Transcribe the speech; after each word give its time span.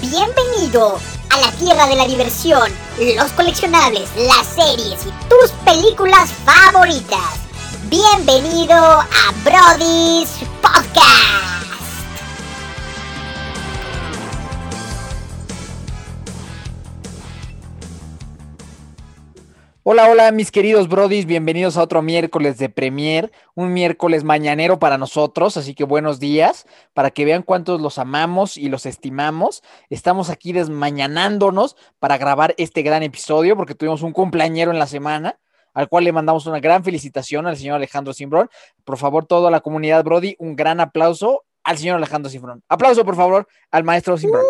Bienvenido 0.00 1.00
a 1.30 1.40
la 1.40 1.50
tierra 1.52 1.88
de 1.88 1.96
la 1.96 2.06
diversión, 2.06 2.70
los 3.16 3.32
coleccionables, 3.32 4.08
las 4.16 4.46
series 4.46 5.04
y 5.04 5.28
tus 5.28 5.50
películas 5.64 6.30
favoritas. 6.44 7.40
Bienvenido 7.90 8.76
a 8.76 9.32
Brody's 9.44 10.30
Podcast. 10.62 11.57
Hola, 19.90 20.10
hola, 20.10 20.32
mis 20.32 20.50
queridos 20.50 20.86
brodis, 20.86 21.24
bienvenidos 21.24 21.78
a 21.78 21.82
otro 21.82 22.02
miércoles 22.02 22.58
de 22.58 22.68
Premier, 22.68 23.32
un 23.54 23.72
miércoles 23.72 24.22
mañanero 24.22 24.78
para 24.78 24.98
nosotros, 24.98 25.56
así 25.56 25.74
que 25.74 25.84
buenos 25.84 26.20
días, 26.20 26.66
para 26.92 27.10
que 27.10 27.24
vean 27.24 27.42
cuántos 27.42 27.80
los 27.80 27.96
amamos 27.96 28.58
y 28.58 28.68
los 28.68 28.84
estimamos. 28.84 29.62
Estamos 29.88 30.28
aquí 30.28 30.52
desmañanándonos 30.52 31.74
para 32.00 32.18
grabar 32.18 32.54
este 32.58 32.82
gran 32.82 33.02
episodio, 33.02 33.56
porque 33.56 33.74
tuvimos 33.74 34.02
un 34.02 34.12
cumpleañero 34.12 34.72
en 34.72 34.78
la 34.78 34.86
semana, 34.86 35.38
al 35.72 35.88
cual 35.88 36.04
le 36.04 36.12
mandamos 36.12 36.44
una 36.44 36.60
gran 36.60 36.84
felicitación 36.84 37.46
al 37.46 37.56
señor 37.56 37.76
Alejandro 37.76 38.12
Simbrón. 38.12 38.50
Por 38.84 38.98
favor, 38.98 39.24
toda 39.24 39.50
la 39.50 39.60
comunidad 39.60 40.04
Brody, 40.04 40.36
un 40.38 40.54
gran 40.54 40.80
aplauso 40.80 41.44
al 41.64 41.78
señor 41.78 41.96
Alejandro 41.96 42.30
Simbrón. 42.30 42.62
Aplauso, 42.68 43.06
por 43.06 43.16
favor, 43.16 43.48
al 43.70 43.84
maestro 43.84 44.18
Simbrón. 44.18 44.44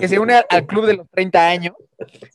Que 0.00 0.08
se 0.08 0.18
une 0.18 0.42
al 0.48 0.66
club 0.66 0.86
de 0.86 0.94
los 0.94 1.08
30 1.10 1.48
años 1.48 1.74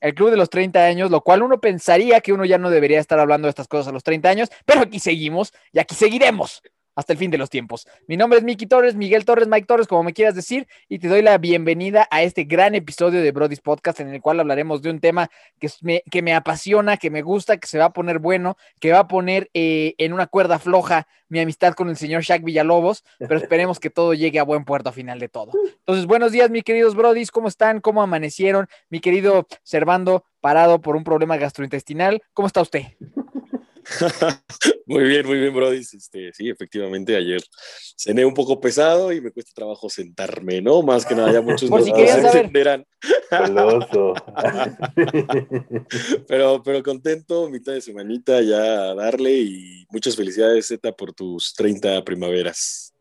el 0.02 0.14
club 0.14 0.30
de 0.30 0.38
los 0.38 0.50
30 0.50 0.86
años, 0.86 1.12
lo 1.12 1.22
cual 1.22 1.42
uno 1.42 1.60
pensaría 1.60 2.22
que 2.22 2.34
uno 2.34 2.46
ya 2.46 2.58
no 2.58 2.70
debería 2.70 3.00
estar 3.00 3.20
hablando 3.20 3.46
de 3.46 3.52
estas 3.52 3.68
cosas 3.68 3.88
a 3.88 3.92
los 3.92 4.04
30 4.04 4.30
años, 4.30 4.50
pero 4.66 4.82
aquí 4.82 5.00
seguimos 5.00 5.54
y 5.72 5.80
aquí 5.80 5.96
seguiremos 5.96 6.62
hasta 6.96 7.14
el 7.14 7.20
fin 7.20 7.32
de 7.32 7.38
los 7.38 7.50
tiempos. 7.50 7.88
Mi 8.08 8.18
nombre 8.18 8.40
es 8.40 8.46
Miki 8.46 8.66
Torres, 8.66 8.96
Miguel 8.96 9.26
Torres, 9.26 9.48
Mike 9.48 9.66
Torres, 9.66 9.88
como 9.88 10.04
me 10.04 10.14
quieras 10.14 10.36
decir, 10.36 10.68
y 10.90 11.00
te 11.00 11.08
doy 11.08 11.22
la 11.22 11.38
bienvenida 11.38 12.08
a 12.12 12.24
este 12.24 12.44
gran 12.44 12.76
episodio 12.76 13.22
de 13.22 13.32
Brody's 13.32 13.62
Podcast 13.62 14.00
en 14.00 14.10
el 14.14 14.22
cual 14.22 14.40
hablaremos 14.40 14.82
de 14.82 14.90
un 14.90 15.00
tema 15.00 15.30
que 15.60 15.70
me, 15.82 16.04
que 16.10 16.22
me 16.22 16.34
apasiona, 16.34 16.98
que 16.98 17.10
me 17.10 17.22
gusta, 17.22 17.58
que 17.58 17.68
se 17.68 17.78
va 17.78 17.86
a 17.86 17.94
poner 17.94 18.20
bueno, 18.20 18.58
que 18.80 18.92
va 18.92 19.00
a 19.00 19.08
poner 19.08 19.50
eh, 19.54 19.96
en 19.98 20.14
una 20.14 20.28
cuerda 20.28 20.60
floja 20.60 21.08
mi 21.30 21.40
amistad 21.40 21.74
con 21.74 21.90
el 21.90 21.98
señor 21.98 22.22
Shaq 22.22 22.44
Villalobos, 22.44 23.04
pero 23.18 23.38
esperemos 23.38 23.80
que 23.80 23.90
todo 23.90 24.14
llegue 24.14 24.40
a 24.40 24.44
buen 24.44 24.66
puerto 24.66 24.90
a 24.90 24.92
final 24.94 25.20
de 25.20 25.30
todo. 25.30 25.52
Entonces, 25.80 26.06
buenos 26.06 26.32
días, 26.32 26.50
mis 26.50 26.64
queridos 26.64 26.96
Brodys, 26.96 27.32
¿cómo 27.32 27.48
están? 27.48 27.82
¿Cómo 27.82 28.02
amanecieron? 28.02 28.68
Mi 28.90 29.00
querido 29.00 29.48
Servando, 29.64 30.26
parado 30.42 30.80
por 30.80 30.96
un 30.96 31.04
problema 31.04 31.38
gastrointestinal, 31.38 32.22
¿cómo 32.34 32.48
está 32.48 32.62
usted? 32.62 32.84
muy 34.86 35.04
bien, 35.04 35.26
muy 35.26 35.40
bien, 35.40 35.54
Brody. 35.54 35.78
Este, 35.78 36.32
sí, 36.34 36.50
efectivamente, 36.50 37.16
ayer 37.16 37.42
cené 37.98 38.26
un 38.26 38.34
poco 38.34 38.60
pesado 38.60 39.12
y 39.12 39.22
me 39.22 39.32
cuesta 39.32 39.52
trabajo 39.54 39.90
sentarme, 39.90 40.62
¿no? 40.62 40.82
Más 40.82 41.06
que 41.06 41.16
nada, 41.16 41.32
ya 41.32 41.42
muchos 41.42 41.70
Por 41.70 41.84
si 41.84 41.92
saber. 42.08 42.52
pero, 46.28 46.64
pero 46.64 46.84
contento, 46.84 47.50
mitad 47.50 47.74
de 47.74 47.82
semanita 47.82 48.42
ya 48.42 48.92
a 48.92 48.96
darle 48.96 49.40
y 49.40 49.86
muchas 49.90 50.16
felicidades, 50.16 50.68
Zeta, 50.68 50.92
por 50.92 51.14
tus 51.14 51.54
30 51.54 52.04
primaveras. 52.04 52.94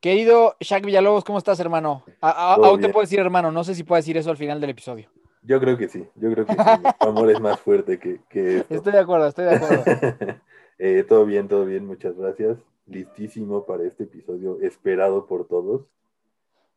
Querido 0.00 0.56
Shaq 0.60 0.84
Villalobos, 0.84 1.24
¿cómo 1.24 1.38
estás, 1.38 1.58
hermano? 1.60 2.04
aún 2.20 2.80
te 2.80 2.90
puedo 2.90 3.04
decir 3.04 3.20
hermano, 3.20 3.50
no 3.50 3.64
sé 3.64 3.74
si 3.74 3.84
puedo 3.84 3.98
decir 3.98 4.18
eso 4.18 4.30
al 4.30 4.36
final 4.36 4.60
del 4.60 4.70
episodio. 4.70 5.08
Yo 5.44 5.60
creo 5.60 5.76
que 5.76 5.88
sí, 5.88 6.08
yo 6.14 6.32
creo 6.32 6.46
que 6.46 6.54
sí. 6.54 6.58
amor 7.00 7.30
es 7.30 7.40
más 7.40 7.60
fuerte 7.60 7.98
que, 7.98 8.20
que 8.28 8.64
Estoy 8.70 8.92
de 8.92 8.98
acuerdo, 8.98 9.26
estoy 9.28 9.44
de 9.44 9.54
acuerdo. 9.54 9.84
Eh, 10.76 11.04
todo 11.08 11.24
bien, 11.24 11.46
todo 11.46 11.64
bien, 11.64 11.86
muchas 11.86 12.16
gracias. 12.16 12.58
Listísimo 12.86 13.64
para 13.64 13.84
este 13.84 14.02
episodio, 14.02 14.58
esperado 14.60 15.24
por 15.26 15.46
todos, 15.46 15.86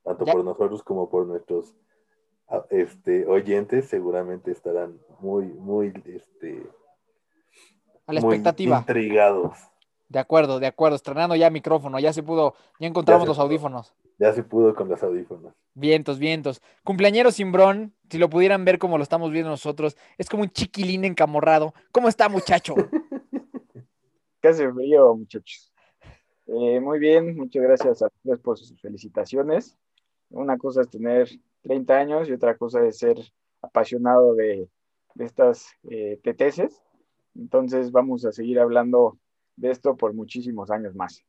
tanto 0.03 0.23
por 0.23 0.45
nosotros 0.45 0.83
como 0.83 1.09
por 1.09 1.25
nuestros 1.25 1.75
este, 2.69 3.25
oyentes. 3.25 3.87
Seguramente 3.89 4.51
estarán 4.51 4.99
muy, 5.19 5.45
muy, 5.45 5.93
este, 6.05 6.63
a 8.05 8.13
la 8.13 8.19
expectativa. 8.19 8.77
Intrigados. 8.81 9.57
De 10.09 10.19
acuerdo, 10.19 10.59
de 10.59 10.67
acuerdo. 10.67 10.95
Estrenando 10.95 11.35
ya 11.35 11.49
micrófono, 11.49 11.99
ya 11.99 12.13
se 12.13 12.23
pudo, 12.23 12.55
ya 12.79 12.87
encontramos 12.87 13.27
los 13.27 13.39
audífonos. 13.39 13.93
Ya 14.19 14.33
se 14.33 14.43
pudo 14.43 14.73
con 14.73 14.87
los 14.89 15.03
audífonos. 15.03 15.53
Vientos, 15.73 16.17
vientos. 16.17 16.61
Cumpleañero 16.83 17.31
Simbrón, 17.31 17.93
si 18.09 18.17
lo 18.17 18.29
pudieran 18.29 18.65
ver 18.65 18.79
como 18.79 18.97
lo 18.97 19.03
estamos 19.03 19.31
viendo 19.31 19.49
nosotros, 19.49 19.97
es 20.17 20.29
como 20.29 20.43
un 20.43 20.49
chiquilín 20.49 21.05
encamorrado. 21.05 21.73
¿Cómo 21.91 22.07
está, 22.07 22.29
muchacho? 22.29 22.73
Casi 24.39 24.65
frío, 24.67 25.15
muchachos. 25.15 25.71
Eh, 26.47 26.79
muy 26.79 26.99
bien, 26.99 27.35
muchas 27.35 27.61
gracias 27.61 28.01
a 28.01 28.07
ustedes 28.07 28.39
por 28.39 28.57
sus 28.57 28.79
felicitaciones. 28.79 29.77
Una 30.29 30.57
cosa 30.57 30.81
es 30.81 30.89
tener 30.89 31.29
30 31.63 31.95
años 31.95 32.29
y 32.29 32.33
otra 32.33 32.55
cosa 32.55 32.85
es 32.85 32.97
ser 32.97 33.17
apasionado 33.61 34.33
de, 34.33 34.69
estas 35.19 35.67
eh, 35.89 36.19
Entonces 37.35 37.91
vamos 37.91 38.25
a 38.25 38.31
seguir 38.31 38.59
hablando 38.59 39.17
de 39.57 39.71
esto 39.71 39.97
por 39.97 40.13
muchísimos 40.13 40.71
años 40.71 40.95
más. 40.95 41.25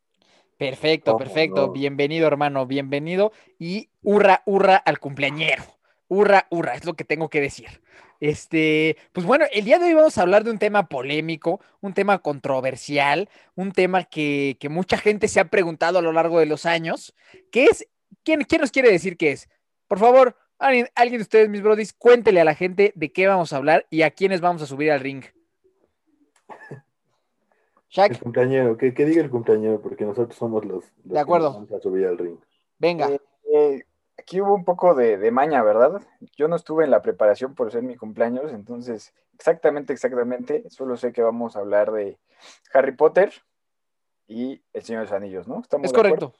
Perfecto, 0.56 1.16
perfecto. 1.16 1.70
Bienvenido, 1.72 2.26
hermano, 2.26 2.66
bienvenido. 2.66 3.32
Y 3.58 3.90
hurra, 4.02 4.42
hurra 4.44 4.76
al 4.76 4.98
cumpleañero. 4.98 5.62
Hurra, 6.08 6.46
hurra, 6.50 6.74
es 6.74 6.84
lo 6.84 6.94
que 6.94 7.04
tengo 7.04 7.28
que 7.28 7.40
decir. 7.40 7.82
Este, 8.20 8.96
pues 9.12 9.24
bueno, 9.24 9.44
el 9.52 9.64
día 9.64 9.78
de 9.78 9.86
hoy 9.86 9.94
vamos 9.94 10.18
a 10.18 10.22
hablar 10.22 10.42
de 10.42 10.50
un 10.50 10.58
tema 10.58 10.88
polémico, 10.88 11.60
un 11.80 11.94
tema 11.94 12.18
controversial, 12.18 13.28
un 13.54 13.72
tema 13.72 14.04
que, 14.04 14.56
que 14.58 14.68
mucha 14.68 14.98
gente 14.98 15.28
se 15.28 15.38
ha 15.38 15.44
preguntado 15.48 15.98
a 15.98 16.02
lo 16.02 16.12
largo 16.12 16.40
de 16.40 16.46
los 16.46 16.66
años. 16.66 17.14
¿Qué 17.52 17.66
es? 17.66 17.86
¿Quién, 18.24 18.42
quién 18.42 18.60
nos 18.60 18.72
quiere 18.72 18.90
decir 18.90 19.16
qué 19.16 19.32
es? 19.32 19.48
Por 19.86 19.98
favor, 19.98 20.36
alguien, 20.58 20.88
alguien 20.96 21.18
de 21.18 21.22
ustedes, 21.22 21.48
mis 21.48 21.62
brodis, 21.62 21.92
cuéntele 21.92 22.40
a 22.40 22.44
la 22.44 22.54
gente 22.54 22.92
de 22.96 23.12
qué 23.12 23.28
vamos 23.28 23.52
a 23.52 23.58
hablar 23.58 23.86
y 23.90 24.02
a 24.02 24.10
quiénes 24.10 24.40
vamos 24.40 24.60
a 24.62 24.66
subir 24.66 24.90
al 24.90 25.00
ring. 25.00 25.24
El 27.94 28.18
cumpleañero, 28.18 28.76
que, 28.76 28.90
diga 28.90 29.22
el 29.22 29.30
cumpleañero, 29.30 29.80
porque 29.80 30.04
nosotros 30.04 30.36
somos 30.36 30.64
los, 30.64 30.84
de 31.04 31.18
acuerdo. 31.18 31.52
que 31.52 31.54
vamos 31.54 31.72
a 31.72 31.80
subir 31.80 32.06
al 32.06 32.18
ring. 32.18 32.36
Venga. 32.78 33.08
Eh, 33.08 33.20
eh, 33.52 33.82
aquí 34.18 34.40
hubo 34.40 34.54
un 34.54 34.64
poco 34.64 34.94
de, 34.94 35.30
maña, 35.30 35.62
¿verdad? 35.62 36.02
Yo 36.36 36.48
no 36.48 36.56
estuve 36.56 36.84
en 36.84 36.90
la 36.90 37.02
preparación 37.02 37.54
por 37.54 37.72
ser 37.72 37.82
mi 37.82 37.96
cumpleaños, 37.96 38.52
entonces 38.52 39.14
exactamente, 39.34 39.92
exactamente, 39.92 40.64
solo 40.68 40.96
sé 40.96 41.12
que 41.12 41.22
vamos 41.22 41.56
a 41.56 41.60
hablar 41.60 41.92
de 41.92 42.18
Harry 42.74 42.92
Potter 42.92 43.32
y 44.26 44.62
El 44.72 44.82
Señor 44.82 45.02
de 45.02 45.06
los 45.06 45.14
Anillos, 45.14 45.48
¿no? 45.48 45.62
es 45.82 45.92
correcto. 45.92 46.34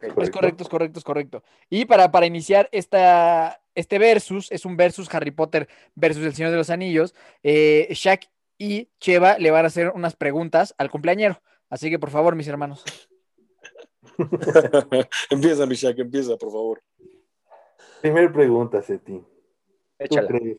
Es 0.00 0.30
correcto, 0.30 0.64
es 0.64 0.68
correcto, 0.68 0.98
es 0.98 1.04
correcto. 1.04 1.44
Y 1.70 1.84
para, 1.84 2.10
para 2.10 2.26
iniciar 2.26 2.68
esta, 2.72 3.60
este 3.74 3.98
versus, 3.98 4.50
es 4.50 4.64
un 4.64 4.76
versus 4.76 5.12
Harry 5.14 5.30
Potter 5.30 5.68
versus 5.94 6.24
El 6.24 6.34
Señor 6.34 6.50
de 6.50 6.56
los 6.56 6.70
Anillos, 6.70 7.14
eh, 7.42 7.86
Shaq 7.90 8.28
y 8.58 8.90
Cheva 9.00 9.38
le 9.38 9.50
van 9.50 9.64
a 9.64 9.68
hacer 9.68 9.92
unas 9.94 10.16
preguntas 10.16 10.74
al 10.78 10.90
cumpleañero. 10.90 11.40
Así 11.68 11.90
que 11.90 11.98
por 11.98 12.10
favor, 12.10 12.36
mis 12.36 12.48
hermanos. 12.48 12.84
empieza, 15.30 15.66
Mishak, 15.66 15.98
empieza, 15.98 16.36
por 16.36 16.52
favor. 16.52 16.82
Primer 18.00 18.32
pregunta, 18.32 18.82
Seti. 18.82 19.24
Échala. 19.98 20.28
¿Tú 20.28 20.34
crees 20.34 20.58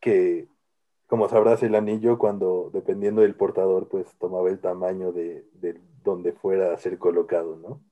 que, 0.00 0.48
como 1.06 1.28
sabrás, 1.28 1.62
el 1.62 1.74
anillo, 1.74 2.18
cuando, 2.18 2.70
dependiendo 2.72 3.22
del 3.22 3.36
portador, 3.36 3.88
pues 3.88 4.06
tomaba 4.18 4.50
el 4.50 4.60
tamaño 4.60 5.12
de, 5.12 5.46
de 5.54 5.80
donde 6.02 6.32
fuera 6.32 6.72
a 6.72 6.78
ser 6.78 6.98
colocado, 6.98 7.56
¿no? 7.56 7.82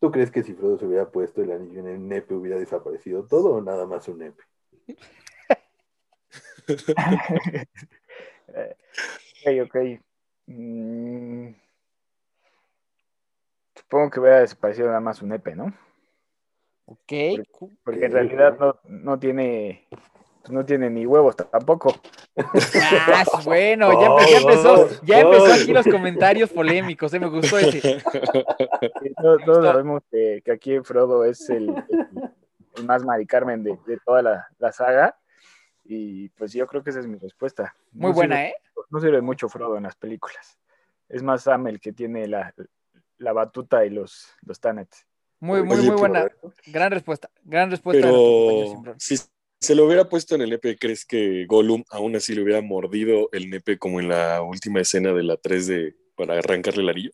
¿Tú 0.00 0.12
crees 0.12 0.30
que 0.30 0.44
si 0.44 0.54
Frodo 0.54 0.78
se 0.78 0.86
hubiera 0.86 1.10
puesto 1.10 1.42
el 1.42 1.50
anillo 1.50 1.80
en 1.80 1.88
el 1.88 2.06
nepe 2.06 2.34
hubiera 2.34 2.58
desaparecido 2.58 3.26
todo 3.26 3.54
o 3.54 3.60
nada 3.60 3.84
más 3.84 4.06
un 4.06 4.18
nepe? 4.18 4.44
ok, 8.48 9.66
ok. 9.66 9.76
Mm, 10.46 11.50
supongo 13.74 14.10
que 14.10 14.20
hubiera 14.20 14.40
desaparecido 14.40 14.88
nada 14.88 15.00
más 15.00 15.22
un 15.22 15.32
EP, 15.32 15.54
¿no? 15.54 15.66
Ok. 16.86 17.12
Porque, 17.84 18.06
en 18.06 18.12
realidad 18.12 18.56
no, 18.58 18.78
no 18.84 19.18
tiene 19.18 19.86
pues 20.48 20.54
no 20.54 20.64
tiene 20.64 20.88
ni 20.88 21.04
huevos 21.04 21.36
tampoco. 21.36 21.94
Ah, 23.12 23.24
bueno, 23.44 24.00
ya, 24.00 24.38
empezó, 24.38 24.88
ya 25.02 25.20
empezó 25.20 25.52
aquí 25.52 25.72
los 25.72 25.86
comentarios 25.86 26.50
polémicos, 26.50 27.12
¿eh? 27.12 27.20
me 27.20 27.28
gustó 27.28 27.58
ese. 27.58 28.02
todos, 29.44 29.64
sabemos 29.64 30.02
que, 30.10 30.42
aquí 30.50 30.78
Frodo 30.80 31.24
es 31.24 31.50
el, 31.50 31.74
más 32.84 33.04
Mari 33.04 33.26
Carmen 33.26 33.62
de, 33.62 33.76
de 33.86 33.98
toda 33.98 34.22
la, 34.22 34.46
la, 34.58 34.72
saga. 34.72 35.18
Y 35.90 36.28
pues 36.30 36.52
yo 36.52 36.66
creo 36.66 36.84
que 36.84 36.90
esa 36.90 37.00
es 37.00 37.06
mi 37.06 37.16
respuesta. 37.16 37.74
Muy 37.92 38.12
buena, 38.12 38.44
¿eh? 38.46 38.54
No 38.90 39.00
sirve 39.00 39.22
mucho 39.22 39.48
Frodo 39.48 39.78
en 39.78 39.84
las 39.84 39.96
películas. 39.96 40.58
Es 41.08 41.22
más 41.22 41.44
Sam 41.44 41.66
el 41.68 41.80
que 41.80 41.94
tiene 41.94 42.28
la, 42.28 42.52
batuta 43.18 43.86
y 43.86 43.90
los, 43.90 44.28
los 44.42 44.60
Tanets. 44.60 45.06
Muy, 45.40 45.62
muy, 45.62 45.78
muy 45.78 45.96
buena. 45.96 46.26
Gran 46.66 46.92
respuesta. 46.92 47.30
Gran 47.42 47.70
respuesta. 47.70 48.02
Pero 48.06 48.82
si 48.98 49.16
se 49.58 49.74
lo 49.74 49.86
hubiera 49.86 50.10
puesto 50.10 50.34
en 50.34 50.42
el 50.42 50.50
nepe, 50.50 50.76
¿crees 50.76 51.06
que 51.06 51.46
Gollum 51.46 51.84
aún 51.88 52.14
así 52.16 52.34
le 52.34 52.42
hubiera 52.42 52.60
mordido 52.60 53.30
el 53.32 53.48
nepe 53.48 53.78
como 53.78 53.98
en 53.98 54.08
la 54.08 54.42
última 54.42 54.80
escena 54.80 55.14
de 55.14 55.22
la 55.22 55.38
3 55.38 55.66
de 55.68 55.96
para 56.16 56.34
arrancarle 56.38 56.82
el 56.82 56.88
anillo? 56.90 57.10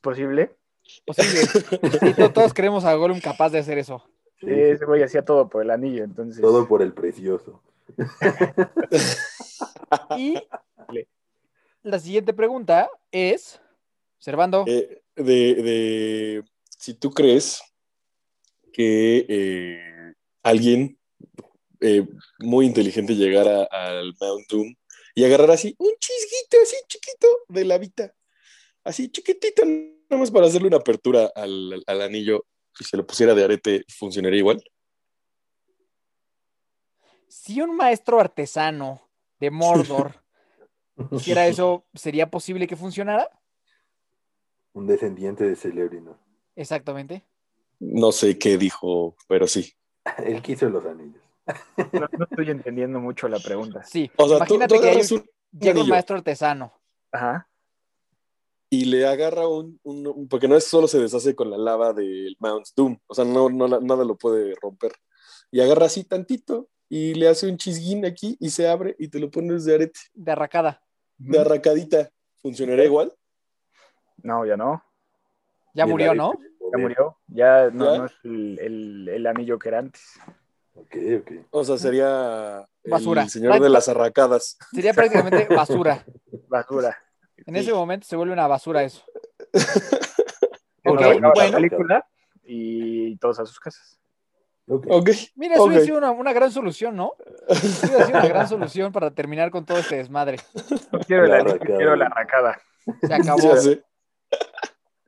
Posible. 0.00 0.50
Posible. 1.04 1.40
Sí, 2.00 2.14
to- 2.14 2.32
todos 2.32 2.52
queremos 2.52 2.84
a 2.84 2.94
Gollum 2.94 3.20
capaz 3.20 3.50
de 3.50 3.60
hacer 3.60 3.78
eso. 3.78 4.02
Sí, 4.40 4.48
ese 4.50 4.84
güey 4.84 5.02
hacía 5.02 5.24
todo 5.24 5.48
por 5.48 5.62
el 5.62 5.70
anillo, 5.70 6.02
entonces. 6.02 6.40
Todo 6.42 6.66
por 6.66 6.82
el 6.82 6.92
precioso. 6.92 7.62
Y 10.18 10.34
la 11.82 11.98
siguiente 11.98 12.32
pregunta 12.32 12.88
es, 13.12 13.60
Servando, 14.18 14.64
Eh, 14.66 15.02
de, 15.14 16.42
si 16.78 16.94
tú 16.94 17.10
crees 17.10 17.62
que 18.72 19.26
eh, 19.28 20.14
alguien 20.42 20.98
eh, 21.80 22.06
muy 22.40 22.66
inteligente 22.66 23.14
llegara 23.14 23.64
al 23.64 24.14
Mount 24.20 24.48
Doom 24.48 24.74
y 25.14 25.24
agarrara 25.24 25.54
así 25.54 25.74
un 25.78 25.92
chisguito 25.98 26.58
así 26.62 26.76
chiquito 26.88 27.26
de 27.48 27.64
la 27.64 27.78
vida, 27.78 28.14
así 28.84 29.08
chiquitito, 29.08 29.64
nada 29.64 30.20
más 30.20 30.30
para 30.30 30.46
hacerle 30.46 30.68
una 30.68 30.78
apertura 30.78 31.30
al, 31.34 31.82
al 31.86 32.02
anillo 32.02 32.44
y 32.78 32.84
se 32.84 32.96
lo 32.96 33.06
pusiera 33.06 33.34
de 33.34 33.44
arete, 33.44 33.84
¿funcionaría 33.88 34.40
igual? 34.40 34.62
Si 37.28 37.60
un 37.60 37.76
maestro 37.76 38.20
artesano 38.20 39.00
de 39.40 39.50
Mordor 39.50 40.22
hiciera 41.12 41.46
eso, 41.46 41.84
¿sería 41.94 42.30
posible 42.30 42.66
que 42.66 42.76
funcionara? 42.76 43.28
Un 44.72 44.86
descendiente 44.86 45.44
de 45.44 45.56
Celebrino. 45.56 46.18
Exactamente. 46.54 47.24
No 47.80 48.12
sé 48.12 48.38
qué 48.38 48.56
dijo, 48.58 49.16
pero 49.28 49.46
sí. 49.46 49.72
Él 50.24 50.42
quiso 50.42 50.68
los 50.68 50.84
anillos. 50.86 51.22
No, 51.92 52.08
no 52.18 52.24
estoy 52.28 52.50
entendiendo 52.50 52.98
mucho 53.00 53.28
la 53.28 53.38
pregunta. 53.38 53.82
Sí. 53.84 54.10
O 54.16 54.26
sea, 54.28 54.38
Imagínate 54.38 54.74
tú 54.74 54.80
que 54.80 54.88
hay 54.88 54.96
un- 55.12 55.30
llega 55.58 55.80
un 55.80 55.88
maestro 55.88 56.16
artesano. 56.16 56.72
Ajá. 57.12 57.48
y 58.68 58.84
le 58.86 59.06
agarra 59.06 59.46
un, 59.48 59.78
un- 59.84 60.06
un- 60.08 60.28
porque 60.28 60.48
no 60.48 60.56
es 60.56 60.64
solo 60.64 60.88
se 60.88 60.98
deshace 60.98 61.36
con 61.36 61.48
la 61.50 61.56
lava 61.56 61.92
del 61.92 62.36
Mount 62.40 62.66
Doom, 62.74 62.98
o 63.06 63.14
sea, 63.14 63.24
no, 63.24 63.48
no 63.48 63.68
nada 63.68 64.04
lo 64.04 64.16
puede 64.16 64.54
romper. 64.60 64.92
Y 65.52 65.60
agarra 65.60 65.86
así 65.86 66.02
tantito 66.04 66.68
y 66.88 67.14
le 67.14 67.28
hace 67.28 67.48
un 67.48 67.56
chisguín 67.56 68.04
aquí 68.06 68.36
y 68.40 68.50
se 68.50 68.68
abre 68.68 68.94
y 68.98 69.08
te 69.08 69.18
lo 69.18 69.30
pones 69.30 69.64
de 69.64 69.74
arete, 69.74 70.00
de 70.14 70.32
arracada. 70.32 70.82
de 71.18 71.38
arracadita. 71.40 72.10
¿Funcionaría 72.42 72.84
igual? 72.84 73.12
No, 74.22 74.44
ya 74.46 74.56
no. 74.56 74.82
Ya 75.74 75.84
Y 75.84 75.88
murió, 75.90 76.10
arete 76.12 76.22
¿no? 76.22 76.32
de 76.32 76.70
Ya 76.72 76.78
murió. 76.78 77.18
Ya 77.28 77.70
no, 77.70 77.92
¿Ya? 77.92 77.98
no 77.98 78.06
es 78.06 78.12
el, 78.24 78.58
el- 78.60 79.08
el 79.08 79.26
anillo 79.26 79.58
que 79.58 79.68
era 79.68 79.78
antes. 79.80 80.02
Ok, 80.74 80.94
ok. 81.22 81.30
O 81.50 81.64
sea, 81.64 81.78
sería 81.78 82.66
Basura. 82.84 83.22
el 83.22 83.30
señor 83.30 83.60
de 83.60 83.68
las 83.70 83.88
arracadas. 83.88 84.58
Sería 84.72 84.92
prácticamente 84.94 85.46
basura. 85.54 86.04
Basura. 86.48 86.96
En 87.46 87.54
Sí. 87.54 87.60
ese 87.60 87.72
momento 87.72 88.06
se 88.06 88.16
vuelve 88.16 88.32
una 88.32 88.46
basura 88.46 88.82
eso. 88.82 89.02
Ok, 90.88 91.00
bueno. 91.02 91.32
la 91.34 91.50
película 91.50 92.06
y 92.44 93.16
todos 93.16 93.40
a 93.40 93.46
sus 93.46 93.58
casas. 93.58 93.98
Ok. 94.68 94.86
Ok. 94.90 95.10
Mira, 95.36 95.54
eso 95.54 95.64
hubiera 95.64 95.84
sido 95.84 95.98
una, 95.98 96.10
una 96.10 96.32
gran 96.32 96.50
solución, 96.50 96.96
¿no? 96.96 97.12
Eso 97.48 97.86
hubiera 97.86 98.06
sido 98.06 98.18
una 98.18 98.28
gran 98.28 98.48
solución 98.48 98.92
para 98.92 99.10
terminar 99.12 99.50
con 99.50 99.64
todo 99.64 99.78
este 99.78 99.96
desmadre. 99.96 100.38
No 100.92 100.98
quiero 101.00 101.26
La 101.26 101.44
quiero 101.58 101.94
la 101.96 102.06
arracada. 102.06 102.60
Se 103.06 103.14
acabó. 103.14 103.38
Ya 103.40 103.56
sé. 103.56 103.82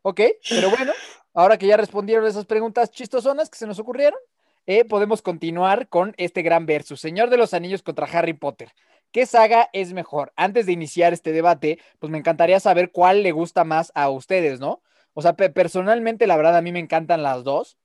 Ok, 0.02 0.20
pero 0.48 0.70
bueno, 0.70 0.92
ahora 1.34 1.58
que 1.58 1.66
ya 1.66 1.76
respondieron 1.76 2.24
esas 2.26 2.46
preguntas 2.46 2.90
chistosonas 2.90 3.50
que 3.50 3.58
se 3.58 3.66
nos 3.66 3.78
ocurrieron, 3.78 4.18
eh, 4.66 4.84
podemos 4.84 5.22
continuar 5.22 5.88
con 5.88 6.14
este 6.18 6.42
gran 6.42 6.64
versus. 6.66 7.00
Señor 7.00 7.30
de 7.30 7.36
los 7.36 7.52
Anillos 7.54 7.82
contra 7.82 8.06
Harry 8.06 8.32
Potter. 8.34 8.72
¿Qué 9.10 9.26
saga 9.26 9.68
es 9.72 9.92
mejor? 9.92 10.32
Antes 10.36 10.66
de 10.66 10.72
iniciar 10.72 11.12
este 11.12 11.32
debate, 11.32 11.78
pues 11.98 12.10
me 12.10 12.18
encantaría 12.18 12.60
saber 12.60 12.90
cuál 12.92 13.22
le 13.22 13.32
gusta 13.32 13.64
más 13.64 13.90
a 13.94 14.08
ustedes, 14.10 14.60
¿no? 14.60 14.82
O 15.14 15.22
sea, 15.22 15.32
pe- 15.32 15.50
personalmente, 15.50 16.26
la 16.26 16.36
verdad, 16.36 16.56
a 16.56 16.62
mí 16.62 16.72
me 16.72 16.78
encantan 16.78 17.22
las 17.22 17.42
dos. 17.42 17.78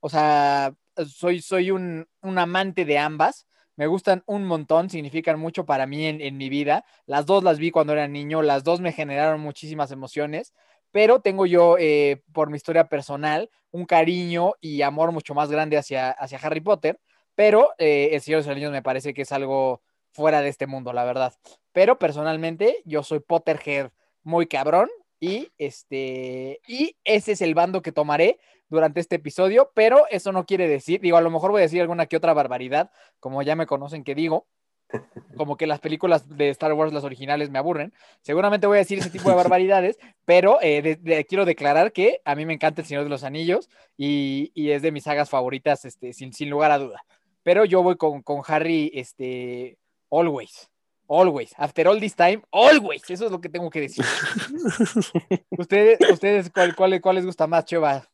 O 0.00 0.08
sea, 0.08 0.74
soy, 1.06 1.40
soy 1.42 1.70
un, 1.70 2.08
un 2.22 2.38
amante 2.38 2.84
de 2.84 2.98
ambas. 2.98 3.46
Me 3.76 3.86
gustan 3.86 4.22
un 4.26 4.44
montón, 4.44 4.90
significan 4.90 5.38
mucho 5.38 5.64
para 5.64 5.86
mí 5.86 6.06
en, 6.06 6.20
en 6.20 6.36
mi 6.36 6.48
vida. 6.48 6.84
Las 7.06 7.26
dos 7.26 7.42
las 7.42 7.58
vi 7.58 7.70
cuando 7.70 7.92
era 7.94 8.08
niño, 8.08 8.42
las 8.42 8.64
dos 8.64 8.80
me 8.80 8.92
generaron 8.92 9.40
muchísimas 9.40 9.90
emociones 9.90 10.52
pero 10.90 11.20
tengo 11.20 11.46
yo, 11.46 11.76
eh, 11.78 12.22
por 12.32 12.50
mi 12.50 12.56
historia 12.56 12.88
personal, 12.88 13.50
un 13.70 13.86
cariño 13.86 14.54
y 14.60 14.82
amor 14.82 15.12
mucho 15.12 15.34
más 15.34 15.50
grande 15.50 15.76
hacia, 15.76 16.10
hacia 16.10 16.38
Harry 16.38 16.60
Potter, 16.60 17.00
pero 17.34 17.70
eh, 17.78 18.10
El 18.12 18.20
Señor 18.20 18.40
de 18.40 18.46
los 18.46 18.52
Anillos 18.52 18.72
me 18.72 18.82
parece 18.82 19.14
que 19.14 19.22
es 19.22 19.32
algo 19.32 19.82
fuera 20.12 20.42
de 20.42 20.48
este 20.48 20.66
mundo, 20.66 20.92
la 20.92 21.04
verdad. 21.04 21.32
Pero 21.72 21.98
personalmente 21.98 22.82
yo 22.84 23.02
soy 23.02 23.20
Potterhead 23.20 23.90
muy 24.22 24.46
cabrón 24.46 24.90
y 25.20 25.50
este 25.58 26.60
y 26.66 26.96
ese 27.04 27.32
es 27.32 27.42
el 27.42 27.54
bando 27.54 27.82
que 27.82 27.92
tomaré 27.92 28.38
durante 28.70 29.00
este 29.00 29.16
episodio, 29.16 29.70
pero 29.74 30.06
eso 30.10 30.32
no 30.32 30.46
quiere 30.46 30.66
decir, 30.68 31.00
digo, 31.00 31.16
a 31.16 31.20
lo 31.20 31.30
mejor 31.30 31.50
voy 31.50 31.60
a 31.60 31.64
decir 31.64 31.80
alguna 31.82 32.06
que 32.06 32.16
otra 32.16 32.32
barbaridad, 32.32 32.90
como 33.18 33.42
ya 33.42 33.56
me 33.56 33.66
conocen 33.66 34.04
que 34.04 34.14
digo, 34.14 34.46
como 35.36 35.56
que 35.56 35.66
las 35.66 35.80
películas 35.80 36.28
de 36.28 36.48
Star 36.50 36.72
Wars, 36.72 36.92
las 36.92 37.04
originales, 37.04 37.50
me 37.50 37.58
aburren. 37.58 37.92
Seguramente 38.22 38.66
voy 38.66 38.76
a 38.76 38.80
decir 38.80 38.98
ese 38.98 39.10
tipo 39.10 39.28
de 39.28 39.36
barbaridades, 39.42 39.98
pero 40.24 40.58
eh, 40.62 40.82
de- 40.82 40.96
de- 40.96 41.24
quiero 41.26 41.44
declarar 41.44 41.92
que 41.92 42.20
a 42.24 42.34
mí 42.34 42.46
me 42.46 42.54
encanta 42.54 42.80
El 42.80 42.86
Señor 42.88 43.04
de 43.04 43.10
los 43.10 43.22
Anillos 43.24 43.68
y, 43.96 44.50
y 44.54 44.70
es 44.70 44.82
de 44.82 44.90
mis 44.92 45.04
sagas 45.04 45.28
favoritas, 45.30 45.84
este, 45.84 46.12
sin, 46.12 46.32
sin 46.32 46.48
lugar 46.50 46.70
a 46.70 46.78
duda. 46.78 47.04
Pero 47.42 47.64
yo 47.64 47.82
voy 47.82 47.96
con, 47.96 48.22
con 48.22 48.42
Harry, 48.46 48.90
este, 48.94 49.78
always. 50.10 50.68
Always. 51.08 51.52
After 51.56 51.88
all 51.88 51.98
this 51.98 52.14
time, 52.14 52.42
always. 52.52 53.02
Eso 53.10 53.24
es 53.26 53.32
lo 53.32 53.40
que 53.40 53.48
tengo 53.48 53.68
que 53.70 53.80
decir. 53.80 54.04
ustedes, 55.58 55.98
ustedes 56.10 56.50
¿cuál, 56.50 56.74
cuál, 56.76 57.00
cuál 57.00 57.16
les 57.16 57.26
gusta 57.26 57.46
más, 57.46 57.64
Cheva? 57.64 58.08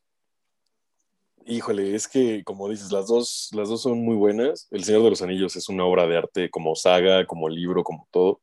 Híjole, 1.47 1.95
es 1.95 2.09
que 2.09 2.43
como 2.45 2.69
dices, 2.69 2.91
las 2.91 3.07
dos, 3.07 3.51
las 3.53 3.69
dos 3.69 3.83
son 3.83 4.05
muy 4.05 4.17
buenas. 4.17 4.67
El 4.71 4.85
Señor 4.85 5.05
de 5.05 5.11
los 5.11 5.23
Anillos 5.23 5.55
es 5.55 5.69
una 5.69 5.85
obra 5.85 6.07
de 6.07 6.17
arte 6.17 6.51
como 6.51 6.75
saga, 6.75 7.25
como 7.27 7.49
libro, 7.49 7.85
como 7.85 8.09
todo. 8.11 8.41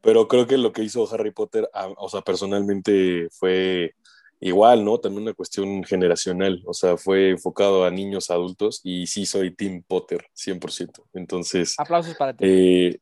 Pero 0.00 0.26
creo 0.26 0.48
que 0.48 0.58
lo 0.58 0.72
que 0.72 0.82
hizo 0.82 1.08
Harry 1.12 1.30
Potter, 1.30 1.70
o 1.96 2.08
sea, 2.08 2.22
personalmente 2.22 3.28
fue 3.30 3.94
igual, 4.40 4.84
¿no? 4.84 4.98
También 4.98 5.22
una 5.22 5.34
cuestión 5.34 5.84
generacional. 5.84 6.62
O 6.66 6.74
sea, 6.74 6.96
fue 6.96 7.30
enfocado 7.30 7.84
a 7.84 7.90
niños, 7.92 8.28
adultos 8.28 8.80
y 8.82 9.06
sí 9.06 9.24
soy 9.24 9.54
Team 9.54 9.84
Potter, 9.86 10.26
100%. 10.34 11.04
Entonces, 11.14 11.76
Aplausos 11.78 12.16
para 12.16 12.34
ti. 12.34 12.44
eh, 12.44 12.98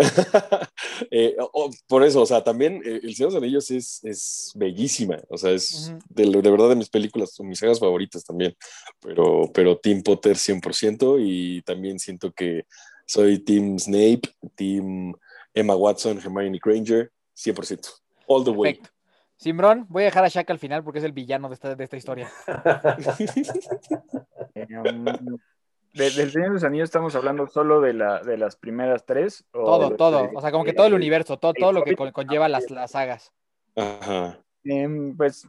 eh, 1.10 1.36
o- 1.38 1.70
por 1.86 2.04
eso, 2.04 2.22
o 2.22 2.26
sea, 2.26 2.42
también 2.42 2.82
eh, 2.84 3.00
El 3.02 3.14
Señor 3.14 3.30
de 3.30 3.34
los 3.36 3.42
Anillos 3.42 3.70
es, 3.70 4.00
es 4.04 4.52
bellísima, 4.54 5.18
o 5.28 5.36
sea, 5.36 5.50
es 5.52 5.90
Ujú. 5.90 5.98
de, 6.08 6.42
de 6.42 6.50
verdad 6.50 6.68
de 6.70 6.76
mis 6.76 6.88
películas, 6.88 7.32
son 7.32 7.48
mis 7.48 7.58
sagas 7.58 7.78
favoritas 7.80 8.24
también, 8.24 8.54
pero, 9.00 9.50
pero 9.52 9.78
Team 9.78 10.02
Potter 10.02 10.36
100% 10.36 11.18
y 11.18 11.62
también 11.62 11.98
siento 11.98 12.32
que 12.32 12.64
soy 13.06 13.38
Team 13.40 13.78
Snape, 13.78 14.22
Team 14.54 15.14
Emma 15.54 15.74
Watson, 15.76 16.18
Hermione 16.18 16.58
Granger, 16.62 17.10
100%, 17.34 17.88
all 18.26 18.44
the 18.44 18.50
way. 18.50 18.74
Perfecto. 18.74 18.96
Simbrón, 19.36 19.86
voy 19.88 20.02
a 20.02 20.06
dejar 20.06 20.24
a 20.24 20.28
Shaq 20.28 20.50
al 20.50 20.58
final 20.58 20.84
porque 20.84 20.98
es 20.98 21.04
el 21.04 21.12
villano 21.12 21.48
de 21.48 21.54
esta, 21.54 21.74
de 21.74 21.84
esta 21.84 21.96
historia. 21.96 22.30
Eh, 25.94 25.98
de- 25.98 26.10
del 26.10 26.30
Señor 26.30 26.48
de 26.48 26.54
los 26.54 26.64
Anillos 26.64 26.84
estamos 26.88 27.14
hablando 27.14 27.46
solo 27.46 27.80
de, 27.80 27.92
la, 27.94 28.20
de 28.22 28.36
las 28.36 28.56
primeras 28.56 29.04
tres. 29.06 29.44
o 29.52 29.64
Todo, 29.64 29.90
de- 29.90 29.96
todo. 29.96 30.30
O 30.34 30.40
sea, 30.40 30.50
como 30.52 30.64
que 30.64 30.72
todo 30.72 30.86
el 30.86 30.94
universo, 30.94 31.38
todo, 31.38 31.52
todo 31.54 31.72
lo 31.72 31.82
que 31.84 31.94
conlleva 31.96 32.48
las, 32.48 32.70
las 32.70 32.92
sagas. 32.92 33.32
Ajá. 33.76 34.38
Em, 34.64 35.16
pues, 35.16 35.48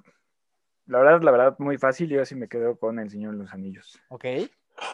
la 0.86 1.00
verdad, 1.00 1.22
la 1.22 1.32
verdad, 1.32 1.56
muy 1.60 1.78
fácil. 1.78 2.10
Yo 2.10 2.24
sí 2.26 2.36
me 2.36 2.48
quedo 2.48 2.78
con 2.78 3.00
El 3.00 3.10
Señor 3.10 3.34
de 3.34 3.40
los 3.40 3.54
Anillos. 3.54 4.00
¿Ok? 4.10 4.26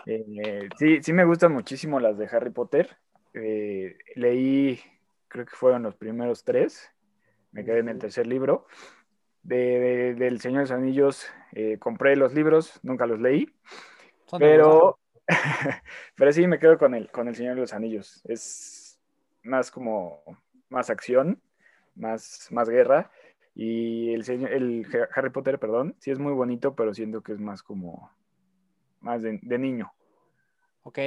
Eh, 0.05 0.69
sí, 0.77 1.01
sí 1.01 1.13
me 1.13 1.23
gustan 1.23 1.53
muchísimo 1.53 1.99
las 1.99 2.17
de 2.17 2.27
Harry 2.27 2.49
Potter. 2.49 2.97
Eh, 3.33 3.97
leí, 4.15 4.79
creo 5.27 5.45
que 5.45 5.55
fueron 5.55 5.83
los 5.83 5.95
primeros 5.95 6.43
tres. 6.43 6.91
Me 7.51 7.63
quedé 7.63 7.79
en 7.79 7.89
el 7.89 7.99
tercer 7.99 8.27
libro. 8.27 8.67
De, 9.43 9.55
de- 9.55 10.13
del 10.15 10.41
Señor 10.41 10.57
de 10.59 10.63
los 10.63 10.71
Anillos 10.71 11.25
eh, 11.53 11.77
compré 11.79 12.17
los 12.17 12.33
libros, 12.33 12.79
nunca 12.83 13.05
los 13.05 13.19
leí, 13.21 13.47
Son 14.25 14.39
de 14.41 14.47
verdad. 14.47 14.65
pero, 14.65 14.99
pero 16.15 16.31
sí 16.31 16.47
me 16.47 16.59
quedo 16.59 16.77
con 16.77 16.95
el, 16.95 17.11
con 17.11 17.27
el 17.27 17.35
Señor 17.35 17.55
de 17.55 17.61
los 17.61 17.73
Anillos. 17.73 18.21
Es 18.25 18.99
más 19.43 19.71
como, 19.71 20.23
más 20.69 20.89
acción, 20.89 21.41
más, 21.95 22.47
más 22.51 22.69
guerra. 22.69 23.11
Y 23.53 24.13
el, 24.13 24.23
señor- 24.23 24.51
el 24.51 24.85
Harry 25.15 25.31
Potter, 25.31 25.59
perdón, 25.59 25.95
sí 25.99 26.11
es 26.11 26.19
muy 26.19 26.33
bonito, 26.33 26.75
pero 26.75 26.93
siento 26.93 27.21
que 27.21 27.33
es 27.33 27.39
más 27.39 27.63
como, 27.63 28.11
más 29.01 29.21
de, 29.21 29.39
de 29.41 29.57
niño. 29.57 29.91
¿Ok? 30.83 30.99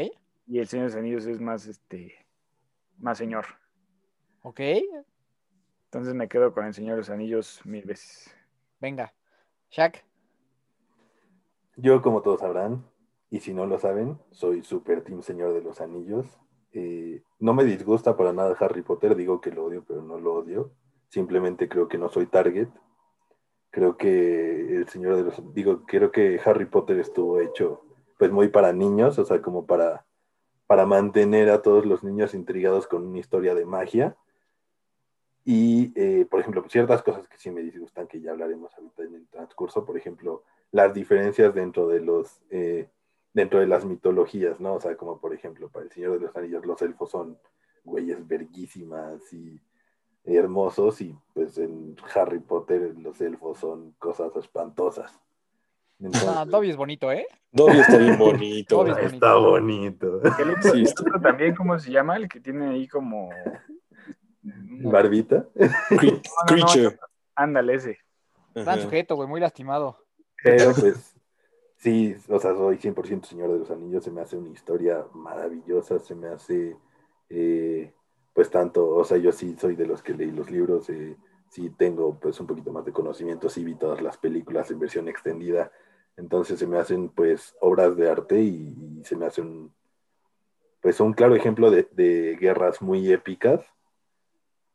Y 0.46 0.58
el 0.58 0.66
Señor 0.66 0.86
de 0.86 0.90
los 0.90 0.98
Anillos 0.98 1.26
es 1.26 1.40
más, 1.40 1.66
este, 1.66 2.26
más 2.98 3.18
señor. 3.18 3.46
¿Ok? 4.42 4.60
Entonces 5.84 6.14
me 6.14 6.28
quedo 6.28 6.52
con 6.52 6.66
el 6.66 6.74
Señor 6.74 6.92
de 6.94 6.98
los 6.98 7.10
Anillos 7.10 7.64
mil 7.64 7.84
veces. 7.84 8.34
Venga. 8.80 9.14
Shaq. 9.70 10.04
Yo, 11.76 12.02
como 12.02 12.20
todos 12.20 12.40
sabrán, 12.40 12.84
y 13.30 13.40
si 13.40 13.54
no 13.54 13.66
lo 13.66 13.78
saben, 13.78 14.18
soy 14.32 14.62
super 14.62 15.02
team 15.02 15.22
Señor 15.22 15.52
de 15.52 15.62
los 15.62 15.80
Anillos. 15.80 16.26
Eh, 16.72 17.22
no 17.38 17.54
me 17.54 17.64
disgusta 17.64 18.16
para 18.16 18.32
nada 18.32 18.56
Harry 18.58 18.82
Potter, 18.82 19.14
digo 19.14 19.40
que 19.40 19.52
lo 19.52 19.64
odio, 19.64 19.84
pero 19.86 20.02
no 20.02 20.18
lo 20.18 20.34
odio. 20.34 20.72
Simplemente 21.08 21.68
creo 21.68 21.88
que 21.88 21.98
no 21.98 22.08
soy 22.08 22.26
target. 22.26 22.68
creo 23.70 23.96
que 23.96 24.76
el 24.76 24.88
Señor 24.88 25.16
de 25.16 25.22
los... 25.22 25.54
Digo, 25.54 25.84
creo 25.86 26.10
que 26.10 26.40
Harry 26.44 26.66
Potter 26.66 26.98
estuvo 26.98 27.40
hecho 27.40 27.82
pues 28.18 28.32
muy 28.32 28.48
para 28.48 28.72
niños, 28.72 29.18
o 29.18 29.24
sea, 29.24 29.40
como 29.40 29.64
para, 29.64 30.04
para 30.66 30.84
mantener 30.86 31.50
a 31.50 31.62
todos 31.62 31.86
los 31.86 32.02
niños 32.02 32.34
intrigados 32.34 32.86
con 32.88 33.06
una 33.06 33.18
historia 33.18 33.54
de 33.54 33.64
magia. 33.64 34.16
Y, 35.44 35.92
eh, 35.94 36.26
por 36.28 36.40
ejemplo, 36.40 36.64
ciertas 36.68 37.02
cosas 37.02 37.28
que 37.28 37.38
sí 37.38 37.50
me 37.50 37.62
disgustan, 37.62 38.08
que 38.08 38.20
ya 38.20 38.32
hablaremos 38.32 38.74
ahorita 38.74 39.04
en 39.04 39.14
el 39.14 39.28
transcurso, 39.28 39.86
por 39.86 39.96
ejemplo, 39.96 40.42
las 40.72 40.92
diferencias 40.92 41.54
dentro 41.54 41.86
de 41.86 42.00
los... 42.00 42.42
Eh, 42.50 42.88
dentro 43.32 43.60
de 43.60 43.66
las 43.66 43.84
mitologías, 43.84 44.60
¿no? 44.60 44.74
O 44.74 44.80
sea, 44.80 44.96
como 44.96 45.20
por 45.20 45.34
ejemplo, 45.34 45.68
para 45.68 45.84
el 45.84 45.92
Señor 45.92 46.18
de 46.18 46.26
los 46.26 46.36
Anillos, 46.36 46.66
los 46.66 46.82
elfos 46.82 47.10
son 47.10 47.38
güeyes 47.84 48.26
verguísimas 48.26 49.32
y 49.32 49.60
hermosos, 50.24 51.00
y 51.00 51.16
pues 51.32 51.56
en 51.58 51.96
Harry 52.14 52.40
Potter 52.40 52.94
los 52.98 53.20
elfos 53.20 53.58
son 53.58 53.92
cosas 53.92 54.34
espantosas. 54.36 55.18
Entonces, 55.98 56.28
ah, 56.28 56.44
Dobby 56.46 56.70
es 56.70 56.76
bonito, 56.76 57.12
¿eh? 57.12 57.26
Dobby 57.52 57.78
está 57.78 57.98
bien 57.98 58.18
bonito. 58.18 58.76
Dobby 58.76 58.90
bonito. 58.90 59.06
Está 59.06 59.34
bonito. 59.34 60.20
El 60.22 60.62
sí, 60.62 60.82
está... 60.82 61.20
también, 61.20 61.54
¿cómo 61.54 61.78
se 61.78 61.90
llama? 61.90 62.16
El 62.16 62.28
que 62.28 62.40
tiene 62.40 62.70
ahí 62.70 62.88
como... 62.88 63.30
¿Barbita? 64.42 65.46
Creature. 66.46 66.98
Ándale, 67.34 67.74
ese. 67.74 67.98
Gran 68.54 68.80
sujeto, 68.80 69.14
güey, 69.14 69.28
muy 69.28 69.40
lastimado. 69.40 69.98
Pero 70.42 70.72
pues 70.74 71.09
Sí, 71.80 72.14
o 72.28 72.38
sea, 72.38 72.54
soy 72.54 72.76
100% 72.76 73.26
Señor 73.26 73.52
de 73.52 73.58
los 73.60 73.70
Anillos, 73.70 74.04
se 74.04 74.10
me 74.10 74.20
hace 74.20 74.36
una 74.36 74.50
historia 74.50 75.06
maravillosa, 75.14 75.98
se 75.98 76.14
me 76.14 76.28
hace, 76.28 76.76
eh, 77.30 77.94
pues 78.34 78.50
tanto, 78.50 78.86
o 78.86 79.02
sea, 79.02 79.16
yo 79.16 79.32
sí 79.32 79.56
soy 79.58 79.76
de 79.76 79.86
los 79.86 80.02
que 80.02 80.12
leí 80.12 80.30
los 80.30 80.50
libros, 80.50 80.90
eh, 80.90 81.16
sí 81.48 81.70
tengo 81.70 82.20
pues 82.20 82.38
un 82.38 82.46
poquito 82.46 82.70
más 82.70 82.84
de 82.84 82.92
conocimiento, 82.92 83.48
sí 83.48 83.64
vi 83.64 83.76
todas 83.76 84.02
las 84.02 84.18
películas 84.18 84.70
en 84.70 84.78
versión 84.78 85.08
extendida, 85.08 85.72
entonces 86.18 86.58
se 86.58 86.66
me 86.66 86.78
hacen 86.78 87.08
pues 87.08 87.56
obras 87.60 87.96
de 87.96 88.10
arte 88.10 88.38
y, 88.42 89.02
se 89.04 89.16
me 89.16 89.24
hace 89.24 89.40
un, 89.40 89.72
pues 90.82 91.00
un 91.00 91.14
claro 91.14 91.34
ejemplo 91.34 91.70
de, 91.70 92.36
guerras 92.38 92.82
muy 92.82 93.10
épicas, 93.10 93.64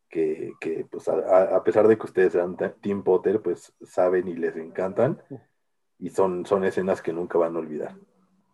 que, 0.08 0.54
que 0.60 0.84
pues 0.90 1.08
a, 1.08 1.62
pesar 1.62 1.86
de 1.86 1.96
que 1.96 2.06
ustedes 2.06 2.32
sean 2.32 2.56
Team 2.80 3.04
Potter, 3.04 3.40
pues 3.42 3.72
saben 3.82 4.26
y 4.26 4.34
les 4.34 4.56
encantan 4.56 5.22
y 5.98 6.10
son, 6.10 6.46
son 6.46 6.64
escenas 6.64 7.02
que 7.02 7.12
nunca 7.12 7.38
van 7.38 7.56
a 7.56 7.58
olvidar. 7.58 7.94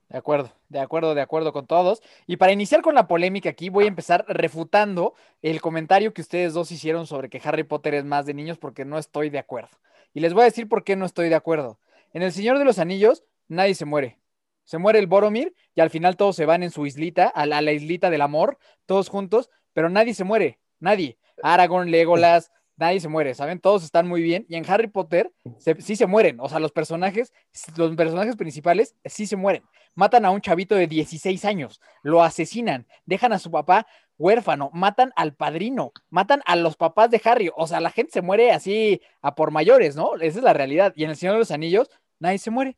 De 0.09 0.19
acuerdo, 0.19 0.53
de 0.69 0.79
acuerdo, 0.79 1.15
de 1.15 1.23
acuerdo 1.23 1.53
con 1.55 1.67
todos. 1.67 2.03
Y 2.27 2.37
para 2.37 2.53
iniciar 2.53 2.83
con 2.83 2.95
la 2.95 3.09
polémica 3.09 3.49
aquí, 3.49 3.71
voy 3.71 3.85
a 3.85 3.89
empezar 3.89 4.27
refutando 4.29 5.15
el 5.41 5.63
comentario 5.63 6.13
que 6.13 6.21
ustedes 6.21 6.53
dos 6.53 6.71
hicieron 6.71 7.07
sobre 7.07 7.31
que 7.31 7.41
Harry 7.43 7.65
Potter 7.65 7.95
es 7.95 8.05
más 8.05 8.27
de 8.27 8.35
niños 8.35 8.59
porque 8.59 8.85
no 8.85 8.99
estoy 8.99 9.31
de 9.31 9.39
acuerdo. 9.39 9.71
Y 10.13 10.21
les 10.21 10.35
voy 10.35 10.43
a 10.43 10.45
decir 10.45 10.69
por 10.69 10.85
qué 10.85 10.97
no 10.97 11.07
estoy 11.07 11.31
de 11.31 11.35
acuerdo. 11.35 11.79
En 12.13 12.23
El 12.23 12.31
Señor 12.33 12.59
de 12.59 12.67
los 12.67 12.79
Anillos, 12.79 13.25
nadie 13.49 13.75
se 13.75 13.87
muere. 13.87 14.19
Se 14.65 14.77
muere 14.77 14.99
el 14.99 15.07
Boromir 15.07 15.55
y 15.75 15.81
al 15.81 15.89
final 15.89 16.19
todos 16.19 16.37
se 16.37 16.45
van 16.45 16.63
en 16.63 16.71
su 16.71 16.85
islita, 16.85 17.27
a 17.27 17.47
la, 17.47 17.59
a 17.59 17.63
la 17.63 17.73
islita 17.73 18.11
del 18.11 18.21
amor, 18.21 18.59
todos 18.85 19.09
juntos, 19.09 19.49
pero 19.73 19.89
nadie 19.89 20.13
se 20.13 20.25
muere, 20.25 20.59
nadie. 20.79 21.19
Aragorn, 21.43 21.91
Legolas, 21.91 22.53
nadie 22.83 23.01
se 23.01 23.09
muere, 23.09 23.33
¿saben? 23.35 23.61
Todos 23.61 23.85
están 23.85 24.09
muy 24.09 24.23
bien. 24.23 24.45
Y 24.49 24.57
en 24.57 24.69
Harry 24.69 24.89
Potter 24.89 25.33
sí 25.79 25.97
se 25.97 26.07
mueren. 26.07 26.41
O 26.41 26.49
sea, 26.49 26.59
los 26.59 26.73
personajes, 26.73 27.33
los 27.77 27.95
personajes 27.95 28.37
principales 28.37 28.97
sí 29.05 29.27
se 29.27 29.37
mueren. 29.37 29.63
Matan 29.95 30.25
a 30.25 30.31
un 30.31 30.41
chavito 30.41 30.75
de 30.75 30.89
16 30.89 31.45
años, 31.45 31.81
lo 32.03 32.23
asesinan, 32.23 32.87
dejan 33.07 33.33
a 33.33 33.39
su 33.39 33.51
papá 33.51 33.87
huérfano, 34.19 34.71
matan 34.73 35.13
al 35.17 35.35
padrino, 35.35 35.93
matan 36.11 36.43
a 36.45 36.57
los 36.57 36.77
papás 36.77 37.11
de 37.11 37.21
Harry. 37.25 37.51
O 37.57 37.67
sea, 37.67 37.81
la 37.81 37.91
gente 37.91 38.13
se 38.13 38.23
muere 38.23 38.51
así 38.51 39.01
a 39.21 39.35
por 39.35 39.53
mayores, 39.53 39.95
¿no? 39.95 40.17
Esa 40.17 40.39
es 40.39 40.45
la 40.45 40.53
realidad. 40.53 40.93
Y 40.97 41.05
en 41.05 41.11
El 41.11 41.17
Señor 41.17 41.35
de 41.35 41.41
los 41.41 41.51
Anillos, 41.51 41.89
nadie 42.19 42.39
se 42.39 42.51
muere. 42.51 42.77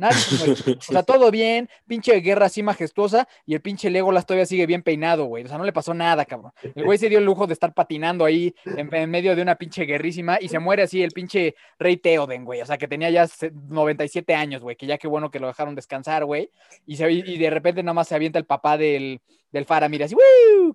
Nadie 0.00 0.16
O 0.78 0.80
sea, 0.80 1.02
todo 1.02 1.30
bien, 1.30 1.68
pinche 1.86 2.14
guerra 2.20 2.46
así 2.46 2.62
majestuosa 2.62 3.28
y 3.44 3.52
el 3.52 3.60
pinche 3.60 3.90
Legolas 3.90 4.24
todavía 4.24 4.46
sigue 4.46 4.64
bien 4.64 4.82
peinado, 4.82 5.26
güey. 5.26 5.44
O 5.44 5.48
sea, 5.48 5.58
no 5.58 5.64
le 5.64 5.74
pasó 5.74 5.92
nada, 5.92 6.24
cabrón. 6.24 6.52
El 6.74 6.84
güey 6.84 6.96
se 6.96 7.10
dio 7.10 7.18
el 7.18 7.24
lujo 7.26 7.46
de 7.46 7.52
estar 7.52 7.74
patinando 7.74 8.24
ahí 8.24 8.54
en, 8.64 9.10
medio 9.10 9.36
de 9.36 9.42
una 9.42 9.56
pinche 9.56 9.84
guerrísima 9.84 10.38
y 10.40 10.48
se 10.48 10.58
muere 10.58 10.84
así 10.84 11.02
el 11.02 11.10
pinche 11.10 11.54
rey 11.78 11.98
Teoden, 11.98 12.46
güey. 12.46 12.62
O 12.62 12.66
sea, 12.66 12.78
que 12.78 12.88
tenía 12.88 13.10
ya 13.10 13.28
97 13.68 14.34
años, 14.34 14.62
güey, 14.62 14.74
que 14.74 14.86
ya 14.86 14.96
qué 14.96 15.06
bueno 15.06 15.30
que 15.30 15.38
lo 15.38 15.48
dejaron 15.48 15.74
descansar, 15.74 16.24
güey. 16.24 16.50
Y, 16.86 17.02
y 17.04 17.36
de 17.36 17.50
repente 17.50 17.82
nada 17.82 17.92
más 17.92 18.08
se 18.08 18.14
avienta 18.14 18.38
el 18.38 18.46
papá 18.46 18.78
del, 18.78 19.20
del 19.52 19.66
Faramir, 19.66 20.04
así, 20.04 20.16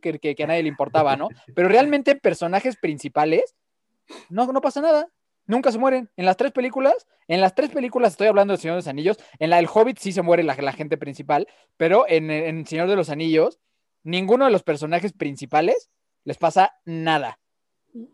que, 0.03 0.19
que, 0.19 0.35
que 0.35 0.43
a 0.43 0.47
nadie 0.47 0.61
le 0.61 0.69
importaba, 0.69 1.15
¿no? 1.15 1.29
Pero 1.55 1.67
realmente 1.67 2.15
personajes 2.15 2.77
principales, 2.77 3.55
no, 4.29 4.45
no 4.45 4.61
pasa 4.61 4.81
nada 4.81 5.09
nunca 5.47 5.71
se 5.71 5.77
mueren. 5.77 6.09
En 6.17 6.25
las 6.25 6.37
tres 6.37 6.51
películas, 6.51 7.07
en 7.27 7.41
las 7.41 7.55
tres 7.55 7.69
películas 7.69 8.13
estoy 8.13 8.27
hablando 8.27 8.53
de 8.53 8.57
Señor 8.57 8.75
de 8.75 8.79
los 8.79 8.87
Anillos, 8.87 9.17
en 9.39 9.49
la 9.49 9.57
del 9.57 9.67
Hobbit 9.71 9.97
sí 9.97 10.11
se 10.11 10.21
muere 10.21 10.43
la, 10.43 10.73
gente 10.73 10.97
principal, 10.97 11.47
pero 11.77 12.05
en, 12.07 12.29
en, 12.31 12.65
Señor 12.65 12.87
de 12.87 12.95
los 12.95 13.09
Anillos, 13.09 13.59
ninguno 14.03 14.45
de 14.45 14.51
los 14.51 14.63
personajes 14.63 15.13
principales 15.13 15.89
les 16.23 16.37
pasa 16.37 16.75
nada. 16.85 17.39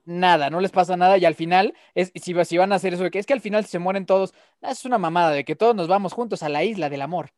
Nada, 0.06 0.52
no 0.52 0.60
les 0.60 0.72
pasa 0.72 0.96
nada 0.96 1.18
y 1.18 1.26
al 1.26 1.34
final, 1.34 1.74
es, 1.96 2.12
si, 2.16 2.58
van 2.58 2.72
a 2.72 2.76
hacer 2.76 2.94
eso, 2.94 3.04
de 3.04 3.12
que 3.12 3.18
es 3.18 3.26
que 3.26 3.34
al 3.34 3.42
final 3.42 3.66
se 3.66 3.80
mueren 3.80 4.06
todos, 4.06 4.34
es 4.62 4.86
una 4.86 5.00
mamada 5.00 5.32
de 5.32 5.44
que 5.44 5.56
todos 5.56 5.76
nos 5.76 5.88
vamos 5.88 6.14
juntos 6.14 6.44
a 6.44 6.50
la 6.50 6.64
isla 6.64 6.90
del 6.90 7.02
amor. 7.02 7.32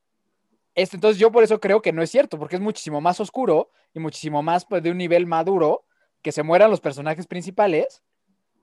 Esto, 0.76 0.98
entonces 0.98 1.20
yo 1.20 1.32
por 1.32 1.44
eso 1.44 1.62
creo 1.62 1.82
que 1.82 1.94
no 1.94 2.02
es 2.02 2.10
cierto, 2.10 2.38
porque 2.38 2.56
es 2.56 2.62
muchísimo 2.62 3.00
más 3.00 3.20
oscuro 3.20 3.70
y 3.94 4.00
muchísimo 4.00 4.44
más 4.44 4.66
pues, 4.66 4.84
de 4.84 4.92
un 4.92 4.98
nivel 4.98 5.26
maduro 5.26 5.86
que 6.22 6.32
se 6.32 6.44
mueran 6.44 6.70
los 6.70 6.82
personajes 6.82 7.28
principales 7.28 8.04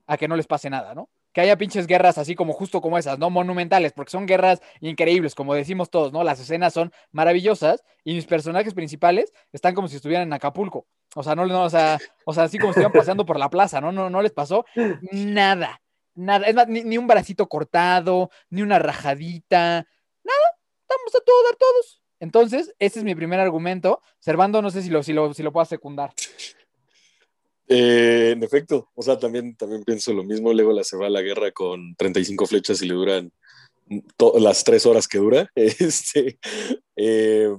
a 0.05 0.17
que 0.17 0.27
no 0.27 0.35
les 0.35 0.45
pase 0.45 0.69
nada, 0.69 0.93
¿no? 0.93 1.09
Que 1.33 1.41
haya 1.41 1.57
pinches 1.57 1.87
guerras 1.87 2.17
así 2.17 2.35
como 2.35 2.53
justo 2.53 2.81
como 2.81 2.97
esas, 2.97 3.17
¿no? 3.19 3.29
Monumentales, 3.29 3.93
porque 3.93 4.11
son 4.11 4.25
guerras 4.25 4.61
increíbles, 4.79 5.35
como 5.35 5.53
decimos 5.53 5.89
todos, 5.89 6.11
¿no? 6.11 6.23
Las 6.23 6.39
escenas 6.39 6.73
son 6.73 6.91
maravillosas 7.11 7.83
y 8.03 8.15
mis 8.15 8.25
personajes 8.25 8.73
principales 8.73 9.33
están 9.51 9.73
como 9.73 9.87
si 9.87 9.95
estuvieran 9.95 10.27
en 10.27 10.33
Acapulco. 10.33 10.87
O 11.15 11.23
sea, 11.23 11.35
no, 11.35 11.45
no 11.45 11.63
o 11.63 11.69
sea, 11.69 11.99
o 12.25 12.33
sea, 12.33 12.43
así 12.43 12.57
como 12.57 12.73
si 12.73 12.79
estuvieran 12.79 12.99
pasando 12.99 13.25
por 13.25 13.39
la 13.39 13.49
plaza, 13.49 13.81
¿no? 13.81 13.91
No, 13.91 14.09
no 14.09 14.21
les 14.21 14.31
pasó 14.31 14.65
nada, 15.11 15.81
nada. 16.15 16.47
Es 16.47 16.55
más, 16.55 16.67
ni, 16.67 16.97
un 16.97 17.07
bracito 17.07 17.47
cortado, 17.47 18.29
ni 18.49 18.61
una 18.61 18.79
rajadita, 18.79 19.85
nada. 20.23 20.47
Estamos 20.81 21.15
a 21.15 21.23
todo 21.25 21.43
dar 21.43 21.55
todos. 21.55 22.01
Entonces, 22.19 22.75
ese 22.77 22.99
es 22.99 23.05
mi 23.05 23.15
primer 23.15 23.39
argumento. 23.39 24.01
Servando, 24.19 24.61
no 24.61 24.69
sé 24.69 24.83
si 24.83 24.89
lo, 24.89 25.01
si 25.01 25.11
lo, 25.11 25.33
si 25.33 25.41
lo 25.41 25.51
puedo 25.51 25.65
secundar. 25.65 26.13
Eh, 27.67 28.31
en 28.33 28.43
efecto, 28.43 28.89
o 28.95 29.01
sea, 29.01 29.17
también, 29.17 29.55
también 29.55 29.83
pienso 29.83 30.13
lo 30.13 30.23
mismo. 30.23 30.53
Legolas 30.53 30.87
se 30.87 30.97
va 30.97 31.07
a 31.07 31.09
la 31.09 31.21
guerra 31.21 31.51
con 31.51 31.95
35 31.95 32.45
flechas 32.45 32.81
y 32.81 32.87
le 32.87 32.93
duran 32.93 33.31
las 34.39 34.63
tres 34.63 34.85
horas 34.85 35.07
que 35.07 35.17
dura. 35.17 35.49
Este, 35.55 36.39
eh, 36.95 37.49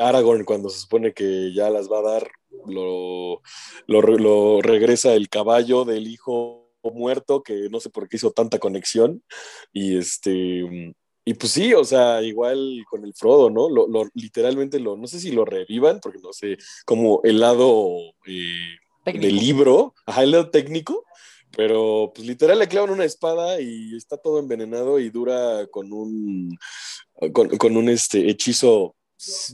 Aragorn, 0.00 0.44
cuando 0.44 0.68
se 0.68 0.80
supone 0.80 1.12
que 1.12 1.52
ya 1.52 1.70
las 1.70 1.90
va 1.90 1.98
a 1.98 2.12
dar, 2.12 2.30
lo, 2.66 3.42
lo, 3.86 4.62
regresa 4.62 5.14
el 5.14 5.28
caballo 5.28 5.84
del 5.84 6.08
hijo 6.08 6.72
muerto, 6.82 7.42
que 7.42 7.68
no 7.70 7.80
sé 7.80 7.90
por 7.90 8.08
qué 8.08 8.16
hizo 8.16 8.30
tanta 8.30 8.58
conexión. 8.58 9.22
Y 9.72 9.96
este. 9.98 10.94
Y 11.28 11.34
pues 11.34 11.50
sí, 11.52 11.74
o 11.74 11.84
sea, 11.84 12.22
igual 12.22 12.84
con 12.88 13.04
el 13.04 13.12
Frodo, 13.12 13.50
¿no? 13.50 13.68
Literalmente 14.14 14.78
lo, 14.78 14.96
no 14.96 15.08
sé 15.08 15.18
si 15.18 15.32
lo 15.32 15.44
revivan, 15.44 15.98
porque 16.00 16.20
no 16.22 16.32
sé, 16.32 16.56
como 16.84 17.20
el 17.24 17.40
lado 17.40 17.88
eh, 18.28 18.76
del 19.12 19.36
libro, 19.36 19.94
ajá, 20.04 20.24
el 20.24 20.32
lado 20.32 20.50
técnico, 20.50 21.04
pero 21.56 22.12
pues 22.14 22.26
literal 22.26 22.58
le 22.58 22.68
clavan 22.68 22.90
una 22.90 23.04
espada 23.04 23.60
y 23.60 23.96
está 23.96 24.16
todo 24.16 24.38
envenenado 24.38 24.98
y 24.98 25.10
dura 25.10 25.66
con 25.68 25.92
un, 25.92 26.58
con, 27.32 27.76
un 27.76 27.88
este, 27.88 28.28
hechizo 28.28 28.96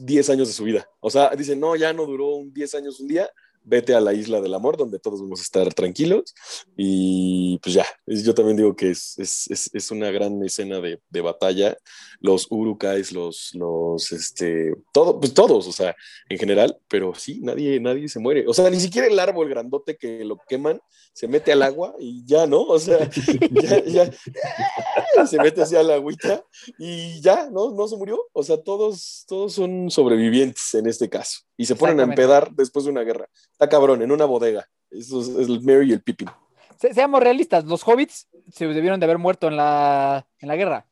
10 0.01 0.31
años 0.31 0.49
de 0.49 0.55
su 0.55 0.65
vida. 0.65 0.89
O 1.01 1.11
sea, 1.11 1.31
dicen, 1.37 1.61
no, 1.61 1.77
ya 1.77 1.93
no 1.93 2.07
duró 2.07 2.35
un 2.37 2.53
10 2.53 2.75
años 2.77 2.99
un 3.01 3.09
día, 3.09 3.31
vete 3.65 3.95
a 3.95 4.01
la 4.01 4.13
isla 4.13 4.41
del 4.41 4.55
amor, 4.55 4.77
donde 4.77 4.99
todos 4.99 5.21
vamos 5.21 5.41
a 5.41 5.43
estar 5.43 5.75
tranquilos. 5.75 6.35
Y 6.77 7.59
pues 7.59 7.75
ya, 7.75 7.87
yo 8.07 8.35
también 8.35 8.57
digo 8.57 8.75
que 8.75 8.91
es, 8.91 9.19
es, 9.19 9.71
es, 9.73 9.91
una 9.91 10.11
gran 10.11 10.43
escena 10.45 10.81
de, 10.81 11.01
de, 11.11 11.21
batalla. 11.21 11.77
Los 12.21 12.47
urukais, 12.51 13.13
los, 13.13 13.51
los, 13.55 14.13
este, 14.13 14.75
todo, 14.93 15.19
pues 15.19 15.35
todos, 15.35 15.67
o 15.67 15.73
sea, 15.73 15.95
en 16.29 16.39
general, 16.39 16.79
pero 16.89 17.15
sí, 17.15 17.41
nadie, 17.43 17.81
nadie 17.81 18.09
se 18.09 18.21
muere. 18.21 18.45
O 18.47 18.55
sea, 18.55 18.71
ni 18.71 18.81
siquiera 18.81 19.07
el 19.07 19.19
árbol 19.19 19.49
grandote 19.49 19.97
que 19.97 20.25
lo 20.25 20.39
queman 20.49 20.81
se 21.13 21.29
mete 21.29 21.53
al 21.53 21.63
agua 21.63 21.95
y 21.99 22.25
ya, 22.25 22.47
¿no? 22.47 22.63
O 22.63 22.79
sea, 22.79 23.09
ya, 23.51 23.85
ya, 23.85 24.11
se 25.27 25.39
mete 25.39 25.63
hacia 25.63 25.83
la 25.83 25.95
agüita 25.95 26.45
y 26.79 27.21
ya, 27.21 27.51
¿no? 27.51 27.71
No 27.71 27.87
se 27.89 27.97
murió. 27.97 28.21
O 28.33 28.43
sea, 28.43 28.57
todos, 28.57 29.25
todos 29.29 29.53
son 29.53 29.91
sobrevivientes 29.91 30.75
en 30.75 30.87
este 30.87 31.09
caso 31.09 31.41
y 31.57 31.67
se 31.67 31.77
ponen 31.77 32.01
a 32.01 32.05
empedar 32.05 32.51
después 32.53 32.85
de 32.85 32.91
una 32.91 33.03
guerra. 33.03 33.29
Está 33.63 33.77
cabrón, 33.77 34.03
en 34.03 34.11
una 34.11 34.25
bodega. 34.25 34.67
Eso 34.91 35.21
es, 35.21 35.29
el 35.49 35.61
Mary 35.63 35.91
y 35.91 35.93
el 35.93 36.03
Pippin. 36.03 36.29
seamos 36.77 37.23
realistas, 37.23 37.65
los 37.65 37.87
hobbits 37.87 38.29
se 38.51 38.67
debieron 38.67 38.99
de 38.99 39.05
haber 39.05 39.19
muerto 39.19 39.47
en 39.47 39.57
la, 39.57 40.27
en 40.41 40.49
la 40.49 40.57
guerra. 40.57 40.87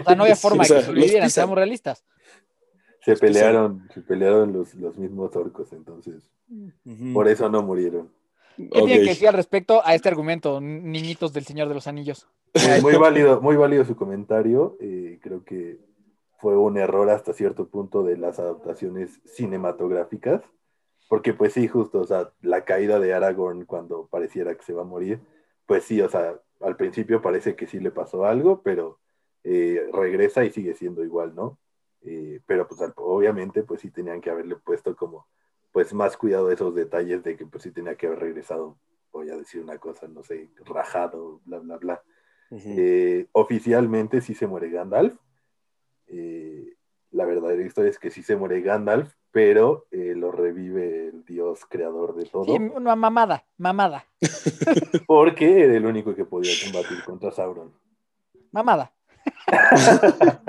O 0.00 0.04
sea, 0.04 0.14
no 0.16 0.22
había 0.22 0.34
forma 0.36 0.64
de 0.64 0.74
que 0.76 0.82
sobrevivieran, 0.82 1.28
seamos 1.28 1.56
realistas. 1.56 2.04
Se 3.02 3.16
pelearon, 3.16 3.86
se 3.92 4.00
pelearon 4.00 4.52
los, 4.54 4.74
los 4.74 4.96
mismos 4.96 5.36
orcos, 5.36 5.72
entonces. 5.74 6.32
Por 7.12 7.28
eso 7.28 7.48
no 7.50 7.62
murieron. 7.62 8.10
¿Qué 8.56 8.64
Ok. 8.70 8.86
tienen 8.86 9.02
que 9.04 9.10
decir 9.10 9.28
al 9.28 9.34
respecto 9.34 9.82
a 9.84 9.94
este 9.94 10.08
argumento, 10.08 10.60
niñitos 10.62 11.34
del 11.34 11.44
Señor 11.44 11.68
de 11.68 11.74
los 11.74 11.86
Anillos? 11.86 12.26
Eh, 12.54 12.80
Muy 12.80 12.94
válido, 12.96 13.42
muy 13.42 13.56
válido 13.56 13.84
su 13.84 13.94
comentario. 13.94 14.78
eh, 14.80 15.18
creo 15.22 15.44
que 15.44 15.78
fue 16.38 16.56
un 16.56 16.78
error 16.78 17.10
hasta 17.10 17.34
cierto 17.34 17.68
punto 17.68 18.02
de 18.02 18.16
las 18.16 18.38
adaptaciones 18.38 19.20
cinematográficas. 19.26 20.40
Porque 21.08 21.34
pues 21.34 21.52
sí, 21.52 21.68
justo, 21.68 22.00
o 22.00 22.06
sea, 22.06 22.32
la 22.42 22.64
caída 22.64 22.98
de 22.98 23.14
Aragorn 23.14 23.64
cuando 23.64 24.06
pareciera 24.06 24.54
que 24.56 24.64
se 24.64 24.72
va 24.72 24.82
a 24.82 24.86
morir, 24.86 25.20
pues 25.66 25.84
sí, 25.84 26.00
o 26.00 26.08
sea, 26.08 26.40
al 26.60 26.76
principio 26.76 27.22
parece 27.22 27.54
que 27.54 27.66
sí 27.66 27.78
le 27.80 27.90
pasó 27.90 28.24
algo, 28.24 28.62
pero 28.62 28.98
eh, 29.44 29.88
regresa 29.92 30.44
y 30.44 30.50
sigue 30.50 30.74
siendo 30.74 31.04
igual, 31.04 31.34
¿no? 31.34 31.58
Eh, 32.02 32.40
pero 32.46 32.68
pues 32.68 32.80
obviamente 32.96 33.62
pues 33.62 33.80
sí 33.80 33.90
tenían 33.90 34.20
que 34.20 34.30
haberle 34.30 34.56
puesto 34.56 34.94
como 34.94 35.26
pues 35.72 35.92
más 35.92 36.16
cuidado 36.16 36.48
de 36.48 36.54
esos 36.54 36.74
detalles 36.74 37.22
de 37.22 37.36
que 37.36 37.46
pues 37.46 37.64
sí 37.64 37.70
tenía 37.70 37.96
que 37.96 38.06
haber 38.06 38.20
regresado, 38.20 38.78
voy 39.12 39.28
a 39.30 39.36
decir 39.36 39.62
una 39.62 39.78
cosa, 39.78 40.08
no 40.08 40.22
sé, 40.22 40.48
rajado, 40.64 41.40
bla, 41.44 41.58
bla, 41.58 41.76
bla. 41.76 42.02
Eh, 42.50 43.26
oficialmente 43.32 44.20
sí 44.20 44.34
se 44.34 44.46
muere 44.46 44.70
Gandalf. 44.70 45.18
Eh, 46.06 46.76
la 47.10 47.24
verdadera 47.24 47.62
historia 47.62 47.90
es 47.90 47.98
que 47.98 48.10
sí 48.10 48.22
se 48.22 48.36
muere 48.36 48.60
Gandalf, 48.60 49.12
pero 49.36 49.84
eh, 49.90 50.14
lo 50.16 50.32
revive 50.32 51.08
el 51.08 51.22
dios 51.26 51.66
creador 51.68 52.14
de 52.16 52.24
todo, 52.24 52.46
Sí, 52.46 52.52
una 52.52 52.96
mamada, 52.96 53.44
mamada, 53.58 54.06
porque 55.06 55.62
era 55.62 55.76
el 55.76 55.84
único 55.84 56.14
que 56.14 56.24
podía 56.24 56.52
combatir 56.64 57.04
contra 57.04 57.30
Sauron. 57.30 57.70
mamada. 58.50 58.94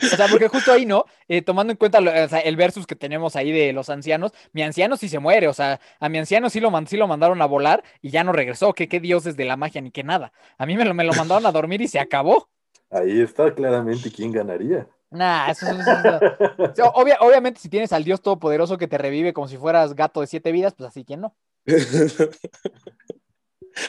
O 0.00 0.16
sea, 0.16 0.26
porque 0.28 0.48
justo 0.48 0.72
ahí, 0.72 0.84
¿no? 0.84 1.04
Eh, 1.28 1.42
tomando 1.42 1.70
en 1.72 1.76
cuenta 1.76 2.00
lo- 2.00 2.10
o 2.10 2.28
sea, 2.28 2.40
el 2.40 2.56
versus 2.56 2.86
que 2.88 2.96
tenemos 2.96 3.36
ahí 3.36 3.52
de 3.52 3.72
los 3.72 3.88
ancianos, 3.88 4.32
mi 4.52 4.62
anciano 4.62 4.96
sí 4.96 5.08
se 5.08 5.20
muere, 5.20 5.46
o 5.46 5.52
sea, 5.52 5.78
a 6.00 6.08
mi 6.08 6.18
anciano 6.18 6.50
sí 6.50 6.58
lo, 6.58 6.72
sí 6.86 6.96
lo 6.96 7.06
mandaron 7.06 7.40
a 7.40 7.46
volar 7.46 7.84
y 8.02 8.10
ya 8.10 8.24
no 8.24 8.32
regresó, 8.32 8.72
que 8.72 8.88
qué 8.88 8.98
dioses 8.98 9.36
de 9.36 9.44
la 9.44 9.56
magia 9.56 9.80
ni 9.80 9.92
qué 9.92 10.02
nada. 10.02 10.32
A 10.56 10.66
mí 10.66 10.76
me 10.76 10.84
lo, 10.84 10.92
me 10.94 11.04
lo 11.04 11.12
mandaron 11.12 11.46
a 11.46 11.52
dormir 11.52 11.82
y 11.82 11.88
se 11.88 12.00
acabó. 12.00 12.48
Ahí 12.90 13.20
está 13.20 13.54
claramente 13.54 14.10
quién 14.10 14.32
ganaría. 14.32 14.88
Nah, 15.10 15.50
eso, 15.50 15.66
eso- 15.66 15.80
eso- 15.80 16.20
o 16.58 16.74
sea, 16.74 16.86
obvia- 16.90 17.18
obviamente 17.20 17.60
si 17.60 17.68
tienes 17.68 17.92
al 17.92 18.04
dios 18.04 18.20
todopoderoso 18.20 18.78
que 18.78 18.88
te 18.88 18.98
revive 18.98 19.32
como 19.32 19.48
si 19.48 19.56
fueras 19.56 19.94
gato 19.94 20.20
de 20.20 20.26
siete 20.26 20.52
vidas, 20.52 20.74
pues 20.74 20.88
así 20.88 21.04
que 21.04 21.16
no. 21.16 21.34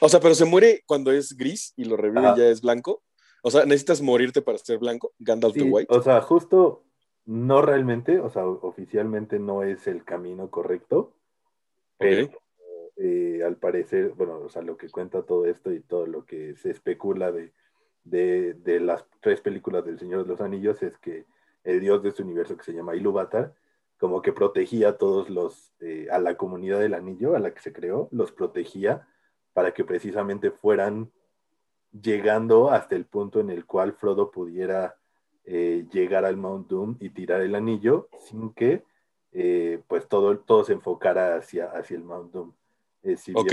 o 0.01 0.09
sea, 0.09 0.19
pero 0.19 0.35
se 0.35 0.45
muere 0.45 0.83
cuando 0.85 1.11
es 1.11 1.35
gris 1.35 1.73
y 1.75 1.85
lo 1.85 1.97
revive 1.97 2.25
Ajá. 2.25 2.35
y 2.35 2.39
ya 2.41 2.47
es 2.47 2.61
blanco. 2.61 3.03
O 3.41 3.51
sea, 3.51 3.65
necesitas 3.65 4.01
morirte 4.01 4.41
para 4.41 4.57
ser 4.57 4.77
blanco. 4.79 5.13
Gandalf 5.19 5.55
the 5.55 5.63
White. 5.63 5.93
o 5.95 6.01
sea, 6.01 6.21
justo 6.21 6.83
no 7.25 7.61
realmente, 7.61 8.19
o 8.19 8.29
sea, 8.29 8.45
oficialmente 8.45 9.39
no 9.39 9.63
es 9.63 9.88
el 9.88 10.03
camino 10.03 10.49
correcto, 10.49 11.13
pero 11.97 12.29
eh, 12.97 13.41
al 13.45 13.55
parecer, 13.55 14.09
bueno, 14.17 14.39
o 14.39 14.49
sea, 14.49 14.61
lo 14.61 14.75
que 14.77 14.89
cuenta 14.89 15.23
todo 15.23 15.45
esto 15.45 15.71
y 15.71 15.79
todo 15.79 16.05
lo 16.05 16.25
que 16.25 16.55
se 16.57 16.69
especula 16.71 17.31
de, 17.31 17.53
de, 18.10 18.54
de 18.56 18.80
las 18.80 19.06
tres 19.22 19.42
películas 19.42 19.86
del 19.86 20.00
Señor 20.00 20.24
de 20.24 20.30
los 20.30 20.42
Anillos 20.42 20.82
es 20.84 20.98
que 21.00 21.25
el 21.63 21.80
dios 21.80 22.01
de 22.04 22.10
este 22.10 22.24
universo 22.24 22.56
que 22.58 22.63
se 22.63 22.74
llama 22.74 22.96
Ilúvatar, 22.96 23.54
como 23.98 24.22
que 24.22 24.32
protegía 24.34 24.89
a 24.89 24.98
todos 24.98 25.30
los, 25.30 25.74
eh, 25.82 26.08
a 26.12 26.20
la 26.20 26.36
comunidad 26.38 26.80
del 26.80 26.94
anillo 26.94 27.36
a 27.36 27.39
la 27.39 27.54
que 27.54 27.60
se 27.62 27.74
creó, 27.74 28.08
los 28.12 28.32
protegía 28.32 29.08
para 29.54 29.74
que 29.74 29.84
precisamente 29.84 30.51
fueran 30.51 31.12
llegando 32.01 32.70
hasta 32.72 32.96
el 32.96 33.06
punto 33.06 33.39
en 33.39 33.50
el 33.50 33.66
cual 33.66 33.94
Frodo 33.94 34.32
pudiera 34.32 34.96
eh, 35.46 35.86
llegar 35.92 36.24
al 36.25 36.38
Mount 36.38 36.68
Doom 36.70 36.98
y 37.00 37.10
tirar 37.10 37.42
el 37.42 37.56
anillo 37.56 38.08
sin 38.20 38.51
que 38.54 38.84
eh, 39.32 39.82
pues 39.88 40.08
todo, 40.08 40.38
todo 40.39 40.63
se 40.63 40.74
enfocara 40.74 41.36
hacia, 41.38 41.66
hacia 41.72 41.98
el 41.98 42.04
Mount 42.04 42.32
Doom. 42.32 42.54
Eh, 43.04 43.18
si 43.18 43.34
bien 43.34 43.46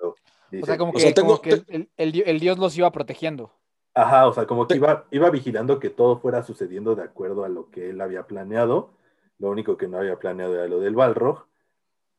Ok. 0.00 0.14
O 0.62 0.66
sea, 0.66 0.78
como 0.78 0.90
O 0.90 0.94
que, 0.94 1.00
sea, 1.00 1.14
tengo- 1.14 1.28
como 1.28 1.42
que 1.42 1.50
el, 1.50 1.64
el- 1.68 1.90
el 1.96 2.12
di- 2.12 2.22
el 2.26 2.38
dios 2.40 2.58
los 2.58 2.76
iba 2.78 2.90
protegiendo. 2.92 3.52
Ajá, 3.94 4.26
o 4.26 4.32
sea, 4.32 4.46
como 4.46 4.66
que 4.66 4.76
iba, 4.76 5.06
iba 5.10 5.30
vigilando 5.30 5.78
que 5.78 5.90
todo 5.90 6.18
fuera 6.18 6.42
sucediendo 6.42 6.94
de 6.96 7.04
acuerdo 7.04 7.44
a 7.44 7.48
lo 7.48 7.70
que 7.70 7.90
él 7.90 8.00
había 8.00 8.26
planeado. 8.26 8.90
Lo 9.38 9.50
único 9.50 9.76
que 9.76 9.86
no 9.88 9.98
había 9.98 10.18
planeado 10.18 10.54
era 10.54 10.66
lo 10.66 10.80
del 10.80 10.94
Balrog. 10.96 11.46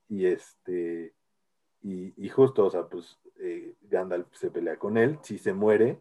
Y 0.07 0.25
este, 0.25 1.13
y, 1.81 2.13
y 2.17 2.29
justo, 2.29 2.65
o 2.65 2.69
sea, 2.71 2.87
pues 2.87 3.17
eh, 3.39 3.73
Gandalf 3.81 4.27
se 4.33 4.49
pelea 4.51 4.77
con 4.77 4.97
él, 4.97 5.19
sí 5.21 5.37
se 5.37 5.53
muere, 5.53 5.99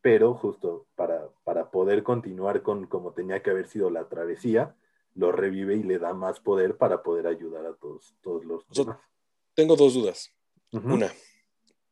pero 0.00 0.34
justo 0.34 0.86
para, 0.94 1.28
para 1.42 1.70
poder 1.70 2.02
continuar 2.04 2.62
con 2.62 2.86
como 2.86 3.12
tenía 3.12 3.42
que 3.42 3.50
haber 3.50 3.66
sido 3.66 3.90
la 3.90 4.08
travesía, 4.08 4.76
lo 5.14 5.32
revive 5.32 5.74
y 5.74 5.82
le 5.82 5.98
da 5.98 6.12
más 6.14 6.38
poder 6.38 6.76
para 6.76 7.02
poder 7.02 7.26
ayudar 7.26 7.66
a 7.66 7.74
todos, 7.74 8.14
todos 8.22 8.44
los 8.44 8.62
O 8.70 8.74
sea, 8.74 8.84
demás. 8.84 8.98
Tengo 9.54 9.74
dos 9.74 9.94
dudas. 9.94 10.32
Una, 10.70 11.10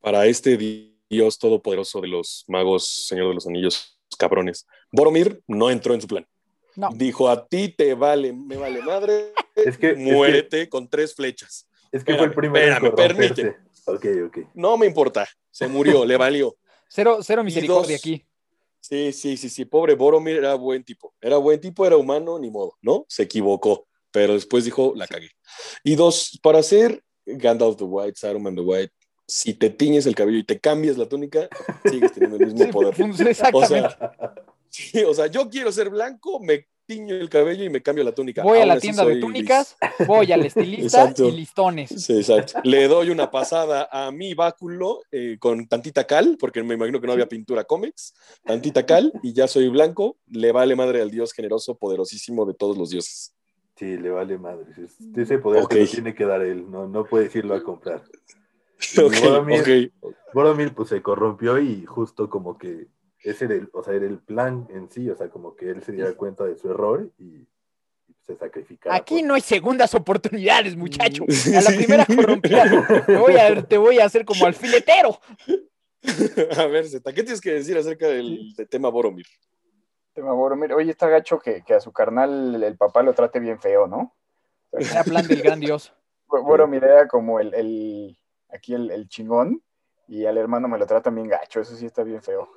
para 0.01 0.27
este 0.27 0.57
di- 0.57 0.94
dios 1.15 1.39
todopoderoso 1.39 2.01
de 2.01 2.09
los 2.09 2.45
magos, 2.49 3.07
Señor 3.07 3.29
de 3.29 3.35
los 3.35 3.47
Anillos, 3.47 3.99
cabrones, 4.19 4.67
Boromir 4.93 5.43
no 5.47 5.71
entró 5.71 5.95
en 5.95 6.01
su 6.01 6.07
plan. 6.07 6.27
No. 6.77 6.91
Dijo, 6.95 7.29
a 7.29 7.47
ti 7.47 7.69
te 7.69 7.95
vale, 7.95 8.33
me 8.33 8.57
vale 8.57 8.83
madre, 8.83 9.33
Es 9.55 9.79
que, 9.79 9.91
es 9.91 9.97
que- 9.97 9.97
muérete 9.97 10.69
con 10.69 10.89
tres 10.89 11.15
flechas. 11.15 11.69
es 11.93 12.03
que 12.05 12.15
fue 12.17 12.25
el 12.27 12.31
Espérame, 12.31 12.35
primero 12.35 12.75
espérame, 12.89 12.91
corromperse. 12.95 13.57
Ok, 13.87 14.07
ok. 14.27 14.39
No 14.55 14.77
me 14.77 14.87
importa, 14.87 15.29
se 15.51 15.69
murió, 15.69 16.05
le 16.05 16.17
valió. 16.17 16.57
Cero, 16.89 17.19
cero 17.23 17.45
misericordia 17.45 17.93
dos. 17.97 18.01
aquí. 18.01 18.25
Sí, 18.81 19.13
sí, 19.13 19.37
sí, 19.37 19.49
sí, 19.49 19.65
pobre 19.65 19.95
Boromir 19.95 20.37
era 20.37 20.55
buen 20.57 20.85
tipo. 20.85 21.15
Era 21.21 21.37
buen 21.39 21.61
tipo, 21.61 21.87
era 21.87 21.97
humano, 21.97 22.39
ni 22.39 22.51
modo, 22.51 22.77
¿no? 22.83 23.07
Se 23.09 23.23
equivocó, 23.23 23.87
pero 24.11 24.35
después 24.35 24.65
dijo, 24.65 24.93
la 24.97 25.07
cagué. 25.07 25.31
Y 25.83 25.95
dos, 25.95 26.39
para 26.43 26.63
ser 26.63 27.03
Gandalf 27.25 27.77
the 27.77 27.85
White, 27.85 28.17
Saruman 28.19 28.55
the 28.55 28.61
White, 28.61 28.93
si 29.27 29.55
te 29.55 29.71
tiñes 29.71 30.07
el 30.07 30.15
cabello 30.15 30.39
y 30.39 30.45
te 30.45 30.59
cambias 30.61 30.97
la 30.99 31.09
túnica, 31.09 31.49
sigues 31.85 32.13
teniendo 32.13 32.37
el 32.37 32.47
mismo 32.55 32.65
Sí, 32.67 32.73
poder. 32.73 32.95
O 33.53 33.67
sea, 33.67 34.35
sí, 34.69 35.03
o 35.05 35.15
sea, 35.15 35.27
yo 35.29 35.49
quiero 35.49 35.73
ser 35.73 35.91
blanco, 35.91 36.41
me 36.41 36.67
tiño 36.87 37.15
el 37.15 37.31
cabello 37.31 37.65
y 37.65 37.71
me 37.71 37.81
cambio 37.83 38.05
la 38.05 38.13
túnica. 38.13 38.43
Voy 38.43 38.59
a 38.59 38.67
la 38.67 38.79
tienda 38.79 39.07
de 39.07 39.17
túnicas, 39.19 39.75
voy 40.07 40.31
al 40.33 40.45
estilista 40.45 40.85
Exacto. 41.01 41.29
y 41.29 41.33
listones. 41.33 41.89
gris. 41.91 42.05
Sí, 42.05 42.13
exacto. 42.19 42.61
Le 42.63 42.87
doy 42.89 43.09
una 43.09 43.31
pasada 43.31 43.89
a 43.91 44.11
mi 44.11 44.35
báculo 44.35 45.01
eh, 45.11 45.39
con 45.41 45.67
tantita 45.67 46.07
cal, 46.07 46.37
porque 46.39 46.63
me 46.63 46.75
imagino 46.75 47.01
que 47.01 47.07
no 47.07 47.15
había 47.15 47.27
pintura 47.27 47.65
cómics, 47.65 48.13
tantita 48.45 48.85
cal 48.85 49.11
y 49.23 49.33
ya 49.33 49.49
soy 49.49 49.69
blanco. 49.71 50.19
Le 50.29 50.53
vale 50.53 50.77
madre 50.77 51.01
al 51.01 51.11
dios 51.11 51.33
generoso, 51.33 51.79
poderosísimo 51.79 52.45
de 52.45 52.53
todos 52.53 52.77
los 52.77 52.91
dioses. 52.91 53.33
Sí, 53.77 53.97
le 53.97 54.11
vale 54.11 54.37
madre. 54.37 54.67
Es- 54.85 54.99
Ese 55.17 55.39
poder 55.39 55.67
te 55.67 55.81
lo 55.81 55.87
tiene 55.87 56.15
que 56.15 56.27
dar 56.27 56.43
él, 56.43 56.71
no, 56.71 56.87
no 56.87 57.07
puedes 57.07 57.35
irlo 57.35 57.55
a 57.55 57.63
comprar. 57.63 58.03
Boromir, 60.33 60.75
pues 60.75 60.89
se 60.89 61.03
corrompió 61.03 61.59
y 61.59 61.85
justo 61.85 62.29
como 62.29 62.59
que 62.59 62.89
ese 63.21 63.47
era 63.47 63.55
el, 63.55 63.71
o 63.73 63.83
sea, 63.83 63.95
era 63.95 64.07
el 64.07 64.19
plan 64.19 64.67
en 64.71 64.91
sí, 64.91 65.09
o 65.11 65.17
sea, 65.17 65.29
como 65.31 65.55
que 65.57 65.71
él 65.71 65.83
se 65.83 65.93
diera 65.93 66.13
cuenta 66.15 66.45
de 66.45 66.57
su 66.57 66.71
error 66.71 67.11
y, 67.19 67.47
se 68.27 68.37
sacrificara. 68.37 68.95
Aquí 68.97 69.19
por- 69.19 69.27
no 69.29 69.35
hay 69.35 69.43
segundas 69.43 69.95
oportunidades, 69.95 70.75
muchacho. 70.77 71.25
Sí. 71.29 71.55
A 71.55 71.61
la 71.61 71.71
primera 71.71 72.07
corrompida, 72.07 72.65
te 73.07 73.17
voy 73.19 73.37
a, 73.37 73.63
te 73.63 73.77
voy 73.77 73.99
a 73.99 74.07
hacer 74.07 74.25
como 74.25 74.47
al 74.47 74.55
filetero. 74.55 75.19
A 76.59 76.67
ver, 76.67 76.87
Zeta, 76.89 77.13
¿qué 77.13 77.23
tienes 77.23 77.41
que 77.43 77.53
decir 77.53 77.77
acerca 77.77 78.07
del, 78.09 78.55
del 78.57 78.69
tema 78.69 78.89
Boromir? 78.89 79.27
Tema 80.15 80.33
Boromir. 80.33 80.73
Oye, 80.73 80.91
está 80.91 81.07
gacho 81.09 81.39
que, 81.39 81.63
que 81.63 81.75
a 81.75 81.81
su 81.81 81.93
carnal 81.93 82.63
el 82.63 82.77
papá 82.79 83.03
lo 83.03 83.13
trate 83.15 83.41
bien 83.41 83.59
feo, 83.61 83.87
¿no? 83.87 84.15
Era 84.73 85.05
plan 85.05 85.27
del 85.27 85.43
gran 85.43 85.61
dios. 85.61 85.93
Bo- 86.27 86.43
Boromir 86.43 86.83
era 86.85 87.07
como 87.09 87.41
el, 87.41 87.53
el- 87.55 88.19
aquí 88.55 88.75
el, 88.75 88.91
el 88.91 89.09
chingón 89.09 89.63
y 90.09 90.27
al 90.27 90.37
hermano 90.39 90.69
me 90.69 90.79
lo 90.79 90.87
tratan 90.87 91.15
bien 91.15 91.29
gacho, 91.29 91.61
eso 91.61 91.75
sí 91.77 91.87
está 91.87 92.03
bien 92.03 92.23
feo. 92.23 92.49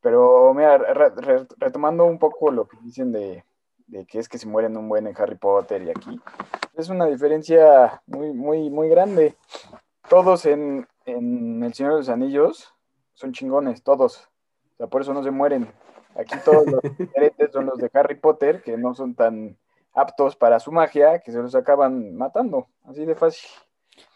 Pero 0.00 0.54
mira, 0.54 0.78
re- 0.78 1.10
re- 1.10 1.46
retomando 1.58 2.04
un 2.04 2.18
poco 2.18 2.50
lo 2.50 2.66
que 2.68 2.76
dicen 2.82 3.12
de, 3.12 3.44
de 3.86 4.06
que 4.06 4.18
es 4.18 4.28
que 4.28 4.38
se 4.38 4.46
mueren 4.46 4.76
un 4.76 4.88
buen 4.88 5.06
en 5.06 5.14
Harry 5.20 5.36
Potter 5.36 5.82
y 5.82 5.90
aquí, 5.90 6.20
es 6.74 6.88
una 6.88 7.06
diferencia 7.06 8.00
muy, 8.06 8.32
muy, 8.32 8.70
muy 8.70 8.88
grande. 8.88 9.36
Todos 10.08 10.46
en, 10.46 10.86
en 11.04 11.62
El 11.64 11.74
Señor 11.74 11.92
de 11.94 11.98
los 11.98 12.08
Anillos 12.08 12.72
son 13.14 13.32
chingones, 13.32 13.82
todos. 13.82 14.28
O 14.74 14.76
sea, 14.76 14.86
por 14.86 15.02
eso 15.02 15.12
no 15.12 15.22
se 15.24 15.32
mueren. 15.32 15.70
Aquí 16.14 16.36
todos 16.44 16.66
los 16.70 16.80
diferentes 16.98 17.50
son 17.52 17.66
los 17.66 17.78
de 17.78 17.90
Harry 17.92 18.14
Potter, 18.14 18.62
que 18.62 18.76
no 18.76 18.94
son 18.94 19.14
tan 19.16 19.58
aptos 19.92 20.36
para 20.36 20.60
su 20.60 20.70
magia, 20.70 21.18
que 21.18 21.32
se 21.32 21.38
los 21.38 21.54
acaban 21.56 22.14
matando. 22.16 22.68
Así 22.84 23.04
de 23.04 23.16
fácil. 23.16 23.50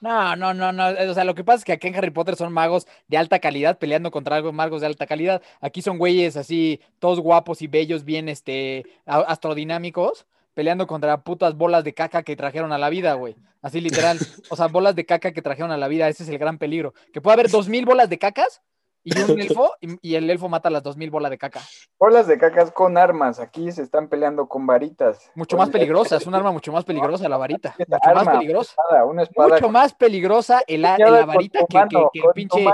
No, 0.00 0.36
no, 0.36 0.54
no, 0.54 0.72
no. 0.72 0.88
O 0.88 1.14
sea, 1.14 1.24
lo 1.24 1.34
que 1.34 1.44
pasa 1.44 1.58
es 1.58 1.64
que 1.64 1.72
aquí 1.72 1.88
en 1.88 1.96
Harry 1.96 2.10
Potter 2.10 2.36
son 2.36 2.52
magos 2.52 2.86
de 3.08 3.18
alta 3.18 3.38
calidad 3.38 3.78
peleando 3.78 4.10
contra 4.10 4.36
algo 4.36 4.52
magos 4.52 4.80
de 4.80 4.86
alta 4.86 5.06
calidad. 5.06 5.42
Aquí 5.60 5.82
son 5.82 5.98
güeyes 5.98 6.36
así, 6.36 6.80
todos 6.98 7.20
guapos 7.20 7.62
y 7.62 7.66
bellos, 7.66 8.04
bien 8.04 8.28
este, 8.28 8.84
astrodinámicos, 9.06 10.26
peleando 10.54 10.86
contra 10.86 11.22
putas 11.22 11.56
bolas 11.56 11.84
de 11.84 11.94
caca 11.94 12.22
que 12.22 12.36
trajeron 12.36 12.72
a 12.72 12.78
la 12.78 12.90
vida, 12.90 13.14
güey. 13.14 13.36
Así 13.62 13.80
literal. 13.80 14.18
O 14.50 14.56
sea, 14.56 14.66
bolas 14.66 14.94
de 14.94 15.06
caca 15.06 15.32
que 15.32 15.40
trajeron 15.40 15.70
a 15.70 15.76
la 15.76 15.88
vida, 15.88 16.08
ese 16.08 16.24
es 16.24 16.28
el 16.28 16.38
gran 16.38 16.58
peligro. 16.58 16.94
Que 17.12 17.20
puede 17.20 17.34
haber 17.34 17.50
dos 17.50 17.68
mil 17.68 17.86
bolas 17.86 18.10
de 18.10 18.18
cacas, 18.18 18.60
y 19.04 19.18
un 19.20 19.40
elfo, 19.40 19.72
y, 19.80 20.14
el 20.14 20.30
elfo 20.30 20.48
mata 20.48 20.70
las 20.70 20.82
2000 20.82 21.10
bolas 21.10 21.30
de 21.30 21.38
caca. 21.38 21.60
Bolas 21.98 22.26
de 22.26 22.38
cacas 22.38 22.70
con 22.70 22.96
armas. 22.96 23.40
Aquí 23.40 23.72
se 23.72 23.82
están 23.82 24.08
peleando 24.08 24.48
con 24.48 24.66
varitas. 24.66 25.30
Mucho 25.34 25.56
más 25.56 25.70
peligrosa, 25.70 26.16
es 26.16 26.26
un 26.26 26.34
arma 26.34 26.52
mucho 26.52 26.72
más 26.72 26.84
peligrosa 26.84 27.28
la 27.28 27.36
varita. 27.36 27.74
Mucho 27.78 28.14
más 28.14 28.28
peligrosa. 28.28 28.74
Una 28.76 28.84
espada, 28.84 29.04
una 29.04 29.22
espada 29.22 29.48
Mucho 29.48 29.68
más 29.70 29.94
peligrosa 29.94 30.62
el, 30.66 30.82
la 30.82 30.96
varita 31.26 31.60
que, 31.60 31.66
que- 31.66 31.78
mano, 31.78 32.10
que 32.12 32.20
el 32.20 32.32
pinche, 32.34 32.66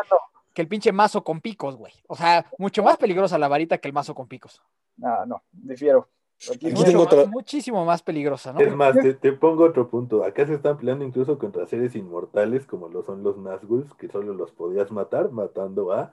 que 0.54 0.62
el 0.62 0.68
pinche 0.68 0.92
mazo 0.92 1.24
con 1.24 1.40
picos, 1.40 1.76
güey. 1.76 1.92
O 2.08 2.16
sea, 2.16 2.46
mucho 2.58 2.82
más 2.82 2.96
peligrosa 2.96 3.38
la 3.38 3.48
varita 3.48 3.78
que 3.78 3.88
el 3.88 3.94
mazo 3.94 4.14
con 4.14 4.28
picos. 4.28 4.60
No, 4.96 5.24
no, 5.24 5.42
difiero. 5.52 6.08
Aquí 6.52 6.70
más- 6.70 7.26
Muchísimo 7.28 7.84
más 7.84 8.02
peligrosa, 8.02 8.52
¿no? 8.52 8.60
Es 8.60 8.74
más, 8.74 8.94
te, 8.94 9.14
te 9.14 9.32
pongo 9.32 9.64
otro 9.64 9.88
punto. 9.88 10.22
Acá 10.24 10.46
se 10.46 10.54
están 10.54 10.76
peleando 10.78 11.04
incluso 11.04 11.38
contra 11.38 11.66
seres 11.66 11.96
inmortales 11.96 12.64
como 12.66 12.88
lo 12.88 13.02
son 13.04 13.22
los 13.24 13.36
Nazguls, 13.38 13.92
que 13.94 14.08
solo 14.08 14.32
los 14.34 14.52
podías 14.52 14.90
matar 14.92 15.30
matando 15.30 15.92
a, 15.92 16.12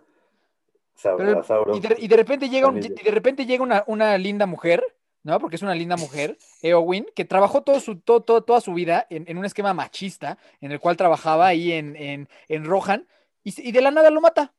Pero- 1.03 1.39
a 1.39 1.43
Sauron. 1.43 1.77
Y 1.77 1.79
de, 1.79 1.95
y 1.99 2.07
de 2.07 2.15
repente 2.15 2.49
llega, 2.49 2.67
un- 2.67 2.79
de 2.79 3.11
repente 3.11 3.45
llega 3.45 3.63
una, 3.63 3.83
una 3.87 4.17
linda 4.17 4.45
mujer, 4.47 4.83
¿no? 5.23 5.39
Porque 5.39 5.57
es 5.57 5.61
una 5.61 5.75
linda 5.75 5.95
mujer, 5.97 6.37
Eowyn, 6.63 7.05
que 7.15 7.25
trabajó 7.25 7.61
todo 7.61 7.79
su, 7.79 7.99
todo, 7.99 8.21
todo- 8.21 8.41
toda 8.43 8.61
su 8.61 8.73
vida 8.73 9.05
en, 9.09 9.25
en 9.27 9.37
un 9.37 9.45
esquema 9.45 9.73
machista, 9.75 10.37
en 10.61 10.71
el 10.71 10.79
cual 10.79 10.97
trabajaba 10.97 11.45
ahí 11.47 11.71
en, 11.71 11.95
en, 11.95 12.29
en 12.47 12.65
Rohan, 12.65 13.07
y, 13.43 13.71
de 13.71 13.81
la 13.81 13.91
nada 13.91 14.09
lo 14.09 14.21
mata. 14.21 14.53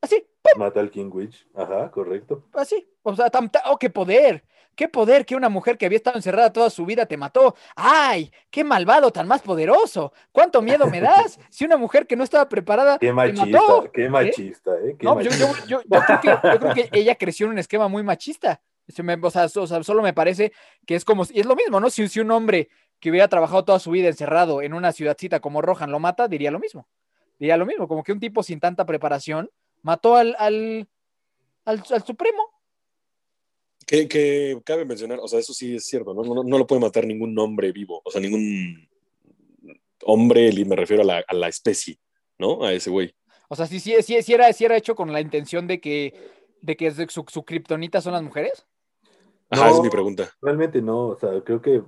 Así, 0.00 0.24
Mata 0.56 0.80
al 0.80 0.90
King 0.90 1.10
Witch. 1.12 1.46
Ajá, 1.54 1.90
correcto. 1.90 2.44
así. 2.52 2.86
O 3.02 3.14
sea, 3.16 3.30
tam- 3.30 3.50
ta- 3.50 3.62
oh, 3.70 3.78
qué 3.78 3.90
poder. 3.90 4.44
Qué 4.74 4.88
poder 4.88 5.26
que 5.26 5.36
una 5.36 5.48
mujer 5.50 5.76
que 5.76 5.84
había 5.86 5.96
estado 5.96 6.16
encerrada 6.16 6.52
toda 6.52 6.70
su 6.70 6.86
vida 6.86 7.04
te 7.06 7.16
mató. 7.16 7.54
¡Ay! 7.76 8.32
¡Qué 8.50 8.64
malvado, 8.64 9.10
tan 9.10 9.28
más 9.28 9.42
poderoso! 9.42 10.12
¿Cuánto 10.32 10.62
miedo 10.62 10.86
me 10.86 11.00
das? 11.00 11.38
Si 11.50 11.64
una 11.64 11.76
mujer 11.76 12.06
que 12.06 12.16
no 12.16 12.24
estaba 12.24 12.48
preparada 12.48 12.98
Qué 12.98 13.08
te 13.08 13.12
machista, 13.12 13.44
mató. 13.46 13.92
qué 13.92 14.08
machista, 14.08 14.70
¿eh? 14.82 14.96
Qué 14.98 15.04
No, 15.04 15.20
yo, 15.20 15.30
yo- 15.30 15.48
machista. 15.48 15.66
yo- 15.68 15.82
yo 15.82 16.00
creo 16.00 16.20
que, 16.20 16.28
yo 16.52 16.58
creo 16.60 16.74
que 16.74 16.88
ella 16.92 17.14
creció 17.16 17.46
en 17.46 17.52
un 17.52 17.58
esquema 17.58 17.88
muy 17.88 18.02
machista. 18.02 18.60
O, 19.22 19.30
sea, 19.30 19.48
so- 19.48 19.62
o 19.62 19.66
sea, 19.66 19.82
solo 19.82 20.02
me 20.02 20.12
parece 20.12 20.52
que 20.86 20.94
es 20.94 21.04
como, 21.04 21.24
y 21.30 21.40
es 21.40 21.46
lo 21.46 21.54
mismo, 21.54 21.78
¿no? 21.78 21.88
Si, 21.90 22.08
si 22.08 22.20
un 22.20 22.30
hombre 22.30 22.68
que 22.98 23.10
hubiera 23.10 23.28
trabajado 23.28 23.64
toda 23.64 23.78
su 23.78 23.90
vida 23.90 24.08
encerrado 24.08 24.62
en 24.62 24.74
una 24.74 24.92
ciudadcita 24.92 25.40
como 25.40 25.60
Rohan 25.62 25.90
lo 25.90 25.98
mata, 25.98 26.28
diría 26.28 26.50
lo 26.50 26.58
mismo. 26.58 26.88
Diría 27.38 27.56
lo 27.56 27.66
mismo, 27.66 27.86
como 27.88 28.02
que 28.02 28.12
un 28.12 28.20
tipo 28.20 28.42
sin 28.42 28.58
tanta 28.60 28.86
preparación 28.86 29.50
mató 29.82 30.16
al, 30.16 30.34
al, 30.38 30.88
al, 31.64 31.82
al 31.90 32.02
Supremo. 32.04 32.51
Que, 33.92 34.08
que 34.08 34.58
cabe 34.64 34.86
mencionar, 34.86 35.18
o 35.20 35.28
sea, 35.28 35.38
eso 35.38 35.52
sí 35.52 35.76
es 35.76 35.84
cierto, 35.84 36.14
¿no? 36.14 36.22
No, 36.22 36.42
no 36.42 36.58
lo 36.58 36.66
puede 36.66 36.80
matar 36.80 37.06
ningún 37.06 37.38
hombre 37.38 37.72
vivo, 37.72 38.00
o 38.02 38.10
sea, 38.10 38.22
ningún 38.22 38.88
hombre, 40.04 40.48
y 40.48 40.64
me 40.64 40.76
refiero 40.76 41.02
a 41.02 41.04
la, 41.04 41.24
a 41.28 41.34
la 41.34 41.48
especie, 41.48 41.98
¿no? 42.38 42.64
A 42.64 42.72
ese 42.72 42.88
güey. 42.88 43.14
O 43.48 43.54
sea, 43.54 43.66
si, 43.66 43.80
si, 43.80 44.00
si, 44.02 44.22
si 44.22 44.32
era, 44.32 44.50
si 44.54 44.64
era 44.64 44.78
hecho 44.78 44.94
con 44.94 45.12
la 45.12 45.20
intención 45.20 45.66
de 45.66 45.78
que, 45.78 46.14
de 46.62 46.74
que 46.74 46.90
su, 46.90 47.26
su 47.28 47.44
kriptonita 47.44 48.00
son 48.00 48.14
las 48.14 48.22
mujeres. 48.22 48.66
Ajá, 49.50 49.68
No. 49.68 49.76
es 49.76 49.82
mi 49.82 49.90
pregunta. 49.90 50.30
Realmente 50.40 50.80
no, 50.80 51.08
o 51.08 51.18
sea, 51.18 51.42
creo 51.44 51.60
que 51.60 51.82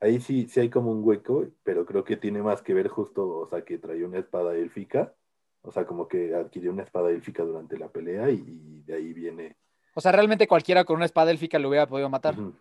ahí 0.00 0.20
sí, 0.20 0.48
sí 0.48 0.58
hay 0.58 0.70
como 0.70 0.90
un 0.90 1.04
hueco, 1.04 1.46
pero 1.62 1.86
creo 1.86 2.02
que 2.02 2.16
tiene 2.16 2.42
más 2.42 2.62
que 2.62 2.74
ver 2.74 2.88
justo, 2.88 3.28
o 3.28 3.48
sea, 3.48 3.64
que 3.64 3.78
traía 3.78 4.06
una 4.08 4.18
espada 4.18 4.56
élfica, 4.56 5.14
o 5.60 5.70
sea, 5.70 5.86
como 5.86 6.08
que 6.08 6.34
adquirió 6.34 6.72
una 6.72 6.82
espada 6.82 7.10
élfica 7.10 7.44
durante 7.44 7.78
la 7.78 7.92
pelea 7.92 8.28
y, 8.28 8.42
y 8.44 8.82
de 8.82 8.94
ahí 8.96 9.12
viene. 9.12 9.56
O 9.94 10.00
sea, 10.00 10.12
realmente 10.12 10.46
cualquiera 10.48 10.84
con 10.84 10.96
una 10.96 11.04
espada 11.06 11.30
élfica 11.30 11.58
lo 11.58 11.68
hubiera 11.68 11.86
podido 11.86 12.08
matar. 12.08 12.34
Entonces 12.34 12.54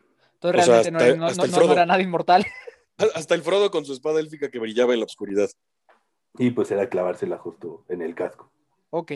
O 0.44 0.52
sea, 0.66 0.82
realmente 0.84 0.92
no 0.92 0.98
hasta- 0.98 1.08
era- 1.08 1.16
no, 1.18 1.26
hasta 1.26 1.38
no- 1.38 1.46
el 1.46 1.52
no- 1.52 1.56
no 1.58 1.62
Frodo. 1.64 1.74
era 1.74 1.86
nada 1.86 2.02
inmortal. 2.02 2.46
Hasta 3.16 3.34
el 3.36 3.42
Frodo 3.42 3.72
con 3.72 3.84
su 3.86 3.94
espada 3.94 4.20
élfica 4.20 4.52
que 4.52 4.60
brillaba 4.60 4.94
en 4.94 5.00
la 5.00 5.06
oscuridad. 5.06 5.50
Y 6.38 6.52
pues 6.52 6.70
era 6.72 6.88
clavársela 6.88 7.38
justo 7.38 7.84
en 7.90 8.02
el 8.02 8.14
casco. 8.16 8.52
Ok. 8.92 9.14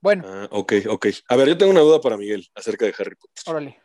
Bueno, 0.00 0.24
Ah, 0.26 0.48
ok, 0.50 0.72
ok. 0.88 1.06
A 1.28 1.36
ver, 1.36 1.48
yo 1.48 1.58
tengo 1.58 1.70
una 1.72 1.80
duda 1.80 2.00
para 2.00 2.16
Miguel 2.16 2.46
acerca 2.54 2.84
de 2.86 2.94
Harry 2.98 3.14
Potter. 3.16 3.42
órale. 3.46 3.80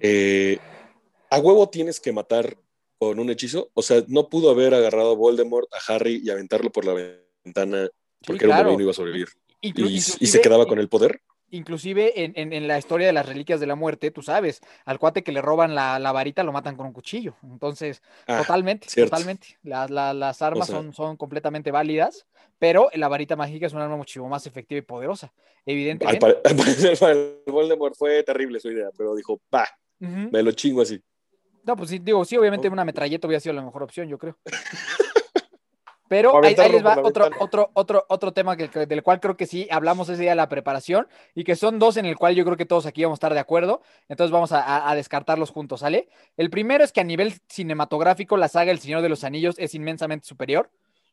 Eh, 0.00 0.58
¿A 1.30 1.38
huevo 1.38 1.68
tienes 1.68 2.00
que 2.00 2.12
matar 2.12 2.56
con 2.98 3.18
un 3.18 3.30
hechizo? 3.30 3.70
O 3.74 3.82
sea, 3.82 4.02
¿no 4.08 4.28
pudo 4.28 4.50
haber 4.50 4.74
agarrado 4.74 5.12
a 5.12 5.16
Voldemort, 5.16 5.68
a 5.72 5.92
Harry 5.94 6.20
y 6.24 6.30
aventarlo 6.30 6.70
por 6.70 6.84
la 6.84 6.94
ventana 7.44 7.88
porque 8.26 8.44
era 8.46 8.60
un 8.62 8.74
y 8.74 8.76
no 8.76 8.82
iba 8.82 8.90
a 8.90 8.94
sobrevivir? 8.94 9.28
Inclu- 9.62 9.88
¿Y, 9.90 9.96
y 9.96 10.00
se 10.26 10.40
quedaba 10.40 10.66
con 10.66 10.78
el 10.78 10.88
poder? 10.88 11.20
Inclusive 11.50 12.24
en, 12.24 12.32
en- 12.36 12.52
en 12.52 12.66
la 12.66 12.78
historia 12.78 13.06
de 13.06 13.12
las 13.12 13.26
reliquias 13.26 13.60
de 13.60 13.66
la 13.66 13.74
muerte, 13.76 14.10
tú 14.10 14.22
sabes, 14.22 14.60
al 14.84 14.98
cuate 14.98 15.22
que 15.22 15.30
le 15.30 15.40
roban 15.40 15.74
la, 15.74 15.98
la 15.98 16.10
varita 16.10 16.42
lo 16.42 16.52
matan 16.52 16.76
con 16.76 16.86
un 16.86 16.92
cuchillo. 16.92 17.36
Entonces, 17.44 18.02
Ah, 18.26 18.38
totalmente, 18.38 18.88
cierto. 18.88 19.10
totalmente. 19.10 19.58
Las, 19.62 19.90
la- 19.90 20.14
las 20.14 20.42
armas 20.42 20.66
sea- 20.66 20.76
son, 20.76 20.92
son 20.92 21.16
completamente 21.16 21.70
válidas, 21.70 22.26
pero 22.58 22.88
la 22.94 23.08
varita 23.08 23.36
mágica 23.36 23.66
es 23.66 23.72
un 23.72 23.80
arma 23.82 23.96
muchísimo 23.96 24.28
más 24.28 24.46
efectiva 24.46 24.78
y 24.78 24.82
poderosa. 24.82 25.32
Evidentemente. 25.66 26.26
al 26.44 26.56
parecer 26.56 26.98
para 26.98 27.12
el 27.12 27.38
Voldemort 27.46 27.94
fue 27.96 28.22
terrible 28.24 28.58
su 28.58 28.70
idea, 28.70 28.88
pero 28.96 29.14
dijo, 29.14 29.40
va, 29.54 29.66
Ujú. 30.00 30.30
me 30.32 30.42
lo 30.42 30.50
chingo 30.52 30.82
así. 30.82 31.00
No, 31.62 31.76
pues 31.76 31.88
sí, 31.90 31.98
digo, 31.98 32.24
sí, 32.24 32.36
obviamente 32.36 32.68
una 32.68 32.84
metralleta 32.84 33.26
hubiera 33.26 33.40
sido 33.40 33.54
la 33.54 33.62
mejor 33.62 33.82
opción, 33.84 34.08
yo 34.08 34.18
creo. 34.18 34.36
Pero 36.14 36.44
ahí, 36.44 36.54
les 36.70 36.84
va 36.84 36.98
otro, 37.02 37.28
otro, 37.40 37.70
otro, 37.74 38.06
otro 38.08 38.32
tema 38.32 38.56
que, 38.56 38.86
del 38.86 39.02
cual 39.02 39.18
creo 39.18 39.36
que 39.36 39.46
sí 39.46 39.66
hablamos 39.70 40.08
ese 40.08 40.22
día 40.22 40.30
de 40.30 40.36
la 40.36 40.48
preparación 40.48 41.08
y 41.34 41.42
que 41.42 41.56
son 41.56 41.78
dos 41.78 41.96
en 41.96 42.06
el 42.06 42.16
cual 42.16 42.34
yo 42.34 42.44
creo 42.44 42.56
que 42.56 42.66
todos 42.66 42.86
aquí 42.86 43.02
vamos 43.02 43.16
a 43.16 43.18
estar 43.18 43.34
de 43.34 43.40
acuerdo. 43.40 43.82
Entonces 44.08 44.30
vamos 44.30 44.52
a, 44.52 44.88
a- 44.88 44.94
descartarlos 44.94 45.50
juntos, 45.50 45.80
¿sale? 45.80 46.08
El 46.36 46.50
primero 46.50 46.84
es 46.84 46.92
que 46.92 47.00
a 47.00 47.04
nivel 47.04 47.34
cinematográfico 47.48 48.36
la 48.36 48.48
saga 48.48 48.70
El 48.70 48.78
Señor 48.78 49.02
de 49.02 49.08
los 49.08 49.24
Anillos 49.24 49.56
es 49.58 49.74
inmensamente 49.74 50.26
superior. 50.26 50.70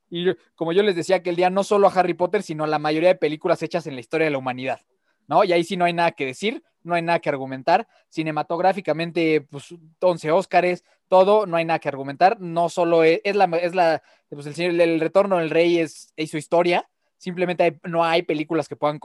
Y 0.09 0.27
como 0.55 0.73
yo 0.73 0.83
les 0.83 0.95
decía 0.95 1.15
aquel 1.15 1.35
día, 1.35 1.49
no 1.49 1.63
solo 1.63 1.87
a 1.87 1.91
Harry 1.93 2.13
Potter, 2.13 2.43
sino 2.43 2.63
a 2.63 2.67
la 2.67 2.79
mayoría 2.79 3.09
de 3.09 3.15
películas 3.15 3.63
hechas 3.63 3.87
en 3.87 3.95
la 3.95 4.01
historia 4.01 4.25
de 4.25 4.31
la 4.31 4.37
humanidad. 4.37 4.81
¿No? 5.27 5.43
Y 5.45 5.53
ahí 5.53 5.63
sí 5.63 5.77
no 5.77 5.85
hay 5.85 5.93
nada 5.93 6.11
que 6.11 6.25
decir, 6.25 6.61
no 6.83 6.93
hay 6.93 7.01
nada 7.01 7.19
que 7.19 7.29
argumentar. 7.29 7.87
Cinematográficamente, 8.09 9.41
pues 9.49 9.73
11 9.99 10.31
Óscares, 10.31 10.83
todo, 11.11 11.45
no 11.45 11.57
hay 11.57 11.65
nada 11.65 11.79
que 11.79 11.89
argumentar. 11.89 12.39
No 12.39 12.69
solo 12.69 13.03
es, 13.03 13.19
es 13.25 13.35
la, 13.35 13.43
es 13.61 13.75
la, 13.75 14.01
pues 14.29 14.45
el, 14.47 14.55
señor- 14.55 14.79
el 14.81 14.99
retorno 15.01 15.37
del 15.39 15.49
rey 15.49 15.77
es, 15.79 16.13
es 16.15 16.31
su 16.31 16.37
historia. 16.37 16.89
Simplemente 17.17 17.79
no 17.83 18.05
hay 18.05 18.23
películas 18.23 18.69
que 18.69 18.77
puedan 18.77 18.99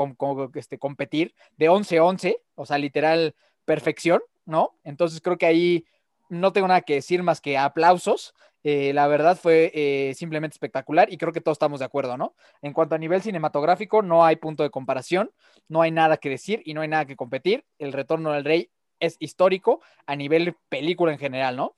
este, 0.55 0.79
competir 0.79 1.35
de 1.57 1.69
11-11, 1.69 2.39
o 2.55 2.65
sea, 2.65 2.79
literal 2.79 3.35
perfección, 3.65 4.23
¿no? 4.45 4.79
Entonces 4.85 5.21
creo 5.21 5.37
que 5.37 5.47
ahí 5.47 5.85
no 6.29 6.53
tengo 6.53 6.69
nada 6.69 6.83
que 6.83 6.95
decir 6.95 7.25
más 7.25 7.41
que 7.41 7.59
aplausos. 7.59 8.35
Eh, 8.63 8.93
la 8.95 9.09
verdad 9.09 9.37
fue 9.37 9.71
eh, 9.75 10.15
simplemente 10.15 10.55
espectacular 10.55 11.13
y 11.13 11.19
creo 11.19 11.33
que 11.33 11.41
todos 11.41 11.57
estamos 11.57 11.81
de 11.81 11.87
acuerdo, 11.87 12.17
¿no? 12.17 12.35
En 12.63 12.73
cuanto 12.73 12.95
a 12.95 12.99
nivel 12.99 13.21
cinematográfico, 13.21 14.01
no 14.03 14.25
hay 14.25 14.37
punto 14.37 14.63
de 14.63 14.71
comparación, 14.71 15.31
no 15.69 15.83
hay 15.83 15.91
nada 15.91 16.17
que 16.17 16.31
decir 16.31 16.63
y 16.65 16.75
no 16.75 16.83
hay 16.83 16.89
nada 16.89 17.05
que 17.05 17.17
competir. 17.17 17.65
El 17.79 17.93
retorno 17.93 18.33
del 18.33 18.45
rey 18.45 18.71
es 19.01 19.17
histórico 19.19 19.81
a 20.07 20.15
nivel 20.17 20.55
película 20.69 21.13
en 21.13 21.19
general, 21.19 21.57
¿no? 21.57 21.77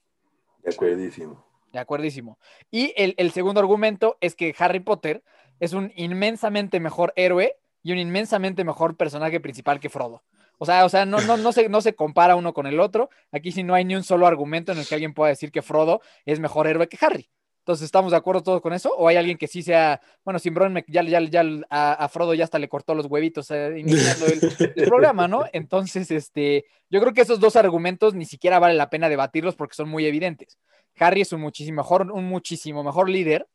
De 0.63 0.71
acuerdísimo. 0.71 1.45
De 1.71 1.79
acuerdísimo. 1.79 2.39
Y 2.71 2.93
el, 2.97 3.15
el 3.17 3.31
segundo 3.31 3.59
argumento 3.59 4.17
es 4.21 4.35
que 4.35 4.55
Harry 4.57 4.79
Potter 4.79 5.23
es 5.59 5.73
un 5.73 5.91
inmensamente 5.95 6.79
mejor 6.79 7.13
héroe 7.15 7.57
y 7.83 7.91
un 7.91 7.97
inmensamente 7.97 8.63
mejor 8.63 8.97
personaje 8.97 9.39
principal 9.39 9.79
que 9.79 9.89
Frodo. 9.89 10.23
O 10.57 10.65
sea, 10.65 10.85
o 10.85 10.89
sea 10.89 11.05
no, 11.05 11.21
no, 11.21 11.37
no, 11.37 11.51
se, 11.51 11.69
no 11.69 11.81
se 11.81 11.95
compara 11.95 12.35
uno 12.35 12.53
con 12.53 12.67
el 12.67 12.79
otro. 12.79 13.09
Aquí 13.31 13.51
sí 13.51 13.63
no 13.63 13.73
hay 13.73 13.85
ni 13.85 13.95
un 13.95 14.03
solo 14.03 14.27
argumento 14.27 14.71
en 14.71 14.79
el 14.79 14.87
que 14.87 14.95
alguien 14.95 15.13
pueda 15.13 15.29
decir 15.29 15.51
que 15.51 15.61
Frodo 15.61 16.01
es 16.25 16.39
mejor 16.39 16.67
héroe 16.67 16.87
que 16.87 16.97
Harry. 17.03 17.29
Entonces, 17.69 17.85
¿estamos 17.85 18.09
de 18.09 18.17
acuerdo 18.17 18.41
todos 18.41 18.61
con 18.61 18.73
eso? 18.73 18.91
¿O 18.97 19.07
hay 19.07 19.15
alguien 19.15 19.37
que 19.37 19.45
sí 19.45 19.61
sea, 19.61 20.01
bueno, 20.25 20.39
Simbrón 20.39 20.73
me- 20.73 20.83
ya, 20.87 21.03
ya, 21.03 21.21
ya 21.21 21.43
a, 21.69 21.93
a 21.93 22.09
Frodo 22.09 22.33
ya 22.33 22.43
hasta 22.43 22.57
le 22.57 22.67
cortó 22.67 22.95
los 22.95 23.05
huevitos 23.05 23.51
eh, 23.51 23.75
iniciando 23.77 24.25
el, 24.25 24.41
el 24.75 24.85
programa, 24.85 25.27
¿no? 25.27 25.43
Entonces, 25.53 26.09
este, 26.09 26.65
yo 26.89 26.99
creo 26.99 27.13
que 27.13 27.21
esos 27.21 27.39
dos 27.39 27.55
argumentos 27.55 28.15
ni 28.15 28.25
siquiera 28.25 28.57
vale 28.57 28.73
la 28.73 28.89
pena 28.89 29.07
debatirlos 29.07 29.55
porque 29.55 29.75
son 29.75 29.87
muy 29.87 30.07
evidentes. 30.07 30.57
Harry 30.97 31.21
es 31.21 31.31
un 31.31 31.41
muchísimo 31.41 31.75
mejor, 31.83 32.11
un 32.11 32.25
muchísimo 32.25 32.83
mejor 32.83 33.07
líder 33.07 33.47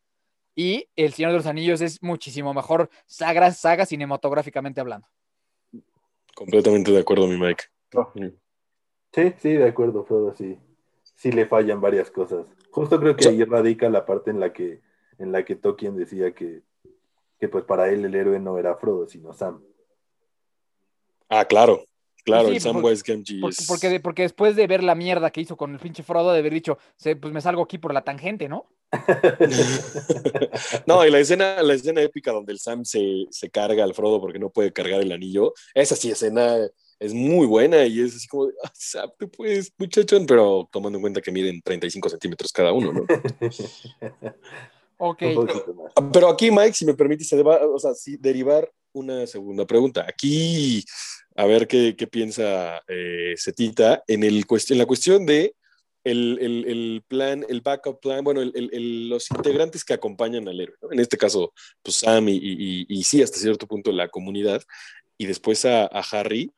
y 0.55 0.87
El 0.95 1.13
Señor 1.13 1.33
de 1.33 1.39
los 1.39 1.47
Anillos 1.47 1.81
es 1.81 2.01
muchísimo 2.01 2.55
mejor 2.55 2.91
saga, 3.07 3.51
saga 3.51 3.85
cinematográficamente 3.85 4.81
hablando. 4.81 5.09
Completamente 6.37 6.93
de 6.93 7.01
acuerdo, 7.01 7.27
mi 7.27 7.37
Mike. 7.37 7.65
Sí, 9.13 9.35
sí, 9.39 9.49
de 9.55 9.69
acuerdo, 9.69 10.05
Frodo, 10.05 10.33
sí. 10.37 10.57
Sí 11.15 11.31
le 11.33 11.47
fallan 11.47 11.81
varias 11.81 12.11
cosas. 12.11 12.47
Justo 12.71 12.99
creo 13.01 13.15
que 13.17 13.21
O 13.21 13.31
sea- 13.31 13.33
ahí 13.33 13.45
radica 13.45 13.89
la 13.89 14.05
parte 14.05 14.31
en 14.31 14.41
la 14.41 14.53
que, 14.53 14.81
en 15.19 15.33
la 15.33 15.45
que 15.45 15.55
Tolkien 15.57 15.97
decía 15.97 16.35
que, 16.35 16.63
que 17.39 17.49
pues 17.49 17.65
para 17.65 17.89
él 17.91 18.05
el 18.05 18.15
héroe 18.15 18.41
no 18.41 18.59
era 18.59 18.77
Frodo, 18.77 19.07
sino 19.07 19.33
Sam. 19.33 19.63
Ah, 21.29 21.45
claro, 21.47 21.85
claro, 22.25 22.49
Sí, 22.49 22.57
el 22.57 22.63
porque- 22.63 22.73
Samwise 22.73 23.03
Gamgee 23.07 23.41
Porque, 23.41 23.57
es... 23.61 23.67
porque, 23.69 23.89
de- 23.89 24.01
porque 24.01 24.23
después 24.23 24.57
de 24.57 24.67
ver 24.67 24.83
la 24.83 24.95
mierda 24.95 25.31
que 25.31 25.41
hizo 25.41 25.57
con 25.57 25.73
el 25.73 25.79
pinche 25.81 26.03
Frodo, 26.03 26.33
de 26.33 26.41
haber 26.41 26.53
dicho, 26.53 26.79
"Se- 26.97 27.17
pues 27.17 27.33
me 27.33 27.41
salgo 27.41 27.63
aquí 27.63 27.79
por 27.79 27.95
la 27.95 28.03
tangente, 28.03 28.49
¿no? 28.49 28.67
No, 30.87 31.05
y 31.05 31.11
la 31.11 31.19
escena, 31.19 31.63
la 31.63 31.75
escena 31.75 32.01
épica 32.03 32.33
donde 32.33 32.53
el 32.53 32.59
Sam 32.59 32.85
se, 32.85 33.27
se 33.31 33.51
carga 33.51 33.85
al 33.85 33.95
Frodo 33.95 34.21
porque 34.21 34.39
no 34.39 34.51
puede 34.51 34.73
cargar 34.73 35.01
el 35.01 35.13
anillo, 35.13 35.53
esa 35.75 35.97
sí 35.97 36.11
escena 36.11 36.57
es 37.05 37.13
muy 37.15 37.47
buena 37.47 37.85
y 37.87 38.01
es 38.01 38.17
así 38.17 38.27
como, 38.29 38.47
de, 38.47 38.55
ah, 38.65 39.13
tú 39.19 39.29
puedes, 39.31 39.73
muchachón, 39.79 40.27
pero 40.27 40.69
tomando 40.73 40.97
en 40.99 41.03
cuenta 41.03 41.21
que 41.21 41.31
miden 41.33 41.61
35 41.63 42.09
centímetros 42.09 42.53
cada 42.53 42.73
uno, 42.73 42.93
¿no? 42.93 43.07
Ok. 44.99 45.23
Ah, 45.97 46.11
Pero 46.13 46.29
aquí, 46.29 46.51
Mike, 46.51 46.73
si 46.75 46.85
me 46.87 46.95
permitís, 46.95 47.29
se 47.29 47.37
deba- 47.37 47.61
o 47.67 47.79
sea, 47.79 47.95
sí, 47.95 48.17
derivar 48.19 48.71
una 48.93 49.27
segunda 49.27 49.67
pregunta. 49.67 50.05
Aquí, 50.09 50.85
a 51.37 51.47
ver 51.47 51.67
qué, 51.67 51.95
qué 51.97 52.07
piensa 52.07 52.81
eh, 52.89 53.35
Cetita 53.37 54.03
en, 54.07 54.23
el, 54.23 54.45
en 54.49 54.79
la 54.79 54.87
cuestión 54.87 55.27
de 55.27 55.55
el, 56.05 56.39
el- 56.41 56.65
el 56.67 57.03
plan, 57.09 57.45
el 57.49 57.61
backup 57.63 57.99
plan, 58.01 58.23
bueno, 58.23 58.41
el- 58.43 58.53
el- 58.55 58.71
el- 58.73 59.09
los 59.09 59.31
integrantes 59.31 59.85
que 59.85 59.95
acompañan 59.95 60.47
al 60.49 60.61
héroe, 60.61 60.77
¿no? 60.83 60.93
En 60.93 61.01
este 61.01 61.17
caso, 61.17 61.53
pues 61.83 61.97
Sam 61.97 62.29
y, 62.29 62.33
y- 62.37 62.39
y- 62.39 62.87
y 62.89 63.05
sí, 63.05 63.23
hasta 63.23 63.39
cierto 63.39 63.67
punto 63.67 63.91
la 63.91 64.09
comunidad, 64.09 64.63
y 65.19 65.27
después 65.27 65.65
a, 65.65 65.85
a 65.87 66.01
Harry, 66.13 66.53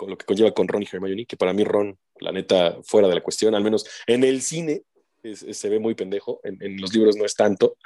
con 0.00 0.08
lo 0.08 0.16
que 0.16 0.24
conlleva 0.24 0.52
con 0.52 0.66
Ron 0.66 0.82
y 0.82 0.86
Hermione, 0.90 1.26
que 1.26 1.36
para 1.36 1.52
mí 1.52 1.62
Ron, 1.62 1.98
la 2.20 2.32
neta, 2.32 2.78
fuera 2.84 3.06
de 3.06 3.14
la 3.16 3.20
cuestión, 3.20 3.54
al 3.54 3.62
menos 3.62 3.84
en 4.06 4.24
el 4.24 4.40
cine, 4.40 4.84
es- 5.22 5.42
es- 5.42 5.58
se 5.58 5.68
ve 5.68 5.78
muy 5.78 5.94
pendejo, 5.94 6.40
en, 6.42 6.56
en 6.62 6.80
los 6.80 6.94
libros 6.94 7.16
no 7.16 7.26
es 7.26 7.34
tanto, 7.34 7.76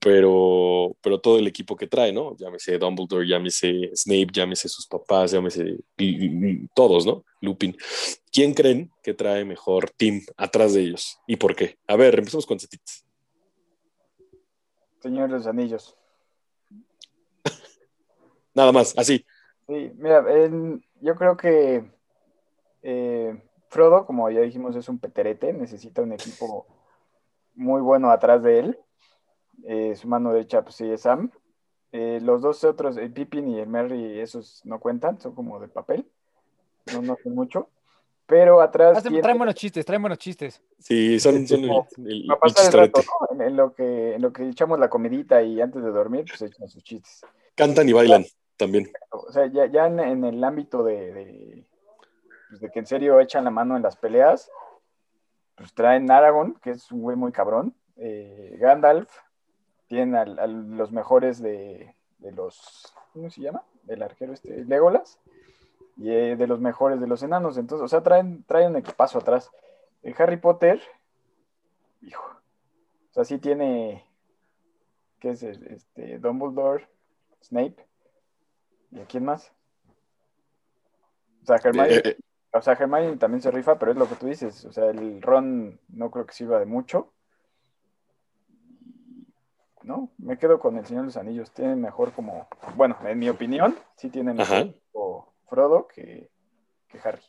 pero, 0.00 0.96
pero 1.02 1.20
todo 1.20 1.38
el 1.38 1.46
equipo 1.46 1.76
que 1.76 1.86
trae, 1.86 2.10
¿no? 2.10 2.34
Llámese 2.38 2.78
Dumbledore, 2.78 3.28
llámese 3.28 3.90
Snape, 3.94 4.28
llámese 4.32 4.66
sus 4.70 4.86
papás, 4.86 5.32
llámese 5.32 5.76
y- 5.98 6.24
y- 6.24 6.50
y 6.52 6.66
todos, 6.74 7.04
¿no? 7.04 7.22
Lupin. 7.42 7.76
¿Quién 8.32 8.54
creen 8.54 8.90
que 9.02 9.12
trae 9.12 9.44
mejor 9.44 9.90
team 9.90 10.22
atrás 10.38 10.72
de 10.72 10.80
ellos? 10.84 11.18
¿Y 11.26 11.36
por 11.36 11.54
qué? 11.54 11.76
A 11.86 11.96
ver, 11.96 12.18
empecemos 12.18 12.46
con 12.46 12.58
Cetitas. 12.58 13.04
Señor 15.02 15.28
de 15.28 15.36
los 15.36 15.46
Anillos. 15.46 15.94
Nada 18.54 18.72
más, 18.72 18.94
así. 18.96 19.22
Sí, 19.68 19.92
mira, 19.96 20.24
en- 20.44 20.82
yo 21.00 21.14
creo 21.14 21.36
que 21.36 21.84
eh, 22.82 23.42
Frodo, 23.68 24.06
como 24.06 24.30
ya 24.30 24.40
dijimos, 24.40 24.74
es 24.76 24.88
un 24.88 24.98
peterete, 24.98 25.52
necesita 25.52 26.00
un 26.00 26.12
equipo 26.12 26.66
muy 27.54 27.82
bueno 27.82 28.10
atrás 28.10 28.42
de 28.42 28.60
él. 28.60 28.78
Eh, 29.64 29.94
su 29.94 30.08
mano 30.08 30.32
derecha, 30.32 30.62
pues 30.62 30.76
sí, 30.76 30.90
es 30.90 31.02
Sam. 31.02 31.30
Eh, 31.92 32.18
los 32.22 32.40
dos 32.40 32.64
otros, 32.64 32.96
el 32.96 33.12
Pippin 33.12 33.48
y 33.48 33.58
el 33.60 33.68
Merry, 33.68 34.20
esos 34.20 34.62
no 34.64 34.80
cuentan, 34.80 35.20
son 35.20 35.34
como 35.34 35.60
de 35.60 35.68
papel. 35.68 36.06
No, 36.92 37.02
no 37.02 37.12
hacen 37.14 37.34
mucho. 37.34 37.68
Pero 38.26 38.60
atrás. 38.62 38.96
Hacen- 38.98 39.08
tiene- 39.10 39.22
traen 39.22 39.38
buenos 39.38 39.54
chistes, 39.54 39.84
traen 39.84 40.00
buenos 40.02 40.18
chistes. 40.18 40.62
Sí, 40.78 41.18
son, 41.20 41.46
son 41.46 41.64
el, 41.64 41.70
el- 42.06 42.72
rato. 42.72 43.00
¿no? 43.02 43.34
En, 43.34 43.42
en 43.42 43.56
lo 43.56 43.74
que, 43.74 44.14
en 44.14 44.22
lo 44.22 44.32
que 44.32 44.48
echamos 44.48 44.78
la 44.78 44.88
comidita 44.88 45.42
y 45.42 45.60
antes 45.60 45.82
de 45.82 45.90
dormir, 45.90 46.24
pues 46.26 46.40
echan 46.40 46.68
sus 46.68 46.82
chistes. 46.82 47.20
Cantan 47.54 47.86
y 47.88 47.92
bailan 47.92 48.24
también. 48.58 48.90
O 49.10 49.32
sea, 49.32 49.46
ya, 49.46 49.66
ya 49.66 49.86
en, 49.86 49.98
en 50.00 50.24
el 50.24 50.44
ámbito 50.44 50.82
de, 50.82 51.66
pues, 52.48 52.60
de 52.60 52.70
que 52.70 52.78
en 52.80 52.86
serio 52.86 53.18
echan 53.20 53.44
la 53.44 53.50
mano 53.50 53.76
en 53.76 53.82
las 53.82 53.96
peleas, 53.96 54.50
pues 55.54 55.72
traen 55.72 56.10
Aragorn, 56.10 56.54
que 56.62 56.70
es 56.72 56.92
un 56.92 57.00
güey 57.02 57.16
muy 57.16 57.32
cabrón, 57.32 57.74
eh, 57.96 58.56
Gandalf, 58.60 59.10
tienen 59.86 60.14
a 60.14 60.46
los 60.46 60.92
mejores 60.92 61.40
de, 61.40 61.94
de 62.18 62.32
los, 62.32 62.92
¿cómo 63.14 63.30
se 63.30 63.40
llama? 63.40 63.62
Del 63.84 64.02
arquero 64.02 64.34
este, 64.34 64.64
Legolas, 64.66 65.18
y 65.96 66.10
eh, 66.10 66.36
de 66.36 66.46
los 66.46 66.60
mejores 66.60 67.00
de 67.00 67.06
los 67.08 67.22
enanos, 67.22 67.56
entonces, 67.56 67.84
o 67.84 67.88
sea, 67.88 68.02
traen, 68.02 68.44
traen 68.44 68.70
un 68.72 68.76
equipazo 68.76 69.18
atrás. 69.18 69.50
Eh, 70.04 70.14
Harry 70.18 70.36
Potter, 70.36 70.80
hijo, 72.02 72.22
o 73.10 73.12
sea, 73.14 73.24
sí 73.24 73.38
tiene, 73.38 74.04
¿qué 75.18 75.30
es? 75.30 75.42
el- 75.42 75.66
Este, 75.68 76.18
Dumbledore, 76.20 76.86
Snape, 77.42 77.87
¿y 78.90 79.00
a 79.00 79.04
quién 79.06 79.24
más? 79.24 79.52
O 81.42 81.46
sea, 81.46 81.56
Hermione, 81.56 81.94
Eh, 81.94 82.02
eh, 82.04 82.16
o 82.52 82.62
sea, 82.62 82.74
Hermione 82.74 83.16
también 83.16 83.42
se 83.42 83.50
rifa, 83.50 83.78
pero 83.78 83.92
es 83.92 83.98
lo 83.98 84.08
que 84.08 84.16
tú 84.16 84.26
dices. 84.26 84.64
O 84.64 84.72
sea, 84.72 84.86
el 84.90 85.22
Ron 85.22 85.80
no 85.88 86.10
creo 86.10 86.26
que 86.26 86.34
sirva 86.34 86.58
de 86.58 86.66
mucho. 86.66 87.12
No, 89.82 90.10
me 90.18 90.36
quedo 90.38 90.58
con 90.58 90.76
el 90.76 90.84
Señor 90.84 91.02
de 91.02 91.06
los 91.06 91.16
Anillos. 91.16 91.50
Tiene 91.52 91.76
mejor 91.76 92.12
como, 92.12 92.46
bueno, 92.76 92.98
en 93.04 93.18
mi 93.18 93.28
opinión, 93.28 93.74
sí 93.96 94.10
tiene 94.10 94.34
mejor 94.34 94.74
Frodo 95.48 95.88
que, 95.88 96.30
que 96.88 96.98
Harry. 97.02 97.22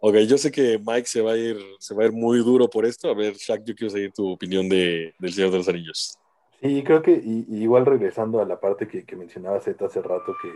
ok, 0.00 0.16
yo 0.26 0.36
sé 0.36 0.50
que 0.50 0.78
Mike 0.78 1.06
se 1.06 1.22
va 1.22 1.32
a 1.32 1.36
ir, 1.36 1.56
se 1.78 1.94
va 1.94 2.02
a 2.02 2.06
ir 2.06 2.12
muy 2.12 2.38
duro 2.38 2.68
por 2.68 2.84
esto. 2.84 3.08
A 3.08 3.14
ver, 3.14 3.34
Shaq, 3.34 3.64
yo 3.64 3.74
quiero 3.74 3.90
seguir 3.90 4.12
tu 4.12 4.32
opinión 4.32 4.68
de, 4.68 5.14
del 5.18 5.32
Señor 5.32 5.50
de 5.50 5.58
los 5.58 5.68
Anillos. 5.68 6.18
Sí, 6.64 6.82
creo 6.82 7.02
que 7.02 7.12
y- 7.12 7.44
y 7.48 7.62
igual 7.62 7.84
regresando 7.86 8.40
a 8.40 8.46
la 8.46 8.58
parte 8.60 8.88
que, 8.88 9.04
que 9.04 9.16
mencionaba 9.16 9.60
Z 9.60 9.84
hace 9.84 10.00
rato, 10.00 10.34
que, 10.40 10.50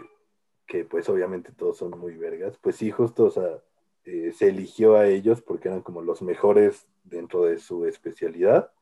que 0.66 0.84
pues 0.84 1.08
obviamente 1.08 1.52
todos 1.52 1.78
son 1.78 1.98
muy 1.98 2.16
vergas, 2.16 2.58
pues 2.58 2.76
sí, 2.76 2.90
justo, 2.90 3.26
o 3.26 3.30
sea, 3.30 3.62
eh, 4.04 4.32
se 4.32 4.48
eligió 4.48 4.96
a 4.96 5.06
ellos 5.08 5.42
porque 5.42 5.68
eran 5.68 5.82
como 5.82 6.02
los 6.02 6.22
mejores 6.22 6.86
dentro 7.04 7.44
de 7.44 7.58
su 7.58 7.86
especialidad. 7.86 8.72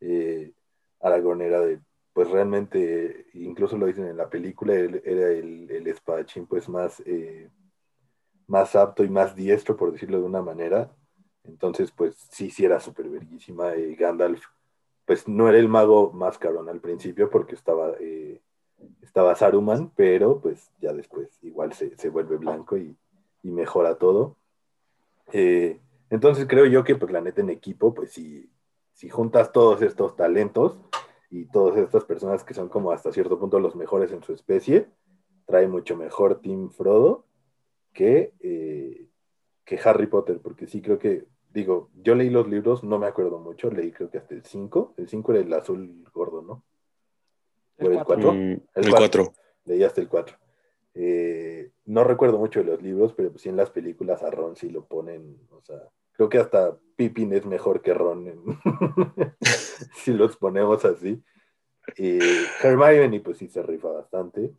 Eh, 0.00 0.52
Aragorn 1.00 1.42
era 1.42 1.60
de, 1.60 1.80
pues 2.14 2.30
realmente, 2.30 3.26
incluso 3.34 3.76
lo 3.78 3.86
dicen 3.86 4.06
en 4.06 4.16
la 4.18 4.30
película, 4.30 4.74
él 4.74 5.02
era 5.04 5.28
el, 5.30 5.70
el 5.70 5.86
espadachín 5.88 6.46
pues 6.46 6.68
más, 6.68 7.02
eh, 7.06 7.50
más 8.46 8.76
apto 8.76 9.04
y 9.04 9.08
más 9.08 9.34
diestro, 9.36 9.76
por 9.76 9.92
decirlo 9.92 10.18
de 10.18 10.24
una 10.24 10.42
manera. 10.42 10.90
Entonces, 11.44 11.90
pues 11.92 12.16
sí, 12.30 12.50
sí 12.50 12.64
era 12.64 12.80
súper 12.80 13.08
verguísima. 13.08 13.74
Eh, 13.74 13.94
Gandalf 13.96 14.42
pues 15.06 15.28
no 15.28 15.48
era 15.48 15.58
el 15.58 15.68
mago 15.68 16.12
más 16.12 16.36
carón 16.36 16.68
al 16.68 16.80
principio 16.80 17.30
porque 17.30 17.54
estaba, 17.54 17.92
eh, 18.00 18.42
estaba 19.02 19.34
Saruman, 19.36 19.90
pero 19.96 20.40
pues 20.40 20.70
ya 20.80 20.92
después 20.92 21.28
igual 21.42 21.72
se, 21.72 21.96
se 21.96 22.10
vuelve 22.10 22.36
blanco 22.36 22.76
y, 22.76 22.94
y 23.42 23.50
mejora 23.50 23.94
todo. 23.94 24.36
Eh, 25.32 25.80
entonces 26.10 26.46
creo 26.48 26.66
yo 26.66 26.84
que 26.84 26.96
pues 26.96 27.12
la 27.12 27.20
neta 27.20 27.40
en 27.40 27.50
equipo, 27.50 27.94
pues 27.94 28.12
si, 28.12 28.50
si 28.92 29.08
juntas 29.08 29.52
todos 29.52 29.80
estos 29.82 30.16
talentos 30.16 30.76
y 31.30 31.46
todas 31.46 31.76
estas 31.76 32.04
personas 32.04 32.44
que 32.44 32.54
son 32.54 32.68
como 32.68 32.90
hasta 32.90 33.12
cierto 33.12 33.38
punto 33.38 33.60
los 33.60 33.76
mejores 33.76 34.10
en 34.12 34.22
su 34.22 34.32
especie, 34.32 34.88
trae 35.46 35.68
mucho 35.68 35.96
mejor 35.96 36.40
Team 36.40 36.70
Frodo 36.70 37.24
que, 37.92 38.34
eh, 38.40 39.06
que 39.64 39.80
Harry 39.84 40.08
Potter, 40.08 40.40
porque 40.42 40.66
sí 40.66 40.82
creo 40.82 40.98
que 40.98 41.26
digo, 41.56 41.88
yo 42.02 42.14
leí 42.14 42.28
los 42.28 42.46
libros, 42.46 42.84
no 42.84 42.98
me 42.98 43.06
acuerdo 43.06 43.38
mucho, 43.38 43.70
leí 43.70 43.90
creo 43.90 44.10
que 44.10 44.18
hasta 44.18 44.34
el 44.34 44.44
5, 44.44 44.92
el 44.98 45.08
5 45.08 45.32
era 45.32 45.40
el 45.40 45.52
azul 45.54 46.04
gordo, 46.12 46.42
¿no? 46.42 46.62
El 47.78 47.86
¿O 47.86 47.90
el 47.90 47.94
cuatro. 48.04 48.14
4? 48.14 48.32
Mm, 48.34 48.52
El 48.52 48.84
el 48.84 48.90
cuatro. 48.90 49.24
4. 49.24 49.42
Leí 49.64 49.82
hasta 49.82 50.00
el 50.02 50.08
4. 50.08 50.36
Eh, 50.92 51.70
no 51.86 52.04
recuerdo 52.04 52.36
mucho 52.38 52.60
de 52.60 52.66
los 52.66 52.82
libros, 52.82 53.14
pero 53.14 53.30
pues 53.30 53.40
sí 53.40 53.48
en 53.48 53.56
las 53.56 53.70
películas 53.70 54.22
a 54.22 54.30
Ron 54.30 54.54
sí 54.54 54.68
lo 54.68 54.84
ponen, 54.84 55.38
o 55.50 55.62
sea, 55.62 55.78
creo 56.12 56.28
que 56.28 56.38
hasta 56.38 56.76
Pippin 56.96 57.32
es 57.32 57.46
mejor 57.46 57.80
que 57.80 57.94
Ron 57.94 58.28
en- 58.28 58.42
si 59.94 60.12
los 60.12 60.36
ponemos 60.36 60.84
así. 60.84 61.22
Eh, 61.96 62.44
Hermione 62.62 63.20
pues 63.20 63.38
sí 63.38 63.48
se 63.48 63.62
rifa 63.62 63.88
bastante, 63.88 64.52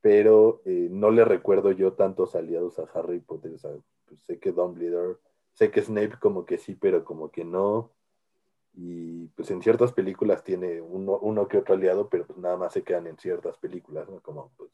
pero 0.00 0.62
eh, 0.64 0.86
no 0.92 1.10
le 1.10 1.24
recuerdo 1.24 1.72
yo 1.72 1.94
tantos 1.94 2.36
aliados 2.36 2.78
a 2.78 2.84
Harry 2.94 3.18
Potter, 3.18 3.52
o 3.54 3.58
sea, 3.58 3.70
pues 4.06 4.20
sé 4.22 4.38
que 4.38 4.52
Dumbledore, 4.52 5.18
sé 5.60 5.70
que 5.70 5.82
Snape 5.82 6.18
como 6.18 6.46
que 6.46 6.56
sí, 6.56 6.74
pero 6.74 7.04
como 7.04 7.30
que 7.30 7.44
no. 7.44 7.90
Y 8.72 9.26
pues 9.36 9.50
en 9.50 9.60
ciertas 9.62 9.92
películas 9.92 10.42
tiene 10.42 10.80
uno, 10.80 11.18
uno 11.18 11.46
que 11.48 11.58
otro 11.58 11.74
aliado, 11.74 12.08
pero 12.08 12.26
pues 12.26 12.38
nada 12.38 12.56
más 12.56 12.72
se 12.72 12.82
quedan 12.82 13.06
en 13.06 13.18
ciertas 13.18 13.58
películas, 13.58 14.08
¿no? 14.08 14.20
Como 14.20 14.50
pues, 14.56 14.70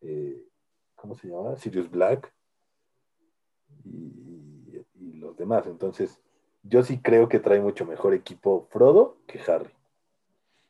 eh, 0.00 0.42
¿cómo 0.96 1.14
se 1.14 1.28
llama? 1.28 1.56
Sirius 1.56 1.88
Black 1.88 2.32
y, 3.84 4.82
y 5.00 5.12
los 5.14 5.36
demás. 5.36 5.64
Entonces, 5.66 6.18
yo 6.64 6.82
sí 6.82 6.98
creo 7.00 7.28
que 7.28 7.38
trae 7.38 7.60
mucho 7.60 7.86
mejor 7.86 8.12
equipo 8.14 8.66
Frodo 8.70 9.18
que 9.28 9.38
Harry. 9.46 9.70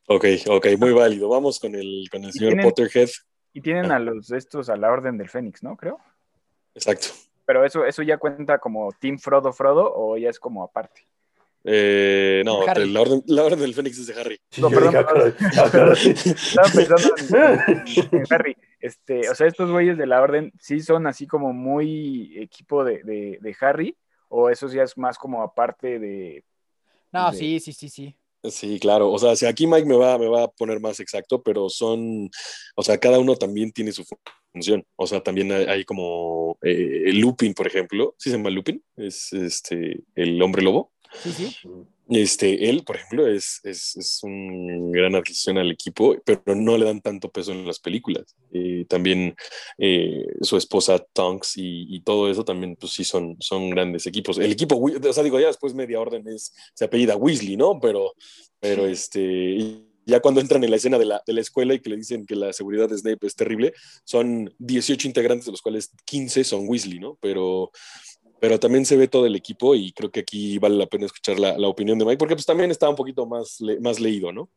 Ok, 0.08 0.24
ok, 0.50 0.66
muy 0.78 0.92
válido. 0.92 1.30
Vamos 1.30 1.58
con 1.58 1.74
el, 1.74 2.08
con 2.12 2.24
el 2.24 2.32
señor 2.32 2.52
tienen- 2.52 2.66
Potterhead. 2.68 3.08
Y 3.54 3.62
tienen 3.62 3.90
a 3.90 3.98
los 3.98 4.30
estos 4.32 4.68
a 4.68 4.76
la 4.76 4.92
Orden 4.92 5.16
del 5.16 5.30
Fénix, 5.30 5.62
¿no? 5.62 5.78
Creo. 5.78 5.98
Exacto. 6.74 7.06
Pero 7.46 7.64
eso, 7.64 7.84
eso 7.86 8.02
ya 8.02 8.18
cuenta 8.18 8.58
como 8.58 8.90
Team 9.00 9.18
Frodo 9.18 9.52
Frodo 9.52 9.92
o 9.94 10.16
ya 10.18 10.28
es 10.30 10.38
como 10.38 10.62
aparte. 10.64 11.06
Eh, 11.68 12.42
no, 12.44 12.64
la 12.64 13.00
orden, 13.00 13.22
la 13.26 13.42
orden 13.44 13.58
del 13.58 13.74
Fénix 13.74 13.98
es 13.98 14.06
de 14.06 14.20
Harry. 14.20 14.38
Sí, 14.50 14.60
No, 14.60 14.68
perdón, 14.70 14.92
dije, 14.92 15.04
perdón. 15.04 15.34
"Ah, 15.58 15.68
caray". 15.72 16.10
Estaba 16.10 16.68
pensando 16.72 17.08
en, 17.18 17.84
en 18.12 18.24
Harry. 18.30 18.56
Este, 18.78 19.28
o 19.28 19.34
sea, 19.34 19.48
estos 19.48 19.70
güeyes 19.72 19.98
de 19.98 20.06
la 20.06 20.20
orden 20.22 20.52
sí 20.60 20.78
son 20.80 21.08
así 21.08 21.26
como 21.26 21.52
muy 21.52 22.38
equipo 22.38 22.84
de, 22.84 23.02
de, 23.02 23.38
de 23.40 23.56
Harry, 23.60 23.96
o 24.28 24.48
eso 24.48 24.68
ya 24.68 24.84
es 24.84 24.96
más 24.96 25.18
como 25.18 25.42
aparte 25.42 25.98
de. 25.98 26.44
No, 27.10 27.32
de- 27.32 27.36
sí, 27.38 27.58
sí, 27.58 27.72
sí, 27.72 27.88
sí. 27.88 28.16
Sí, 28.44 28.78
claro. 28.78 29.10
O 29.10 29.18
sea, 29.18 29.34
si 29.34 29.44
aquí 29.44 29.66
Mike 29.66 29.86
me 29.88 29.96
va, 29.96 30.16
me 30.18 30.28
va 30.28 30.44
a 30.44 30.48
poner 30.48 30.78
más 30.78 31.00
exacto, 31.00 31.42
pero 31.42 31.68
son, 31.68 32.30
o 32.76 32.82
sea, 32.84 32.96
cada 32.98 33.18
uno 33.18 33.34
también 33.34 33.72
tiene 33.72 33.90
su 33.90 34.04
función. 34.56 34.84
O 34.96 35.06
sea, 35.06 35.22
también 35.22 35.52
hay, 35.52 35.64
hay 35.66 35.84
como 35.84 36.58
eh, 36.62 37.12
Lupin, 37.12 37.52
por 37.54 37.66
ejemplo. 37.66 38.14
¿Sí 38.18 38.30
se 38.30 38.36
llama 38.36 38.50
Lupin? 38.50 38.82
Es 38.96 39.32
este 39.32 40.00
el 40.14 40.40
hombre 40.40 40.62
lobo. 40.62 40.92
Sí, 41.22 41.30
sí. 41.32 41.56
Este, 42.08 42.70
él, 42.70 42.84
por 42.84 42.96
ejemplo, 42.96 43.26
es, 43.26 43.60
es, 43.64 43.96
es 43.96 44.20
un 44.22 44.92
gran 44.92 45.16
adquisición 45.16 45.58
al 45.58 45.72
equipo, 45.72 46.14
pero 46.24 46.54
no 46.54 46.78
le 46.78 46.84
dan 46.84 47.00
tanto 47.00 47.32
peso 47.32 47.50
en 47.50 47.66
las 47.66 47.80
películas. 47.80 48.36
Y 48.52 48.84
también 48.84 49.34
eh, 49.76 50.24
su 50.40 50.56
esposa 50.56 51.04
Tonks 51.12 51.56
y, 51.56 51.86
y, 51.88 52.00
todo 52.02 52.30
eso 52.30 52.44
también, 52.44 52.76
pues 52.76 52.92
sí, 52.92 53.02
son, 53.02 53.36
son 53.40 53.70
grandes 53.70 54.06
equipos. 54.06 54.38
El 54.38 54.52
equipo, 54.52 54.76
o 54.76 55.12
sea, 55.12 55.24
digo, 55.24 55.40
ya 55.40 55.48
después 55.48 55.74
media 55.74 56.00
orden 56.00 56.28
es, 56.28 56.54
se 56.74 56.84
apellida 56.84 57.16
Weasley, 57.16 57.56
¿no? 57.56 57.80
Pero, 57.80 58.14
pero 58.60 58.86
este, 58.86 59.56
ya 60.06 60.20
cuando 60.20 60.40
entran 60.40 60.62
en 60.64 60.70
la 60.70 60.76
escena 60.76 60.98
de 60.98 61.04
la, 61.04 61.22
de 61.26 61.32
la, 61.32 61.40
escuela 61.40 61.74
y 61.74 61.80
que 61.80 61.90
le 61.90 61.96
dicen 61.96 62.24
que 62.24 62.36
la 62.36 62.52
seguridad 62.52 62.88
de 62.88 62.96
Snape 62.96 63.26
es 63.26 63.34
terrible, 63.34 63.74
son 64.04 64.54
18 64.58 65.08
integrantes, 65.08 65.46
de 65.46 65.52
los 65.52 65.60
cuales 65.60 65.90
15 66.04 66.44
son 66.44 66.68
Weasley, 66.68 67.00
¿no? 67.00 67.18
Pero, 67.20 67.72
pero 68.40 68.60
también 68.60 68.86
se 68.86 68.96
ve 68.96 69.08
todo 69.08 69.26
el 69.26 69.34
equipo 69.34 69.74
y 69.74 69.92
creo 69.92 70.10
que 70.10 70.20
aquí 70.20 70.58
vale 70.58 70.76
la 70.76 70.86
pena 70.86 71.06
escuchar 71.06 71.40
la, 71.40 71.58
la 71.58 71.68
opinión 71.68 71.98
de 71.98 72.04
Mike, 72.04 72.18
porque 72.18 72.36
pues 72.36 72.46
también 72.46 72.70
está 72.70 72.88
un 72.88 72.96
poquito 72.96 73.26
más, 73.26 73.60
le, 73.60 73.80
más 73.80 73.98
leído, 73.98 74.32
¿no? 74.32 74.48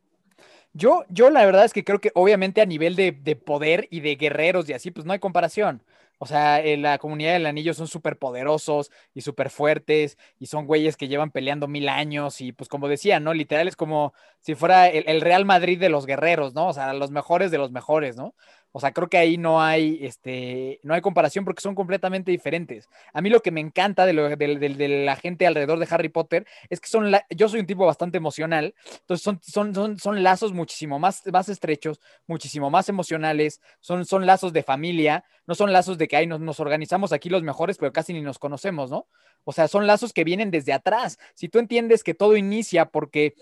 Yo, 0.74 1.04
yo 1.10 1.32
la 1.32 1.46
verdad 1.46 1.66
es 1.66 1.74
que 1.74 1.84
creo 1.84 2.00
que 2.00 2.12
obviamente 2.14 2.62
a 2.62 2.66
nivel 2.66 2.96
de, 2.96 3.12
de, 3.12 3.36
poder 3.36 3.88
y 3.90 4.02
de 4.02 4.16
guerreros 4.16 4.70
y 4.70 4.74
así, 4.74 4.92
pues 4.92 5.04
no 5.06 5.14
hay 5.14 5.20
comparación. 5.20 5.82
O 6.22 6.26
sea, 6.26 6.60
en 6.64 6.82
la 6.82 6.98
comunidad 6.98 7.34
del 7.34 7.46
anillo 7.46 7.74
son 7.74 7.88
súper 7.88 8.18
poderosos 8.18 8.92
y 9.14 9.22
súper 9.22 9.50
fuertes 9.50 10.18
y 10.38 10.48
son 10.48 10.66
güeyes 10.68 10.98
que 10.98 11.08
llevan 11.08 11.32
peleando 11.32 11.68
mil 11.68 11.88
años 11.90 12.42
y 12.42 12.52
pues 12.52 12.68
como 12.70 12.88
decía, 12.90 13.20
¿no? 13.20 13.34
Literal 13.34 13.68
es 13.68 13.76
como 13.78 14.14
si 14.42 14.54
fuera 14.56 14.88
el, 14.90 15.06
el 15.08 15.22
Real 15.22 15.46
Madrid 15.46 15.80
de 15.80 15.90
los 15.90 16.06
guerreros, 16.06 16.54
¿no? 16.54 16.68
O 16.68 16.74
sea, 16.74 16.94
los 16.94 17.12
mejores 17.12 17.52
de 17.52 17.58
los 17.58 17.72
mejores, 17.72 18.16
¿no? 18.18 18.36
O 18.72 18.80
sea, 18.80 18.92
creo 18.92 19.10
que 19.10 19.18
ahí 19.18 19.38
no 19.38 19.62
hay, 19.62 20.00
este, 20.02 20.80
no 20.84 20.94
hay 20.94 21.02
comparación 21.02 21.44
porque 21.44 21.62
son 21.62 21.74
completamente 21.74 22.30
diferentes. 22.30 22.88
A 23.14 23.22
mí 23.22 23.30
lo 23.30 23.42
que 23.42 23.52
me 23.52 23.62
encanta 23.62 24.06
de, 24.06 24.14
lo, 24.14 24.30
de, 24.30 24.36
de, 24.36 24.70
de 24.70 24.88
la 25.06 25.16
gente 25.16 25.48
alrededor 25.48 25.80
de 25.80 25.88
Harry 25.90 26.10
Potter 26.10 26.46
es 26.70 26.80
que 26.80 26.88
son, 26.88 27.10
la, 27.10 27.26
yo 27.30 27.50
soy 27.50 27.62
un 27.62 27.66
tipo 27.66 27.86
bastante 27.86 28.18
emocional, 28.18 28.76
entonces 29.00 29.24
son, 29.24 29.40
son, 29.42 29.74
son, 29.74 29.98
son 29.98 30.22
lazos 30.22 30.54
muchísimo 30.54 31.00
más, 31.00 31.24
más 31.32 31.50
estrechos, 31.50 32.00
muchísimo 32.28 32.70
más 32.70 32.90
emocionales, 32.90 33.60
son, 33.80 34.06
son 34.06 34.26
lazos 34.26 34.54
de 34.54 34.62
familia, 34.62 35.24
no 35.48 35.56
son 35.56 35.74
lazos 35.74 35.98
de 35.98 36.08
que 36.08 36.18
ahí 36.18 36.28
nos, 36.28 36.40
nos 36.40 36.60
organizamos 36.60 37.12
aquí 37.12 37.30
los 37.30 37.42
mejores, 37.42 37.78
pero 37.78 37.92
casi 37.92 38.14
ni 38.14 38.22
nos 38.22 38.38
conocemos, 38.38 38.92
¿no? 38.92 39.08
O 39.46 39.52
sea, 39.52 39.68
son 39.68 39.88
lazos 39.88 40.14
que 40.14 40.24
vienen 40.24 40.52
desde 40.52 40.74
atrás. 40.74 41.18
Si 41.34 41.50
tú 41.50 41.60
entiendes 41.60 42.04
que 42.04 42.14
todo 42.14 42.38
inicia 42.38 42.86
porque 42.86 43.34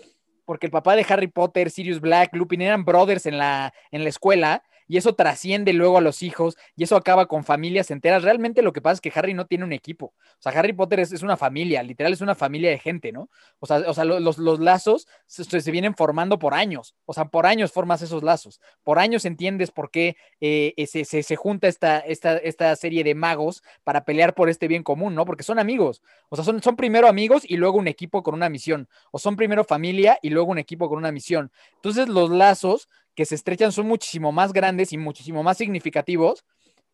porque 0.48 0.64
el 0.64 0.72
papá 0.72 0.96
de 0.96 1.04
Harry 1.06 1.26
Potter, 1.26 1.70
Sirius 1.70 2.00
Black, 2.00 2.34
Lupin 2.34 2.62
eran 2.62 2.86
brothers 2.86 3.26
en 3.26 3.36
la, 3.36 3.74
en 3.90 4.02
la 4.02 4.08
escuela, 4.08 4.62
y 4.88 4.96
eso 4.96 5.14
trasciende 5.14 5.74
luego 5.74 5.98
a 5.98 6.00
los 6.00 6.22
hijos 6.22 6.56
y 6.74 6.84
eso 6.84 6.96
acaba 6.96 7.26
con 7.26 7.44
familias 7.44 7.90
enteras. 7.90 8.22
Realmente 8.22 8.62
lo 8.62 8.72
que 8.72 8.80
pasa 8.80 8.94
es 8.94 9.00
que 9.02 9.12
Harry 9.14 9.34
no 9.34 9.46
tiene 9.46 9.64
un 9.64 9.72
equipo. 9.72 10.06
O 10.06 10.40
sea, 10.40 10.52
Harry 10.52 10.72
Potter 10.72 11.00
es, 11.00 11.12
es 11.12 11.22
una 11.22 11.36
familia, 11.36 11.82
literal 11.82 12.12
es 12.12 12.22
una 12.22 12.34
familia 12.34 12.70
de 12.70 12.78
gente, 12.78 13.12
¿no? 13.12 13.28
O 13.60 13.66
sea, 13.66 13.78
o 13.86 13.92
sea 13.92 14.04
los, 14.04 14.38
los, 14.38 14.58
lazos 14.58 15.06
se, 15.26 15.44
se, 15.44 15.70
vienen 15.70 15.94
formando 15.94 16.38
por 16.38 16.54
años. 16.54 16.94
O 17.04 17.12
sea, 17.12 17.26
por 17.26 17.46
años 17.46 17.70
formas 17.70 18.00
esos 18.00 18.22
lazos. 18.22 18.60
Por 18.82 18.98
años 18.98 19.26
entiendes 19.26 19.70
por 19.70 19.90
qué 19.90 20.16
eh, 20.40 20.74
se, 20.86 21.04
se, 21.04 21.22
se, 21.22 21.36
junta 21.36 21.68
esta, 21.68 21.98
esta, 21.98 22.38
esta 22.38 22.74
serie 22.74 23.04
de 23.04 23.14
magos 23.14 23.62
para 23.84 24.04
pelear 24.04 24.34
por 24.34 24.48
este 24.48 24.68
bien 24.68 24.82
común, 24.82 25.14
¿no? 25.14 25.26
Porque 25.26 25.42
son 25.42 25.58
amigos. 25.58 26.02
O 26.30 26.36
sea, 26.36 26.44
son, 26.44 26.62
son 26.62 26.76
primero 26.76 27.08
amigos 27.08 27.42
y 27.46 27.58
luego 27.58 27.78
un 27.78 27.88
equipo 27.88 28.22
con 28.22 28.34
una 28.34 28.48
misión. 28.48 28.88
O 29.10 29.18
son 29.18 29.36
primero 29.36 29.64
familia 29.64 30.18
y 30.22 30.30
luego 30.30 30.50
un 30.50 30.58
equipo 30.58 30.88
con 30.88 30.96
una 30.96 31.12
misión. 31.12 31.52
Entonces, 31.76 32.08
los 32.08 32.30
lazos 32.30 32.88
que 33.18 33.26
se 33.26 33.34
estrechan 33.34 33.72
son 33.72 33.88
muchísimo 33.88 34.30
más 34.30 34.52
grandes 34.52 34.92
y 34.92 34.96
muchísimo 34.96 35.42
más 35.42 35.56
significativos 35.56 36.44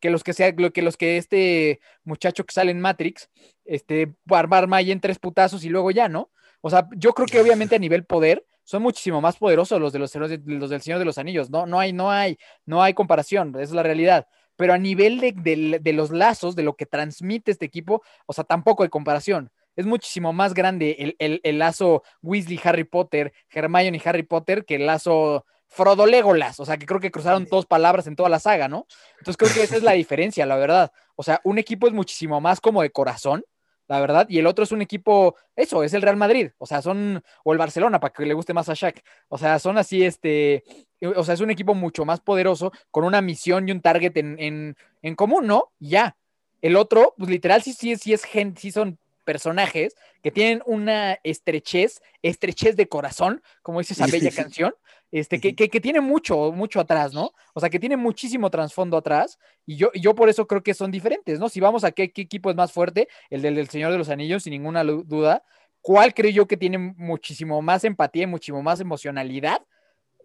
que 0.01 0.09
los 0.09 0.25
que 0.25 0.33
sea, 0.33 0.57
que 0.57 0.81
los 0.81 0.97
que 0.97 1.19
este 1.19 1.81
muchacho 2.03 2.47
que 2.47 2.55
sale 2.55 2.71
en 2.71 2.81
Matrix, 2.81 3.29
este, 3.67 4.15
arma 4.31 4.79
ahí 4.79 4.91
en 4.91 5.01
tres 5.01 5.19
putazos 5.19 5.67
y 5.67 5.69
luego 5.69 5.91
ya, 5.91 6.09
¿no? 6.09 6.31
O 6.63 6.71
sea, 6.71 6.89
yo 6.97 7.13
creo 7.13 7.27
que 7.27 7.39
obviamente 7.39 7.77
a 7.77 7.79
nivel 7.79 8.07
poder 8.07 8.47
son 8.63 8.83
muchísimo 8.83 9.21
más 9.21 9.37
poderosos 9.37 9.79
los 9.79 9.93
de 9.93 9.99
los, 9.99 10.15
los 10.15 10.71
del 10.71 10.81
Señor 10.81 10.99
de 10.99 11.05
los 11.05 11.19
Anillos. 11.19 11.51
No, 11.51 11.67
no 11.67 11.79
hay, 11.79 11.93
no 11.93 12.11
hay, 12.11 12.39
no 12.65 12.83
hay 12.83 12.95
comparación, 12.95 13.51
esa 13.51 13.61
es 13.61 13.73
la 13.73 13.83
realidad. 13.83 14.27
Pero 14.57 14.73
a 14.73 14.79
nivel 14.79 15.21
de, 15.21 15.33
de, 15.33 15.79
de 15.79 15.93
los 15.93 16.11
lazos, 16.11 16.57
de 16.57 16.63
lo 16.63 16.75
que 16.75 16.87
transmite 16.87 17.51
este 17.51 17.67
equipo, 17.67 18.01
o 18.25 18.33
sea, 18.33 18.45
tampoco 18.45 18.83
hay 18.83 18.89
comparación 18.89 19.51
es 19.77 19.87
muchísimo 19.87 20.33
más 20.33 20.55
grande 20.55 20.97
el, 21.01 21.17
el, 21.19 21.41
el, 21.43 21.59
lazo 21.59 22.05
Weasley 22.23 22.61
Harry 22.63 22.85
Potter, 22.85 23.33
Hermione 23.51 24.01
y 24.03 24.09
Harry 24.09 24.23
Potter 24.23 24.65
que 24.65 24.77
el 24.77 24.87
lazo 24.87 25.45
Frodo 25.75 26.07
Legolas, 26.07 26.61
o 26.61 26.65
sea 26.65 26.77
que 26.77 26.87
creo 26.87 27.01
que 27.01 27.11
cruzaron 27.11 27.47
dos 27.51 27.67
palabras 27.67 28.07
en 28.07 28.15
toda 28.15 28.29
la 28.29 28.39
saga, 28.39 28.69
¿no? 28.69 28.87
Entonces 29.19 29.37
creo 29.37 29.53
que 29.53 29.65
esa 29.65 29.77
es 29.77 29.83
la 29.83 29.93
diferencia, 30.03 30.47
la 30.47 30.55
verdad. 30.55 30.93
O 31.17 31.25
sea, 31.25 31.41
un 31.43 31.59
equipo 31.59 31.89
es 31.89 31.93
muchísimo 31.93 32.41
más 32.41 32.61
como 32.61 32.81
de 32.81 32.91
corazón, 32.91 33.45
la 33.89 33.99
verdad, 33.99 34.27
y 34.29 34.39
el 34.39 34.47
otro 34.47 34.63
es 34.63 34.71
un 34.71 34.83
equipo, 34.83 35.35
eso, 35.57 35.83
es 35.83 35.93
el 35.93 36.03
Real 36.03 36.17
Madrid, 36.17 36.53
o 36.59 36.67
sea, 36.67 36.81
son, 36.81 37.23
o 37.43 37.53
el 37.53 37.59
Barcelona, 37.59 37.99
para 37.99 38.13
que 38.13 38.25
le 38.25 38.35
guste 38.35 38.55
más 38.55 38.69
a 38.69 38.75
Shaq, 38.75 39.03
o 39.29 39.37
sea, 39.37 39.59
son 39.59 39.77
así, 39.77 40.05
este, 40.05 40.63
o 41.03 41.25
sea, 41.25 41.35
es 41.35 41.41
un 41.41 41.51
equipo 41.51 41.75
mucho 41.75 42.05
más 42.05 42.21
poderoso, 42.21 42.71
con 42.93 43.05
una 43.05 43.21
misión 43.21 43.69
y 43.69 43.73
un 43.73 43.81
target 43.81 44.17
en, 44.17 44.37
en, 44.39 44.77
en 45.03 45.15
común, 45.17 45.49
¿no? 45.49 45.73
Ya. 45.81 46.17
El 46.63 46.77
otro, 46.77 47.15
pues 47.19 47.29
literal, 47.29 47.63
sí, 47.63 47.73
sí, 47.73 47.97
sí 47.97 48.15
es 48.15 48.25
gente, 48.25 48.61
sí 48.61 48.71
son 48.71 48.99
personajes 49.25 49.97
que 50.23 50.31
tienen 50.31 50.63
una 50.67 51.19
estrechez, 51.25 52.01
estrechez 52.23 52.77
de 52.77 52.89
corazón, 52.89 53.43
como 53.63 53.81
dice 53.81 53.95
esa 53.95 54.07
bella 54.07 54.31
canción, 54.31 54.75
este, 55.14 55.40
que, 55.40 55.55
que, 55.55 55.68
que, 55.68 55.81
tiene 55.81 56.00
mucho, 56.00 56.50
mucho 56.50 56.81
atrás, 56.81 57.14
¿no? 57.14 57.31
O 57.53 57.61
sea, 57.61 57.70
que 57.70 57.79
tiene 57.79 57.96
muchísimo 57.96 58.50
trasfondo 58.50 58.96
atrás, 58.96 59.38
y 59.64 59.77
yo, 59.77 59.92
yo 59.94 60.16
por 60.16 60.29
eso 60.29 60.48
creo 60.48 60.64
que 60.64 60.74
son 60.74 60.90
diferentes, 60.90 61.38
¿no? 61.38 61.48
Si 61.48 61.61
vamos 61.61 61.85
a 61.85 61.92
qué, 61.92 62.11
qué 62.11 62.22
equipo 62.22 62.50
es 62.50 62.57
más 62.57 62.72
fuerte, 62.72 63.07
el 63.31 63.40
del, 63.40 63.55
del, 63.55 63.68
Señor 63.68 63.92
de 63.92 63.98
los 63.98 64.09
Anillos, 64.09 64.42
sin 64.42 64.50
ninguna 64.50 64.83
duda, 64.83 65.44
¿cuál 65.81 66.14
creo 66.14 66.33
yo 66.33 66.48
que 66.48 66.57
tiene 66.57 66.79
muchísimo 66.79 67.62
más 67.62 67.85
empatía 67.85 68.24
y 68.24 68.27
muchísimo 68.27 68.61
más 68.61 68.81
emocionalidad? 68.81 69.62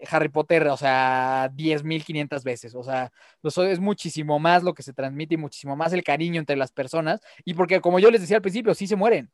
Harry 0.09 0.29
Potter, 0.29 0.67
o 0.69 0.77
sea, 0.77 1.51
10.500 1.53 2.43
veces, 2.43 2.73
o 2.73 2.81
sea, 2.81 3.11
es 3.43 3.79
muchísimo 3.79 4.39
más 4.39 4.63
lo 4.63 4.73
que 4.73 4.81
se 4.81 4.93
transmite 4.93 5.35
y 5.35 5.37
muchísimo 5.37 5.75
más 5.75 5.93
el 5.93 6.03
cariño 6.03 6.39
entre 6.39 6.55
las 6.55 6.71
personas, 6.71 7.21
y 7.45 7.53
porque 7.53 7.79
como 7.79 7.99
yo 7.99 8.09
les 8.09 8.21
decía 8.21 8.37
al 8.37 8.41
principio, 8.41 8.73
sí 8.73 8.87
se 8.87 8.95
mueren. 8.95 9.29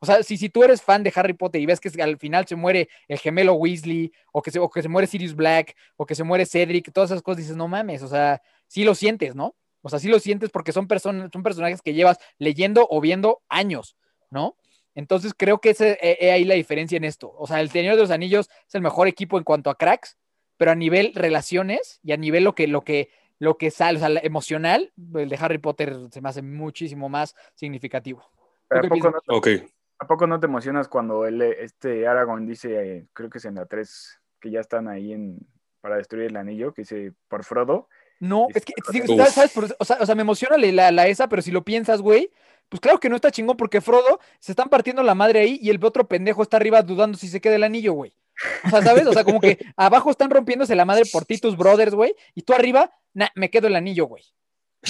O 0.00 0.06
sea, 0.06 0.22
si, 0.22 0.36
si 0.36 0.48
tú 0.48 0.62
eres 0.62 0.82
fan 0.82 1.02
de 1.02 1.12
Harry 1.14 1.32
Potter 1.32 1.60
y 1.60 1.66
ves 1.66 1.80
que 1.80 1.90
al 2.02 2.18
final 2.18 2.46
se 2.46 2.56
muere 2.56 2.88
el 3.08 3.18
gemelo 3.18 3.54
Weasley, 3.54 4.12
o 4.32 4.42
que 4.42 4.50
se, 4.50 4.58
o 4.58 4.68
que 4.68 4.82
se 4.82 4.88
muere 4.88 5.06
Sirius 5.06 5.34
Black, 5.34 5.74
o 5.96 6.04
que 6.04 6.14
se 6.14 6.24
muere 6.24 6.46
Cedric, 6.46 6.92
todas 6.92 7.10
esas 7.10 7.22
cosas, 7.22 7.38
dices, 7.38 7.56
no 7.56 7.68
mames, 7.68 8.02
o 8.02 8.08
sea, 8.08 8.42
sí 8.66 8.84
lo 8.84 8.94
sientes, 8.94 9.34
¿no? 9.34 9.54
O 9.82 9.88
sea, 9.88 9.98
sí 9.98 10.08
lo 10.08 10.18
sientes 10.18 10.50
porque 10.50 10.72
son, 10.72 10.88
personas, 10.88 11.30
son 11.32 11.42
personajes 11.42 11.82
que 11.82 11.94
llevas 11.94 12.18
leyendo 12.38 12.86
o 12.90 13.00
viendo 13.00 13.42
años, 13.48 13.96
¿no? 14.30 14.56
Entonces 14.94 15.34
creo 15.36 15.60
que 15.60 15.70
esa 15.70 15.88
es 15.88 15.98
eh, 16.00 16.32
ahí 16.32 16.44
la 16.44 16.54
diferencia 16.54 16.96
en 16.96 17.04
esto. 17.04 17.34
O 17.36 17.46
sea, 17.46 17.60
el 17.60 17.70
Señor 17.70 17.96
de 17.96 18.02
los 18.02 18.10
Anillos 18.10 18.48
es 18.66 18.74
el 18.74 18.80
mejor 18.80 19.08
equipo 19.08 19.38
en 19.38 19.44
cuanto 19.44 19.70
a 19.70 19.76
cracks, 19.76 20.16
pero 20.56 20.70
a 20.70 20.74
nivel 20.74 21.12
relaciones 21.14 22.00
y 22.02 22.12
a 22.12 22.16
nivel 22.16 22.44
lo 22.44 22.54
que, 22.54 22.66
lo 22.66 22.82
que, 22.82 23.10
lo 23.38 23.58
que 23.58 23.70
sale, 23.70 23.98
o 23.98 24.00
sea, 24.00 24.20
emocional, 24.22 24.92
el 25.16 25.28
de 25.28 25.38
Harry 25.40 25.58
Potter 25.58 25.96
se 26.10 26.20
me 26.20 26.28
hace 26.28 26.42
muchísimo 26.42 27.08
más 27.08 27.34
significativo. 27.54 28.24
¿A 28.70 28.80
poco, 28.82 29.10
no 29.10 29.20
te, 29.20 29.34
okay. 29.34 29.66
¿A 29.98 30.06
poco 30.06 30.26
no 30.26 30.40
te 30.40 30.46
emocionas 30.46 30.88
cuando 30.88 31.26
él, 31.26 31.40
este 31.42 32.06
Aragorn 32.06 32.46
dice, 32.46 33.06
creo 33.12 33.30
que 33.30 33.38
es 33.38 33.44
en 33.44 33.54
la 33.54 33.66
3, 33.66 34.20
que 34.40 34.50
ya 34.50 34.60
están 34.60 34.88
ahí 34.88 35.12
en, 35.12 35.38
para 35.80 35.96
destruir 35.96 36.26
el 36.26 36.36
anillo, 36.36 36.72
que 36.74 36.82
dice 36.82 37.12
por 37.28 37.44
Frodo? 37.44 37.88
No, 38.20 38.48
es 38.54 38.64
que, 38.64 38.72
¿sabes? 39.16 39.32
¿sabes? 39.32 39.74
O, 39.78 39.84
sea, 39.84 39.98
o 40.00 40.06
sea, 40.06 40.14
me 40.14 40.22
emociona 40.22 40.56
la, 40.56 40.90
la 40.90 41.06
esa, 41.06 41.28
pero 41.28 41.42
si 41.42 41.50
lo 41.50 41.64
piensas, 41.64 42.00
güey, 42.00 42.30
pues 42.68 42.80
claro 42.80 42.98
que 42.98 43.08
no 43.08 43.16
está 43.16 43.30
chingón 43.30 43.56
porque 43.56 43.80
Frodo 43.80 44.20
se 44.40 44.52
están 44.52 44.68
partiendo 44.68 45.02
la 45.02 45.14
madre 45.14 45.40
ahí 45.40 45.58
y 45.60 45.70
el 45.70 45.84
otro 45.84 46.08
pendejo 46.08 46.42
está 46.42 46.56
arriba 46.56 46.82
dudando 46.82 47.18
si 47.18 47.28
se 47.28 47.40
queda 47.40 47.56
el 47.56 47.64
anillo, 47.64 47.92
güey. 47.92 48.16
O 48.64 48.70
sea, 48.70 48.82
¿sabes? 48.82 49.06
O 49.06 49.12
sea, 49.12 49.24
como 49.24 49.40
que 49.40 49.58
abajo 49.76 50.10
están 50.10 50.30
rompiéndose 50.30 50.74
la 50.74 50.84
madre 50.84 51.04
por 51.12 51.24
ti 51.24 51.38
tus 51.38 51.56
brothers, 51.56 51.94
güey, 51.94 52.14
y 52.34 52.42
tú 52.42 52.52
arriba, 52.52 52.90
nah, 53.12 53.28
me 53.34 53.50
quedo 53.50 53.68
el 53.68 53.76
anillo, 53.76 54.06
güey. 54.06 54.24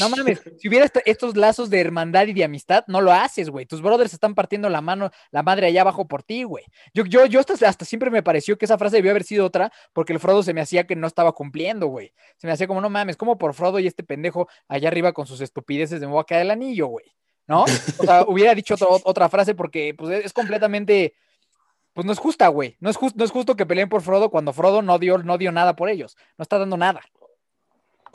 No 0.01 0.09
mames, 0.09 0.43
si 0.59 0.69
hubiera 0.69 0.91
estos 1.05 1.37
lazos 1.37 1.71
de 1.71 1.81
hermandad 1.81 2.27
y 2.27 2.33
de 2.33 2.45
amistad, 2.45 2.85
no 2.89 3.01
lo 3.01 3.13
haces, 3.13 3.51
güey. 3.51 3.67
Tus 3.67 3.83
brothers 3.83 4.13
están 4.13 4.35
partiendo 4.35 4.69
la 4.69 4.81
mano, 4.81 5.11
la 5.31 5.43
madre 5.43 5.67
allá 5.67 5.83
abajo 5.83 6.07
por 6.07 6.23
ti, 6.23 6.43
güey. 6.43 6.65
Yo, 6.93 7.05
yo, 7.05 7.27
yo 7.27 7.41
hasta, 7.41 7.55
hasta, 7.69 7.85
siempre 7.85 8.11
me 8.11 8.23
pareció 8.23 8.59
que 8.59 8.65
esa 8.65 8.79
frase 8.79 8.97
debió 8.97 9.11
haber 9.11 9.25
sido 9.25 9.47
otra, 9.47 9.73
porque 9.93 10.13
el 10.13 10.21
Frodo 10.21 10.43
se 10.43 10.55
me 10.55 10.61
hacía 10.61 10.87
que 10.87 10.97
no 10.97 11.07
estaba 11.07 11.33
cumpliendo, 11.33 11.87
güey. 11.87 12.13
Se 12.37 12.47
me 12.47 12.53
hacía 12.53 12.67
como, 12.67 12.81
no 12.81 12.91
mames, 12.91 13.17
como 13.17 13.39
por 13.39 13.55
Frodo 13.55 13.79
y 13.79 13.87
este 13.87 14.03
pendejo 14.03 14.49
allá 14.69 14.89
arriba 14.89 15.13
con 15.13 15.27
sus 15.27 15.41
estupideces 15.41 16.01
de 16.01 16.07
me 16.07 16.13
voy 16.13 16.23
a 16.23 16.25
caer 16.25 16.43
el 16.43 16.51
anillo, 16.51 16.87
güey. 16.87 17.07
¿No? 17.47 17.65
O 17.65 18.05
sea, 18.05 18.25
hubiera 18.29 18.55
dicho 18.55 18.75
otro, 18.75 19.01
otra 19.05 19.29
frase 19.29 19.55
porque 19.55 19.95
pues, 19.97 20.25
es 20.25 20.33
completamente 20.33 21.15
pues 21.95 22.05
no 22.05 22.13
es 22.13 22.19
justa, 22.19 22.49
güey. 22.49 22.77
No 22.81 22.91
es, 22.91 22.97
just, 22.97 23.17
no 23.17 23.25
es 23.25 23.31
justo 23.31 23.55
que 23.55 23.67
peleen 23.67 23.89
por 23.89 24.03
Frodo 24.03 24.29
cuando 24.29 24.53
Frodo 24.53 24.83
no 24.83 24.99
dio, 24.99 25.19
no 25.19 25.39
dio 25.39 25.53
nada 25.53 25.77
por 25.77 25.89
ellos. 25.89 26.17
No 26.37 26.43
está 26.43 26.59
dando 26.59 26.77
nada. 26.77 27.01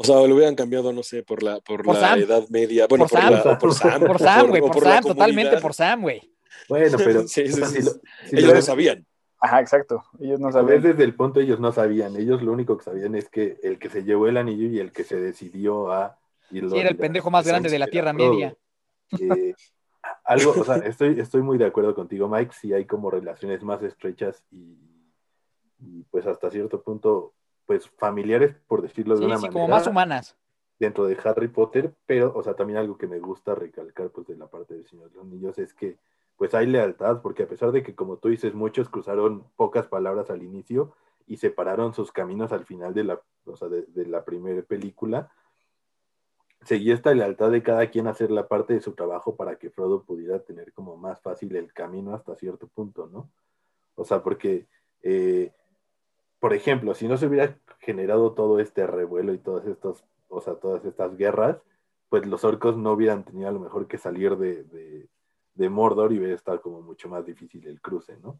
O 0.02 0.04
sea, 0.06 0.16
lo 0.16 0.34
hubieran 0.34 0.56
cambiado, 0.56 0.94
no 0.94 1.04
sé, 1.04 1.24
por 1.24 1.44
la, 1.44 1.60
por, 1.60 1.84
por 1.84 2.00
la 2.00 2.16
edad 2.16 2.48
media. 2.48 2.88
Bueno, 2.88 3.06
por, 3.06 3.12
por, 3.12 3.22
Sam. 3.22 3.34
La, 3.34 3.58
por 3.58 3.74
Sam. 3.74 4.02
Por 4.02 4.20
Sam, 4.20 4.48
güey, 4.48 4.62
por, 4.62 4.72
por, 4.72 4.84
Sam, 4.84 5.04
totalmente 5.04 5.58
por 5.58 5.74
Sam, 5.74 6.02
güey. 6.04 6.22
Bueno, 6.70 6.98
pero. 7.04 7.28
sí, 7.28 7.52
sí, 7.52 7.52
sí, 7.52 7.66
si 7.66 7.84
lo, 7.84 7.92
si 7.92 8.38
ellos 8.38 8.50
lo 8.50 8.56
no 8.56 8.62
sabían. 8.62 9.06
Ajá, 9.42 9.60
exacto. 9.60 10.02
Ellos 10.22 10.40
no 10.40 10.54
sabían. 10.54 10.82
Desde 10.84 11.04
el 11.04 11.16
punto 11.16 11.42
ellos 11.42 11.60
no 11.60 11.74
sabían. 11.74 12.16
Ellos 12.16 12.42
lo 12.42 12.54
único 12.54 12.78
que 12.78 12.86
sabían 12.86 13.14
es 13.16 13.28
que 13.28 13.58
el 13.62 13.78
que 13.78 13.90
se 13.90 14.06
llevó 14.06 14.28
el 14.28 14.38
anillo 14.38 14.70
y 14.70 14.80
el 14.80 14.94
que 14.94 15.04
se 15.04 15.20
decidió 15.20 15.92
a. 15.92 16.18
Y 16.50 16.62
sí, 16.62 16.78
era 16.78 16.88
el 16.88 16.96
pendejo 16.96 17.30
más 17.30 17.46
grande 17.46 17.70
de 17.70 17.80
la 17.80 17.88
Tierra 17.88 18.14
Media. 18.14 18.56
Eh, 19.20 19.54
algo, 20.24 20.54
o 20.58 20.64
sea, 20.64 20.78
estoy, 20.78 21.20
estoy 21.20 21.42
muy 21.42 21.58
de 21.58 21.66
acuerdo 21.66 21.94
contigo, 21.94 22.30
Mike, 22.30 22.54
si 22.54 22.72
hay 22.74 22.86
como 22.86 23.12
relaciones 23.12 23.64
más 23.64 23.84
estrechas 23.84 24.42
y, 24.50 24.78
y, 25.80 26.04
pues 26.10 26.26
hasta 26.26 26.50
cierto 26.50 26.82
punto, 26.82 27.34
pues 27.70 27.88
familiares, 28.00 28.56
por 28.68 28.82
decirlo 28.82 29.16
de 29.16 29.22
Sí, 29.22 29.26
una 29.26 29.38
sí, 29.38 29.44
manera. 29.44 29.54
como 29.54 29.68
más 29.68 29.86
humanas. 29.86 30.36
dentro 30.80 31.06
de 31.06 31.16
Harry 31.24 31.50
Potter, 31.50 31.94
pero, 32.08 32.34
o 32.36 32.42
sea, 32.42 32.56
también 32.56 32.80
algo 32.80 32.98
que 32.98 33.06
me 33.06 33.20
gusta 33.20 33.54
recalcar, 33.54 34.10
pues, 34.10 34.26
de 34.26 34.36
la 34.36 34.48
parte 34.48 34.74
del 34.74 34.88
Señor 34.88 35.10
de 35.12 35.18
los 35.18 35.26
Anillos 35.26 35.60
es 35.60 35.76
que, 35.76 36.00
pues, 36.36 36.56
hay 36.56 36.66
lealtad, 36.66 37.22
porque 37.22 37.44
a 37.44 37.48
pesar 37.48 37.72
de 37.72 37.84
que, 37.84 37.94
como 37.94 38.18
tú 38.18 38.30
dices, 38.30 38.56
muchos 38.56 38.90
cruzaron 38.90 39.44
pocas 39.56 39.86
palabras 39.88 40.32
al 40.32 40.42
inicio 40.42 40.94
y 41.28 41.38
separaron 41.38 41.94
sus 41.94 42.12
caminos 42.12 42.52
al 42.54 42.66
final 42.66 42.96
de 42.96 43.04
la, 43.04 43.22
o 43.46 43.56
sea, 43.56 43.68
de, 43.68 43.84
de 43.84 44.08
la 44.08 44.26
primera 44.26 44.64
película, 44.64 45.32
seguía 46.64 46.96
esta 46.96 47.14
lealtad 47.14 47.52
de 47.52 47.62
cada 47.62 47.88
quien 47.92 48.08
hacer 48.08 48.32
la 48.32 48.48
parte 48.48 48.74
de 48.74 48.82
su 48.82 48.94
trabajo 48.94 49.36
para 49.36 49.58
que 49.58 49.70
Frodo 49.70 50.04
pudiera 50.04 50.40
tener 50.40 50.74
como 50.74 50.98
más 50.98 51.22
fácil 51.22 51.56
el 51.56 51.72
camino 51.74 52.16
hasta 52.16 52.36
cierto 52.36 52.68
punto, 52.68 53.08
¿no? 53.08 53.30
O 53.96 54.06
sea, 54.06 54.24
porque, 54.24 54.68
eh, 55.04 55.54
por 56.40 56.54
ejemplo, 56.54 56.94
si 56.94 57.08
no 57.08 57.18
se 57.18 57.28
hubiera 57.28 57.58
generado 57.80 58.32
todo 58.34 58.60
este 58.60 58.86
revuelo 58.88 59.34
y 59.34 59.38
todos 59.38 59.66
estos, 59.66 60.04
o 60.30 60.42
sea, 60.42 60.56
todas 60.56 60.84
estas 60.86 61.18
guerras, 61.18 61.58
pues 62.10 62.26
los 62.26 62.44
orcos 62.44 62.78
no 62.78 62.92
hubieran 62.94 63.24
tenido 63.24 63.50
a 63.50 63.52
lo 63.52 63.60
mejor 63.60 63.88
que 63.88 63.98
salir 63.98 64.36
de, 64.38 64.64
de, 64.64 65.08
de 65.54 65.70
Mordor 65.70 66.12
y 66.14 66.20
hubiera 66.20 66.36
estado 66.36 66.62
como 66.62 66.82
mucho 66.82 67.08
más 67.10 67.26
difícil 67.26 67.66
el 67.68 67.82
cruce, 67.82 68.18
¿no? 68.24 68.40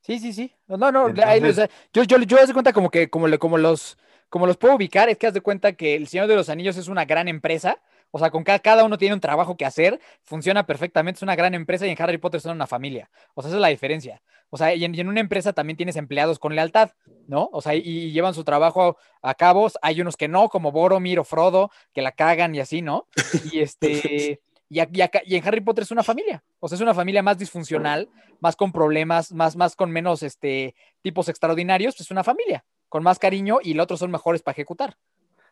Sí, 0.00 0.18
sí, 0.18 0.32
sí. 0.34 0.52
No, 0.66 0.76
no, 0.76 1.08
Entonces- 1.08 1.24
ahí, 1.24 1.42
o 1.42 1.52
sea, 1.52 1.68
yo, 1.92 2.02
yo, 2.04 2.18
yo 2.18 2.36
haz 2.38 2.48
de 2.48 2.52
cuenta 2.52 2.72
como 2.74 2.90
que, 2.90 3.08
como, 3.08 3.26
como 3.38 3.56
los, 3.58 3.96
como 4.28 4.46
los 4.46 4.56
puedo 4.58 4.74
ubicar, 4.76 5.08
es 5.08 5.16
que 5.16 5.26
haz 5.26 5.34
de 5.34 5.40
cuenta 5.40 5.72
que 5.72 5.94
el 5.96 6.06
Señor 6.08 6.26
de 6.26 6.36
los 6.36 6.50
Anillos 6.50 6.76
es 6.76 6.88
una 6.88 7.06
gran 7.06 7.26
empresa, 7.26 7.80
o 8.16 8.18
sea, 8.20 8.30
con 8.30 8.44
cada, 8.44 8.60
cada 8.60 8.84
uno 8.84 8.96
tiene 8.96 9.12
un 9.12 9.20
trabajo 9.20 9.56
que 9.56 9.64
hacer, 9.64 9.98
funciona 10.22 10.64
perfectamente, 10.66 11.18
es 11.18 11.22
una 11.24 11.34
gran 11.34 11.52
empresa 11.52 11.84
y 11.84 11.90
en 11.90 12.00
Harry 12.00 12.18
Potter 12.18 12.40
son 12.40 12.52
una 12.52 12.68
familia. 12.68 13.10
O 13.34 13.42
sea, 13.42 13.48
esa 13.48 13.56
es 13.56 13.60
la 13.60 13.66
diferencia. 13.66 14.22
O 14.50 14.56
sea, 14.56 14.72
y 14.72 14.84
en, 14.84 15.08
una 15.08 15.18
empresa 15.18 15.52
también 15.52 15.76
tienes 15.76 15.96
empleados 15.96 16.38
con 16.38 16.54
lealtad, 16.54 16.92
¿no? 17.26 17.50
O 17.52 17.60
sea, 17.60 17.74
y, 17.74 18.12
llevan 18.12 18.32
su 18.32 18.44
trabajo 18.44 18.96
a 19.20 19.34
cabo. 19.34 19.68
Hay 19.82 20.00
unos 20.00 20.16
que 20.16 20.28
no, 20.28 20.48
como 20.48 20.70
Boromir 20.70 21.18
o 21.18 21.24
Frodo, 21.24 21.72
que 21.92 22.02
la 22.02 22.12
cagan 22.12 22.54
y 22.54 22.60
así, 22.60 22.82
¿no? 22.82 23.08
Y 23.52 23.58
este. 23.58 24.40
Y, 24.68 24.78
a- 24.78 25.04
acá- 25.04 25.22
y 25.26 25.34
en 25.34 25.48
Harry 25.48 25.60
Potter 25.60 25.82
es 25.82 25.90
una 25.90 26.04
familia, 26.04 26.44
o 26.60 26.68
sea, 26.68 26.76
es 26.76 26.82
una 26.82 26.94
familia 26.94 27.22
más 27.22 27.36
disfuncional, 27.36 28.08
más 28.38 28.54
con 28.54 28.70
problemas, 28.70 29.32
más, 29.32 29.56
más 29.56 29.74
con 29.74 29.90
menos 29.90 30.22
este, 30.22 30.76
tipos 31.02 31.28
extraordinarios, 31.28 32.00
es 32.00 32.10
una 32.12 32.22
familia, 32.22 32.64
con 32.88 33.02
más 33.02 33.18
cariño 33.18 33.58
y 33.60 33.74
los 33.74 33.84
otros 33.84 33.98
son 33.98 34.12
mejores 34.12 34.42
para 34.42 34.52
ejecutar. 34.52 34.96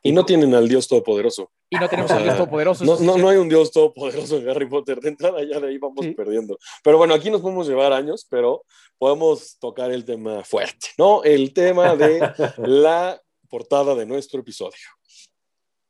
Y 0.03 0.11
no 0.13 0.25
tienen 0.25 0.53
al 0.55 0.69
Dios 0.69 0.89
Todopoderoso. 0.89 1.51
Y 1.71 1.77
no 1.77 1.89
tenemos 1.89 2.11
O 2.11 2.15
a 2.15 2.17
sea, 2.17 2.25
Dios 2.25 2.37
Todopoderoso. 2.37 2.85
No, 2.85 3.17
no, 3.19 3.29
hay 3.29 3.37
un 3.37 3.49
Dios 3.49 3.71
Todopoderoso 3.71 4.39
en 4.39 4.49
Harry 4.49 4.69
Potter. 4.69 5.01
De 5.01 5.11
entrada 5.11 5.39
ya 5.45 5.61
de 5.61 5.69
ahí 5.69 5.79
vamos 5.79 6.05
Sí. 6.05 6.11
perdiendo. 6.13 6.59
Pero 6.83 6.99
bueno, 6.99 7.15
aquí 7.15 7.31
nos 7.31 7.41
podemos 7.41 7.69
llevar 7.69 7.93
años, 7.93 8.27
pero 8.29 8.65
podemos 8.99 9.57
tocar 9.61 9.93
el 9.93 10.05
tema 10.05 10.43
fuerte, 10.45 10.89
¿no? 10.99 11.23
El 11.23 11.53
tema 11.53 11.95
de 11.95 12.21
la 12.59 13.21
portada 13.49 13.95
de 13.95 14.05
nuestro 14.07 14.41
episodio. 14.41 14.89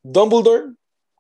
Dumbledore 0.03 0.75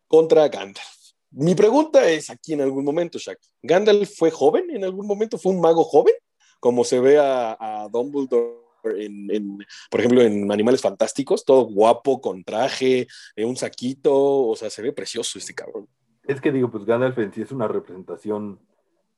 contra 0.09 0.49
Gandalf. 0.49 0.87
Mi 1.31 1.55
pregunta 1.55 2.09
es 2.11 2.29
aquí 2.29 2.53
en 2.53 2.61
algún 2.61 2.85
momento, 2.85 3.19
Shaq. 3.19 3.39
¿Gandalf 3.63 4.11
fue 4.19 4.31
joven 4.31 4.67
en 4.71 4.85
algún 4.85 5.07
momento? 5.07 5.39
¿Fue 5.39 5.53
un 5.53 5.61
mago 5.61 5.83
joven? 5.85 6.15
Como 6.61 6.85
se 6.85 7.01
ve 7.01 7.19
a, 7.19 7.57
a 7.59 7.89
Dumbledore 7.89 8.62
en, 8.85 9.31
en, 9.31 9.59
por 9.91 10.01
ejemplo, 10.01 10.23
en 10.23 10.51
Animales 10.51 10.81
Fantásticos, 10.81 11.45
todo 11.45 11.63
guapo, 11.63 12.21
con 12.21 12.45
traje, 12.45 13.07
eh, 13.37 13.45
un 13.45 13.57
saquito, 13.57 14.49
o 14.49 14.57
sea, 14.57 14.71
se 14.71 14.83
ve 14.83 14.93
precioso 14.93 15.39
este 15.39 15.55
cabrón. 15.55 15.89
Es 16.25 16.41
que 16.41 16.53
digo, 16.53 16.71
pues 16.71 16.85
Gandalf 16.85 17.19
en 17.19 17.33
sí 17.33 17.43
es 17.43 17.53
una 17.53 17.69
representación 17.69 18.61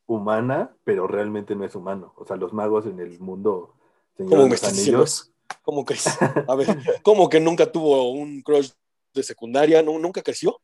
humana, 0.07 0.75
pero 0.85 1.07
realmente 1.07 1.55
no 1.55 1.65
es 1.65 1.75
humano. 1.75 2.15
O 2.17 2.25
sea, 2.25 2.37
los 2.37 2.53
magos 2.53 2.87
en 2.87 3.01
el 3.01 3.19
mundo 3.21 3.75
¿Cómo 4.17 4.49
me 4.49 4.55
estás 4.55 4.73
diciendo 4.73 4.99
Anillos, 4.99 5.23
eso? 5.23 5.33
¿Cómo 5.63 5.85
crees? 5.85 6.07
A 6.49 6.55
ver, 6.55 6.69
¿cómo 7.03 7.29
que 7.29 7.41
nunca 7.41 7.71
tuvo 7.71 8.13
un 8.13 8.43
crush 8.43 8.71
de 9.13 9.23
secundaria? 9.23 9.83
¿No, 9.83 9.99
¿Nunca 9.99 10.23
creció? 10.23 10.61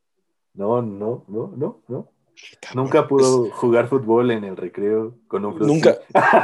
No, 0.55 0.83
no, 0.83 1.25
no, 1.29 1.53
no, 1.57 1.83
no. 1.89 2.09
Nunca 2.75 3.09
pudo 3.09 3.51
jugar 3.51 3.89
fútbol 3.89 4.31
en 4.31 4.45
el 4.45 4.57
recreo 4.57 5.15
con 5.29 5.45
un. 5.45 5.59
Nunca. 5.59 5.99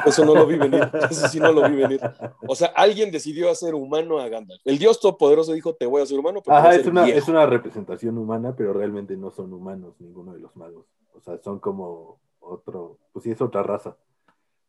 Eso 0.05 0.25
no 0.25 0.35
lo 0.35 0.47
vi 0.47 0.57
venir. 0.57 0.89
Eso 1.11 1.29
sí 1.29 1.39
no 1.39 1.53
lo 1.53 1.69
vi 1.69 1.77
venir. 1.77 2.01
O 2.47 2.55
sea, 2.55 2.69
alguien 2.69 3.11
decidió 3.11 3.51
hacer 3.51 3.75
humano 3.75 4.19
a 4.19 4.29
Gandalf. 4.29 4.61
El 4.65 4.79
dios 4.79 4.99
todopoderoso 5.01 5.53
dijo, 5.53 5.75
te 5.75 5.87
voy 5.87 6.01
a 6.01 6.05
hacer 6.05 6.19
humano, 6.19 6.43
pero 6.45 6.57
Ajá, 6.57 6.75
es 6.75 6.87
una, 6.87 7.05
viejo". 7.05 7.19
es 7.19 7.29
una 7.29 7.47
representación 7.47 8.19
humana, 8.19 8.55
pero 8.57 8.73
realmente 8.73 9.17
no 9.17 9.31
son 9.31 9.53
humanos 9.53 9.95
ninguno 9.99 10.33
de 10.33 10.41
los 10.41 10.55
magos. 10.57 10.87
O 11.15 11.21
sea, 11.21 11.39
son 11.39 11.61
como 11.61 12.19
otro, 12.41 12.99
pues 13.13 13.25
sí, 13.25 13.31
es 13.31 13.41
otra 13.41 13.63
raza. 13.63 13.97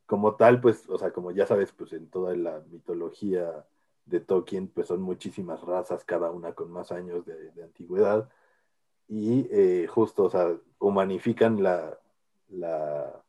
Como 0.06 0.36
tal, 0.36 0.62
pues, 0.62 0.88
o 0.90 0.98
sea, 0.98 1.12
como 1.12 1.32
ya 1.32 1.46
sabes, 1.46 1.72
pues 1.72 1.94
en 1.94 2.10
toda 2.10 2.36
la 2.36 2.62
mitología 2.72 3.66
de 4.06 4.20
Tolkien, 4.22 4.68
pues 4.70 4.88
son 4.88 5.02
muchísimas 5.02 5.62
razas, 5.62 6.04
cada 6.06 6.32
una 6.32 6.54
con 6.54 6.72
más 6.72 6.92
años 6.92 7.26
de, 7.26 7.52
de 7.52 7.64
antigüedad. 7.64 8.30
Y 9.10 9.48
eh, 9.52 9.88
justo, 9.88 10.24
o 10.24 10.30
sea, 10.30 10.56
humanifican 10.80 11.62
la, 11.62 11.98
la, 12.50 13.22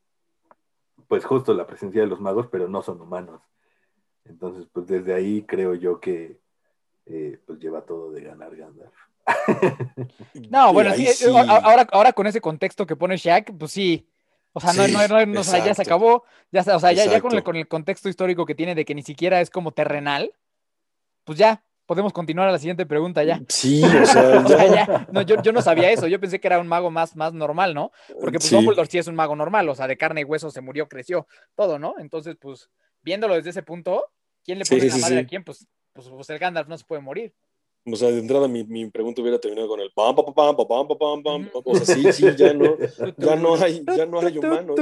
pues 1.07 1.24
justo 1.24 1.55
la 1.55 1.66
presencia 1.66 2.01
de 2.01 2.07
los 2.07 2.20
magos, 2.20 2.46
pero 2.51 2.68
no 2.68 2.82
son 2.82 3.01
humanos. 3.01 3.40
Entonces, 4.24 4.66
pues 4.72 4.86
desde 4.86 5.14
ahí 5.14 5.42
creo 5.42 5.74
yo 5.74 6.01
que 6.01 6.38
eh, 7.07 7.38
pues 7.46 7.59
lleva 7.59 7.82
todo 7.82 8.12
de 8.12 8.22
ganar 8.22 8.55
Gandalf. 8.55 8.94
No, 10.51 10.72
bueno, 10.72 10.92
sí, 10.94 11.07
eh, 11.07 11.32
ahora, 11.34 11.86
ahora 11.92 12.12
con 12.12 12.26
ese 12.26 12.40
contexto 12.40 12.86
que 12.86 12.96
pone 12.96 13.16
Shaq, 13.16 13.53
pues 13.59 13.72
sí. 13.72 14.09
O 14.53 14.61
sea, 14.61 14.72
no, 14.72 14.84
Sí, 14.84 14.92
no, 14.92 15.07
no, 15.07 15.26
no, 15.26 15.40
o 15.40 15.44
sea, 15.44 15.64
ya 15.64 15.74
se 15.74 15.82
acabó. 15.82 16.24
Ya, 16.51 16.61
o 16.74 16.80
sea, 16.80 16.92
ya, 16.92 17.05
ya 17.07 17.20
con, 17.20 17.34
el, 17.34 17.42
con 17.42 17.57
el 17.57 17.68
contexto 17.68 18.09
histórico 18.09 18.46
que 18.46 18.55
tiene 18.55 18.74
de 18.74 18.84
que 18.84 18.94
ni 18.94 19.03
siquiera 19.03 19.40
es 19.40 19.51
como 19.51 19.72
terrenal, 19.72 20.32
pues 21.24 21.38
ya, 21.38 21.62
podemos 21.89 22.12
continuar 22.12 22.47
a 22.49 22.53
la 22.53 22.59
siguiente 22.59 22.84
pregunta 22.84 23.24
ya. 23.24 23.41
Sí, 23.49 23.82
o 23.82 24.05
sea, 24.07 24.41
O 24.45 24.49
sea, 24.49 24.66
ya. 24.66 24.86
ya, 24.86 25.09
no, 25.11 25.22
yo, 25.22 25.41
yo 25.43 25.53
no 25.53 25.62
sabía 25.62 25.91
eso, 25.91 26.07
yo 26.07 26.20
pensé 26.20 26.39
que 26.39 26.47
era 26.47 26.61
un 26.61 26.68
mago 26.68 26.91
más, 26.91 27.16
más 27.16 27.32
normal, 27.32 27.72
¿no? 27.74 27.91
Porque 28.20 28.39
pues 28.39 28.51
Sí. 28.51 28.55
Dumbledore 28.55 28.89
sí 28.89 28.99
es 28.99 29.07
un 29.07 29.14
mago 29.14 29.34
normal, 29.34 29.66
o 29.70 29.74
sea, 29.74 29.89
de 29.89 29.97
carne 29.97 30.20
y 30.20 30.24
hueso 30.24 30.51
se 30.51 30.61
murió, 30.61 30.86
creció, 30.86 31.26
todo, 31.57 31.78
¿no? 31.78 31.95
Entonces, 31.99 32.36
pues, 32.39 32.68
viéndolo 33.03 33.34
desde 33.36 33.51
ese 33.51 33.62
punto, 33.62 34.05
¿quién 34.45 34.59
le 34.59 34.66
Sí, 34.66 34.76
pone 34.76 34.91
sí, 34.91 35.01
la 35.01 35.03
madre 35.03 35.18
sí. 35.20 35.24
a 35.24 35.26
quién? 35.26 35.45
Pues, 35.45 35.66
pues, 35.95 36.09
pues 36.11 36.28
el 36.28 36.39
Gandalf 36.39 36.68
no 36.68 36.76
se 36.76 36.84
puede 36.84 37.01
morir. 37.01 37.32
O 37.91 37.97
sea, 37.97 38.11
de 38.11 38.18
entrada 38.18 38.49
mi, 38.49 38.64
mi 38.64 38.91
pregunta 38.91 39.22
hubiera 39.22 39.39
terminado 39.39 39.66
con 39.68 39.80
el 39.80 39.91
pam, 39.93 40.14
pam, 40.14 40.26
pam, 40.34 40.57
pam, 40.57 40.66
pam, 40.66 40.99
pam, 40.99 41.22
pam. 41.22 41.51
O 41.64 41.74
sea, 41.74 41.97
sí, 41.97 42.12
sí, 42.12 42.26
ya 42.36 42.53
no, 42.53 42.76
ya 43.16 43.34
no 43.34 43.55
hay, 43.57 43.82
ya 43.97 44.05
no 44.05 44.20
hay 44.20 44.36
humanos. 44.36 44.78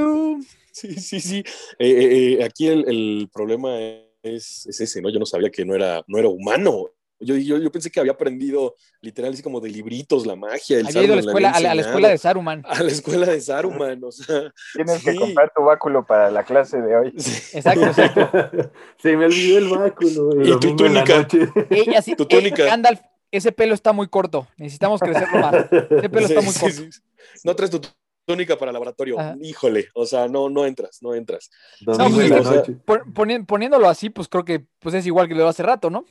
Sí, 0.73 0.93
sí, 0.95 1.21
sí. 1.21 1.37
Eh, 1.79 1.89
eh, 1.89 2.33
eh, 2.39 2.43
aquí 2.43 2.67
el, 2.67 2.85
el 2.89 3.29
problema 3.31 3.79
es, 3.79 4.65
es 4.67 4.81
ese, 4.81 5.01
¿no? 5.01 5.09
Yo 5.09 5.19
no 5.19 5.25
sabía 5.25 5.49
que 5.49 5.63
no 5.63 5.73
era, 5.73 6.03
no 6.07 6.17
era 6.17 6.27
humano. 6.27 6.89
Yo, 7.19 7.35
yo, 7.35 7.57
yo 7.57 7.71
pensé 7.71 7.89
que 7.89 7.99
había 7.99 8.11
aprendido 8.11 8.75
literal 9.01 9.33
así 9.33 9.41
como 9.41 9.59
de 9.59 9.69
libritos 9.69 10.25
la 10.27 10.35
magia. 10.35 10.77
El 10.79 10.87
Había 10.87 11.03
ido 11.03 11.13
a 11.13 11.15
la 11.15 11.21
escuela, 11.21 11.49
a 11.51 11.59
la, 11.59 11.71
a 11.71 11.75
la 11.75 11.81
escuela 11.81 12.07
de. 12.09 12.17
Saruman. 12.17 12.63
A 12.67 12.83
la 12.83 12.91
escuela 12.91 13.25
de 13.25 13.41
Saruman, 13.41 14.03
o 14.03 14.11
sea. 14.11 14.53
Tienes 14.75 15.03
que 15.03 15.11
Sí. 15.13 15.17
comprar 15.17 15.51
tu 15.55 15.63
báculo 15.63 16.05
para 16.05 16.29
la 16.29 16.43
clase 16.43 16.79
de 16.81 16.95
hoy. 16.95 17.13
sí. 17.17 17.57
Exacto, 17.57 17.85
exacto. 17.85 18.71
Se 18.99 19.17
me 19.17 19.25
olvidó 19.25 19.57
el 19.57 19.69
báculo. 19.69 20.45
Y 20.45 20.59
tu 20.59 20.75
túnica. 20.75 21.27
Ella 21.69 22.01
sí, 22.01 22.15
Tu 22.15 22.25
túnica. 22.25 22.65
Gandalf, 22.65 22.99
ese 23.31 23.51
pelo 23.51 23.73
está 23.73 23.93
muy 23.93 24.07
corto. 24.07 24.47
Necesitamos 24.57 24.99
crecerlo 24.99 25.39
más. 25.39 25.55
Ese 25.71 26.09
pelo 26.09 26.27
está 26.27 26.41
muy 26.41 26.53
Sí, 26.53 26.59
corto. 26.59 26.75
sí, 26.77 26.91
sí. 26.91 26.99
No 27.43 27.55
traes 27.55 27.71
tu 27.71 27.81
túnica 28.25 28.57
para 28.57 28.71
laboratorio. 28.71 29.19
Ajá. 29.19 29.35
Híjole, 29.41 29.87
o 29.95 30.05
sea, 30.05 30.27
no, 30.27 30.49
no 30.49 30.65
entras, 30.65 30.99
no 31.01 31.15
entras. 31.15 31.49
Domingo 31.81 32.17
pues, 32.17 32.45
o 32.45 32.53
sea, 32.53 33.43
poniéndolo 33.47 33.89
así, 33.89 34.09
pues 34.09 34.27
creo 34.27 34.45
que 34.45 34.65
pues 34.79 34.93
es 34.95 35.05
igual 35.07 35.27
que 35.27 35.33
lo 35.33 35.43
de 35.43 35.49
hace 35.49 35.63
rato, 35.63 35.89
¿no? 35.89 36.05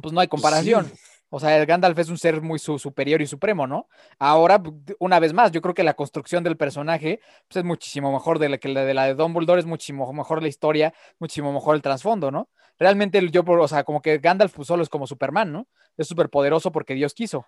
Pues 0.00 0.12
no 0.12 0.20
hay 0.20 0.28
comparación. 0.28 0.86
sí. 0.86 0.92
O 1.30 1.38
sea, 1.40 1.58
el 1.58 1.66
Gandalf 1.66 1.98
es 1.98 2.08
un 2.08 2.16
ser 2.16 2.40
muy 2.40 2.58
su- 2.58 2.78
superior 2.78 3.20
y 3.20 3.26
supremo, 3.26 3.66
¿no? 3.66 3.86
Ahora, 4.18 4.62
una 4.98 5.20
vez 5.20 5.34
más, 5.34 5.52
yo 5.52 5.60
creo 5.60 5.74
que 5.74 5.82
la 5.82 5.92
construcción 5.92 6.42
del 6.42 6.56
personaje 6.56 7.20
pues, 7.48 7.56
es 7.58 7.64
muchísimo 7.64 8.10
mejor 8.12 8.38
de 8.38 8.48
la 8.48 8.56
que 8.56 8.68
la 8.68 8.84
de 8.86 8.94
la 8.94 9.04
de 9.04 9.14
Dumbledore, 9.14 9.60
es 9.60 9.66
muchísimo 9.66 10.10
mejor 10.14 10.40
la 10.40 10.48
historia, 10.48 10.94
muchísimo 11.18 11.52
mejor 11.52 11.74
el 11.76 11.82
trasfondo, 11.82 12.30
¿no? 12.30 12.48
Realmente 12.78 13.28
yo, 13.30 13.42
o 13.46 13.68
sea, 13.68 13.84
como 13.84 14.00
que 14.00 14.18
Gandalf 14.18 14.54
pues, 14.54 14.68
solo 14.68 14.82
es 14.82 14.88
como 14.88 15.06
Superman, 15.06 15.52
¿no? 15.52 15.66
Es 15.98 16.06
súper 16.08 16.30
poderoso 16.30 16.72
porque 16.72 16.94
Dios 16.94 17.12
quiso. 17.12 17.44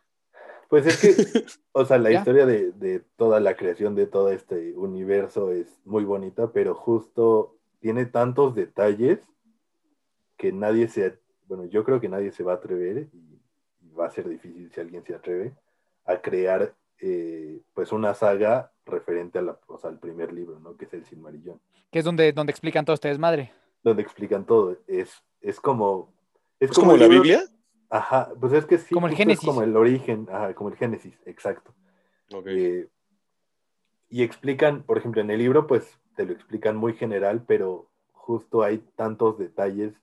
Pues 0.68 0.84
es 0.86 0.98
que, 0.98 1.44
o 1.72 1.84
sea, 1.86 1.96
la 1.96 2.10
Ya. 2.10 2.18
historia 2.18 2.44
de, 2.44 2.72
de 2.72 3.00
toda 3.16 3.40
la 3.40 3.56
creación 3.56 3.94
de 3.94 4.06
todo 4.06 4.30
este 4.30 4.74
universo 4.76 5.52
es 5.52 5.80
muy 5.86 6.04
bonita, 6.04 6.52
pero 6.52 6.74
justo 6.74 7.56
tiene 7.80 8.04
tantos 8.04 8.54
detalles 8.54 9.20
que 10.36 10.52
nadie 10.52 10.88
se, 10.88 11.18
bueno, 11.50 11.64
yo 11.66 11.82
creo 11.84 12.00
que 12.00 12.08
nadie 12.08 12.30
se 12.30 12.44
va 12.44 12.52
a 12.52 12.56
atrever 12.56 13.08
y, 13.12 13.40
y 13.82 13.90
va 13.92 14.06
a 14.06 14.10
ser 14.10 14.28
difícil 14.28 14.70
si 14.72 14.80
alguien 14.80 15.04
se 15.04 15.14
atreve 15.14 15.52
a 16.04 16.20
crear 16.20 16.72
eh, 17.00 17.60
pues 17.74 17.90
una 17.92 18.14
saga 18.14 18.70
referente 18.86 19.38
a 19.40 19.42
la, 19.42 19.58
o 19.66 19.76
sea, 19.78 19.90
al 19.90 19.98
primer 19.98 20.32
libro, 20.32 20.60
¿no? 20.60 20.76
Que 20.76 20.84
es 20.84 20.94
el 20.94 21.04
Silmarillón, 21.04 21.60
Que 21.90 21.98
es 21.98 22.04
donde, 22.04 22.32
donde 22.32 22.52
explican 22.52 22.84
todo 22.84 22.94
este 22.94 23.08
desmadre. 23.08 23.52
donde 23.82 24.02
explican 24.02 24.44
todo. 24.46 24.76
Es, 24.86 25.22
es 25.40 25.58
como... 25.60 26.12
¿Es 26.60 26.70
como 26.70 26.92
la 26.96 27.08
libro- 27.08 27.22
Biblia? 27.22 27.42
Ajá, 27.88 28.30
pues 28.38 28.52
es 28.52 28.66
que 28.66 28.78
sí, 28.78 28.94
Como 28.94 29.06
el 29.08 29.12
justo 29.14 29.22
es 29.22 29.26
Génesis. 29.26 29.48
como 29.48 29.62
el 29.62 29.76
origen, 29.76 30.28
ajá, 30.30 30.54
como 30.54 30.68
el 30.70 30.76
Génesis, 30.76 31.18
exacto. 31.26 31.74
Ok. 32.32 32.46
Eh, 32.46 32.86
y 34.08 34.22
explican, 34.22 34.82
por 34.84 34.98
ejemplo, 34.98 35.20
en 35.20 35.30
el 35.30 35.38
libro, 35.38 35.66
pues 35.66 35.98
te 36.14 36.24
lo 36.24 36.32
explican 36.32 36.76
muy 36.76 36.92
general, 36.94 37.42
pero 37.46 37.88
justo 38.12 38.62
hay 38.62 38.78
tantos 38.96 39.38
detalles 39.38 39.94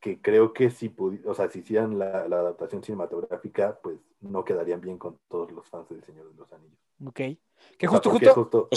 que 0.00 0.20
creo 0.20 0.52
que 0.52 0.70
si, 0.70 0.94
o 1.24 1.34
sea, 1.34 1.48
si 1.50 1.60
hicieran 1.60 1.98
la, 1.98 2.20
adaptación 2.22 2.82
cinematográfica, 2.82 3.78
pues 3.82 3.98
no 4.20 4.44
quedarían 4.44 4.80
bien 4.80 4.98
con 4.98 5.18
todos 5.28 5.50
los 5.52 5.68
fans 5.68 5.88
del 5.88 6.02
Señor 6.04 6.30
de 6.30 6.36
los 6.36 6.52
Anillos. 6.52 6.78
Ok. 7.04 7.20
Que 7.76 7.86
justo, 7.88 8.10
justo, 8.10 8.68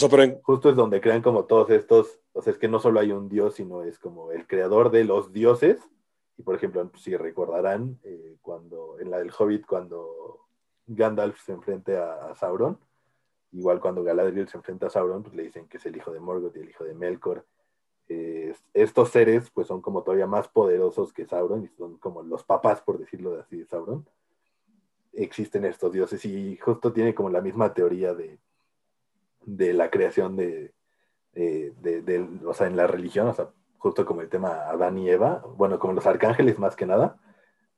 justo 0.41 0.69
es 0.69 0.75
donde 0.75 1.01
crean 1.01 1.21
como 1.21 1.45
todos 1.45 1.69
estos, 1.69 2.19
o 2.33 2.41
sea, 2.41 2.51
es 2.53 2.57
que 2.57 2.67
no 2.67 2.79
solo 2.79 2.99
hay 2.99 3.11
un 3.11 3.29
dios, 3.29 3.55
sino 3.55 3.83
es 3.83 3.99
como 3.99 4.31
el 4.31 4.47
creador 4.47 4.89
de 4.89 5.03
los 5.03 5.31
dioses. 5.31 5.79
Y 6.37 6.43
por 6.43 6.55
ejemplo, 6.55 6.89
si 6.97 7.15
recordarán, 7.15 7.99
eh, 8.03 8.37
cuando 8.41 8.99
en 8.99 9.11
la 9.11 9.19
del 9.19 9.31
Hobbit, 9.37 9.67
cuando 9.67 10.47
Gandalf 10.87 11.39
se 11.41 11.51
enfrenta 11.51 12.31
a, 12.31 12.35
Sauron, 12.35 12.79
igual 13.51 13.79
cuando 13.79 14.03
Galadriel 14.03 14.47
se 14.47 14.57
enfrenta 14.57 14.87
a 14.87 14.89
Sauron, 14.89 15.21
pues 15.21 15.35
le 15.35 15.43
dicen 15.43 15.67
que 15.67 15.77
es 15.77 15.85
el 15.85 15.95
hijo 15.95 16.11
de 16.11 16.19
Morgoth 16.19 16.55
y 16.55 16.61
el 16.61 16.69
hijo 16.69 16.83
de 16.83 16.95
Melkor. 16.95 17.45
Eh, 18.73 18.83
estos 18.83 19.09
seres 19.09 19.49
pues 19.51 19.67
son 19.67 19.81
como 19.81 20.03
todavía 20.03 20.27
más 20.27 20.47
poderosos 20.47 21.13
que 21.13 21.25
Sauron 21.25 21.63
y 21.63 21.67
son 21.69 21.97
como 21.97 22.23
los 22.23 22.43
papás, 22.43 22.81
por 22.81 22.97
decirlo 22.97 23.39
así, 23.39 23.57
de 23.57 23.65
Sauron. 23.65 24.07
Existen 25.13 25.65
estos 25.65 25.91
dioses 25.91 26.23
y 26.25 26.57
justo 26.57 26.93
tiene 26.93 27.13
como 27.13 27.29
la 27.29 27.41
misma 27.41 27.73
teoría 27.73 28.13
de, 28.13 28.39
de 29.45 29.73
la 29.73 29.89
creación 29.89 30.35
de, 30.35 30.73
de, 31.33 32.27
o 32.45 32.53
sea, 32.53 32.67
en 32.67 32.77
la 32.77 32.87
religión, 32.87 33.27
o 33.27 33.33
sea, 33.33 33.49
justo 33.77 34.05
como 34.05 34.21
el 34.21 34.29
tema 34.29 34.69
Adán 34.69 34.97
y 34.97 35.09
Eva, 35.09 35.43
bueno, 35.57 35.79
como 35.79 35.93
los 35.93 36.05
arcángeles 36.05 36.59
más 36.59 36.75
que 36.75 36.85
nada, 36.85 37.19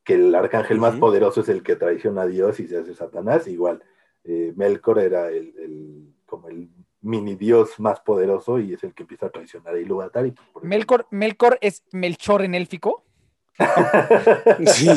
que 0.04 0.16
el 0.16 0.36
arcángel 0.36 0.80
más 0.80 0.96
poderoso 0.98 1.42
es 1.42 1.50
el 1.50 1.64
que 1.64 1.78
traiciona 1.78 2.24
a 2.24 2.28
Dios 2.28 2.60
y 2.60 2.68
se 2.68 2.78
hace 2.78 2.94
Satanás, 2.94 3.48
igual, 3.48 3.82
eh, 4.26 4.54
Melkor 4.56 5.00
era 5.00 5.30
el, 5.32 6.14
como 6.26 6.50
el 6.50 6.70
mini 7.04 7.36
dios 7.36 7.80
más 7.80 8.00
poderoso 8.00 8.60
y 8.60 8.74
es 8.74 8.84
el 8.84 8.94
que 8.94 9.04
empieza 9.04 9.28
a 9.28 9.30
traicionar 9.30 9.76
a 9.76 9.80
Ilúvatar. 9.80 10.26
Y 10.26 10.32
pues, 10.54 10.66
Melkor, 10.66 11.08
Melkor 11.12 11.60
es 11.62 11.84
Melchor 11.92 12.44
en 12.44 12.56
élfico. 12.56 13.04
sí. 14.66 14.90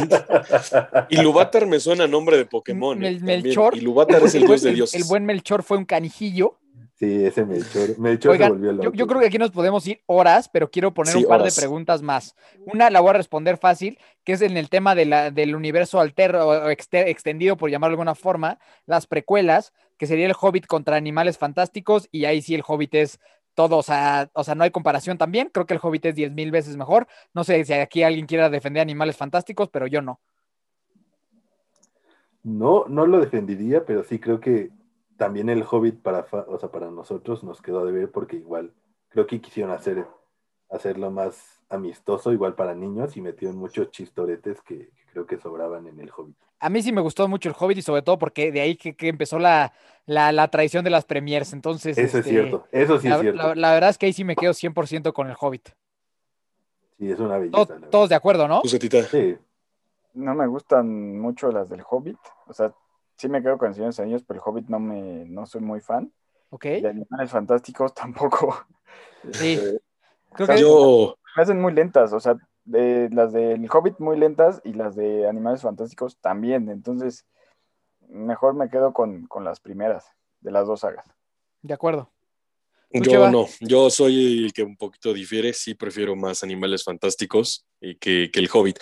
Ilúvatar 1.10 1.66
me 1.66 1.78
suena 1.78 2.04
a 2.04 2.08
nombre 2.08 2.38
de 2.38 2.46
Pokémon. 2.46 2.98
Mel, 2.98 3.22
Melchor. 3.22 3.76
Ilúvatar 3.76 4.22
es 4.22 4.34
el 4.34 4.46
dios 4.46 4.62
de 4.62 4.72
dioses. 4.74 5.00
El 5.00 5.06
buen 5.06 5.26
Melchor 5.26 5.62
fue 5.62 5.76
un 5.76 5.84
canijillo. 5.84 6.58
Sí, 6.98 7.26
ese 7.26 7.44
Melchor. 7.44 7.98
Melchor 7.98 8.38
se 8.38 8.48
volvió 8.48 8.72
loco. 8.72 8.92
Yo, 8.94 9.06
creo 9.06 9.20
que 9.20 9.26
aquí 9.26 9.36
nos 9.36 9.50
podemos 9.50 9.86
ir 9.86 10.00
horas, 10.06 10.48
pero 10.48 10.70
quiero 10.70 10.94
poner 10.94 11.14
un 11.14 11.24
par 11.24 11.42
de 11.42 11.52
preguntas 11.52 12.00
más. 12.00 12.34
Una 12.64 12.88
la 12.88 13.00
voy 13.00 13.10
a 13.10 13.14
responder 13.14 13.58
fácil, 13.58 13.98
que 14.24 14.32
es 14.32 14.40
en 14.40 14.56
el 14.56 14.70
tema 14.70 14.94
de 14.94 15.04
la, 15.04 15.30
del 15.30 15.54
universo 15.54 16.00
alterno 16.00 16.46
o 16.46 16.70
extendido, 16.70 17.58
por 17.58 17.70
llamarlo 17.70 17.92
de 17.92 18.00
alguna 18.00 18.14
forma, 18.14 18.58
las 18.86 19.06
precuelas, 19.06 19.74
que 19.98 20.06
sería 20.06 20.24
el 20.24 20.34
Hobbit 20.40 20.66
contra 20.66 20.96
animales 20.96 21.36
fantásticos, 21.36 22.08
y 22.12 22.24
ahí 22.24 22.40
sí 22.40 22.54
el 22.54 22.64
Hobbit 22.66 22.94
es 22.94 23.20
todo, 23.52 23.76
o 23.76 23.82
sea, 23.82 24.30
o 24.32 24.42
sea, 24.42 24.54
no 24.54 24.64
hay 24.64 24.70
comparación 24.70 25.18
también. 25.18 25.50
Creo 25.52 25.66
que 25.66 25.74
el 25.74 25.80
Hobbit 25.82 26.06
es 26.06 26.14
diez 26.14 26.32
mil 26.32 26.50
veces 26.50 26.78
mejor. 26.78 27.08
No 27.34 27.44
sé 27.44 27.62
si 27.66 27.74
aquí 27.74 28.04
alguien 28.04 28.26
quiera 28.26 28.48
defender 28.48 28.80
animales 28.80 29.18
fantásticos, 29.18 29.68
pero 29.68 29.86
yo 29.86 30.00
no. 30.00 30.18
No, 32.42 32.84
no 32.88 33.06
lo 33.06 33.20
defendería, 33.20 33.84
pero 33.84 34.02
sí 34.02 34.18
creo 34.18 34.40
que 34.40 34.70
también 35.16 35.48
el 35.48 35.64
Hobbit 35.68 36.00
para, 36.00 36.26
o 36.48 36.58
sea, 36.58 36.70
para 36.70 36.90
nosotros 36.90 37.42
nos 37.44 37.60
quedó 37.62 37.84
de 37.84 37.92
ver 37.92 38.10
porque 38.10 38.36
igual 38.36 38.72
creo 39.08 39.26
que 39.26 39.40
quisieron 39.40 39.72
hacer, 39.72 40.06
hacerlo 40.70 41.10
más 41.10 41.60
amistoso, 41.68 42.32
igual 42.32 42.54
para 42.54 42.74
niños, 42.74 43.16
y 43.16 43.20
metieron 43.20 43.56
muchos 43.56 43.90
chistoretes 43.90 44.60
que, 44.62 44.90
creo 45.12 45.26
que 45.26 45.38
sobraban 45.38 45.86
en 45.86 45.98
el 45.98 46.10
Hobbit. 46.14 46.36
A 46.60 46.68
mí 46.68 46.82
sí 46.82 46.92
me 46.92 47.00
gustó 47.00 47.26
mucho 47.28 47.48
el 47.48 47.54
Hobbit 47.58 47.78
y 47.78 47.82
sobre 47.82 48.02
todo 48.02 48.18
porque 48.18 48.52
de 48.52 48.60
ahí 48.60 48.76
que, 48.76 48.94
empezó 49.08 49.38
la, 49.38 49.72
la, 50.06 50.48
tradición 50.48 50.84
de 50.84 50.90
las 50.90 51.04
premiers. 51.04 51.52
Entonces, 51.52 51.96
eso 51.98 52.18
es 52.18 52.26
este, 52.26 52.30
cierto, 52.30 52.66
eso 52.70 52.98
sí 52.98 53.08
la, 53.08 53.16
es 53.16 53.20
cierto. 53.22 53.54
La, 53.54 53.72
verdad 53.72 53.90
es 53.90 53.98
que 53.98 54.06
ahí 54.06 54.12
sí 54.12 54.24
me 54.24 54.36
quedo 54.36 54.52
100% 54.52 55.12
con 55.12 55.28
el 55.28 55.36
Hobbit. 55.38 55.70
Sí, 56.98 57.10
es 57.10 57.18
una 57.18 57.38
belleza. 57.38 57.78
todos 57.90 58.08
de 58.08 58.14
acuerdo, 58.14 58.48
¿no? 58.48 58.62
Sí. 58.64 59.36
No 60.14 60.34
me 60.34 60.46
gustan 60.46 61.18
mucho 61.18 61.50
las 61.50 61.68
del 61.68 61.82
Hobbit. 61.88 62.18
O 62.46 62.52
sea, 62.54 62.74
sí 63.16 63.28
me 63.28 63.42
quedo 63.42 63.58
con 63.58 63.74
Señor 63.74 63.94
de 63.94 64.08
los 64.10 64.22
pero 64.24 64.40
el 64.40 64.42
Hobbit 64.44 64.68
no 64.68 64.78
me, 64.78 65.24
no 65.26 65.46
soy 65.46 65.60
muy 65.60 65.80
fan. 65.80 66.12
Ok. 66.50 66.64
De 66.64 66.88
Animales 66.88 67.30
Fantásticos 67.30 67.94
tampoco. 67.94 68.66
Sí. 69.32 69.54
Este, 69.54 69.80
Creo 70.34 70.48
que 70.48 70.60
yo... 70.60 71.18
me 71.36 71.42
hacen 71.42 71.60
muy 71.60 71.72
lentas, 71.72 72.12
o 72.12 72.20
sea, 72.20 72.36
de, 72.64 73.08
las 73.10 73.32
del 73.32 73.68
Hobbit 73.70 73.98
muy 73.98 74.18
lentas 74.18 74.60
y 74.64 74.74
las 74.74 74.94
de 74.94 75.28
Animales 75.28 75.62
Fantásticos 75.62 76.18
también. 76.18 76.68
Entonces, 76.68 77.26
mejor 78.08 78.54
me 78.54 78.68
quedo 78.68 78.92
con, 78.92 79.26
con 79.26 79.44
las 79.44 79.60
primeras 79.60 80.06
de 80.40 80.50
las 80.50 80.66
dos 80.66 80.80
sagas. 80.80 81.06
De 81.62 81.74
acuerdo. 81.74 82.10
Yo 82.90 83.30
no, 83.30 83.46
yo 83.60 83.90
soy 83.90 84.44
el 84.44 84.52
que 84.52 84.62
un 84.62 84.76
poquito 84.76 85.12
difiere, 85.12 85.52
sí 85.52 85.74
prefiero 85.74 86.14
más 86.14 86.42
animales 86.42 86.84
fantásticos 86.84 87.65
que, 87.80 88.30
que, 88.32 88.40
el 88.40 88.48
Hobbit. 88.52 88.78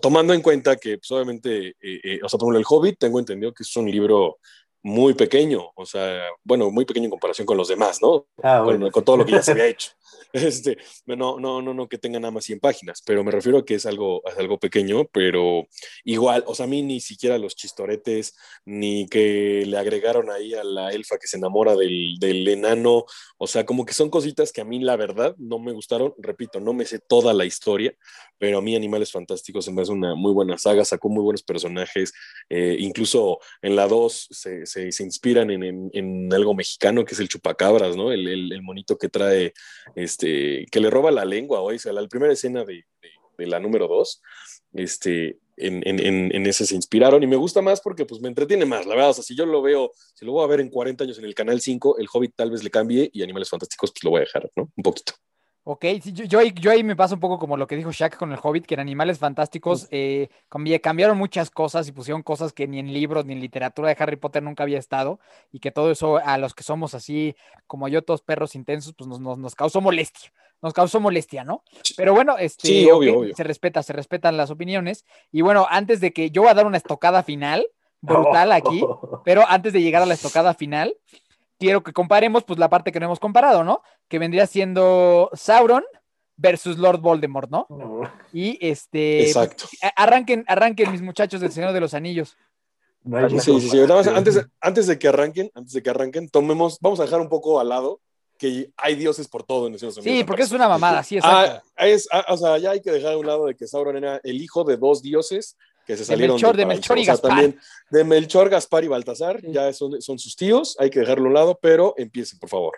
tomando 0.00 0.32
en 0.32 0.42
cuenta 0.42 0.76
que, 0.76 0.98
pues, 0.98 1.10
obviamente, 1.10 1.68
eh, 1.68 2.00
eh, 2.02 2.20
o 2.22 2.28
sea, 2.28 2.38
por 2.38 2.46
ejemplo, 2.46 2.58
el 2.58 2.66
Hobbit 2.68 2.98
tengo 2.98 3.18
entendido 3.18 3.52
que 3.52 3.62
es 3.62 3.76
un 3.76 3.90
libro 3.90 4.38
muy 4.82 5.14
pequeño, 5.14 5.72
o 5.74 5.84
sea, 5.84 6.22
bueno, 6.44 6.70
muy 6.70 6.84
pequeño 6.84 7.06
en 7.06 7.10
comparación 7.10 7.44
con 7.44 7.56
los 7.56 7.66
demás, 7.66 8.00
¿no? 8.00 8.26
Ah, 8.42 8.62
con, 8.64 9.04
todo 9.04 9.16
lo 9.16 9.26
que 9.26 9.32
ya 9.32 9.42
se 9.42 9.50
había 9.50 9.66
hecho. 9.68 9.90
Este, 10.32 10.78
no, 11.06 11.38
no, 11.38 11.62
no, 11.62 11.74
no 11.74 11.88
que 11.88 11.98
tenga 11.98 12.20
nada 12.20 12.30
más 12.30 12.44
100 12.44 12.60
páginas, 12.60 13.02
pero 13.04 13.24
me 13.24 13.30
refiero 13.30 13.58
a 13.58 13.64
que 13.64 13.74
es 13.74 13.86
algo, 13.86 14.22
algo 14.38 14.58
pequeño, 14.58 15.06
pero 15.06 15.66
igual, 16.04 16.44
o 16.46 16.54
sea, 16.54 16.64
a 16.64 16.68
mí 16.68 16.82
ni 16.82 17.00
siquiera 17.00 17.38
los 17.38 17.56
chistoretes, 17.56 18.36
ni 18.64 19.06
que 19.08 19.64
le 19.66 19.78
agregaron 19.78 20.30
ahí 20.30 20.54
a 20.54 20.64
la 20.64 20.92
elfa 20.92 21.18
que 21.18 21.26
se 21.26 21.38
enamora 21.38 21.74
del, 21.74 22.16
del 22.18 22.46
enano, 22.48 23.04
o 23.38 23.46
sea, 23.46 23.64
como 23.64 23.84
que 23.86 23.94
son 23.94 24.10
cositas 24.10 24.52
que 24.52 24.60
a 24.60 24.64
mí 24.64 24.80
la 24.80 24.96
verdad 24.96 25.34
no 25.38 25.58
me 25.58 25.72
gustaron, 25.72 26.14
repito, 26.18 26.60
no 26.60 26.72
me 26.72 26.84
sé 26.84 26.98
toda 26.98 27.32
la 27.32 27.44
historia, 27.44 27.94
pero 28.38 28.58
a 28.58 28.62
mí 28.62 28.76
Animales 28.76 29.12
Fantásticos 29.12 29.64
se 29.64 29.72
me 29.72 29.82
hace 29.82 29.92
una 29.92 30.14
muy 30.14 30.32
buena 30.32 30.58
saga, 30.58 30.84
sacó 30.84 31.08
muy 31.08 31.22
buenos 31.22 31.42
personajes, 31.42 32.12
eh, 32.48 32.76
incluso 32.78 33.38
en 33.62 33.76
la 33.76 33.88
2 33.88 34.28
se, 34.30 34.66
se, 34.66 34.92
se, 34.92 35.02
inspiran 35.02 35.50
en, 35.50 35.62
en, 35.62 35.90
en, 35.92 36.34
algo 36.34 36.54
mexicano 36.54 37.04
que 37.04 37.14
es 37.14 37.20
el 37.20 37.28
chupacabras, 37.28 37.96
¿no? 37.96 38.12
El, 38.12 38.52
el 38.52 38.62
monito 38.62 38.98
que 38.98 39.08
trae 39.08 39.54
este 39.96 40.66
que 40.70 40.80
le 40.80 40.90
roba 40.90 41.10
la 41.10 41.24
lengua, 41.24 41.60
o 41.60 41.76
sea, 41.76 41.92
la 41.92 42.06
primera 42.06 42.32
escena 42.32 42.64
de, 42.64 42.84
la 43.38 43.58
número 43.58 43.88
dos, 43.88 44.22
este, 44.72 45.38
en, 45.56 45.82
en, 45.84 46.46
ese 46.46 46.66
se 46.66 46.74
inspiraron 46.74 47.22
y 47.22 47.26
me 47.26 47.36
gusta 47.36 47.62
más 47.62 47.80
porque 47.80 48.04
pues 48.04 48.20
me 48.20 48.28
entretiene 48.28 48.66
más, 48.66 48.86
la 48.86 48.94
verdad, 48.94 49.10
o 49.10 49.14
sea, 49.14 49.24
si 49.24 49.34
yo 49.34 49.46
lo 49.46 49.62
veo, 49.62 49.90
si 50.14 50.24
lo 50.24 50.32
voy 50.32 50.44
a 50.44 50.48
ver 50.48 50.60
en 50.60 50.70
40 50.70 51.04
años 51.04 51.18
en 51.18 51.24
el 51.24 51.34
Canal 51.34 51.60
5, 51.60 51.98
el 51.98 52.06
Hobbit 52.12 52.34
tal 52.36 52.50
vez 52.50 52.62
le 52.62 52.70
cambie 52.70 53.10
y 53.12 53.22
Animales 53.22 53.50
Fantásticos 53.50 53.90
pues 53.90 54.04
lo 54.04 54.10
voy 54.10 54.18
a 54.18 54.24
dejar, 54.24 54.50
¿no? 54.54 54.70
Un 54.76 54.82
poquito. 54.82 55.14
Ok, 55.68 55.84
yo, 56.04 56.42
yo, 56.42 56.70
ahí 56.70 56.84
me 56.84 56.94
paso 56.94 57.14
un 57.14 57.20
poco 57.20 57.40
como 57.40 57.56
lo 57.56 57.66
que 57.66 57.74
dijo 57.74 57.90
Shaq 57.90 58.16
con 58.16 58.30
el 58.30 58.38
Hobbit, 58.40 58.66
que 58.66 58.74
en 58.74 58.80
Animales 58.80 59.18
Fantásticos 59.18 59.88
eh, 59.90 60.28
cambiaron 60.80 61.18
muchas 61.18 61.50
cosas 61.50 61.88
y 61.88 61.92
pusieron 61.92 62.22
cosas 62.22 62.52
que 62.52 62.68
ni 62.68 62.78
en 62.78 62.92
libros 62.92 63.26
ni 63.26 63.32
en 63.32 63.40
literatura 63.40 63.88
de 63.88 63.96
Harry 63.98 64.14
Potter 64.14 64.44
nunca 64.44 64.62
había 64.62 64.78
estado 64.78 65.18
y 65.50 65.58
que 65.58 65.72
todo 65.72 65.90
eso 65.90 66.18
a 66.18 66.38
los 66.38 66.54
que 66.54 66.62
somos 66.62 66.94
así 66.94 67.34
como 67.66 67.88
yo, 67.88 68.02
todos 68.02 68.22
perros 68.22 68.54
intensos, 68.54 68.94
pues 68.96 69.08
nos, 69.08 69.18
nos, 69.18 69.38
nos 69.38 69.56
causó 69.56 69.80
molestia, 69.80 70.32
nos 70.62 70.72
causó 70.72 71.00
molestia, 71.00 71.42
¿no? 71.42 71.64
Pero 71.96 72.14
bueno, 72.14 72.38
este, 72.38 72.68
sí, 72.68 72.88
obvio, 72.88 73.18
obvio. 73.18 73.34
se 73.34 73.42
respeta, 73.42 73.82
se 73.82 73.92
respetan 73.92 74.36
las 74.36 74.52
opiniones 74.52 75.04
y 75.32 75.40
bueno, 75.40 75.66
antes 75.68 76.00
de 76.00 76.12
que 76.12 76.30
yo 76.30 76.42
voy 76.42 76.52
a 76.52 76.54
dar 76.54 76.66
una 76.66 76.76
estocada 76.76 77.24
final, 77.24 77.66
brutal 78.00 78.52
aquí, 78.52 78.84
pero 79.24 79.42
antes 79.48 79.72
de 79.72 79.82
llegar 79.82 80.00
a 80.00 80.06
la 80.06 80.14
estocada 80.14 80.54
final, 80.54 80.94
quiero 81.58 81.82
que 81.82 81.92
comparemos 81.92 82.44
pues 82.44 82.58
la 82.58 82.68
parte 82.68 82.92
que 82.92 83.00
no 83.00 83.06
hemos 83.06 83.20
comparado, 83.20 83.64
¿no? 83.64 83.82
Que 84.08 84.18
vendría 84.18 84.46
siendo 84.46 85.30
Sauron 85.34 85.84
versus 86.36 86.78
Lord 86.78 87.00
Voldemort, 87.00 87.50
¿no? 87.50 87.66
Y 88.32 88.58
este 88.60 89.18
pues, 89.18 89.36
Exacto. 89.36 89.64
arranquen, 89.96 90.44
arranquen 90.46 90.92
mis 90.92 91.02
muchachos 91.02 91.40
del 91.40 91.52
Señor 91.52 91.72
de 91.72 91.80
los 91.80 91.94
Anillos. 91.94 92.36
sí, 93.40 93.60
sí, 93.60 93.70
sí. 93.70 93.78
Antes, 94.14 94.46
antes 94.60 94.86
de 94.86 94.98
que 94.98 95.08
arranquen, 95.08 95.50
antes 95.54 95.72
de 95.72 95.82
que 95.82 95.90
arranquen, 95.90 96.28
tomemos, 96.28 96.78
vamos 96.80 97.00
a 97.00 97.04
dejar 97.04 97.20
un 97.20 97.28
poco 97.28 97.58
al 97.60 97.68
lado 97.68 98.00
que 98.38 98.70
hay 98.76 98.96
dioses 98.96 99.28
por 99.28 99.44
todo 99.44 99.66
en 99.66 99.72
el 99.72 99.78
Señor 99.78 99.94
de 99.94 99.96
los 99.96 100.06
Anillos. 100.06 100.20
Sí, 100.20 100.24
porque 100.24 100.42
es 100.42 100.52
una 100.52 100.68
mamada, 100.68 101.02
sí, 101.02 101.16
exacto. 101.16 101.62
Ah, 101.74 101.86
es, 101.86 102.06
ah, 102.12 102.26
o 102.28 102.36
sea, 102.36 102.58
ya 102.58 102.72
hay 102.72 102.82
que 102.82 102.90
dejar 102.90 103.14
a 103.14 103.18
un 103.18 103.26
lado 103.26 103.46
de 103.46 103.54
que 103.54 103.66
Sauron 103.66 103.96
era 103.96 104.20
el 104.22 104.42
hijo 104.42 104.64
de 104.64 104.76
dos 104.76 105.00
dioses 105.00 105.56
que 105.86 105.96
se 105.96 106.04
salieron 106.04 106.36
de 106.36 106.42
Melchor, 106.42 106.56
de, 106.56 106.66
Melchor 106.66 106.98
y 106.98 107.04
Gaspar. 107.04 107.30
también 107.30 107.60
de 107.90 108.04
Melchor, 108.04 108.48
Gaspar 108.50 108.84
y 108.84 108.88
Baltasar, 108.88 109.40
ya 109.42 109.72
son, 109.72 110.02
son 110.02 110.18
sus 110.18 110.34
tíos, 110.34 110.76
hay 110.80 110.90
que 110.90 111.00
dejarlo 111.00 111.26
a 111.26 111.28
un 111.28 111.34
lado, 111.34 111.58
pero 111.62 111.94
empiecen, 111.96 112.40
por 112.40 112.50
favor. 112.50 112.74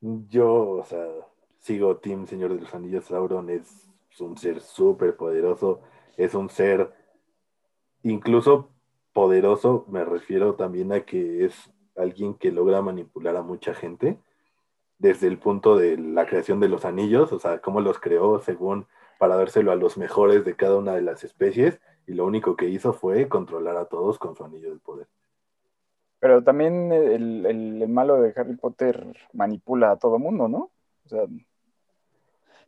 Yo, 0.00 0.70
o 0.70 0.84
sea, 0.84 1.06
sigo 1.60 1.96
Team 1.98 2.26
Señor 2.26 2.52
de 2.52 2.60
los 2.60 2.74
Anillos, 2.74 3.04
Sauron 3.04 3.48
es 3.48 3.62
un 4.18 4.36
ser 4.36 4.60
súper 4.60 5.16
poderoso, 5.16 5.80
es 6.16 6.34
un 6.34 6.50
ser 6.50 6.92
incluso 8.02 8.70
poderoso, 9.12 9.86
me 9.88 10.04
refiero 10.04 10.56
también 10.56 10.92
a 10.92 11.04
que 11.04 11.44
es 11.44 11.54
alguien 11.96 12.34
que 12.34 12.50
logra 12.50 12.82
manipular 12.82 13.36
a 13.36 13.42
mucha 13.42 13.72
gente 13.72 14.18
desde 14.98 15.28
el 15.28 15.38
punto 15.38 15.76
de 15.76 15.96
la 15.96 16.26
creación 16.26 16.58
de 16.58 16.68
los 16.68 16.84
anillos, 16.84 17.32
o 17.32 17.38
sea, 17.38 17.60
cómo 17.60 17.80
los 17.80 18.00
creó 18.00 18.40
según 18.40 18.86
para 19.18 19.36
dárselo 19.36 19.72
a 19.72 19.76
los 19.76 19.96
mejores 19.98 20.44
de 20.44 20.56
cada 20.56 20.76
una 20.76 20.94
de 20.94 21.02
las 21.02 21.24
especies 21.24 21.80
y 22.06 22.14
lo 22.14 22.26
único 22.26 22.56
que 22.56 22.68
hizo 22.68 22.92
fue 22.92 23.28
controlar 23.28 23.76
a 23.76 23.86
todos 23.86 24.18
con 24.18 24.34
su 24.36 24.44
anillo 24.44 24.70
del 24.70 24.80
poder. 24.80 25.08
Pero 26.20 26.42
también 26.42 26.90
el, 26.92 27.44
el- 27.46 27.82
el 27.82 27.88
malo 27.88 28.20
de 28.20 28.32
Harry 28.36 28.56
Potter 28.56 29.14
manipula 29.32 29.90
a 29.92 29.96
todo 29.98 30.18
mundo, 30.18 30.48
¿no? 30.48 30.70
O 31.04 31.08
sea, 31.08 31.26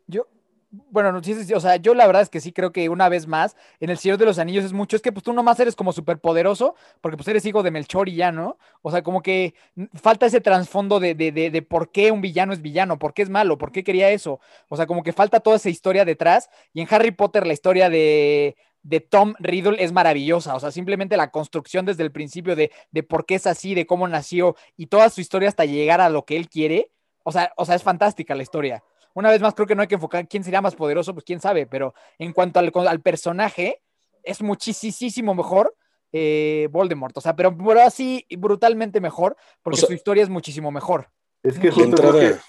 Yo, 0.06 0.26
bueno, 0.70 1.12
no, 1.12 1.22
sí, 1.22 1.34
sí, 1.44 1.54
o 1.54 1.60
sea, 1.60 1.76
yo 1.76 1.94
la 1.94 2.06
verdad 2.06 2.22
es 2.22 2.28
que 2.28 2.40
sí 2.40 2.52
creo 2.52 2.72
que 2.72 2.88
una 2.88 3.08
vez 3.08 3.26
más, 3.26 3.56
en 3.80 3.90
El 3.90 3.98
Señor 3.98 4.18
de 4.18 4.26
los 4.26 4.38
Anillos 4.38 4.64
es 4.64 4.72
mucho, 4.72 4.96
es 4.96 5.02
que 5.02 5.12
pues 5.12 5.22
tú 5.22 5.32
nomás 5.32 5.58
eres 5.60 5.76
como 5.76 5.92
súper 5.92 6.18
poderoso, 6.18 6.74
porque 7.00 7.16
pues 7.16 7.28
eres 7.28 7.46
hijo 7.46 7.62
de 7.62 7.70
Melchor 7.70 8.08
y 8.08 8.16
ya, 8.16 8.32
¿no? 8.32 8.58
O 8.82 8.90
sea, 8.90 9.02
como 9.02 9.22
que 9.22 9.54
falta 9.94 10.26
ese 10.26 10.40
trasfondo 10.40 11.00
de, 11.00 11.14
de, 11.14 11.32
de, 11.32 11.50
de 11.50 11.62
por 11.62 11.92
qué 11.92 12.10
un 12.10 12.20
villano 12.20 12.52
es 12.52 12.62
villano, 12.62 12.98
por 12.98 13.14
qué 13.14 13.22
es 13.22 13.30
malo, 13.30 13.58
por 13.58 13.72
qué 13.72 13.84
quería 13.84 14.10
eso. 14.10 14.40
O 14.68 14.76
sea, 14.76 14.86
como 14.86 15.02
que 15.02 15.12
falta 15.12 15.40
toda 15.40 15.56
esa 15.56 15.70
historia 15.70 16.04
detrás. 16.04 16.50
Y 16.72 16.80
en 16.80 16.88
Harry 16.90 17.10
Potter 17.12 17.46
la 17.46 17.52
historia 17.52 17.88
de, 17.88 18.56
de 18.82 19.00
Tom 19.00 19.34
Riddle 19.38 19.82
es 19.82 19.92
maravillosa. 19.92 20.54
O 20.56 20.60
sea, 20.60 20.70
simplemente 20.70 21.16
la 21.16 21.30
construcción 21.30 21.86
desde 21.86 22.02
el 22.02 22.12
principio 22.12 22.56
de, 22.56 22.70
de 22.90 23.02
por 23.02 23.26
qué 23.26 23.36
es 23.36 23.46
así, 23.46 23.74
de 23.74 23.86
cómo 23.86 24.08
nació 24.08 24.56
y 24.76 24.86
toda 24.86 25.10
su 25.10 25.20
historia 25.20 25.48
hasta 25.48 25.64
llegar 25.64 26.00
a 26.00 26.10
lo 26.10 26.24
que 26.24 26.36
él 26.36 26.48
quiere. 26.48 26.90
O 27.24 27.32
sea, 27.32 27.52
o 27.56 27.64
sea, 27.64 27.74
es 27.74 27.82
fantástica 27.82 28.34
la 28.34 28.42
historia. 28.42 28.84
Una 29.16 29.30
vez 29.30 29.40
más, 29.40 29.54
creo 29.54 29.66
que 29.66 29.74
no 29.74 29.80
hay 29.80 29.88
que 29.88 29.94
enfocar 29.94 30.28
quién 30.28 30.44
sería 30.44 30.60
más 30.60 30.74
poderoso, 30.74 31.14
pues 31.14 31.24
quién 31.24 31.40
sabe, 31.40 31.66
pero 31.66 31.94
en 32.18 32.34
cuanto 32.34 32.58
al, 32.60 32.70
al 32.86 33.00
personaje, 33.00 33.80
es 34.22 34.42
muchísimo 34.42 35.34
mejor 35.34 35.74
eh, 36.12 36.68
Voldemort. 36.70 37.16
O 37.16 37.20
sea, 37.22 37.34
pero, 37.34 37.56
pero 37.56 37.80
así 37.80 38.26
brutalmente 38.38 39.00
mejor, 39.00 39.34
porque 39.62 39.76
O 39.76 39.80
sea- 39.80 39.86
su 39.86 39.94
historia 39.94 40.22
es 40.22 40.28
muchísimo 40.28 40.70
mejor. 40.70 41.08
Es 41.42 41.58
que 41.58 41.70
justo 41.70 41.96
creo 41.96 42.10
entrada, 42.10 42.34
que, 42.34 42.40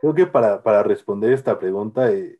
creo 0.00 0.14
que 0.14 0.26
para, 0.26 0.62
para 0.62 0.84
responder 0.84 1.32
esta 1.32 1.58
pregunta 1.58 2.12
eh, 2.12 2.38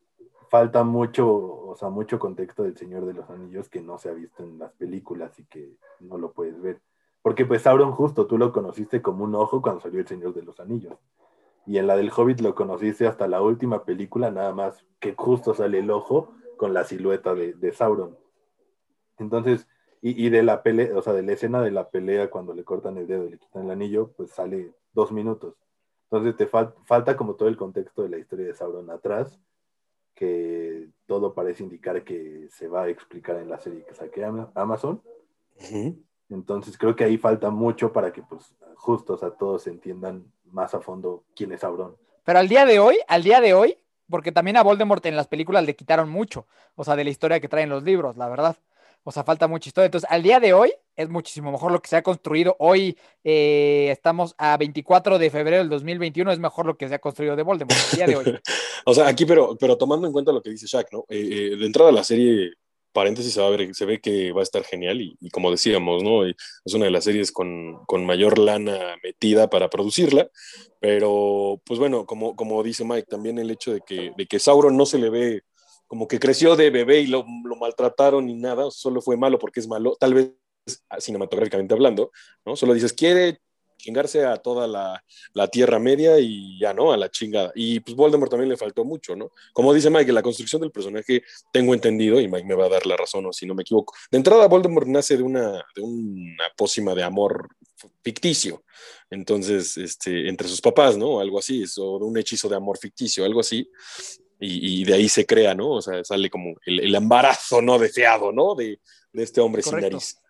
falta 0.48 0.84
mucho, 0.84 1.26
o 1.28 1.74
sea, 1.76 1.88
mucho 1.88 2.20
contexto 2.20 2.62
del 2.62 2.76
Señor 2.76 3.04
de 3.04 3.14
los 3.14 3.28
Anillos 3.30 3.68
que 3.68 3.80
no 3.80 3.98
se 3.98 4.10
ha 4.10 4.12
visto 4.12 4.44
en 4.44 4.60
las 4.60 4.72
películas 4.74 5.36
y 5.40 5.44
que 5.46 5.72
no 5.98 6.18
lo 6.18 6.30
puedes 6.32 6.60
ver. 6.62 6.80
Porque 7.20 7.46
pues 7.46 7.62
Sauron 7.62 7.92
justo 7.92 8.26
tú 8.28 8.38
lo 8.38 8.52
conociste 8.52 9.02
como 9.02 9.24
un 9.24 9.34
ojo 9.34 9.60
cuando 9.60 9.80
salió 9.80 9.98
el 9.98 10.06
Señor 10.06 10.34
de 10.34 10.42
los 10.42 10.60
Anillos. 10.60 10.94
Y 11.66 11.78
en 11.78 11.86
la 11.86 11.96
del 11.96 12.10
Hobbit 12.14 12.40
lo 12.40 12.54
conociste 12.54 13.06
hasta 13.06 13.28
la 13.28 13.40
última 13.40 13.84
película, 13.84 14.30
nada 14.30 14.52
más 14.52 14.84
que 14.98 15.14
justo 15.14 15.54
sale 15.54 15.78
el 15.78 15.90
ojo 15.90 16.34
con 16.56 16.74
la 16.74 16.84
silueta 16.84 17.34
de, 17.34 17.54
de 17.54 17.72
Sauron. 17.72 18.16
Entonces, 19.18 19.68
y, 20.00 20.26
y 20.26 20.30
de 20.30 20.42
la 20.42 20.62
pelea, 20.62 20.96
o 20.96 21.02
sea, 21.02 21.12
de 21.12 21.22
la 21.22 21.32
escena 21.32 21.62
de 21.62 21.70
la 21.70 21.88
pelea 21.90 22.30
cuando 22.30 22.52
le 22.54 22.64
cortan 22.64 22.96
el 22.98 23.06
dedo 23.06 23.26
y 23.26 23.30
le 23.30 23.38
quitan 23.38 23.64
el 23.64 23.70
anillo, 23.70 24.12
pues 24.16 24.30
sale 24.30 24.74
dos 24.92 25.12
minutos. 25.12 25.54
Entonces 26.10 26.36
te 26.36 26.50
fal- 26.50 26.74
falta 26.84 27.16
como 27.16 27.34
todo 27.34 27.48
el 27.48 27.56
contexto 27.56 28.02
de 28.02 28.08
la 28.08 28.18
historia 28.18 28.46
de 28.46 28.54
Sauron 28.54 28.90
atrás, 28.90 29.40
que 30.14 30.88
todo 31.06 31.32
parece 31.34 31.62
indicar 31.62 32.04
que 32.04 32.48
se 32.50 32.68
va 32.68 32.82
a 32.82 32.88
explicar 32.88 33.36
en 33.36 33.48
la 33.48 33.58
serie 33.58 33.84
que 33.84 33.94
saque 33.94 34.24
Ama- 34.24 34.50
Amazon. 34.54 35.00
Entonces 36.28 36.76
creo 36.76 36.96
que 36.96 37.04
ahí 37.04 37.18
falta 37.18 37.50
mucho 37.50 37.92
para 37.92 38.12
que 38.12 38.22
pues 38.22 38.54
justo, 38.74 39.14
o 39.14 39.16
sea, 39.16 39.30
todos 39.30 39.66
entiendan 39.66 40.24
más 40.52 40.74
a 40.74 40.80
fondo 40.80 41.24
quién 41.34 41.52
es 41.52 41.60
Sauron. 41.60 41.96
Pero 42.24 42.38
al 42.38 42.48
día 42.48 42.64
de 42.64 42.78
hoy, 42.78 42.98
al 43.08 43.22
día 43.22 43.40
de 43.40 43.54
hoy, 43.54 43.76
porque 44.08 44.32
también 44.32 44.56
a 44.56 44.62
Voldemort 44.62 45.04
en 45.06 45.16
las 45.16 45.26
películas 45.26 45.64
le 45.64 45.74
quitaron 45.74 46.08
mucho, 46.08 46.46
o 46.76 46.84
sea, 46.84 46.96
de 46.96 47.04
la 47.04 47.10
historia 47.10 47.40
que 47.40 47.48
traen 47.48 47.68
los 47.68 47.82
libros, 47.82 48.16
la 48.16 48.28
verdad. 48.28 48.56
O 49.04 49.10
sea, 49.10 49.24
falta 49.24 49.48
mucha 49.48 49.68
historia. 49.68 49.86
Entonces, 49.86 50.08
al 50.10 50.22
día 50.22 50.38
de 50.38 50.52
hoy 50.52 50.72
es 50.94 51.08
muchísimo 51.08 51.50
mejor 51.50 51.72
lo 51.72 51.82
que 51.82 51.88
se 51.88 51.96
ha 51.96 52.02
construido. 52.02 52.54
Hoy 52.60 52.96
eh, 53.24 53.88
estamos 53.90 54.34
a 54.38 54.56
24 54.56 55.18
de 55.18 55.30
febrero 55.30 55.58
del 55.58 55.68
2021, 55.68 56.30
es 56.30 56.38
mejor 56.38 56.66
lo 56.66 56.76
que 56.76 56.88
se 56.88 56.94
ha 56.94 57.00
construido 57.00 57.34
de 57.34 57.42
Voldemort, 57.42 57.80
al 57.90 57.96
día 57.96 58.06
de 58.06 58.16
hoy. 58.16 58.24
O 58.84 58.94
sea, 58.94 59.06
aquí, 59.06 59.24
pero, 59.24 59.56
pero 59.60 59.78
tomando 59.78 60.08
en 60.08 60.12
cuenta 60.12 60.32
lo 60.32 60.42
que 60.42 60.50
dice 60.50 60.66
Shaq, 60.66 60.92
¿no? 60.92 61.04
Eh, 61.08 61.52
eh, 61.52 61.56
de 61.56 61.66
entrada 61.66 61.92
la 61.92 62.02
serie, 62.02 62.54
paréntesis, 62.92 63.36
a 63.38 63.48
ver, 63.48 63.74
se 63.74 63.84
ve 63.84 64.00
que 64.00 64.32
va 64.32 64.40
a 64.40 64.42
estar 64.42 64.64
genial 64.64 65.00
y, 65.00 65.16
y 65.20 65.30
como 65.30 65.50
decíamos, 65.50 66.02
¿no? 66.02 66.24
Eh, 66.26 66.34
Es 66.64 66.74
una 66.74 66.84
de 66.86 66.90
las 66.90 67.04
series 67.04 67.32
con, 67.32 67.84
con 67.86 68.04
mayor 68.06 68.38
lana 68.38 68.96
metida 69.02 69.48
para 69.50 69.70
producirla, 69.70 70.30
pero 70.80 71.60
pues 71.64 71.78
bueno, 71.80 72.06
como, 72.06 72.36
como 72.36 72.62
dice 72.62 72.84
Mike, 72.84 73.06
también 73.08 73.38
el 73.38 73.50
hecho 73.50 73.72
de 73.72 73.80
que, 73.80 74.12
de 74.16 74.26
que 74.26 74.38
Sauron 74.38 74.76
no 74.76 74.86
se 74.86 74.98
le 74.98 75.10
ve 75.10 75.42
como 75.86 76.08
que 76.08 76.18
creció 76.18 76.56
de 76.56 76.70
bebé 76.70 77.00
y 77.00 77.06
lo, 77.06 77.24
lo 77.44 77.56
maltrataron 77.56 78.26
ni 78.26 78.34
nada, 78.34 78.70
solo 78.70 79.02
fue 79.02 79.16
malo 79.16 79.38
porque 79.38 79.60
es 79.60 79.68
malo, 79.68 79.96
tal 80.00 80.14
vez 80.14 80.30
cinematográficamente 80.98 81.74
hablando, 81.74 82.12
¿no? 82.46 82.56
Solo 82.56 82.72
dices, 82.74 82.92
quiere 82.92 83.40
chingarse 83.82 84.24
a 84.24 84.36
toda 84.36 84.66
la, 84.66 85.04
la 85.34 85.48
Tierra 85.48 85.78
Media 85.78 86.18
y 86.20 86.58
ya, 86.58 86.72
¿no? 86.72 86.92
A 86.92 86.96
la 86.96 87.10
chingada. 87.10 87.52
Y 87.54 87.80
pues 87.80 87.96
Voldemort 87.96 88.30
también 88.30 88.48
le 88.48 88.56
faltó 88.56 88.84
mucho, 88.84 89.16
¿no? 89.16 89.32
Como 89.52 89.74
dice 89.74 89.90
Mike, 89.90 90.12
la 90.12 90.22
construcción 90.22 90.62
del 90.62 90.70
personaje, 90.70 91.24
tengo 91.52 91.74
entendido, 91.74 92.20
y 92.20 92.28
Mike 92.28 92.46
me 92.46 92.54
va 92.54 92.66
a 92.66 92.68
dar 92.68 92.86
la 92.86 92.96
razón 92.96 93.26
o 93.26 93.32
si 93.32 93.44
no 93.44 93.54
me 93.54 93.62
equivoco. 93.62 93.94
De 94.10 94.18
entrada, 94.18 94.46
Voldemort 94.46 94.86
nace 94.86 95.16
de 95.16 95.22
una, 95.24 95.64
de 95.74 95.82
una 95.82 96.44
pócima 96.56 96.94
de 96.94 97.02
amor 97.02 97.48
ficticio. 98.02 98.62
Entonces, 99.10 99.76
este, 99.76 100.28
entre 100.28 100.48
sus 100.48 100.60
papás, 100.60 100.96
¿no? 100.96 101.18
Algo 101.18 101.40
así, 101.40 101.64
o 101.78 101.98
de 101.98 102.04
un 102.04 102.16
hechizo 102.16 102.48
de 102.48 102.56
amor 102.56 102.78
ficticio, 102.78 103.24
algo 103.24 103.40
así. 103.40 103.68
Y, 104.38 104.80
y 104.80 104.84
de 104.84 104.94
ahí 104.94 105.08
se 105.08 105.26
crea, 105.26 105.54
¿no? 105.54 105.70
O 105.72 105.82
sea, 105.82 106.04
sale 106.04 106.30
como 106.30 106.54
el, 106.64 106.80
el 106.80 106.94
embarazo 106.94 107.60
no 107.60 107.78
deseado, 107.78 108.32
¿no? 108.32 108.54
De, 108.54 108.80
de 109.12 109.22
este 109.22 109.40
hombre 109.40 109.62
sin 109.62 109.80
nariz 109.80 110.21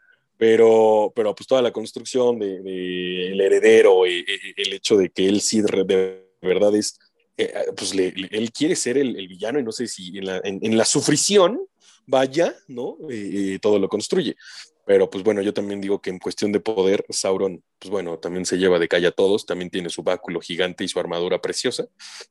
pero, 0.42 1.12
pero 1.14 1.36
pues 1.36 1.46
toda 1.46 1.62
la 1.62 1.70
construcción 1.70 2.36
del 2.36 2.64
de, 2.64 3.28
el 3.28 3.40
heredero, 3.40 4.04
eh, 4.04 4.24
eh, 4.26 4.54
el 4.56 4.72
hecho 4.72 4.96
de 4.96 5.08
que 5.08 5.28
él 5.28 5.40
sí 5.40 5.60
de 5.60 6.26
verdad 6.42 6.74
es, 6.74 6.98
eh, 7.36 7.54
pues 7.76 7.94
le, 7.94 8.10
le, 8.10 8.26
él 8.32 8.50
quiere 8.50 8.74
ser 8.74 8.98
el, 8.98 9.14
el, 9.14 9.28
villano 9.28 9.60
y 9.60 9.62
no 9.62 9.70
sé 9.70 9.86
si 9.86 10.18
en 10.18 10.26
la, 10.26 10.40
en, 10.42 10.58
en 10.60 10.76
la 10.76 10.84
sufrición 10.84 11.60
vaya, 12.06 12.56
¿no? 12.66 12.96
Eh, 13.08 13.60
todo 13.62 13.78
lo 13.78 13.88
construye. 13.88 14.34
Pero 14.84 15.08
pues 15.08 15.22
bueno, 15.22 15.42
yo 15.42 15.54
también 15.54 15.80
digo 15.80 16.00
que 16.00 16.10
en 16.10 16.18
cuestión 16.18 16.50
de 16.50 16.58
poder, 16.58 17.04
Sauron, 17.08 17.62
pues 17.78 17.90
bueno, 17.90 18.18
también 18.18 18.44
se 18.44 18.58
lleva 18.58 18.80
de 18.80 18.88
calle 18.88 19.06
a 19.06 19.12
todos, 19.12 19.46
también 19.46 19.70
tiene 19.70 19.90
su 19.90 20.02
báculo 20.02 20.40
gigante 20.40 20.82
y 20.82 20.88
su 20.88 20.98
armadura 20.98 21.40
preciosa, 21.40 21.86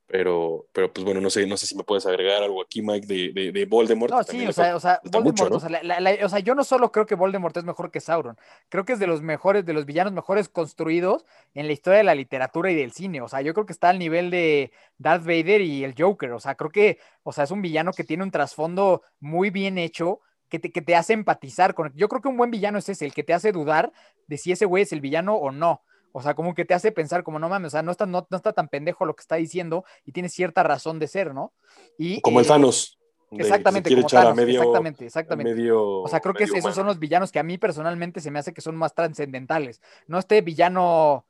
pero, 0.06 0.66
pero 0.74 0.92
pues 0.92 1.06
bueno, 1.06 1.22
no 1.22 1.30
sé, 1.30 1.48
no 1.48 1.56
sé 1.56 1.66
si 1.66 1.76
me 1.76 1.84
puedes 1.84 2.06
agregar 2.06 2.44
algo 2.44 2.62
aquí, 2.62 2.82
Mike, 2.82 3.08
de, 3.08 3.32
de, 3.32 3.52
de 3.54 3.66
Voldemort. 3.66 4.12
No, 4.12 4.24
sí, 4.24 4.46
o 4.46 4.52
sea, 4.52 4.76
o 4.76 4.80
sea, 4.82 5.00
Voldemort, 5.04 5.26
mucho, 5.26 5.50
¿no? 5.50 5.56
o, 5.56 5.60
sea, 5.62 5.70
la, 5.70 5.82
la, 5.82 6.00
la, 6.02 6.26
o 6.26 6.30
sea, 6.30 6.40
yo 6.40 6.54
no 6.54 6.66
solo 6.66 6.92
creo 6.92 7.06
que 7.06 7.16
Voldemort 7.16 7.56
es 7.56 7.64
mejor 7.64 7.90
que 7.90 8.02
Sauron, 8.02 8.38
creo 8.68 8.84
que 8.84 8.94
es 8.94 9.00
de 9.00 9.08
los 9.08 9.22
mejores, 9.22 9.66
de 9.66 9.74
los 9.74 9.86
villanos 9.86 10.12
mejores 10.12 10.50
construidos 10.50 11.26
en 11.54 11.68
la 11.68 11.74
historia 11.74 12.00
de 12.00 12.04
la 12.04 12.16
literatura 12.16 12.70
y 12.70 12.76
del 12.76 12.92
cine, 12.92 13.22
o 13.22 13.30
sea, 13.30 13.42
yo 13.42 13.54
creo 13.54 13.66
que 13.66 13.74
está 13.74 13.90
al 13.90 14.00
nivel 14.00 14.30
de 14.30 14.72
Darth 14.98 15.24
Vader 15.24 15.62
y 15.62 15.86
el 15.86 15.96
Joker, 15.98 16.34
o 16.34 16.40
sea, 16.40 16.56
creo 16.56 16.70
que, 16.70 17.00
o 17.24 17.32
sea, 17.32 17.46
es 17.46 17.52
un 17.52 17.62
villano 17.62 17.94
que 17.94 18.04
tiene 18.04 18.24
un 18.24 18.32
trasfondo 18.32 19.04
muy 19.22 19.52
bien 19.52 19.78
hecho, 19.78 20.20
que 20.52 20.60
te, 20.60 20.72
que 20.72 20.82
te, 20.82 20.96
hace 20.96 21.14
empatizar 21.14 21.74
con. 21.74 21.92
Yo 21.96 22.10
creo 22.10 22.22
que 22.22 22.28
un 22.28 22.36
buen 22.36 22.52
villano 22.52 22.78
es 22.78 22.90
ese, 22.90 23.06
el 23.06 23.14
que 23.14 23.24
te 23.24 23.34
hace 23.34 23.54
dudar 23.54 23.94
de 24.28 24.38
si 24.38 24.52
ese 24.52 24.66
güey 24.66 24.84
es 24.84 24.92
el 24.92 25.00
villano 25.00 25.36
o 25.36 25.50
no. 25.50 25.82
O 26.12 26.22
sea, 26.22 26.34
como 26.34 26.54
que 26.54 26.66
te 26.66 26.74
hace 26.74 26.92
pensar, 26.92 27.24
como 27.24 27.40
no 27.40 27.48
mames, 27.48 27.68
o 27.68 27.72
sea, 27.72 27.82
no 27.82 27.92
está, 27.92 28.06
no, 28.06 28.28
no 28.30 28.38
está 28.38 28.52
tan 28.52 28.68
pendejo 28.68 29.06
lo 29.06 29.16
que 29.16 29.22
está 29.22 29.38
diciendo 29.38 29.86
y 30.06 30.12
tiene 30.12 30.28
cierta 30.28 30.62
razón 30.62 31.00
de 31.00 31.08
ser, 31.08 31.34
¿no? 31.34 31.54
Y, 31.98 32.20
como 32.20 32.40
eh, 32.40 32.44
el 32.44 32.48
Thanos. 32.50 33.00
Exactamente, 33.32 33.90
como 33.96 34.08
Thanos, 34.08 34.36
medio, 34.36 34.60
exactamente, 34.60 35.06
exactamente. 35.06 35.56
Medio, 35.56 36.02
o 36.02 36.08
sea, 36.10 36.20
creo 36.20 36.34
que 36.34 36.44
esos 36.44 36.76
son 36.76 36.86
los 36.86 37.00
villanos 37.00 37.32
que 37.32 37.40
a 37.40 37.44
mí 37.44 37.58
personalmente 37.58 38.20
se 38.20 38.30
me 38.30 38.40
hace 38.40 38.54
que 38.54 38.60
son 38.60 38.76
más 38.76 38.94
trascendentales. 38.94 39.82
No 40.06 40.20
este 40.20 40.42
villano 40.42 41.26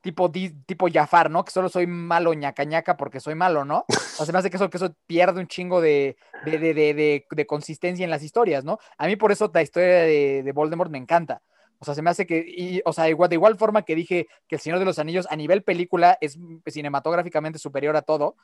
tipo, 0.00 0.30
tipo 0.30 0.86
Jafar, 0.92 1.30
¿no? 1.30 1.44
Que 1.44 1.50
solo 1.50 1.68
soy 1.68 1.86
malo 1.86 2.32
ñaca 2.34 2.96
porque 2.96 3.20
soy 3.20 3.34
malo, 3.34 3.64
¿no? 3.64 3.84
O 3.88 3.92
sea, 3.92 4.26
se 4.26 4.32
me 4.32 4.38
hace 4.38 4.50
que 4.50 4.56
eso, 4.56 4.70
que 4.70 4.76
eso 4.76 4.94
pierde 5.06 5.40
un 5.40 5.46
chingo 5.46 5.80
de, 5.80 6.16
de, 6.44 6.58
de, 6.58 7.24
de, 7.28 7.46
consistencia 7.46 8.04
en 8.04 8.10
las 8.10 8.22
historias, 8.22 8.64
¿no? 8.64 8.78
A 8.98 9.06
mí 9.06 9.16
por 9.16 9.32
eso 9.32 9.50
la 9.52 9.62
historia 9.62 10.02
de, 10.02 10.52
Voldemort 10.54 10.90
me 10.90 10.98
encanta. 10.98 11.42
O 11.78 11.84
sea, 11.84 11.94
se 11.94 12.02
me 12.02 12.10
hace 12.10 12.26
que, 12.26 12.80
o 12.84 12.92
sea, 12.92 13.08
igual, 13.08 13.28
de 13.28 13.36
igual 13.36 13.56
forma 13.56 13.82
que 13.82 13.94
dije 13.94 14.28
que 14.48 14.56
El 14.56 14.60
Señor 14.60 14.78
de 14.78 14.86
los 14.86 14.98
Anillos 14.98 15.26
a 15.30 15.36
nivel 15.36 15.62
película 15.62 16.16
es 16.20 16.38
cinematográficamente 16.66 17.58
superior 17.58 17.96
a 17.96 18.02
todo, 18.02 18.36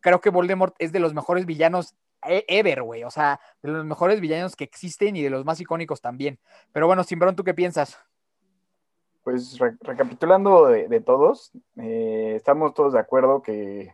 creo 0.00 0.20
que 0.20 0.30
Voldemort 0.30 0.74
es 0.78 0.90
de 0.90 0.98
los 0.98 1.14
mejores 1.14 1.46
villanos 1.46 1.94
e, 2.26 2.44
ever, 2.48 2.82
güey. 2.82 3.04
O 3.04 3.10
sea, 3.10 3.40
de 3.62 3.70
los 3.70 3.84
mejores 3.84 4.20
villanos 4.20 4.56
que 4.56 4.64
existen 4.64 5.16
y 5.16 5.22
de 5.22 5.30
los 5.30 5.44
más 5.44 5.60
icónicos 5.60 6.00
también. 6.00 6.38
Pero 6.72 6.86
bueno, 6.86 7.04
Simbrón, 7.04 7.36
¿tú 7.36 7.44
qué 7.44 7.54
piensas? 7.54 7.98
Pues 9.22 9.58
re 9.58 9.76
recapitulando 9.80 10.66
de, 10.66 10.88
de 10.88 11.00
todos, 11.00 11.52
eh, 11.76 12.34
estamos 12.36 12.74
todos 12.74 12.94
de 12.94 13.00
acuerdo 13.00 13.42
que, 13.42 13.92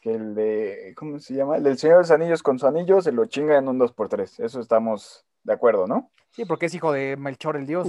que, 0.00 0.14
el 0.14 0.34
de, 0.34 0.94
¿cómo 0.96 1.18
se 1.18 1.34
llama? 1.34 1.56
El 1.56 1.64
del 1.64 1.78
Señor 1.78 1.96
de 1.96 2.02
los 2.02 2.10
Anillos 2.10 2.42
con 2.42 2.58
su 2.58 2.66
anillo 2.66 3.02
se 3.02 3.12
lo 3.12 3.26
chinga 3.26 3.58
en 3.58 3.68
un 3.68 3.78
2x3. 3.78 4.44
Eso 4.44 4.60
estamos 4.60 5.26
de 5.44 5.52
acuerdo, 5.52 5.86
¿no? 5.86 6.10
Sí, 6.30 6.46
porque 6.46 6.66
es 6.66 6.74
hijo 6.74 6.92
de 6.92 7.16
Melchor 7.16 7.56
el 7.56 7.66
Dios. 7.66 7.86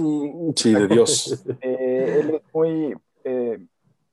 Sí, 0.56 0.74
de 0.74 0.86
Dios. 0.86 1.44
eh, 1.62 2.18
él 2.20 2.34
es 2.34 2.42
muy, 2.52 2.94
eh, 3.24 3.58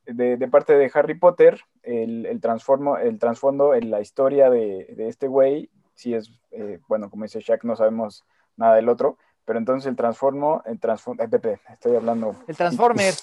de, 0.05 0.37
de, 0.37 0.47
parte 0.47 0.73
de 0.73 0.89
Harry 0.93 1.15
Potter, 1.15 1.59
el, 1.83 2.25
el, 2.25 2.39
transformo, 2.39 2.97
el 2.97 3.19
trasfondo 3.19 3.73
en 3.73 3.91
la 3.91 3.99
historia 3.99 4.49
de, 4.49 4.93
de 4.95 5.07
este 5.09 5.27
güey, 5.27 5.69
sí 5.93 6.13
es, 6.13 6.31
eh, 6.51 6.79
bueno, 6.87 7.09
como 7.09 7.23
dice 7.23 7.41
Shaq, 7.41 7.63
no 7.63 7.75
sabemos 7.75 8.25
nada 8.55 8.75
del 8.75 8.89
otro, 8.89 9.17
pero 9.51 9.59
entonces 9.59 9.89
el 9.89 9.97
transformo, 9.97 10.63
el 10.65 10.79
transformo, 10.79 11.21
eh, 11.21 11.27
Pepe, 11.27 11.59
estoy 11.73 11.93
hablando. 11.93 12.37
El 12.47 12.55
Transformer. 12.55 13.13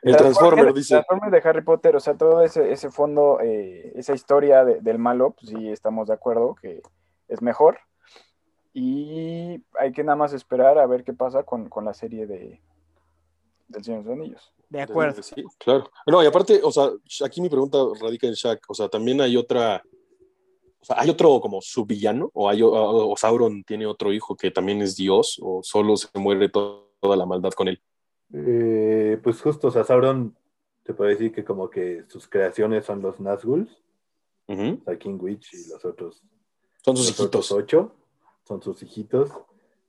El, 0.00 0.12
el 0.12 0.16
Transformer, 0.16 0.72
dice. 0.72 0.94
El 0.94 1.04
Transformer 1.04 1.30
de 1.42 1.46
Harry 1.46 1.62
Potter, 1.62 1.94
o 1.94 2.00
sea, 2.00 2.14
todo 2.14 2.40
ese, 2.40 2.72
ese 2.72 2.90
fondo, 2.90 3.38
eh, 3.42 3.92
esa 3.94 4.14
historia 4.14 4.64
de, 4.64 4.80
del 4.80 4.98
malo, 4.98 5.32
pues 5.38 5.50
sí 5.50 5.68
estamos 5.68 6.08
de 6.08 6.14
acuerdo 6.14 6.54
que 6.54 6.80
es 7.28 7.42
mejor. 7.42 7.80
Y 8.72 9.62
hay 9.78 9.92
que 9.92 10.02
nada 10.02 10.16
más 10.16 10.32
esperar 10.32 10.78
a 10.78 10.86
ver 10.86 11.04
qué 11.04 11.12
pasa 11.12 11.42
con, 11.42 11.68
con 11.68 11.84
la 11.84 11.92
serie 11.92 12.26
de, 12.26 12.62
del 13.68 13.84
Señor 13.84 14.04
de 14.04 14.08
los 14.08 14.18
Anillos. 14.18 14.54
De 14.70 14.80
acuerdo. 14.80 15.22
Sí, 15.22 15.44
claro. 15.58 15.90
No, 16.06 16.22
y 16.22 16.26
aparte, 16.26 16.62
o 16.64 16.72
sea, 16.72 16.88
aquí 17.26 17.42
mi 17.42 17.50
pregunta 17.50 17.76
radica 18.00 18.26
en 18.26 18.32
Shaq. 18.32 18.62
O 18.68 18.72
sea, 18.72 18.88
también 18.88 19.20
hay 19.20 19.36
otra. 19.36 19.82
O 20.84 20.86
sea, 20.86 21.00
¿hay 21.00 21.08
otro 21.08 21.40
como 21.40 21.62
subvillano? 21.62 22.30
¿O, 22.34 22.46
hay, 22.50 22.60
o, 22.60 22.70
o 22.70 23.16
Sauron 23.16 23.64
tiene 23.64 23.86
otro 23.86 24.12
hijo 24.12 24.36
que 24.36 24.50
también 24.50 24.82
es 24.82 24.96
Dios? 24.96 25.40
¿O 25.42 25.62
solo 25.62 25.96
se 25.96 26.08
muere 26.18 26.50
to- 26.50 26.92
toda 27.00 27.16
la 27.16 27.24
maldad 27.24 27.52
con 27.52 27.68
él? 27.68 27.80
Eh, 28.34 29.18
pues 29.22 29.40
justo, 29.40 29.68
o 29.68 29.70
sea, 29.70 29.82
Sauron 29.84 30.36
te 30.82 30.92
puede 30.92 31.12
decir 31.12 31.32
que 31.32 31.42
como 31.42 31.70
que 31.70 32.04
sus 32.08 32.28
creaciones 32.28 32.84
son 32.84 33.00
los 33.00 33.18
Nazguls, 33.18 33.70
o 34.46 34.54
sea, 34.84 34.98
King 34.98 35.16
Witch 35.18 35.54
y 35.54 35.68
los 35.70 35.82
otros, 35.86 36.22
Son 36.84 36.94
sus 36.98 37.06
los 37.08 37.20
otros 37.20 37.46
hijitos. 37.46 37.52
ocho, 37.64 37.92
son 38.46 38.60
sus 38.60 38.82
hijitos. 38.82 39.30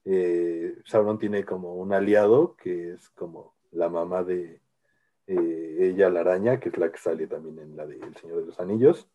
Eh, 0.05 0.77
Sauron 0.85 1.17
tiene 1.19 1.43
como 1.43 1.75
un 1.75 1.91
aliado 1.91 2.55
que 2.55 2.93
es 2.93 3.09
como 3.09 3.53
la 3.71 3.89
mamá 3.89 4.23
de 4.23 4.61
eh, 5.27 5.77
ella, 5.81 6.09
la 6.09 6.21
araña, 6.21 6.59
que 6.61 6.69
es 6.69 6.77
la 6.77 6.89
que 6.89 6.99
sale 6.99 7.27
también 7.27 7.59
en 7.59 7.75
la 7.75 7.85
de 7.85 7.95
El 7.97 8.15
Señor 8.15 8.39
de 8.39 8.45
los 8.45 8.59
Anillos, 8.61 9.09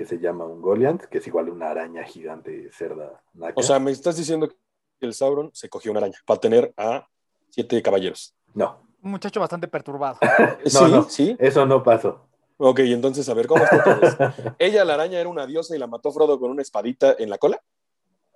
que 0.00 0.06
se 0.06 0.18
llama 0.18 0.46
un 0.46 0.62
Goliath, 0.62 1.02
que 1.10 1.18
es 1.18 1.26
igual 1.26 1.50
una 1.50 1.68
araña 1.68 2.02
gigante 2.04 2.70
cerda 2.72 3.22
naca. 3.34 3.52
O 3.56 3.62
sea, 3.62 3.78
me 3.78 3.90
estás 3.90 4.16
diciendo 4.16 4.48
que 4.48 4.56
el 5.02 5.12
Sauron 5.12 5.50
se 5.52 5.68
cogió 5.68 5.90
una 5.90 5.98
araña 6.00 6.16
para 6.24 6.40
tener 6.40 6.72
a 6.78 7.06
siete 7.50 7.82
caballeros. 7.82 8.34
no, 8.54 8.80
Un 9.02 9.10
muchacho 9.10 9.40
bastante 9.40 9.68
perturbado. 9.68 10.18
sí, 10.64 10.78
no. 10.90 11.02
sí. 11.02 11.36
eso 11.38 11.66
no 11.66 11.82
pasó. 11.82 12.26
Ok, 12.56 12.78
entonces, 12.78 13.28
a 13.28 13.34
ver, 13.34 13.46
¿cómo 13.46 13.62
está 13.62 13.84
todo? 13.84 14.54
Ella, 14.58 14.86
la 14.86 14.94
araña, 14.94 15.20
era 15.20 15.28
una 15.28 15.46
diosa 15.46 15.76
y 15.76 15.78
la 15.78 15.86
mató 15.86 16.10
Frodo 16.12 16.40
con 16.40 16.50
una 16.50 16.62
espadita 16.62 17.14
en 17.18 17.28
la 17.28 17.36
cola. 17.36 17.60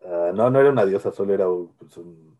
Ah, 0.04 0.32
no, 0.34 0.50
no 0.50 0.60
era 0.60 0.68
una 0.68 0.84
diosa, 0.84 1.12
solo 1.12 1.32
era 1.32 1.48
un, 1.48 1.68
pues, 1.78 1.96
un- 1.96 2.38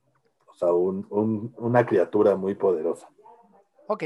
o 0.49 0.55
sea, 0.55 0.71
un- 0.75 1.07
un- 1.09 1.55
una 1.57 1.87
criatura 1.87 2.37
muy 2.37 2.55
poderosa. 2.57 3.09
Ok. 3.87 4.05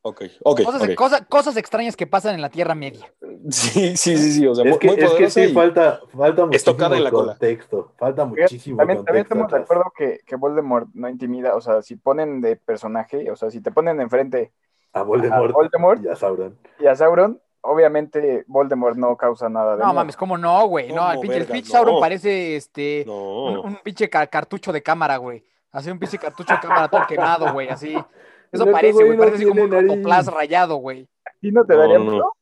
Ok, 0.00 0.22
ok. 0.44 0.62
Cosas, 0.62 0.82
ok. 0.82 0.94
cosa- 0.94 1.24
cosas 1.26 1.56
extrañas 1.56 1.94
que 1.96 2.06
pasan 2.06 2.36
en 2.36 2.40
la 2.40 2.48
Tierra 2.48 2.74
Media. 2.76 3.12
Sí, 3.50 3.96
sí, 3.96 4.16
sí, 4.16 4.32
sí. 4.32 4.46
O 4.46 4.54
sea, 4.54 4.64
Es 4.64 4.70
muy, 4.70 4.78
que, 4.78 4.86
muy 4.88 4.96
es 4.98 5.12
que 5.12 5.30
sí, 5.30 5.40
y- 5.42 5.52
falta, 5.52 6.00
falta 6.16 6.46
muchísimo 6.46 6.88
la 6.88 7.10
cola. 7.10 7.32
contexto. 7.32 7.92
Falta 7.96 8.24
muchísimo 8.24 8.76
También, 8.78 9.04
también 9.04 9.24
contexto. 9.24 9.34
estamos 9.46 9.52
de 9.52 9.58
acuerdo 9.58 9.92
que, 9.96 10.20
que 10.26 10.36
Voldemort 10.36 10.88
no 10.94 11.08
intimida, 11.08 11.54
o 11.54 11.60
sea, 11.60 11.82
si 11.82 11.96
ponen 11.96 12.40
de 12.40 12.56
personaje, 12.56 13.30
o 13.30 13.36
sea, 13.36 13.50
si 13.50 13.60
te 13.60 13.70
ponen 13.70 14.00
enfrente 14.00 14.52
A 14.92 15.02
Voldemort, 15.02 15.50
a 15.50 15.52
Voldemort 15.54 16.04
y 16.04 16.08
a 16.08 16.16
Sauron. 16.16 16.58
y 16.80 16.86
a 16.86 16.96
Sauron, 16.96 17.40
obviamente 17.60 18.44
Voldemort 18.48 18.96
no 18.96 19.16
causa 19.16 19.48
nada 19.48 19.72
de 19.72 19.78
No 19.78 19.84
miedo. 19.86 19.94
mames, 19.94 20.16
¿cómo 20.16 20.36
no, 20.38 20.66
güey? 20.66 20.88
No, 20.92 21.02
¿Cómo, 21.02 21.12
el 21.12 21.20
pinche, 21.20 21.36
el 21.38 21.46
pinche 21.46 21.68
No. 21.72 21.78
Sauron 21.78 22.00
parece 22.00 22.56
este. 22.56 23.04
No. 23.06 23.44
Un, 23.44 23.58
un 23.58 23.76
pinche 23.76 24.08
ca- 24.08 24.26
cartucho 24.26 24.72
de 24.72 24.82
cámara, 24.82 25.18
güey. 25.18 25.44
Así 25.72 25.90
un 25.90 25.98
pinche 25.98 26.18
cartucho 26.18 26.54
de 26.54 26.60
cámara 26.60 26.88
todo 26.88 27.06
quemado, 27.06 27.52
güey. 27.52 27.68
Así. 27.68 27.94
Eso 28.52 28.70
parece, 28.70 29.04
güey. 29.04 29.18
Parece 29.18 29.36
así 29.36 29.46
como 29.46 29.62
un 29.64 29.70
rotoplas 29.70 30.26
rayado, 30.32 30.76
güey. 30.76 31.08
¿Y 31.42 31.50
no 31.52 31.64
te 31.64 31.74
No, 31.74 31.80
daría 31.80 31.98
miedo? 31.98 32.32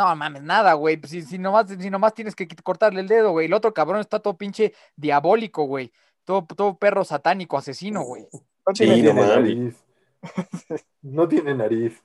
No 0.00 0.16
mames, 0.16 0.42
nada, 0.42 0.72
güey. 0.72 0.96
Pues 0.96 1.10
si, 1.10 1.20
si, 1.20 1.36
nomás, 1.36 1.66
si 1.68 1.90
nomás 1.90 2.14
tienes 2.14 2.34
que 2.34 2.48
cortarle 2.62 3.00
el 3.02 3.06
dedo, 3.06 3.32
güey. 3.32 3.44
El 3.44 3.52
otro 3.52 3.74
cabrón 3.74 4.00
está 4.00 4.18
todo 4.18 4.34
pinche 4.34 4.72
diabólico, 4.96 5.64
güey. 5.64 5.92
Todo, 6.24 6.46
todo 6.46 6.78
perro 6.78 7.04
satánico, 7.04 7.58
asesino, 7.58 8.02
güey. 8.04 8.26
No 8.32 8.74
Sí, 8.74 8.84
tiene 8.84 9.12
no 9.12 9.26
nariz. 9.26 9.84
no 11.02 11.28
tiene 11.28 11.54
nariz. 11.54 12.02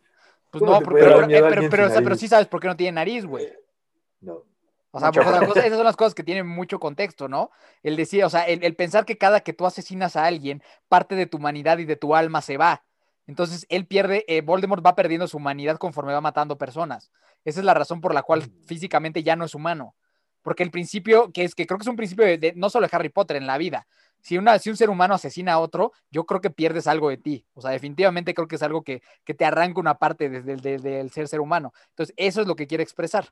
Pues 0.52 0.62
¿Cómo 0.62 0.74
no, 0.74 0.80
pero, 0.82 0.93
pero, 0.93 1.22
eh, 1.22 1.28
pero, 1.30 1.46
alguien 1.46 1.70
pero, 1.70 1.84
sin 1.84 1.86
o 1.86 1.93
sea, 1.93 1.98
pero 2.00 2.10
nariz? 2.10 2.20
sí 2.20 2.28
sabes 2.28 2.48
por 2.48 2.60
qué 2.60 2.68
no 2.68 2.76
tiene 2.76 2.91
nariz, 2.91 3.26
güey. 3.26 3.48
No. 4.20 4.43
O 4.91 5.00
sea, 5.00 5.10
esas 5.10 5.78
son 5.78 5.86
las 5.86 5.96
cosas 5.96 6.14
que 6.14 6.24
tienen 6.24 6.48
mucho 6.48 6.82
contexto, 6.82 7.30
¿no? 7.30 7.50
El 7.82 7.96
decir, 7.96 8.26
o 8.26 8.30
sea, 8.30 8.43
el, 8.43 8.62
el 8.62 8.76
pensar 8.76 9.06
que 9.06 9.18
cada 9.18 9.39
que 9.39 9.54
tú 9.54 9.66
asesinas 9.66 10.18
a 10.18 10.26
alguien, 10.26 10.62
parte 10.89 11.16
de 11.16 11.28
tu 11.28 11.38
humanidad 11.38 11.78
y 11.78 11.86
de 11.86 11.96
tu 11.96 12.14
alma 12.14 12.41
se 12.41 12.58
va. 12.58 12.84
Entonces, 13.28 13.66
él 13.70 13.88
pierde, 13.88 14.26
eh, 14.28 14.41
Voldemort 14.41 14.86
va 14.86 14.96
perdiendo 14.96 15.28
su 15.28 15.38
humanidad 15.38 15.78
conforme 15.78 16.14
va 16.14 16.22
matando 16.22 16.58
personas. 16.58 17.12
Esa 17.46 17.60
es 17.62 17.66
la 17.66 17.74
razón 17.74 18.02
por 18.02 18.14
la 18.14 18.24
cual 18.24 18.41
físicamente 18.66 19.24
ya 19.24 19.36
no 19.38 19.46
es 19.46 19.56
humano. 19.56 19.96
Porque 20.41 20.64
el 20.64 20.70
principio, 20.72 21.32
que 21.32 21.43
es 21.43 21.56
que 21.56 21.66
creo 21.66 21.78
que 21.78 21.84
es 21.84 21.88
un 21.88 21.96
principio 21.96 22.26
de, 22.26 22.38
de- 22.38 22.54
no 22.56 22.70
solo 22.70 22.88
de 22.88 22.96
Harry 22.96 23.10
Potter, 23.10 23.38
en 23.38 23.48
la 23.48 23.58
vida. 23.58 23.88
Si, 24.22 24.38
una, 24.38 24.60
si 24.60 24.70
un 24.70 24.78
ser 24.78 24.89
humano 24.89 25.14
asesina 25.14 25.54
a 25.54 25.60
otro, 25.60 25.91
yo 26.12 26.26
creo 26.26 26.41
que 26.41 26.50
pierdes 26.50 26.86
algo 26.88 27.10
de 27.10 27.18
ti. 27.18 27.46
O 27.54 27.62
sea, 27.62 27.72
definitivamente 27.72 28.34
creo 28.34 28.48
que 28.48 28.56
es 28.56 28.64
algo 28.64 28.84
que, 28.84 29.02
que 29.24 29.34
te 29.34 29.46
arranca 29.46 29.80
una 29.80 29.98
parte 29.98 30.30
desde 30.30 31.00
el 31.00 31.12
ser 31.12 31.28
ser 31.28 31.39
humano. 31.39 31.74
Entonces, 31.89 32.14
eso 32.18 32.41
es 32.41 32.48
lo 32.48 32.56
que 32.56 32.68
quiere 32.68 32.84
expresar. 32.84 33.32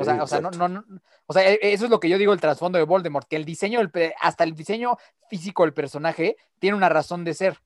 O 0.00 0.04
sea, 0.04 0.22
o 0.22 0.26
sea, 0.26 0.40
no, 0.40 0.50
no, 0.50 0.68
no- 0.68 1.00
o 1.26 1.32
sea, 1.32 1.48
e- 1.50 1.58
eso 1.72 1.84
es 1.84 1.90
lo 1.90 2.00
que 2.00 2.08
yo 2.08 2.18
digo 2.18 2.32
el 2.32 2.40
trasfondo 2.40 2.78
de 2.78 2.84
Voldemort, 2.84 3.26
que 3.28 3.36
el 3.36 3.44
diseño, 3.44 3.80
pe- 3.90 4.14
hasta 4.20 4.44
el 4.44 4.54
diseño 4.54 4.96
físico 5.28 5.62
del 5.64 5.72
personaje 5.72 6.36
tiene 6.58 6.76
una 6.76 6.88
razón 6.88 7.24
de 7.24 7.34
ser. 7.34 7.58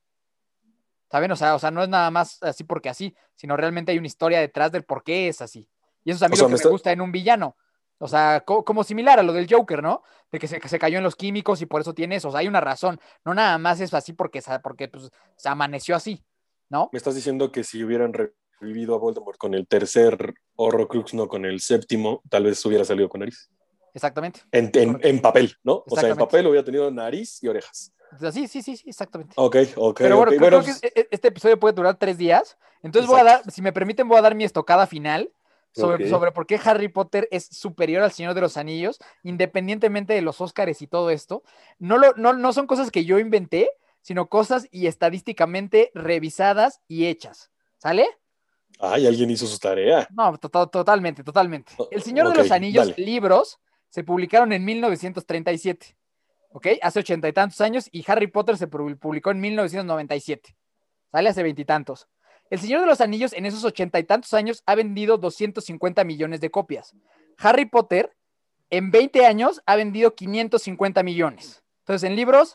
¿Saben? 1.11 1.31
O 1.33 1.37
sea, 1.37 1.55
o 1.55 1.59
sea, 1.59 1.71
no 1.71 1.83
es 1.83 1.89
nada 1.89 2.11
más 2.11 2.43
así 2.43 2.65
porque 2.65 2.89
así, 2.89 3.15
sino 3.35 3.57
realmente 3.57 3.93
hay 3.93 3.99
una 3.99 4.07
historia 4.07 4.41
detrás 4.41 4.73
del 4.73 4.85
por 4.85 5.05
qué 5.05 5.29
es 5.29 5.41
así. 5.43 5.69
Y 6.05 6.11
eso 6.11 6.17
es 6.19 6.23
a 6.23 6.29
mí 6.29 6.35
O 6.35 6.37
sea, 6.37 6.43
lo 6.45 6.49
que 6.49 6.53
me 6.53 6.57
está- 6.57 6.69
gusta 6.69 6.93
en 6.93 7.01
un 7.01 7.13
villano. 7.13 7.57
O 7.99 8.09
sea, 8.09 8.43
co- 8.45 8.65
como 8.65 8.85
similar 8.85 9.19
a 9.19 9.23
lo 9.23 9.33
del 9.33 9.47
Joker, 9.49 9.83
¿no? 9.83 10.03
De 10.31 10.39
que 10.39 10.49
se, 10.49 10.61
que 10.61 10.69
se 10.69 10.79
cayó 10.79 10.99
en 10.99 11.05
los 11.05 11.17
químicos 11.17 11.63
y 11.63 11.67
por 11.67 11.81
eso 11.81 11.95
tiene 11.95 12.17
eso. 12.17 12.29
O 12.29 12.31
sea, 12.33 12.41
hay 12.41 12.49
una 12.49 12.61
razón. 12.61 13.01
No 13.25 13.35
nada 13.35 13.57
más 13.59 13.81
es 13.81 13.95
así 13.95 14.13
porque, 14.13 14.43
porque 14.63 14.89
pues, 14.89 15.11
se 15.37 15.49
amaneció 15.49 15.95
así, 15.97 16.23
¿no? 16.69 16.89
Me 16.93 16.97
estás 16.99 17.15
diciendo 17.15 17.51
que 17.53 17.63
si 17.65 17.83
hubieran 17.85 18.13
revivido 18.13 18.95
a 18.95 18.99
Voldemort 18.99 19.39
con 19.39 19.55
el 19.55 19.67
tercer 19.67 20.35
Horrocrux, 20.57 21.15
no 21.15 21.29
con 21.29 21.45
el 21.45 21.61
séptimo, 21.61 22.21
tal 22.29 22.45
vez 22.45 22.65
hubiera 22.67 22.85
salido 22.85 23.09
con 23.09 23.21
nariz. 23.21 23.49
Exactamente. 23.95 24.41
En, 24.51 24.71
en- 24.75 24.99
en 25.03 25.21
papel, 25.23 25.57
¿no? 25.63 25.85
O 25.89 25.97
sea, 25.97 26.09
en 26.09 26.17
papel 26.17 26.47
hubiera 26.49 26.65
tenido 26.65 26.91
nariz 26.91 27.43
y 27.43 27.49
orejas. 27.49 27.93
Sí, 28.33 28.49
sí, 28.49 28.63
sí, 28.63 28.77
sí, 28.77 28.89
exactamente. 28.89 29.35
Ok, 29.37 29.57
ok. 29.77 29.99
Pero 29.99 30.17
bueno, 30.17 30.33
ok. 30.33 30.39
creo, 30.39 30.51
Bueno, 30.51 30.65
creo 30.65 30.79
que 30.81 30.87
e- 30.89 31.01
e- 31.03 31.09
este 31.13 31.29
episodio 31.29 31.59
puede 31.59 31.75
durar 31.75 31.97
tres 31.97 32.19
días. 32.19 32.57
Entonces 32.83 33.09
voy 33.09 33.19
a 33.19 33.23
Exacto. 33.23 33.45
dar, 33.47 33.53
si 33.53 33.63
me 33.63 33.73
permiten, 33.73 34.09
voy 34.09 34.19
a 34.19 34.23
dar 34.23 34.35
mi 34.35 34.45
estocada 34.45 34.87
final 34.87 35.33
sobre, 35.75 36.09
sobre 36.09 36.33
por 36.33 36.47
qué 36.47 36.59
Harry 36.65 36.89
Potter 36.89 37.29
es 37.31 37.47
superior 37.47 38.03
al 38.03 38.13
Señor 38.13 38.35
de 38.35 38.41
los 38.41 38.57
Anillos, 38.57 38.99
independientemente 39.23 40.13
de 40.15 40.23
los 40.23 40.41
Óscares 40.41 40.81
y 40.83 40.87
todo 40.87 41.11
esto. 41.11 41.43
No, 41.79 41.99
lo, 41.99 42.13
no, 42.15 42.33
no 42.33 42.53
son 42.53 42.67
cosas 42.67 42.91
que 42.91 43.05
yo 43.05 43.19
inventé, 43.19 43.71
sino 44.01 44.29
cosas 44.29 44.69
y 44.71 44.87
estadísticamente 44.87 45.91
revisadas 45.95 46.81
y 46.89 47.07
hechas. 47.07 47.51
¿Sale? 47.79 48.07
Ay, 48.79 49.07
alguien 49.07 49.31
hizo 49.31 49.47
su 49.47 49.59
tarea. 49.59 50.07
No, 50.11 50.37
to- 50.39 50.49
to- 50.49 50.69
totalmente, 50.69 51.23
totalmente. 51.25 51.73
O- 51.77 51.89
El 51.91 52.03
Señor 52.03 52.29
de 52.31 52.37
los 52.37 52.51
Anillos, 52.51 52.89
dale. 52.89 53.05
libros, 53.05 53.59
se 53.89 54.03
publicaron 54.05 54.53
en 54.53 54.65
1937. 54.65 55.97
¿Ok? 56.51 56.69
Hace 56.83 57.01
ochenta 57.01 57.27
y 57.29 57.33
tantos 57.33 57.61
años 57.61 57.89
y 57.91 58.05
Harry 58.09 58.29
Potter 58.29 58.57
se 58.57 58.69
pu- 58.71 58.97
publicó 58.99 59.33
en 59.33 59.41
1997. 59.41 60.57
¿Sale? 61.11 61.29
Hace 61.29 61.43
veintitantos. 61.43 62.09
El 62.51 62.61
Señor 62.61 62.81
de 62.81 62.87
los 62.87 63.01
Anillos 63.01 63.33
en 63.33 63.47
esos 63.47 63.65
ochenta 63.65 63.99
y 63.99 64.05
tantos 64.05 64.33
años 64.35 64.63
ha 64.67 64.75
vendido 64.75 65.19
250 65.19 66.05
millones 66.05 66.41
de 66.41 66.51
copias. 66.51 66.95
Harry 67.39 67.65
Potter 67.65 68.15
en 68.71 68.91
20 68.91 69.27
años 69.27 69.63
ha 69.67 69.77
vendido 69.77 70.15
550 70.15 71.03
millones. 71.03 71.63
Entonces, 71.81 72.09
en 72.09 72.17
libros, 72.17 72.55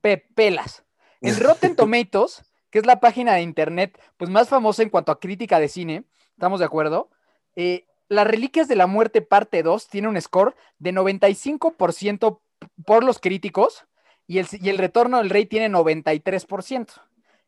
pe- 0.00 0.26
pelas. 0.34 0.84
En 1.20 1.38
Rotten 1.38 1.76
Tomatoes, 1.76 2.42
que 2.70 2.78
es 2.78 2.86
la 2.86 3.00
página 3.00 3.34
de 3.34 3.42
internet 3.42 3.98
pues, 4.16 4.30
más 4.30 4.48
famosa 4.48 4.82
en 4.82 4.90
cuanto 4.90 5.12
a 5.12 5.20
crítica 5.20 5.58
de 5.60 5.68
cine, 5.68 6.04
¿estamos 6.32 6.60
de 6.60 6.66
acuerdo? 6.66 7.10
Eh, 7.54 7.86
Las 8.08 8.26
Reliquias 8.26 8.66
de 8.68 8.76
la 8.76 8.86
Muerte 8.86 9.20
parte 9.22 9.62
2 9.62 9.88
tiene 9.88 10.08
un 10.08 10.20
score 10.20 10.54
de 10.78 10.92
95% 10.92 12.40
por 12.84 13.04
los 13.04 13.18
críticos 13.18 13.84
y 14.26 14.38
el, 14.38 14.46
y 14.52 14.68
el 14.70 14.78
Retorno 14.78 15.18
del 15.18 15.30
Rey 15.30 15.46
tiene 15.46 15.68
93%. 15.68 16.88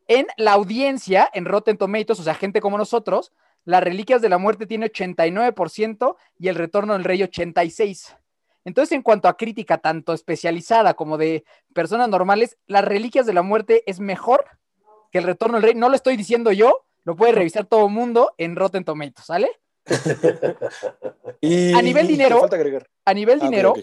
En 0.08 0.26
la 0.36 0.52
audiencia, 0.52 1.30
en 1.32 1.44
Rotten 1.44 1.78
Tomatoes, 1.78 2.20
o 2.20 2.22
sea, 2.22 2.34
gente 2.34 2.60
como 2.60 2.78
nosotros, 2.78 3.32
Las 3.64 3.82
Reliquias 3.82 4.20
de 4.20 4.28
la 4.28 4.38
Muerte 4.38 4.66
tiene 4.66 4.90
89% 4.90 6.16
y 6.38 6.48
el 6.48 6.54
Retorno 6.56 6.92
del 6.92 7.04
Rey 7.04 7.20
86%. 7.20 8.16
Entonces, 8.66 8.92
en 8.92 9.02
cuanto 9.02 9.28
a 9.28 9.36
crítica, 9.36 9.78
tanto 9.78 10.14
especializada 10.14 10.94
como 10.94 11.18
de 11.18 11.44
personas 11.74 12.08
normales, 12.08 12.56
Las 12.66 12.84
Reliquias 12.84 13.26
de 13.26 13.34
la 13.34 13.42
Muerte 13.42 13.82
es 13.86 14.00
mejor 14.00 14.44
que 15.12 15.18
el 15.18 15.24
Retorno 15.24 15.56
del 15.56 15.64
Rey. 15.64 15.74
No 15.74 15.88
lo 15.88 15.96
estoy 15.96 16.16
diciendo 16.16 16.50
yo, 16.50 16.84
lo 17.04 17.14
puede 17.14 17.32
revisar 17.32 17.66
todo 17.66 17.86
el 17.86 17.92
mundo 17.92 18.34
en 18.38 18.56
Rotten 18.56 18.84
Tomatoes, 18.84 19.26
¿sale? 19.26 19.50
Y, 21.40 21.74
A 21.74 21.82
nivel 21.82 22.06
dinero, 22.06 22.40
falta. 22.40 22.56
A 23.04 23.14
nivel 23.14 23.38
Ah, 23.42 23.44
dinero. 23.44 23.74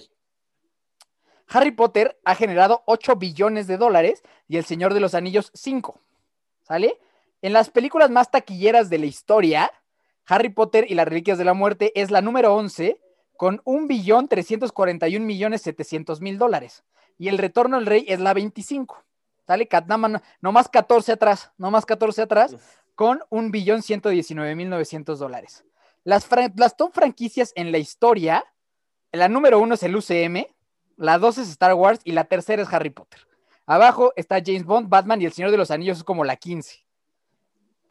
Harry 1.48 1.72
Potter 1.72 2.18
ha 2.24 2.34
generado 2.34 2.82
8 2.86 3.18
billones 3.18 3.68
de 3.68 3.78
dólares 3.78 4.24
y 4.48 4.58
El 4.58 4.66
Señor 4.66 4.94
de 4.94 5.00
los 5.00 5.14
Anillos 5.14 5.52
5. 5.54 6.00
¿Sale? 6.72 6.98
En 7.42 7.52
las 7.52 7.70
películas 7.70 8.10
más 8.12 8.32
taquilleras 8.32 8.90
de 8.90 8.98
la 8.98 9.06
historia, 9.06 9.70
Harry 10.26 10.48
Potter 10.48 10.86
y 10.88 10.96
las 10.96 11.06
Reliquias 11.06 11.38
de 11.38 11.44
la 11.44 11.54
Muerte 11.54 11.92
es 12.00 12.12
la 12.12 12.22
número 12.22 12.56
11 12.56 12.98
con 13.36 13.58
1.341.700.000 13.66 16.38
dólares. 16.38 16.86
Y 17.18 17.28
El 17.28 17.40
Retorno 17.40 17.76
del 17.76 17.88
Rey 17.88 18.06
es 18.08 18.22
la 18.22 18.34
25. 18.34 19.04
¿Sale? 19.46 19.68
No 20.40 20.54
más 20.54 20.70
14 20.70 21.12
atrás, 21.12 21.52
no 21.58 21.72
más 21.72 21.86
14 21.86 22.22
atrás, 22.22 22.56
con 22.96 23.20
1.119.900 23.32 25.18
dólares. 25.18 25.66
Las, 26.06 26.26
las 26.56 26.78
top 26.78 26.94
franquicias 26.94 27.52
en 27.56 27.74
la 27.74 27.80
historia, 27.80 28.46
la 29.12 29.28
número 29.28 29.60
uno 29.60 29.74
es 29.74 29.84
el 29.84 29.94
UCM, 29.94 30.46
la 30.96 31.18
dos 31.18 31.38
es 31.38 31.50
Star 31.50 31.74
Wars 31.74 32.00
y 32.06 32.14
la 32.14 32.24
tercera 32.24 32.64
es 32.64 32.72
Harry 32.72 32.92
Potter. 32.92 33.28
Abajo 33.72 34.12
está 34.18 34.42
James 34.46 34.66
Bond, 34.66 34.90
Batman 34.90 35.22
y 35.22 35.26
El 35.26 35.32
Señor 35.32 35.50
de 35.50 35.56
los 35.56 35.72
Anillos 35.72 36.00
es 36.00 36.04
como 36.04 36.26
la 36.26 36.36
15. 36.36 36.86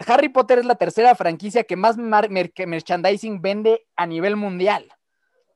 Harry 0.07 0.29
Potter 0.29 0.59
es 0.59 0.67
la 0.67 0.75
tercera 0.75 1.15
franquicia 1.15 1.65
que 1.65 1.75
más 1.75 1.97
merchandising 1.97 3.41
vende 3.41 3.87
a 3.97 4.05
nivel 4.05 4.37
mundial. 4.37 4.93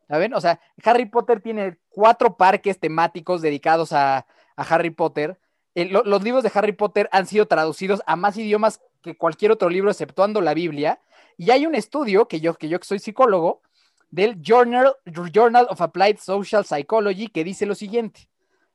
¿Saben? 0.09 0.33
O 0.33 0.41
sea, 0.41 0.61
Harry 0.83 1.05
Potter 1.05 1.43
tiene 1.43 1.77
cuatro 1.91 2.39
parques 2.39 2.81
temáticos 2.81 3.43
dedicados 3.43 3.93
a, 3.93 4.25
Harry 4.57 4.89
Potter. 4.89 5.39
Lo- 5.75 6.05
los 6.05 6.23
libros 6.23 6.43
de 6.43 6.51
Harry 6.55 6.73
Potter 6.73 7.07
han 7.13 7.27
sido 7.27 7.47
traducidos 7.47 8.01
a 8.07 8.17
más 8.17 8.39
idiomas 8.39 8.81
que 9.03 9.19
cualquier 9.19 9.53
otro 9.53 9.69
libro, 9.69 9.91
exceptuando 9.91 10.41
la 10.41 10.55
Biblia. 10.55 11.01
Y 11.37 11.51
hay 11.51 11.67
un 11.67 11.75
estudio, 11.75 12.29
que 12.29 12.41
yo 12.41 12.55
que 12.55 12.71
yo 12.71 12.79
soy 12.81 12.99
psicólogo, 12.99 13.61
del 14.09 14.41
Journal, 14.41 14.97
Journal 15.05 15.67
of 15.69 15.83
Applied 15.83 16.17
Social 16.17 16.65
Psychology, 16.65 17.29
que 17.29 17.45
dice 17.45 17.67
lo 17.67 17.75
siguiente. 17.75 18.31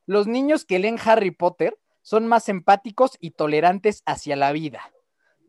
Los 0.09 0.25
niños 0.25 0.65
que 0.65 0.79
leen 0.79 0.97
Harry 1.05 1.29
Potter 1.29 1.77
son 2.01 2.25
más 2.25 2.49
empáticos 2.49 3.11
y 3.19 3.29
tolerantes 3.29 4.01
hacia 4.07 4.35
la 4.35 4.51
vida. 4.51 4.91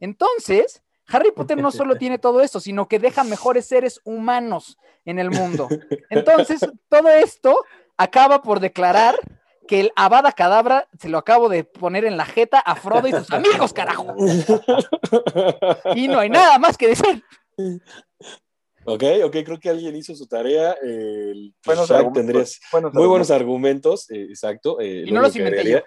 Entonces, 0.00 0.82
Harry 1.08 1.30
Potter 1.32 1.56
no 1.56 1.70
solo 1.70 1.96
tiene 1.98 2.18
todo 2.18 2.42
esto, 2.42 2.60
sino 2.60 2.86
que 2.86 2.98
deja 2.98 3.24
mejores 3.24 3.64
seres 3.64 4.02
humanos 4.04 4.76
en 5.06 5.18
el 5.18 5.30
mundo. 5.30 5.66
Entonces, 6.10 6.60
todo 6.90 7.08
esto 7.08 7.64
acaba 7.96 8.42
por 8.42 8.60
declarar 8.60 9.18
que 9.66 9.80
el 9.80 9.92
Avada 9.96 10.32
Cadabra 10.32 10.88
se 10.98 11.08
lo 11.08 11.16
acabo 11.16 11.48
de 11.48 11.64
poner 11.64 12.04
en 12.04 12.18
la 12.18 12.26
jeta 12.26 12.58
a 12.58 12.76
Frodo 12.76 13.08
y 13.08 13.12
sus 13.12 13.30
amigos, 13.30 13.72
carajo. 13.72 14.14
Y 15.96 16.06
no 16.06 16.18
hay 16.18 16.28
nada 16.28 16.58
más 16.58 16.76
que 16.76 16.88
decir. 16.88 17.24
Ok, 18.84 19.02
ok, 19.24 19.36
creo 19.44 19.60
que 19.60 19.68
alguien 19.70 19.94
hizo 19.96 20.14
su 20.14 20.26
tarea. 20.26 20.72
eh, 20.82 21.30
el 21.32 21.54
Buenos 21.64 21.88
Shaq 21.88 21.98
argumentos, 21.98 22.14
tendrías 22.26 22.60
buenos 22.72 22.94
muy 22.94 23.06
buenos 23.06 23.30
argumentos. 23.30 24.10
eh, 24.10 24.26
exacto. 24.30 24.80
eh, 24.80 25.04
Y 25.06 25.12
no 25.12 25.20
los 25.20 25.34
inventé 25.36 25.60
agregaría- 25.60 25.84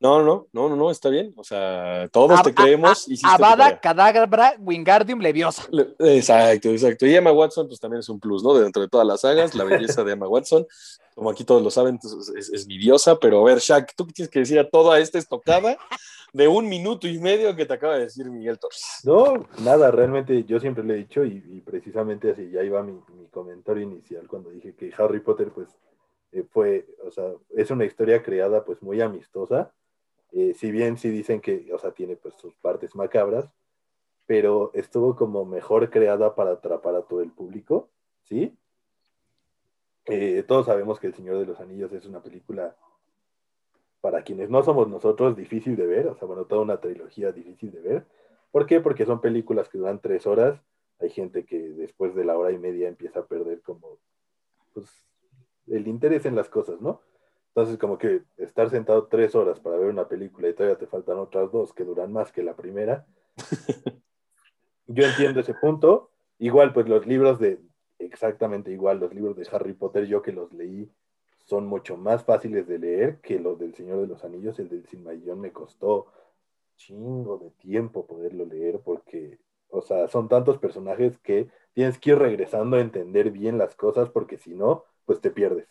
No, 0.00 0.22
no, 0.22 0.46
no, 0.52 0.68
no, 0.68 0.76
no, 0.76 0.90
está 0.92 1.08
bien. 1.08 1.32
O 1.36 1.42
sea, 1.42 2.06
todos 2.12 2.38
A- 2.38 2.42
te 2.44 2.50
a- 2.50 2.54
creemos. 2.54 2.90
a- 3.08 3.12
hiciste 3.12 3.26
tu 3.26 3.34
Avada 3.34 3.64
tarea. 3.64 3.80
Cadabra 3.80 4.54
Wingardium 4.60 5.18
Leviosa. 5.20 5.64
Le- 5.72 5.88
Exacto, 6.16 6.68
exacto. 6.68 7.04
Y 7.04 7.16
Emma 7.16 7.32
Watson, 7.32 7.66
pues 7.66 7.80
también 7.80 7.98
es 8.00 8.08
un 8.08 8.20
plus, 8.20 8.44
¿no? 8.44 8.54
Dentro 8.54 8.80
de 8.80 8.88
todas 8.88 9.04
las 9.06 9.22
sagas, 9.22 9.56
la 9.56 9.64
belleza 9.64 10.04
de 10.04 10.12
Emma 10.12 10.28
Watson, 10.28 10.64
como 11.16 11.30
aquí 11.30 11.42
todos 11.42 11.62
lo 11.64 11.70
saben, 11.72 11.98
pues, 11.98 12.14
es, 12.38 12.48
es 12.52 12.66
mi 12.68 12.78
diosa, 12.78 13.18
pero 13.18 13.40
a 13.40 13.44
ver, 13.44 13.58
Shaq, 13.58 13.92
¿tú 13.96 14.06
qué 14.06 14.12
tienes 14.12 14.30
que 14.30 14.38
decir 14.38 14.60
a 14.60 14.70
toda 14.70 15.00
esta 15.00 15.18
estocada 15.18 15.76
de 16.32 16.48
un 16.48 16.68
minuto 16.68 17.08
y 17.08 17.18
medio 17.18 17.54
que 17.56 17.66
te 17.66 17.74
acaba 17.74 17.94
de 17.94 18.04
decir 18.04 18.30
Miguel 18.30 18.58
Torres? 18.58 19.00
No, 19.04 19.46
nada, 19.62 19.90
realmente 19.90 20.44
yo 20.44 20.60
siempre 20.60 20.84
le 20.84 20.94
he 20.94 20.98
dicho 20.98 21.24
y, 21.24 21.62
precisamente 21.64 22.30
así 22.30 22.50
ya 22.50 22.62
iba 22.62 22.82
mi, 22.82 23.00
mi 23.14 23.26
comentario 23.28 23.82
inicial 23.82 24.26
cuando 24.28 24.50
dije 24.50 24.74
que 24.74 24.92
Harry 24.96 25.20
Potter 25.20 25.50
pues 25.52 25.68
eh, 26.32 26.44
fue, 26.50 26.86
o 27.04 27.10
sea, 27.10 27.32
es 27.56 27.70
una 27.70 27.84
historia 27.84 28.22
creada 28.22 28.64
pues 28.64 28.82
muy 28.82 29.00
amistosa, 29.00 29.72
eh, 30.32 30.54
si 30.54 30.70
bien 30.70 30.98
sí 30.98 31.08
dicen 31.08 31.40
que, 31.40 31.72
o 31.72 31.78
sea, 31.78 31.92
tiene 31.92 32.16
pues 32.16 32.34
sus 32.34 32.54
partes 32.56 32.94
macabras, 32.94 33.48
pero 34.26 34.70
estuvo 34.74 35.16
como 35.16 35.46
mejor 35.46 35.88
creada 35.90 36.34
para 36.34 36.52
atrapar 36.52 36.94
a 36.96 37.02
todo 37.02 37.22
el 37.22 37.32
público, 37.32 37.88
¿sí? 38.24 38.54
Eh, 40.04 40.44
todos 40.46 40.66
sabemos 40.66 41.00
que 41.00 41.06
El 41.06 41.14
Señor 41.14 41.38
de 41.38 41.46
los 41.46 41.60
Anillos 41.60 41.92
es 41.92 42.04
una 42.04 42.22
película 42.22 42.76
para 44.00 44.22
quienes 44.22 44.50
no 44.50 44.62
somos 44.62 44.88
nosotros 44.88 45.36
difícil 45.36 45.76
de 45.76 45.86
ver, 45.86 46.06
o 46.08 46.16
sea, 46.16 46.26
bueno, 46.26 46.44
toda 46.44 46.62
una 46.62 46.80
trilogía 46.80 47.32
difícil 47.32 47.72
de 47.72 47.80
ver. 47.80 48.06
¿Por 48.50 48.66
qué? 48.66 48.80
Porque 48.80 49.04
son 49.04 49.20
películas 49.20 49.68
que 49.68 49.78
duran 49.78 50.00
tres 50.00 50.26
horas. 50.26 50.60
Hay 51.00 51.10
gente 51.10 51.44
que 51.44 51.58
después 51.58 52.14
de 52.14 52.24
la 52.24 52.36
hora 52.36 52.50
y 52.52 52.58
media 52.58 52.88
empieza 52.88 53.20
a 53.20 53.26
perder 53.26 53.60
como 53.62 53.98
pues, 54.72 54.86
el 55.66 55.86
interés 55.86 56.26
en 56.26 56.34
las 56.34 56.48
cosas, 56.48 56.80
¿no? 56.80 57.02
Entonces, 57.48 57.78
como 57.78 57.98
que 57.98 58.22
estar 58.36 58.70
sentado 58.70 59.06
tres 59.06 59.34
horas 59.34 59.58
para 59.60 59.76
ver 59.76 59.88
una 59.88 60.08
película 60.08 60.48
y 60.48 60.54
todavía 60.54 60.78
te 60.78 60.86
faltan 60.86 61.18
otras 61.18 61.50
dos 61.50 61.72
que 61.72 61.84
duran 61.84 62.12
más 62.12 62.30
que 62.30 62.42
la 62.42 62.54
primera. 62.54 63.06
Yo 64.86 65.04
entiendo 65.04 65.40
ese 65.40 65.54
punto. 65.54 66.10
Igual, 66.38 66.72
pues 66.72 66.88
los 66.88 67.06
libros 67.06 67.40
de, 67.40 67.60
exactamente 67.98 68.70
igual, 68.70 69.00
los 69.00 69.12
libros 69.12 69.36
de 69.36 69.46
Harry 69.50 69.72
Potter, 69.72 70.06
yo 70.06 70.22
que 70.22 70.32
los 70.32 70.52
leí, 70.52 70.88
son 71.48 71.66
mucho 71.66 71.96
más 71.96 72.24
fáciles 72.24 72.68
de 72.68 72.78
leer 72.78 73.20
que 73.22 73.38
los 73.40 73.58
del 73.58 73.74
Señor 73.74 74.02
de 74.02 74.06
los 74.06 74.22
Anillos. 74.22 74.58
El 74.58 74.68
del 74.68 74.86
Silmarillion 74.86 75.40
me 75.40 75.50
costó 75.50 76.08
chingo 76.76 77.38
de 77.38 77.50
tiempo 77.52 78.06
poderlo 78.06 78.44
leer 78.44 78.80
porque, 78.84 79.38
o 79.70 79.80
sea, 79.80 80.08
son 80.08 80.28
tantos 80.28 80.58
personajes 80.58 81.16
que 81.18 81.48
tienes 81.72 81.98
que 81.98 82.10
ir 82.10 82.18
regresando 82.18 82.76
a 82.76 82.80
entender 82.80 83.30
bien 83.30 83.56
las 83.56 83.74
cosas 83.74 84.10
porque 84.10 84.36
si 84.36 84.54
no, 84.54 84.84
pues 85.06 85.22
te 85.22 85.30
pierdes. 85.30 85.66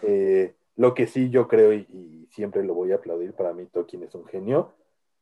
Eh, 0.00 0.54
lo 0.76 0.94
que 0.94 1.08
sí 1.08 1.28
yo 1.28 1.46
creo 1.46 1.74
y, 1.74 1.86
y 1.90 2.26
siempre 2.30 2.64
lo 2.64 2.72
voy 2.72 2.92
a 2.92 2.96
aplaudir, 2.96 3.34
para 3.34 3.52
mí 3.52 3.66
Tolkien 3.66 4.02
es 4.04 4.14
un 4.14 4.24
genio. 4.24 4.72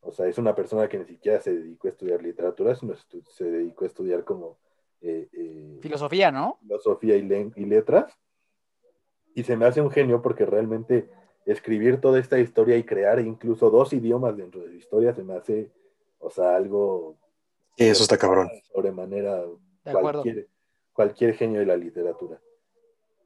O 0.02 0.12
sea, 0.12 0.28
es 0.28 0.38
una 0.38 0.54
persona 0.54 0.88
que 0.88 0.98
ni 0.98 1.04
siquiera 1.04 1.40
se 1.40 1.52
dedicó 1.52 1.88
a 1.88 1.90
estudiar 1.90 2.22
literatura, 2.22 2.76
sino 2.76 2.94
se 2.94 3.44
dedicó 3.44 3.84
a 3.84 3.88
estudiar 3.88 4.22
como 4.22 4.58
eh, 5.00 5.28
eh, 5.32 5.78
Filosofía, 5.82 6.30
¿no? 6.30 6.58
filosofía 6.60 7.16
y, 7.16 7.52
y 7.56 7.64
letras. 7.64 8.16
Y 9.34 9.44
se 9.44 9.56
me 9.56 9.64
hace 9.66 9.80
un 9.80 9.90
genio 9.90 10.22
porque 10.22 10.44
realmente 10.46 11.08
escribir 11.46 12.00
toda 12.00 12.18
esta 12.20 12.38
historia 12.38 12.76
y 12.76 12.84
crear 12.84 13.18
incluso 13.20 13.70
dos 13.70 13.92
idiomas 13.92 14.36
dentro 14.36 14.60
de 14.62 14.68
su 14.68 14.74
historia 14.76 15.14
se 15.14 15.24
me 15.24 15.34
hace, 15.34 15.72
o 16.18 16.30
sea, 16.30 16.56
algo 16.56 17.16
Sí, 17.76 17.84
eso 17.86 18.02
está 18.02 18.18
cabrón. 18.18 18.48
sobremanera 18.72 19.42
De 19.84 19.90
acuerdo. 19.90 20.22
cualquier, 20.22 20.48
cualquier 20.92 21.34
genio 21.34 21.60
de 21.60 21.66
la 21.66 21.76
literatura. 21.76 22.40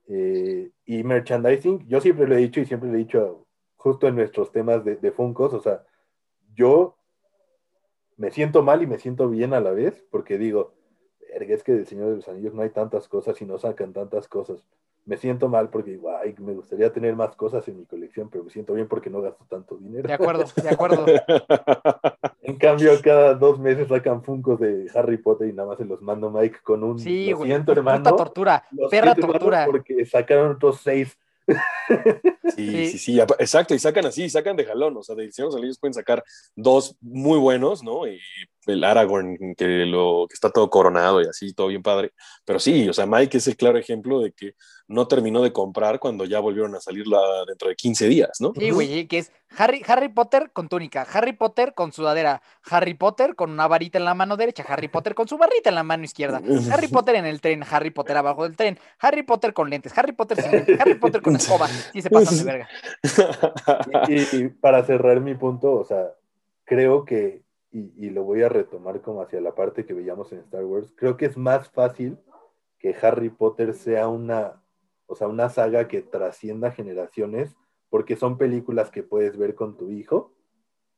Eh, 0.09 0.71
y 0.85 1.03
merchandising, 1.03 1.87
yo 1.89 2.01
siempre 2.01 2.29
lo 2.29 2.35
he 2.37 2.39
dicho 2.39 2.61
y 2.61 2.65
siempre 2.67 2.89
lo 2.89 2.95
he 2.95 2.99
dicho 2.99 3.47
justo 3.77 4.07
en 4.07 4.15
nuestros 4.15 4.53
temas 4.53 4.85
de, 4.85 4.97
de 4.97 5.11
Funkos, 5.13 5.53
o 5.53 5.61
sea, 5.61 5.85
yo 6.55 6.97
me 8.17 8.31
siento 8.31 8.63
mal 8.63 8.83
y 8.83 8.87
me 8.87 8.99
siento 8.99 9.29
bien 9.29 9.53
a 9.53 9.61
la 9.61 9.73
vez, 9.73 10.05
porque 10.11 10.39
digo, 10.39 10.75
"Verga, 11.29 11.55
es 11.55 11.63
que 11.63 11.73
del 11.73 11.87
Señor 11.87 12.11
de 12.11 12.17
los 12.17 12.29
Anillos 12.29 12.55
no 12.55 12.63
hay 12.63 12.71
tantas 12.71 13.09
cosas 13.09 13.41
y 13.43 13.45
no 13.45 13.59
sacan 13.59 13.93
tantas 13.93 14.27
cosas. 14.29 14.67
Me 15.07 15.17
siento 15.17 15.49
mal 15.49 15.71
porque 15.71 15.93
digo, 15.93 16.11
ay, 16.17 16.35
me 16.39 16.53
gustaría 16.53 16.93
tener 16.93 17.15
más 17.15 17.37
cosas 17.37 17.67
en 17.69 17.79
mi 17.79 17.85
colección, 17.87 18.29
pero 18.29 18.43
me 18.43 18.51
siento 18.51 18.75
bien 18.75 18.89
porque 18.89 19.09
no 19.09 19.23
gasto 19.23 19.45
tanto 19.49 19.77
dinero. 19.77 20.07
De 20.09 20.13
acuerdo, 20.15 20.45
de 20.63 20.69
acuerdo. 20.69 21.07
En 22.43 22.57
cambio, 22.59 22.93
cada 23.03 23.35
dos 23.35 23.59
meses 23.59 23.89
sacan 23.89 24.23
Funkos 24.23 24.61
de 24.61 24.89
Harry 24.95 25.17
Potter 25.17 25.49
y 25.49 25.53
nada 25.53 25.69
más 25.69 25.79
se 25.79 25.85
los 25.85 26.01
mando 26.01 26.31
Mike 26.31 26.59
con 26.63 26.85
un 26.85 26.97
Sí, 26.99 27.31
lo 27.31 27.39
güey. 27.39 27.51
siento, 27.51 27.73
hermano. 27.73 27.99
Puta 28.05 28.17
tortura, 28.17 28.65
perra 28.89 29.15
tortura. 29.17 29.67
Porque 29.67 30.07
sacaron 30.07 30.53
otros 30.53 30.81
seis. 30.83 31.19
Sí, 32.57 32.87
Sí. 32.89 32.99
sí, 32.99 33.21
exacto, 33.21 33.75
y 33.75 33.79
sacan 33.79 34.07
así, 34.07 34.29
sacan 34.31 34.57
de 34.57 34.65
jalón, 34.65 34.97
o 34.97 35.03
sea, 35.03 35.15
de 35.15 35.31
Señor 35.33 35.51
de 35.51 35.55
los 35.55 35.61
Anillos 35.63 35.79
pueden 35.79 35.95
sacar 35.95 36.25
dos 36.55 36.97
muy 37.01 37.39
buenos, 37.39 37.83
¿no? 37.83 38.07
Y 38.07 38.19
el 38.67 38.85
Aragorn, 38.85 39.55
que, 39.57 39.87
lo, 39.87 40.27
que 40.29 40.35
está 40.35 40.51
todo 40.51 40.69
coronado 40.69 41.23
y 41.23 41.27
así, 41.27 41.53
todo 41.53 41.69
bien 41.69 41.83
padre, 41.83 42.12
pero 42.45 42.59
sí, 42.59 42.89
o 42.89 42.93
sea, 42.93 43.07
Mike 43.07 43.39
es 43.39 43.47
el 43.47 43.57
claro 43.57 43.79
ejemplo 43.79 44.21
de 44.21 44.33
que 44.33 44.55
no 44.89 45.09
terminó 45.09 45.43
de 45.43 45.53
comprar 45.53 45.99
cuando 45.99 46.25
ya 46.25 46.39
volvieron 46.41 46.75
a 46.75 46.81
salir 46.81 47.07
la, 47.07 47.21
dentro 47.47 47.69
de 47.69 47.77
15 47.77 48.09
días, 48.09 48.41
¿no? 48.41 48.53
Sí, 48.57 48.71
güey, 48.71 49.07
que 49.07 49.19
es 49.19 49.33
Harry, 49.57 49.83
Harry 49.87 50.09
Potter 50.09 50.51
con 50.53 50.69
túnica, 50.69 51.07
Harry 51.12 51.33
Potter 51.33 51.75
con 51.75 51.93
sudadera, 51.93 52.43
Harry 52.71 52.95
Potter 52.95 53.35
con 53.35 53.51
una 53.51 53.67
varita 53.67 53.99
en 53.99 54.05
la 54.05 54.14
mano 54.14 54.37
derecha, 54.37 54.64
Harry 54.69 54.89
Potter 54.89 55.14
con 55.14 55.27
su 55.27 55.39
barrita 55.39 55.71
en 55.71 55.75
la 55.75 55.83
mano 55.83 56.05
izquierda, 56.05 56.41
Harry 56.71 56.89
Potter 56.89 57.17
en 57.17 57.27
el 57.27 57.41
tren, 57.41 57.64
Harry 57.69 57.91
Potter 57.91 58.17
abajo 58.17 58.45
del 58.45 58.57
tren, 58.57 58.79
Harry 59.01 59.23
Potter 59.23 59.53
con 59.53 59.71
lentes, 59.71 59.97
Harry 59.97 60.12
Potter 60.12 60.41
sin 60.41 60.53
lentes, 60.53 60.81
Harry 60.81 60.95
Potter 60.95 61.23
con 61.23 61.37
escoba. 61.37 61.69
Sí 61.69 62.03
se 62.03 62.11
pasan 62.11 62.39
de 62.39 62.45
verga. 62.45 62.69
Y, 64.09 64.37
y 64.37 64.49
para 64.49 64.85
cerrar 64.85 65.21
mi 65.21 65.35
punto, 65.35 65.73
o 65.73 65.85
sea, 65.85 66.12
creo 66.64 67.05
que, 67.05 67.45
y, 67.77 68.11
lo 68.11 68.24
voy 68.24 68.43
a 68.43 68.49
retomar 68.49 69.03
como 69.03 69.20
hacia 69.20 69.41
la 69.41 69.55
parte 69.55 69.85
que 69.85 69.93
veíamos 69.93 70.33
en 70.33 70.39
Star 70.39 70.64
Wars, 70.64 70.93
creo 70.97 71.16
que 71.16 71.27
es 71.27 71.37
más 71.37 71.68
fácil 71.68 72.18
que 72.79 72.95
Harry 73.03 73.29
Potter 73.29 73.74
sea 73.74 74.09
una, 74.09 74.62
o 75.07 75.14
sea, 75.14 75.29
una 75.29 75.49
saga 75.51 75.87
que 75.89 76.01
trascienda 76.01 76.70
generaciones, 76.70 77.55
porque 77.91 78.16
son 78.16 78.39
películas 78.39 78.91
que 78.91 79.03
puedes 79.03 79.37
ver 79.37 79.55
con 79.55 79.77
tu 79.77 79.91
hijo, 79.91 80.33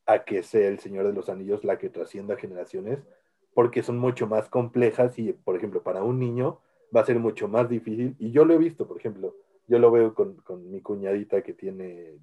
a 0.06 0.24
que 0.24 0.42
sea 0.42 0.68
El 0.68 0.78
Señor 0.78 1.06
de 1.06 1.12
los 1.12 1.28
Anillos 1.28 1.64
la 1.64 1.78
que 1.78 1.90
trascienda 1.90 2.36
generaciones, 2.36 3.04
porque 3.54 3.82
son 3.82 3.98
mucho 3.98 4.26
más 4.26 4.48
complejas 4.48 5.18
y, 5.18 5.32
por 5.32 5.56
ejemplo, 5.56 5.82
para 5.82 6.02
un 6.02 6.18
niño 6.18 6.60
va 6.94 7.00
a 7.00 7.06
ser 7.06 7.18
mucho 7.18 7.48
más 7.48 7.68
difícil. 7.68 8.14
Y 8.18 8.30
yo 8.30 8.44
lo 8.44 8.54
he 8.54 8.58
visto, 8.58 8.86
por 8.86 8.96
ejemplo, 8.96 9.34
yo 9.66 9.78
lo 9.78 9.90
veo 9.90 10.14
con, 10.14 10.36
con 10.36 10.70
mi 10.70 10.80
cuñadita 10.80 11.42
que 11.42 11.52
tiene, 11.52 12.18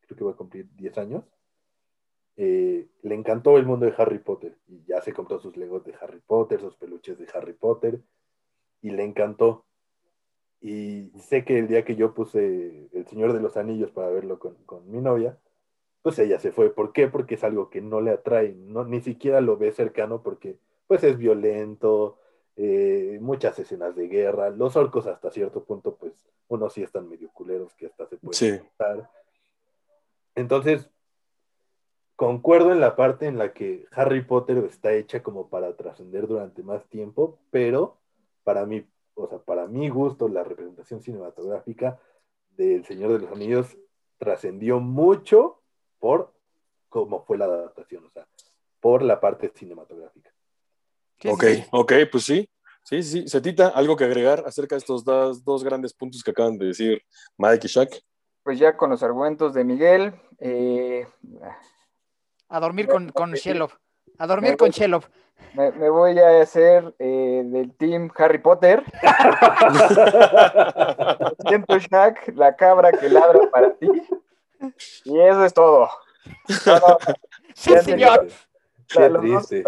creo 0.00 0.18
que 0.18 0.24
va 0.24 0.32
a 0.32 0.36
cumplir 0.36 0.68
10 0.74 0.98
años. 0.98 1.24
Eh, 2.36 2.88
le 3.02 3.14
encantó 3.14 3.56
el 3.56 3.66
mundo 3.66 3.86
de 3.86 3.94
Harry 3.96 4.18
Potter 4.18 4.56
y 4.66 4.84
ya 4.84 5.00
se 5.00 5.12
compró 5.12 5.38
sus 5.38 5.56
legos 5.56 5.84
de 5.84 5.94
Harry 6.00 6.20
Potter, 6.26 6.60
sus 6.60 6.74
peluches 6.76 7.18
de 7.18 7.28
Harry 7.32 7.52
Potter 7.52 8.00
y 8.80 8.90
le 8.90 9.04
encantó. 9.04 9.64
Y 10.60 11.12
sé 11.20 11.44
que 11.44 11.58
el 11.58 11.68
día 11.68 11.84
que 11.84 11.94
yo 11.96 12.14
puse 12.14 12.88
El 12.92 13.06
Señor 13.06 13.32
de 13.32 13.40
los 13.40 13.56
Anillos 13.56 13.90
para 13.90 14.08
verlo 14.08 14.38
con, 14.38 14.54
con 14.64 14.90
mi 14.90 15.00
novia, 15.00 15.38
pues 16.02 16.18
ella 16.18 16.38
se 16.38 16.52
fue. 16.52 16.70
¿Por 16.70 16.92
qué? 16.92 17.08
Porque 17.08 17.36
es 17.36 17.44
algo 17.44 17.70
que 17.70 17.80
no 17.80 18.00
le 18.00 18.10
atrae, 18.10 18.54
no, 18.54 18.84
ni 18.84 19.00
siquiera 19.00 19.40
lo 19.40 19.56
ve 19.56 19.72
cercano 19.72 20.22
porque 20.22 20.58
pues 20.86 21.02
es 21.04 21.16
violento, 21.16 22.18
eh, 22.56 23.18
muchas 23.20 23.58
escenas 23.58 23.96
de 23.96 24.06
guerra, 24.08 24.50
los 24.50 24.76
orcos 24.76 25.06
hasta 25.06 25.30
cierto 25.30 25.64
punto 25.64 25.96
pues 25.96 26.12
unos 26.48 26.72
sí 26.72 26.82
están 26.82 27.08
medio 27.08 27.30
culeros 27.32 27.74
que 27.74 27.86
hasta 27.86 28.06
se 28.06 28.16
pueden 28.16 28.34
Sí. 28.34 28.60
Entonces, 30.36 30.90
concuerdo 32.16 32.72
en 32.72 32.80
la 32.80 32.96
parte 32.96 33.26
en 33.26 33.38
la 33.38 33.52
que 33.52 33.86
Harry 33.92 34.22
Potter 34.22 34.58
está 34.58 34.92
hecha 34.92 35.22
como 35.22 35.48
para 35.48 35.76
trascender 35.76 36.26
durante 36.26 36.62
más 36.62 36.84
tiempo, 36.86 37.38
pero 37.50 37.98
para 38.44 38.66
mí, 38.66 38.86
o 39.14 39.28
sea, 39.28 39.38
para 39.38 39.66
mi 39.66 39.88
gusto, 39.88 40.28
la 40.28 40.44
representación 40.44 41.00
cinematográfica 41.00 41.98
del 42.56 42.84
Señor 42.84 43.12
de 43.12 43.18
los 43.20 43.32
Anillos 43.32 43.76
trascendió 44.18 44.80
mucho 44.80 45.60
por 45.98 46.32
cómo 46.88 47.24
fue 47.24 47.38
la 47.38 47.46
adaptación, 47.46 48.04
o 48.06 48.10
sea, 48.10 48.26
por 48.80 49.02
la 49.02 49.20
parte 49.20 49.50
cinematográfica. 49.54 50.30
Ok, 51.26 51.44
ok, 51.72 51.92
pues 52.10 52.24
sí. 52.24 52.48
Sí, 52.82 53.02
sí. 53.02 53.26
Setita, 53.26 53.68
¿algo 53.68 53.96
que 53.96 54.04
agregar 54.04 54.44
acerca 54.46 54.74
de 54.74 54.80
estos 54.80 55.04
dos, 55.04 55.42
dos 55.42 55.64
grandes 55.64 55.94
puntos 55.94 56.22
que 56.22 56.32
acaban 56.32 56.58
de 56.58 56.66
decir 56.66 57.02
Mike 57.38 57.66
y 57.66 57.70
Shaq? 57.70 58.02
Pues 58.42 58.58
ya 58.58 58.76
con 58.76 58.90
los 58.90 59.02
argumentos 59.02 59.54
de 59.54 59.64
Miguel, 59.64 60.14
eh, 60.38 61.06
A 62.54 62.60
dormir 62.60 62.86
con, 62.86 63.10
con 63.10 63.32
Shelov. 63.32 63.72
A 64.18 64.28
dormir 64.28 64.52
Me 64.52 64.56
con 64.56 64.68
voy. 64.68 64.78
Shelov. 64.78 65.04
me, 65.54 65.72
me 65.72 65.90
voy 65.90 66.16
a 66.20 66.40
hacer 66.40 66.94
eh, 67.00 67.42
del 67.44 67.74
team 67.76 68.08
Harry 68.16 68.38
Potter. 68.38 68.84
Siento 71.48 71.78
Shaq, 71.78 72.28
la 72.36 72.54
cabra 72.54 72.92
que 72.92 73.08
ladra 73.08 73.40
para 73.50 73.74
ti. 73.74 73.88
Y 75.04 75.18
eso 75.20 75.44
es 75.44 75.52
todo. 75.52 75.88
No, 76.66 76.74
no, 76.78 76.98
Sí, 77.54 77.74
señor. 77.82 78.28
Qué 78.88 79.10
triste. 79.10 79.64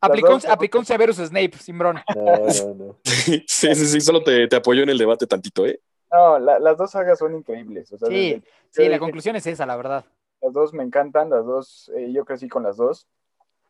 Aplicó, 0.00 0.38
aplicó 0.48 0.78
un 0.78 0.86
Severus 0.86 1.16
Snape, 1.18 1.52
Simbrón. 1.58 2.00
No, 2.16 2.22
no, 2.24 2.74
no. 2.74 2.96
sí, 3.04 3.44
sí, 3.46 3.74
sí, 3.74 4.00
solo 4.00 4.22
te, 4.22 4.48
te 4.48 4.56
apoyo 4.56 4.82
en 4.82 4.88
el 4.88 4.96
debate 4.96 5.26
tantito, 5.26 5.66
¿eh? 5.66 5.78
no, 6.10 6.38
la- 6.38 6.58
las 6.58 6.78
dos 6.78 6.90
sagas 6.90 7.18
son 7.18 7.34
increíbles. 7.36 7.92
O 7.92 7.98
sea, 7.98 8.08
Sí, 8.08 8.32
desde- 8.32 8.42
sí, 8.70 8.88
la 8.88 8.98
conclusión 8.98 9.36
es 9.36 9.46
esa, 9.46 9.66
la 9.66 9.76
verdad. 9.76 10.06
Las 10.42 10.52
dos 10.52 10.72
me 10.72 10.82
encantan, 10.82 11.30
las 11.30 11.44
dos, 11.44 11.90
eh, 11.94 12.12
yo 12.12 12.24
crecí 12.24 12.48
con 12.48 12.62
las 12.62 12.76
dos. 12.76 13.06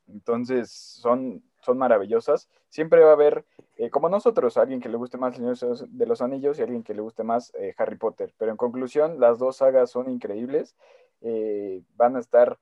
Entonces 0.08 0.70
son, 0.70 1.42
son 1.62 1.78
maravillosas. 1.78 2.48
Siempre 2.68 3.02
va 3.02 3.10
a 3.10 3.14
haber, 3.14 3.44
eh, 3.76 3.90
como 3.90 4.08
nosotros, 4.08 4.56
alguien 4.56 4.80
que 4.80 4.88
le 4.88 4.96
guste 4.96 5.18
más 5.18 5.38
El 5.38 5.56
Señor 5.56 5.88
de 5.88 6.06
los 6.06 6.20
Anillos 6.20 6.58
y 6.58 6.62
alguien 6.62 6.82
que 6.82 6.94
le 6.94 7.00
guste 7.00 7.22
más 7.22 7.52
eh, 7.54 7.74
Harry 7.78 7.96
Potter. 7.96 8.34
Pero 8.38 8.50
en 8.50 8.56
conclusión, 8.56 9.20
las 9.20 9.38
dos 9.38 9.56
sagas 9.58 9.90
son 9.90 10.10
increíbles. 10.10 10.74
eh, 11.22 11.82
van 11.96 12.16
a 12.16 12.20
estar 12.20 12.58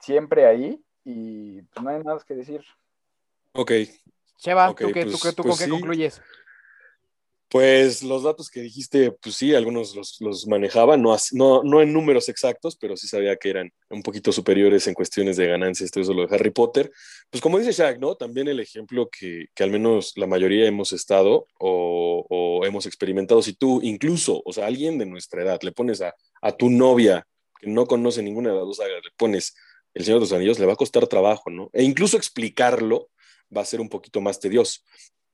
siempre 0.00 0.46
ahí 0.46 0.82
y 1.04 1.62
pues, 1.62 1.84
no 1.84 1.90
hay 1.90 2.02
nada 2.02 2.18
que 2.26 2.34
decir. 2.34 2.64
Ok, 3.52 3.72
Cheva, 4.38 4.70
Ok, 4.70 4.80
¿tú, 4.80 4.92
qué, 4.92 5.02
pues- 5.02 5.12
tú, 5.20 5.28
qué- 5.28 5.32
tú 5.34 5.42
pues 5.42 5.56
con 5.56 5.58
qué 5.58 5.64
sí. 5.66 5.70
concluyes? 5.70 6.22
Pues 7.52 8.02
los 8.02 8.22
datos 8.22 8.48
que 8.48 8.62
dijiste, 8.62 9.12
pues 9.12 9.34
sí, 9.34 9.54
algunos 9.54 9.94
los, 9.94 10.18
los 10.22 10.46
manejaba, 10.46 10.96
no, 10.96 11.14
no, 11.32 11.62
no 11.62 11.82
en 11.82 11.92
números 11.92 12.30
exactos, 12.30 12.76
pero 12.76 12.96
sí 12.96 13.06
sabía 13.06 13.36
que 13.36 13.50
eran 13.50 13.70
un 13.90 14.02
poquito 14.02 14.32
superiores 14.32 14.86
en 14.86 14.94
cuestiones 14.94 15.36
de 15.36 15.48
ganancias, 15.48 15.90
todo 15.90 16.02
eso 16.02 16.14
lo 16.14 16.26
de 16.26 16.34
Harry 16.34 16.48
Potter. 16.48 16.90
Pues 17.28 17.42
como 17.42 17.58
dice 17.58 17.72
Shaq, 17.72 17.98
¿no? 17.98 18.14
También 18.14 18.48
el 18.48 18.58
ejemplo 18.58 19.10
que, 19.10 19.48
que 19.54 19.64
al 19.64 19.70
menos 19.70 20.14
la 20.16 20.26
mayoría 20.26 20.66
hemos 20.66 20.94
estado 20.94 21.46
o, 21.58 22.24
o 22.26 22.64
hemos 22.64 22.86
experimentado, 22.86 23.42
si 23.42 23.52
tú 23.52 23.80
incluso, 23.82 24.40
o 24.46 24.52
sea, 24.54 24.64
alguien 24.64 24.96
de 24.96 25.04
nuestra 25.04 25.42
edad, 25.42 25.60
le 25.60 25.72
pones 25.72 26.00
a, 26.00 26.14
a 26.40 26.56
tu 26.56 26.70
novia 26.70 27.26
que 27.60 27.68
no 27.68 27.84
conoce 27.86 28.22
ninguna 28.22 28.48
de 28.48 28.56
las 28.56 28.64
dos 28.64 28.78
sagas, 28.78 29.04
le 29.04 29.10
pones 29.18 29.54
El 29.92 30.06
Señor 30.06 30.20
de 30.20 30.24
los 30.24 30.32
Anillos, 30.32 30.58
le 30.58 30.64
va 30.64 30.72
a 30.72 30.76
costar 30.76 31.06
trabajo, 31.06 31.50
¿no? 31.50 31.68
E 31.74 31.82
incluso 31.82 32.16
explicarlo 32.16 33.10
va 33.54 33.60
a 33.60 33.66
ser 33.66 33.82
un 33.82 33.90
poquito 33.90 34.22
más 34.22 34.40
tedioso 34.40 34.80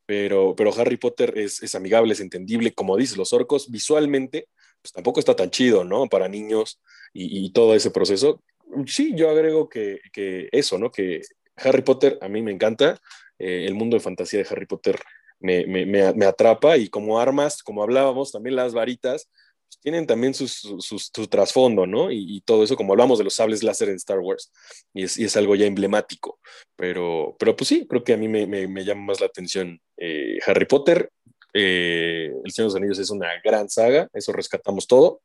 pero, 0.08 0.54
pero 0.56 0.72
Harry 0.74 0.96
Potter 0.96 1.34
es, 1.36 1.62
es 1.62 1.74
amigable, 1.74 2.14
es 2.14 2.20
entendible, 2.20 2.72
como 2.72 2.96
dices, 2.96 3.18
los 3.18 3.34
orcos 3.34 3.70
visualmente, 3.70 4.48
pues 4.80 4.90
tampoco 4.90 5.20
está 5.20 5.36
tan 5.36 5.50
chido, 5.50 5.84
¿no? 5.84 6.06
Para 6.06 6.28
niños 6.28 6.80
y, 7.12 7.44
y 7.44 7.50
todo 7.52 7.74
ese 7.74 7.90
proceso. 7.90 8.42
Sí, 8.86 9.12
yo 9.14 9.28
agrego 9.28 9.68
que, 9.68 10.00
que, 10.10 10.48
eso, 10.50 10.78
¿no? 10.78 10.90
Que 10.90 11.20
Harry 11.56 11.82
Potter 11.82 12.18
a 12.22 12.28
mí 12.30 12.40
me 12.40 12.52
encanta, 12.52 12.98
eh, 13.38 13.66
el 13.66 13.74
mundo 13.74 13.98
de 13.98 14.00
fantasía 14.00 14.38
de 14.38 14.46
Harry 14.48 14.64
Potter 14.64 14.98
me, 15.40 15.66
me, 15.66 15.84
me, 15.84 16.24
atrapa 16.24 16.78
y 16.78 16.88
como 16.88 17.20
armas, 17.20 17.62
como 17.62 17.82
hablábamos, 17.82 18.32
también 18.32 18.56
las 18.56 18.72
varitas, 18.72 19.28
pues 19.68 19.78
tienen 19.80 20.06
también 20.06 20.34
sus, 20.34 20.52
sus, 20.78 21.10
su 21.14 21.26
trasfondo, 21.26 21.86
¿no? 21.86 22.10
Y, 22.10 22.40
todo 22.42 22.64
eso, 22.64 22.76
como 22.76 22.92
hablamos 22.92 23.18
de 23.18 23.24
los 23.24 23.34
sables 23.34 23.62
láser 23.62 23.90
en 23.90 23.96
Star 23.96 24.18
Wars, 24.20 24.50
y 24.94 25.04
es, 25.04 25.18
es 25.18 25.36
algo 25.36 25.54
ya 25.54 25.66
emblemático. 25.66 26.40
Pero, 26.76 27.36
pero 27.38 27.54
pues 27.54 27.68
sí, 27.68 27.86
creo 27.86 28.02
que 28.02 28.14
a 28.14 28.16
mí 28.16 28.28
me, 28.28 28.46
me, 28.46 28.84
llama 28.84 29.06
más 29.06 29.20
la 29.20 29.26
atención 29.26 29.80
eh, 29.96 30.38
Harry 30.46 30.66
Potter. 30.66 31.10
Eh, 31.52 32.32
El 32.44 32.52
Señor 32.52 32.70
de 32.70 32.74
los 32.74 32.76
Anillos 32.76 32.98
es 32.98 33.10
una 33.10 33.28
gran 33.44 33.68
saga, 33.68 34.08
eso 34.14 34.32
rescatamos 34.32 34.86
todo. 34.86 35.20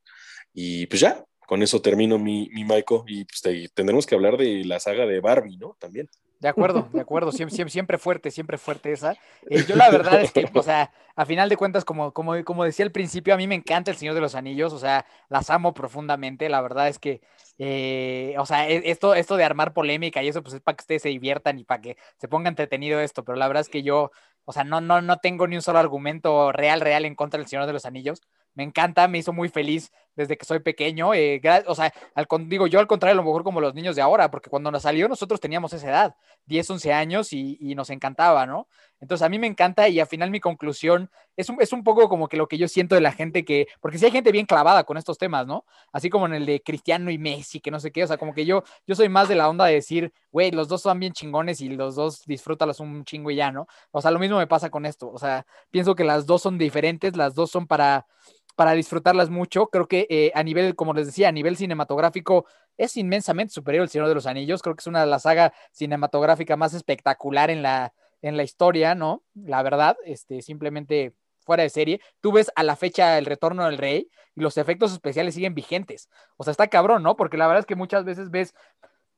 Y 0.53 0.87
pues 0.87 0.99
ya, 1.01 1.23
con 1.47 1.63
eso 1.63 1.81
termino 1.81 2.19
mi, 2.19 2.49
mi 2.49 2.65
Maiko. 2.65 3.05
Y 3.07 3.25
pues 3.25 3.41
te, 3.41 3.69
tendremos 3.73 4.05
que 4.05 4.15
hablar 4.15 4.37
de 4.37 4.65
la 4.65 4.79
saga 4.79 5.05
de 5.05 5.19
Barbie, 5.19 5.57
¿no? 5.57 5.77
También. 5.79 6.09
De 6.43 6.49
acuerdo, 6.49 6.89
de 6.91 6.99
acuerdo, 6.99 7.31
siempre, 7.31 7.55
siempre, 7.55 7.71
siempre 7.71 7.97
fuerte, 7.97 8.29
siempre 8.29 8.57
fuerte 8.57 8.91
esa. 8.91 9.13
Eh, 9.49 9.63
yo 9.65 9.77
la 9.77 9.89
verdad 9.89 10.21
es 10.21 10.33
que, 10.33 10.45
o 10.53 10.61
sea, 10.61 10.91
a 11.15 11.25
final 11.25 11.47
de 11.47 11.55
cuentas, 11.55 11.85
como, 11.85 12.11
como, 12.11 12.43
como 12.43 12.65
decía 12.65 12.83
al 12.83 12.91
principio, 12.91 13.33
a 13.33 13.37
mí 13.37 13.47
me 13.47 13.55
encanta 13.55 13.91
El 13.91 13.95
Señor 13.95 14.13
de 14.13 14.19
los 14.19 14.35
Anillos, 14.35 14.73
o 14.73 14.77
sea, 14.77 15.05
las 15.29 15.49
amo 15.49 15.73
profundamente, 15.73 16.49
la 16.49 16.59
verdad 16.59 16.89
es 16.89 16.99
que, 16.99 17.21
eh, 17.59 18.35
o 18.37 18.45
sea, 18.45 18.67
esto, 18.67 19.15
esto 19.15 19.37
de 19.37 19.45
armar 19.45 19.71
polémica 19.71 20.21
y 20.21 20.27
eso, 20.27 20.43
pues 20.43 20.55
es 20.55 20.59
para 20.61 20.75
que 20.75 20.81
ustedes 20.81 21.03
se 21.03 21.09
diviertan 21.09 21.59
y 21.59 21.63
para 21.63 21.79
que 21.79 21.97
se 22.17 22.27
ponga 22.27 22.49
entretenido 22.49 22.99
esto, 22.99 23.23
pero 23.23 23.37
la 23.37 23.47
verdad 23.47 23.61
es 23.61 23.69
que 23.69 23.81
yo, 23.81 24.11
o 24.43 24.51
sea, 24.51 24.65
no, 24.65 24.81
no, 24.81 25.01
no 25.01 25.19
tengo 25.19 25.47
ni 25.47 25.55
un 25.55 25.61
solo 25.61 25.79
argumento 25.79 26.51
real, 26.51 26.81
real 26.81 27.05
en 27.05 27.15
contra 27.15 27.37
del 27.37 27.47
Señor 27.47 27.67
de 27.67 27.73
los 27.73 27.85
Anillos. 27.85 28.19
Me 28.55 28.63
encanta, 28.63 29.07
me 29.07 29.17
hizo 29.17 29.33
muy 29.33 29.49
feliz 29.49 29.91
desde 30.15 30.37
que 30.37 30.45
soy 30.45 30.59
pequeño. 30.59 31.13
Eh, 31.13 31.41
o 31.67 31.75
sea, 31.75 31.93
al, 32.15 32.27
digo 32.47 32.67
yo 32.67 32.79
al 32.79 32.87
contrario, 32.87 33.13
a 33.13 33.15
lo 33.15 33.23
mejor 33.23 33.43
como 33.43 33.61
los 33.61 33.73
niños 33.73 33.95
de 33.95 34.01
ahora, 34.01 34.29
porque 34.29 34.49
cuando 34.49 34.71
nos 34.71 34.83
salió 34.83 35.07
nosotros 35.07 35.39
teníamos 35.39 35.73
esa 35.73 35.89
edad, 35.89 36.15
10, 36.45 36.69
11 36.69 36.93
años 36.93 37.33
y, 37.33 37.73
nos 37.75 37.89
encantaba, 37.89 38.45
¿no? 38.45 38.67
Entonces 38.99 39.25
a 39.25 39.29
mí 39.29 39.39
me 39.39 39.47
encanta 39.47 39.89
y 39.89 39.99
al 39.99 40.07
final 40.07 40.29
mi 40.29 40.39
conclusión 40.39 41.09
es 41.35 41.49
un, 41.49 41.59
es 41.59 41.73
un 41.73 41.83
poco 41.83 42.07
como 42.07 42.27
que 42.27 42.37
lo 42.37 42.47
que 42.47 42.57
yo 42.57 42.67
siento 42.67 42.93
de 42.95 43.01
la 43.01 43.11
gente 43.11 43.43
que, 43.43 43.67
porque 43.81 43.97
si 43.97 44.01
sí 44.01 44.05
hay 44.05 44.11
gente 44.11 44.31
bien 44.31 44.45
clavada 44.45 44.83
con 44.83 44.97
estos 44.97 45.17
temas, 45.17 45.47
¿no? 45.47 45.65
Así 45.91 46.09
como 46.09 46.27
en 46.27 46.35
el 46.35 46.45
de 46.45 46.61
Cristiano 46.61 47.09
y 47.09 47.17
Messi, 47.17 47.59
que 47.59 47.71
no 47.71 47.79
sé 47.79 47.91
qué, 47.91 48.03
o 48.03 48.07
sea, 48.07 48.17
como 48.17 48.33
que 48.33 48.45
yo, 48.45 48.63
yo 48.85 48.95
soy 48.95 49.09
más 49.09 49.27
de 49.27 49.35
la 49.35 49.49
onda 49.49 49.65
de 49.65 49.73
decir, 49.73 50.13
güey, 50.31 50.51
los 50.51 50.67
dos 50.67 50.81
son 50.83 50.99
bien 50.99 51.13
chingones 51.13 51.59
y 51.61 51.69
los 51.69 51.95
dos 51.95 52.23
disfrútalos 52.25 52.79
un 52.79 53.03
chingo 53.03 53.31
y 53.31 53.35
ya, 53.35 53.51
¿no? 53.51 53.67
O 53.91 54.01
sea, 54.01 54.11
lo 54.11 54.19
mismo 54.19 54.37
me 54.37 54.47
pasa 54.47 54.69
con 54.69 54.85
esto, 54.85 55.09
o 55.09 55.17
sea, 55.17 55.45
pienso 55.71 55.95
que 55.95 56.03
las 56.03 56.25
dos 56.27 56.43
son 56.43 56.57
diferentes, 56.57 57.17
las 57.17 57.33
dos 57.33 57.49
son 57.49 57.65
para 57.65 58.05
para 58.55 58.73
disfrutarlas 58.73 59.29
mucho. 59.29 59.67
Creo 59.67 59.87
que 59.87 60.07
eh, 60.09 60.31
a 60.35 60.43
nivel, 60.43 60.75
como 60.75 60.93
les 60.93 61.07
decía, 61.07 61.29
a 61.29 61.31
nivel 61.31 61.57
cinematográfico 61.57 62.45
es 62.77 62.97
inmensamente 62.97 63.53
superior 63.53 63.83
El 63.83 63.89
Señor 63.89 64.07
de 64.07 64.15
los 64.15 64.25
Anillos. 64.25 64.61
Creo 64.61 64.75
que 64.75 64.81
es 64.81 64.87
una 64.87 65.01
de 65.01 65.07
las 65.07 65.23
sagas 65.23 65.51
cinematográfica 65.71 66.55
más 66.57 66.73
espectacular 66.73 67.49
en 67.49 67.61
la, 67.61 67.93
en 68.21 68.37
la 68.37 68.43
historia, 68.43 68.95
¿no? 68.95 69.23
La 69.33 69.63
verdad, 69.63 69.97
este, 70.05 70.41
simplemente 70.41 71.13
fuera 71.41 71.63
de 71.63 71.69
serie. 71.69 72.01
Tú 72.21 72.31
ves 72.31 72.51
a 72.55 72.63
la 72.63 72.75
fecha 72.75 73.17
el 73.17 73.25
retorno 73.25 73.65
del 73.65 73.77
rey 73.77 74.09
y 74.35 74.41
los 74.41 74.57
efectos 74.57 74.93
especiales 74.93 75.35
siguen 75.35 75.55
vigentes. 75.55 76.09
O 76.37 76.43
sea, 76.43 76.51
está 76.51 76.67
cabrón, 76.67 77.03
¿no? 77.03 77.15
Porque 77.15 77.37
la 77.37 77.47
verdad 77.47 77.61
es 77.61 77.65
que 77.65 77.75
muchas 77.75 78.05
veces 78.05 78.31
ves 78.31 78.53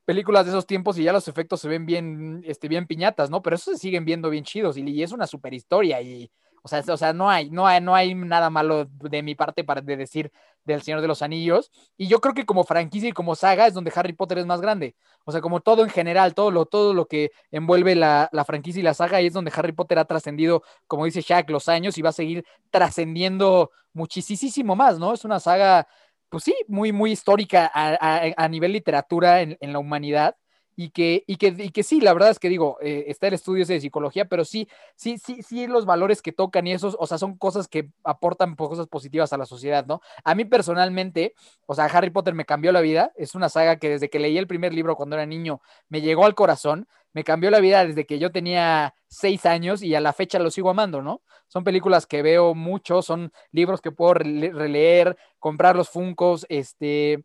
películas 0.05 0.45
de 0.45 0.51
esos 0.51 0.67
tiempos 0.67 0.97
y 0.97 1.03
ya 1.03 1.13
los 1.13 1.27
efectos 1.27 1.61
se 1.61 1.67
ven 1.67 1.85
bien, 1.85 2.43
este, 2.45 2.67
bien 2.67 2.87
piñatas, 2.87 3.29
¿no? 3.29 3.41
Pero 3.41 3.55
eso 3.55 3.71
se 3.71 3.77
siguen 3.77 4.05
viendo 4.05 4.29
bien 4.29 4.43
chidos 4.43 4.77
y, 4.77 4.81
y 4.81 5.03
es 5.03 5.11
una 5.11 5.27
super 5.27 5.53
historia 5.53 6.01
y, 6.01 6.31
o 6.65 6.67
sea, 6.67 6.83
o 6.87 6.97
sea, 6.97 7.13
no 7.13 7.29
hay, 7.29 7.51
no 7.51 7.67
hay, 7.67 7.79
no 7.79 7.93
hay 7.93 8.15
nada 8.15 8.49
malo 8.49 8.85
de 8.85 9.21
mi 9.21 9.35
parte 9.35 9.63
para 9.63 9.81
de 9.81 9.95
decir 9.97 10.31
del 10.63 10.81
Señor 10.81 11.01
de 11.01 11.07
los 11.07 11.21
Anillos. 11.21 11.71
Y 11.95 12.07
yo 12.07 12.19
creo 12.19 12.33
que 12.33 12.43
como 12.47 12.63
franquicia 12.63 13.07
y 13.09 13.11
como 13.11 13.35
saga 13.35 13.67
es 13.67 13.75
donde 13.75 13.91
Harry 13.95 14.13
Potter 14.13 14.39
es 14.39 14.47
más 14.47 14.61
grande. 14.61 14.95
O 15.25 15.31
sea, 15.31 15.41
como 15.41 15.59
todo 15.59 15.83
en 15.83 15.91
general, 15.91 16.33
todo 16.33 16.49
lo, 16.49 16.65
todo 16.65 16.95
lo 16.95 17.07
que 17.07 17.29
envuelve 17.51 17.93
la, 17.93 18.29
la 18.31 18.45
franquicia 18.45 18.79
y 18.79 18.83
la 18.83 18.95
saga, 18.95 19.21
y 19.21 19.27
es 19.27 19.33
donde 19.33 19.51
Harry 19.55 19.73
Potter 19.73 19.99
ha 19.99 20.05
trascendido, 20.05 20.63
como 20.87 21.05
dice 21.05 21.21
Shaq, 21.21 21.49
los 21.51 21.69
años 21.69 21.99
y 21.99 22.01
va 22.01 22.09
a 22.09 22.13
seguir 22.13 22.43
trascendiendo 22.71 23.69
muchísimo 23.93 24.75
más, 24.75 24.97
¿no? 24.97 25.13
Es 25.13 25.23
una 25.23 25.39
saga, 25.39 25.87
pues 26.29 26.43
sí, 26.45 26.55
muy, 26.67 26.91
muy 26.91 27.11
histórica 27.11 27.69
a, 27.71 27.95
a, 27.99 28.33
a 28.35 28.47
nivel 28.49 28.71
literatura 28.73 29.41
en, 29.41 29.55
en 29.61 29.71
la 29.71 29.77
humanidad 29.79 30.35
y 30.75 30.89
que, 30.89 31.23
y 31.27 31.37
que, 31.37 31.47
y 31.57 31.69
que 31.69 31.83
sí, 31.83 32.01
la 32.01 32.13
verdad 32.13 32.29
es 32.31 32.39
que 32.39 32.49
digo, 32.49 32.77
eh, 32.81 33.05
está 33.07 33.27
el 33.27 33.33
estudio 33.33 33.63
ese 33.63 33.73
de 33.73 33.81
psicología, 33.81 34.25
pero 34.25 34.45
sí, 34.45 34.67
sí, 34.95 35.17
sí, 35.17 35.41
sí, 35.41 35.67
los 35.67 35.85
valores 35.85 36.21
que 36.21 36.31
tocan 36.31 36.67
y 36.67 36.73
esos, 36.73 36.97
o 36.99 37.07
sea, 37.07 37.17
son 37.17 37.37
cosas 37.37 37.67
que 37.67 37.89
aportan 38.03 38.55
cosas 38.55 38.87
positivas 38.87 39.31
a 39.33 39.37
la 39.37 39.45
sociedad, 39.45 39.85
¿no? 39.85 40.01
A 40.23 40.35
mí 40.35 40.45
personalmente, 40.45 41.33
o 41.65 41.75
sea, 41.75 41.85
Harry 41.85 42.09
Potter 42.09 42.33
me 42.33 42.45
cambió 42.45 42.71
la 42.71 42.81
vida, 42.81 43.11
es 43.15 43.35
una 43.35 43.49
saga 43.49 43.77
que 43.77 43.89
desde 43.89 44.09
que 44.09 44.19
leí 44.19 44.37
el 44.37 44.47
primer 44.47 44.73
libro 44.73 44.95
cuando 44.95 45.15
era 45.15 45.25
niño 45.25 45.61
me 45.89 46.01
llegó 46.01 46.25
al 46.25 46.35
corazón, 46.35 46.87
me 47.15 47.23
cambió 47.23 47.49
la 47.49 47.61
vida 47.61 47.85
desde 47.85 48.05
que 48.05 48.19
yo 48.19 48.33
tenía 48.33 48.93
seis 49.07 49.45
años 49.45 49.81
y 49.81 49.95
a 49.95 50.01
la 50.01 50.11
fecha 50.11 50.37
lo 50.37 50.51
sigo 50.51 50.69
amando, 50.69 51.01
¿no? 51.01 51.21
Son 51.47 51.63
películas 51.63 52.05
que 52.05 52.21
veo 52.21 52.53
mucho, 52.53 53.01
son 53.01 53.31
libros 53.53 53.79
que 53.79 53.93
puedo 53.93 54.15
releer, 54.15 55.15
comprar 55.39 55.77
los 55.77 55.87
funcos, 55.87 56.45
este, 56.49 57.23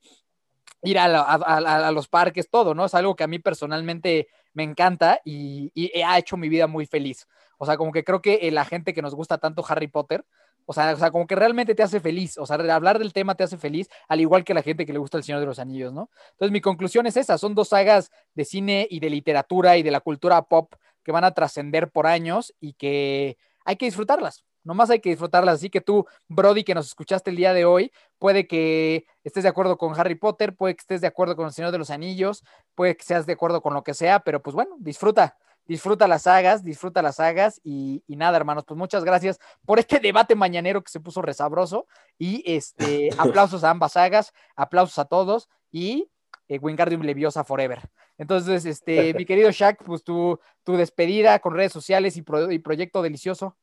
ir 0.82 0.98
a, 0.98 1.08
la, 1.08 1.20
a, 1.22 1.92
los 1.92 2.08
parques, 2.08 2.48
todo, 2.50 2.74
¿no? 2.74 2.84
Es 2.86 2.94
algo 2.94 3.14
que 3.16 3.24
a 3.24 3.26
mí 3.26 3.38
personalmente 3.38 4.28
me 4.52 4.62
encanta 4.62 5.20
y, 5.24 5.70
y, 5.74 6.00
ha 6.02 6.18
hecho 6.18 6.36
mi 6.36 6.48
vida 6.48 6.66
muy 6.66 6.86
feliz. 6.86 7.26
O 7.58 7.66
sea, 7.66 7.76
como 7.76 7.92
que 7.92 8.04
creo 8.04 8.22
que 8.22 8.50
la 8.50 8.64
gente 8.64 8.94
que 8.94 9.02
nos 9.02 9.14
gusta 9.14 9.38
tanto 9.38 9.64
Harry 9.68 9.88
Potter, 9.88 10.24
O 10.66 10.72
sea, 10.72 10.92
o 10.92 10.96
sea, 10.96 11.10
como 11.10 11.26
que 11.26 11.34
realmente 11.34 11.74
te 11.74 11.82
hace 11.82 12.00
feliz. 12.00 12.38
O 12.38 12.46
sea, 12.46 12.56
hablar 12.56 12.98
del 12.98 13.12
tema 13.12 13.34
te 13.34 13.44
hace 13.44 13.58
feliz, 13.58 13.88
al 14.08 14.20
igual 14.20 14.44
que 14.44 14.54
la 14.54 14.62
gente 14.62 14.86
que 14.86 14.92
le 14.92 14.98
gusta 14.98 15.18
El 15.18 15.24
Señor 15.24 15.40
de 15.40 15.46
los 15.46 15.58
Anillos, 15.58 15.92
¿no? 15.92 16.10
Entonces, 16.32 16.52
mi 16.52 16.60
conclusión 16.60 17.06
es 17.06 17.16
esa. 17.16 17.38
Son 17.38 17.54
dos 17.54 17.68
sagas 17.68 18.10
de 18.34 18.44
cine 18.44 18.86
y 18.90 19.00
de 19.00 19.10
literatura 19.10 19.76
y 19.76 19.82
de 19.82 19.90
la 19.90 20.00
cultura 20.00 20.42
pop 20.42 20.74
que 21.04 21.12
van 21.12 21.24
a 21.24 21.32
trascender 21.32 21.90
por 21.90 22.06
años 22.06 22.54
y 22.60 22.74
que 22.74 23.36
hay 23.64 23.76
que 23.76 23.86
disfrutarlas. 23.86 24.44
Nomás 24.64 24.90
hay 24.90 25.00
que 25.00 25.10
disfrutarlas. 25.10 25.56
Así 25.56 25.70
que 25.70 25.80
tú, 25.80 26.06
Brody, 26.28 26.64
que 26.64 26.74
nos 26.74 26.86
escuchaste 26.86 27.30
el 27.30 27.36
día 27.36 27.52
de 27.52 27.64
hoy, 27.64 27.92
puede 28.18 28.46
que 28.46 29.06
estés 29.24 29.42
de 29.42 29.48
acuerdo 29.48 29.78
con 29.78 29.98
Harry 29.98 30.14
Potter, 30.14 30.54
puede 30.54 30.74
que 30.74 30.80
estés 30.80 31.00
de 31.00 31.06
acuerdo 31.06 31.36
con 31.36 31.46
El 31.46 31.52
Señor 31.52 31.72
de 31.72 31.78
los 31.78 31.90
Anillos, 31.90 32.44
puede 32.74 32.96
que 32.96 33.04
seas 33.04 33.26
de 33.26 33.32
acuerdo 33.32 33.62
con 33.62 33.74
lo 33.74 33.82
que 33.82 33.94
sea, 33.94 34.20
pero 34.20 34.42
pues 34.42 34.54
bueno, 34.54 34.76
disfruta, 34.78 35.36
disfruta 35.66 36.06
las 36.08 36.22
sagas, 36.22 36.62
disfruta 36.64 37.00
las 37.02 37.16
sagas 37.16 37.60
y, 37.64 38.02
y 38.06 38.16
nada, 38.16 38.36
hermanos, 38.36 38.64
pues 38.66 38.76
muchas 38.76 39.04
gracias 39.04 39.38
por 39.64 39.78
este 39.78 39.98
debate 40.00 40.34
mañanero 40.34 40.82
que 40.82 40.90
se 40.90 41.00
puso 41.00 41.22
resabroso 41.22 41.86
y 42.18 42.42
este, 42.46 43.10
aplausos 43.18 43.64
a 43.64 43.70
ambas 43.70 43.92
sagas, 43.92 44.32
aplausos 44.56 44.98
a 44.98 45.04
todos 45.06 45.48
y 45.70 46.10
eh, 46.48 46.58
Wingardium 46.58 47.02
Leviosa 47.02 47.44
Forever. 47.44 47.80
Entonces, 48.18 48.64
este, 48.66 49.14
mi 49.14 49.24
querido 49.24 49.50
Shaq, 49.50 49.84
pues 49.84 50.02
tu, 50.04 50.38
tu 50.64 50.76
despedida 50.76 51.38
con 51.38 51.54
redes 51.54 51.72
sociales 51.72 52.16
y, 52.16 52.22
pro- 52.22 52.50
y 52.50 52.58
proyecto 52.58 53.00
delicioso. 53.02 53.56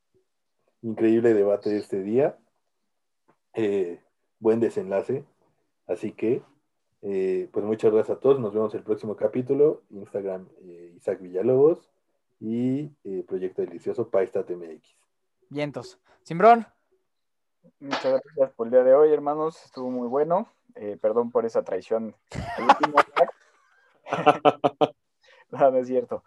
Increíble 0.81 1.33
debate 1.33 1.69
de 1.69 1.77
este 1.77 2.01
día. 2.01 2.37
Eh, 3.53 4.01
buen 4.39 4.59
desenlace. 4.59 5.25
Así 5.87 6.11
que, 6.11 6.43
eh, 7.01 7.49
pues 7.51 7.65
muchas 7.65 7.91
gracias 7.91 8.17
a 8.17 8.19
todos. 8.19 8.39
Nos 8.39 8.53
vemos 8.53 8.73
el 8.75 8.83
próximo 8.83 9.15
capítulo. 9.15 9.83
Instagram 9.89 10.47
eh, 10.61 10.93
Isaac 10.95 11.21
Villalobos 11.21 11.89
y 12.39 12.91
eh, 13.03 13.23
Proyecto 13.27 13.61
Delicioso 13.61 14.09
Paistat 14.09 14.49
MX. 14.49 14.95
Vientos. 15.49 15.99
Simbrón, 16.23 16.67
Muchas 17.79 18.21
gracias 18.23 18.51
por 18.55 18.67
el 18.67 18.71
día 18.71 18.83
de 18.83 18.95
hoy, 18.95 19.13
hermanos. 19.13 19.63
Estuvo 19.63 19.89
muy 19.89 20.07
bueno. 20.07 20.51
Eh, 20.75 20.97
perdón 20.99 21.31
por 21.31 21.45
esa 21.45 21.63
traición. 21.63 22.15
no, 25.51 25.71
no 25.71 25.77
es 25.77 25.87
cierto. 25.87 26.23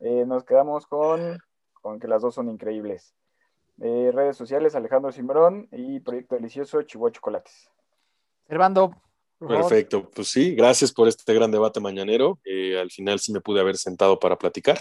Eh, 0.00 0.24
nos 0.26 0.44
quedamos 0.44 0.86
con, 0.86 1.38
con 1.80 1.98
que 2.00 2.08
las 2.08 2.22
dos 2.22 2.34
son 2.34 2.48
increíbles. 2.48 3.14
Eh, 3.80 4.10
redes 4.12 4.36
sociales, 4.36 4.74
Alejandro 4.74 5.10
Simbrón 5.12 5.68
y 5.72 6.00
Proyecto 6.00 6.36
Delicioso, 6.36 6.82
Chihuahua 6.82 7.12
Chocolates. 7.12 7.68
Servando. 8.46 8.94
Perfecto, 9.38 10.10
pues 10.14 10.28
sí, 10.28 10.54
gracias 10.54 10.92
por 10.92 11.08
este 11.08 11.34
gran 11.34 11.50
debate 11.50 11.80
mañanero. 11.80 12.38
Eh, 12.44 12.78
al 12.78 12.90
final 12.90 13.18
sí 13.18 13.32
me 13.32 13.40
pude 13.40 13.60
haber 13.60 13.76
sentado 13.76 14.18
para 14.18 14.38
platicar. 14.38 14.80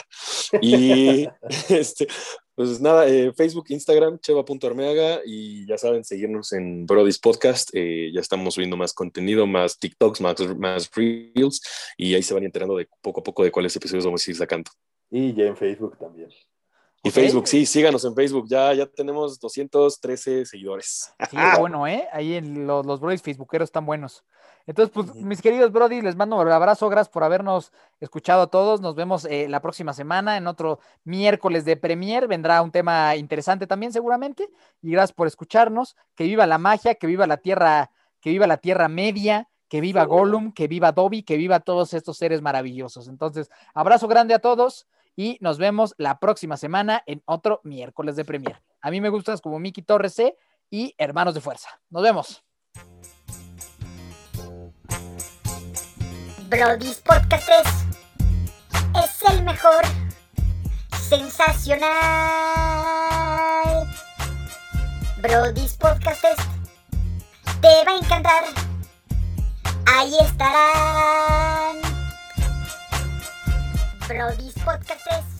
Y 0.61 1.27
este, 1.69 2.07
pues 2.55 2.79
nada, 2.79 3.07
eh, 3.07 3.33
Facebook, 3.33 3.65
Instagram, 3.69 4.19
cheva.armeaga 4.19 5.21
y 5.25 5.65
ya 5.67 5.77
saben, 5.77 6.03
seguirnos 6.03 6.53
en 6.53 6.85
Brody's 6.85 7.19
Podcast. 7.19 7.71
Eh, 7.73 8.11
ya 8.13 8.21
estamos 8.21 8.53
subiendo 8.53 8.77
más 8.77 8.93
contenido, 8.93 9.47
más 9.47 9.77
TikToks, 9.77 10.21
más, 10.21 10.35
más 10.57 10.89
Reels 10.95 11.61
y 11.97 12.13
ahí 12.13 12.23
se 12.23 12.33
van 12.33 12.43
enterando 12.43 12.77
de 12.77 12.87
poco 13.01 13.21
a 13.21 13.23
poco 13.23 13.43
de 13.43 13.51
cuáles 13.51 13.75
episodios 13.75 14.05
vamos 14.05 14.25
a 14.25 14.31
ir 14.31 14.37
sacando. 14.37 14.71
Y 15.09 15.33
ya 15.33 15.45
en 15.45 15.57
Facebook 15.57 15.97
también. 15.97 16.29
Y 17.05 17.09
Ok. 17.09 17.15
Facebook, 17.15 17.47
sí, 17.47 17.65
síganos 17.65 18.05
en 18.05 18.15
Facebook. 18.15 18.47
Ya, 18.47 18.73
ya 18.73 18.85
tenemos 18.85 19.37
213 19.37 20.45
seguidores. 20.45 21.13
Sí, 21.29 21.35
está 21.35 21.59
bueno, 21.59 21.85
¿eh? 21.85 22.07
Ahí 22.13 22.35
en 22.35 22.65
los, 22.65 22.85
los 22.85 23.01
brodis 23.01 23.21
facebookeros 23.21 23.67
están 23.67 23.85
buenos. 23.85 24.23
Entonces, 24.65 24.93
pues, 24.93 25.13
mis 25.15 25.41
queridos 25.41 25.73
brodis, 25.73 26.01
les 26.01 26.15
mando 26.15 26.37
un 26.37 26.47
abrazo. 26.47 26.87
Gracias 26.87 27.11
por 27.11 27.25
habernos 27.25 27.73
escuchado 27.99 28.43
a 28.43 28.47
todos. 28.47 28.79
Nos 28.79 28.95
vemos 28.95 29.25
eh, 29.25 29.49
la 29.49 29.61
próxima 29.61 29.91
semana 29.91 30.37
en 30.37 30.47
otro 30.47 30.79
miércoles 31.03 31.65
de 31.65 31.75
Premier. 31.75 32.29
Vendrá 32.29 32.61
un 32.61 32.71
tema 32.71 33.17
interesante 33.17 33.67
también, 33.67 33.91
seguramente. 33.91 34.49
Y 34.81 34.91
gracias 34.91 35.11
por 35.11 35.27
escucharnos. 35.27 35.97
Que 36.15 36.23
viva 36.23 36.47
la 36.47 36.57
magia, 36.57 36.95
que 36.95 37.07
viva 37.07 37.27
la 37.27 37.35
tierra, 37.35 37.91
que 38.21 38.29
viva 38.29 38.47
la 38.47 38.55
tierra 38.55 38.87
media, 38.87 39.49
que 39.67 39.81
viva 39.81 40.05
Gollum, 40.05 40.53
que 40.53 40.69
viva 40.69 40.93
Dobby, 40.93 41.23
que 41.23 41.35
viva 41.35 41.59
todos 41.59 41.93
estos 41.93 42.17
seres 42.17 42.41
maravillosos. 42.41 43.09
Entonces, 43.09 43.49
abrazo 43.73 44.07
grande 44.07 44.33
a 44.33 44.39
todos 44.39 44.87
y 45.15 45.37
nos 45.41 45.57
vemos 45.57 45.93
la 45.97 46.19
próxima 46.19 46.57
semana 46.57 47.03
en 47.05 47.21
otro 47.25 47.61
miércoles 47.63 48.15
de 48.15 48.25
Premier. 48.25 48.61
A 48.81 48.91
mí 48.91 49.01
me 49.01 49.09
gustas 49.09 49.41
como 49.41 49.59
Miki 49.59 49.81
Torres 49.81 50.13
C 50.13 50.35
y 50.69 50.95
Hermanos 50.97 51.33
de 51.33 51.41
Fuerza. 51.41 51.69
Nos 51.89 52.03
vemos. 52.03 52.43
Brody's 56.49 57.01
Podcast 57.01 57.49
es, 57.49 57.85
es 59.03 59.31
el 59.31 59.43
mejor. 59.43 59.83
Sensacional. 60.99 61.91
Brody's 65.21 65.77
Podcast 65.77 66.23
es, 66.25 66.37
te 67.61 67.85
va 67.85 67.93
a 67.93 67.97
encantar. 67.97 68.43
Ahí 69.85 70.13
estarán. 70.19 71.92
Brody's 74.07 74.53
Podcast 74.65 75.07
es 75.11 75.32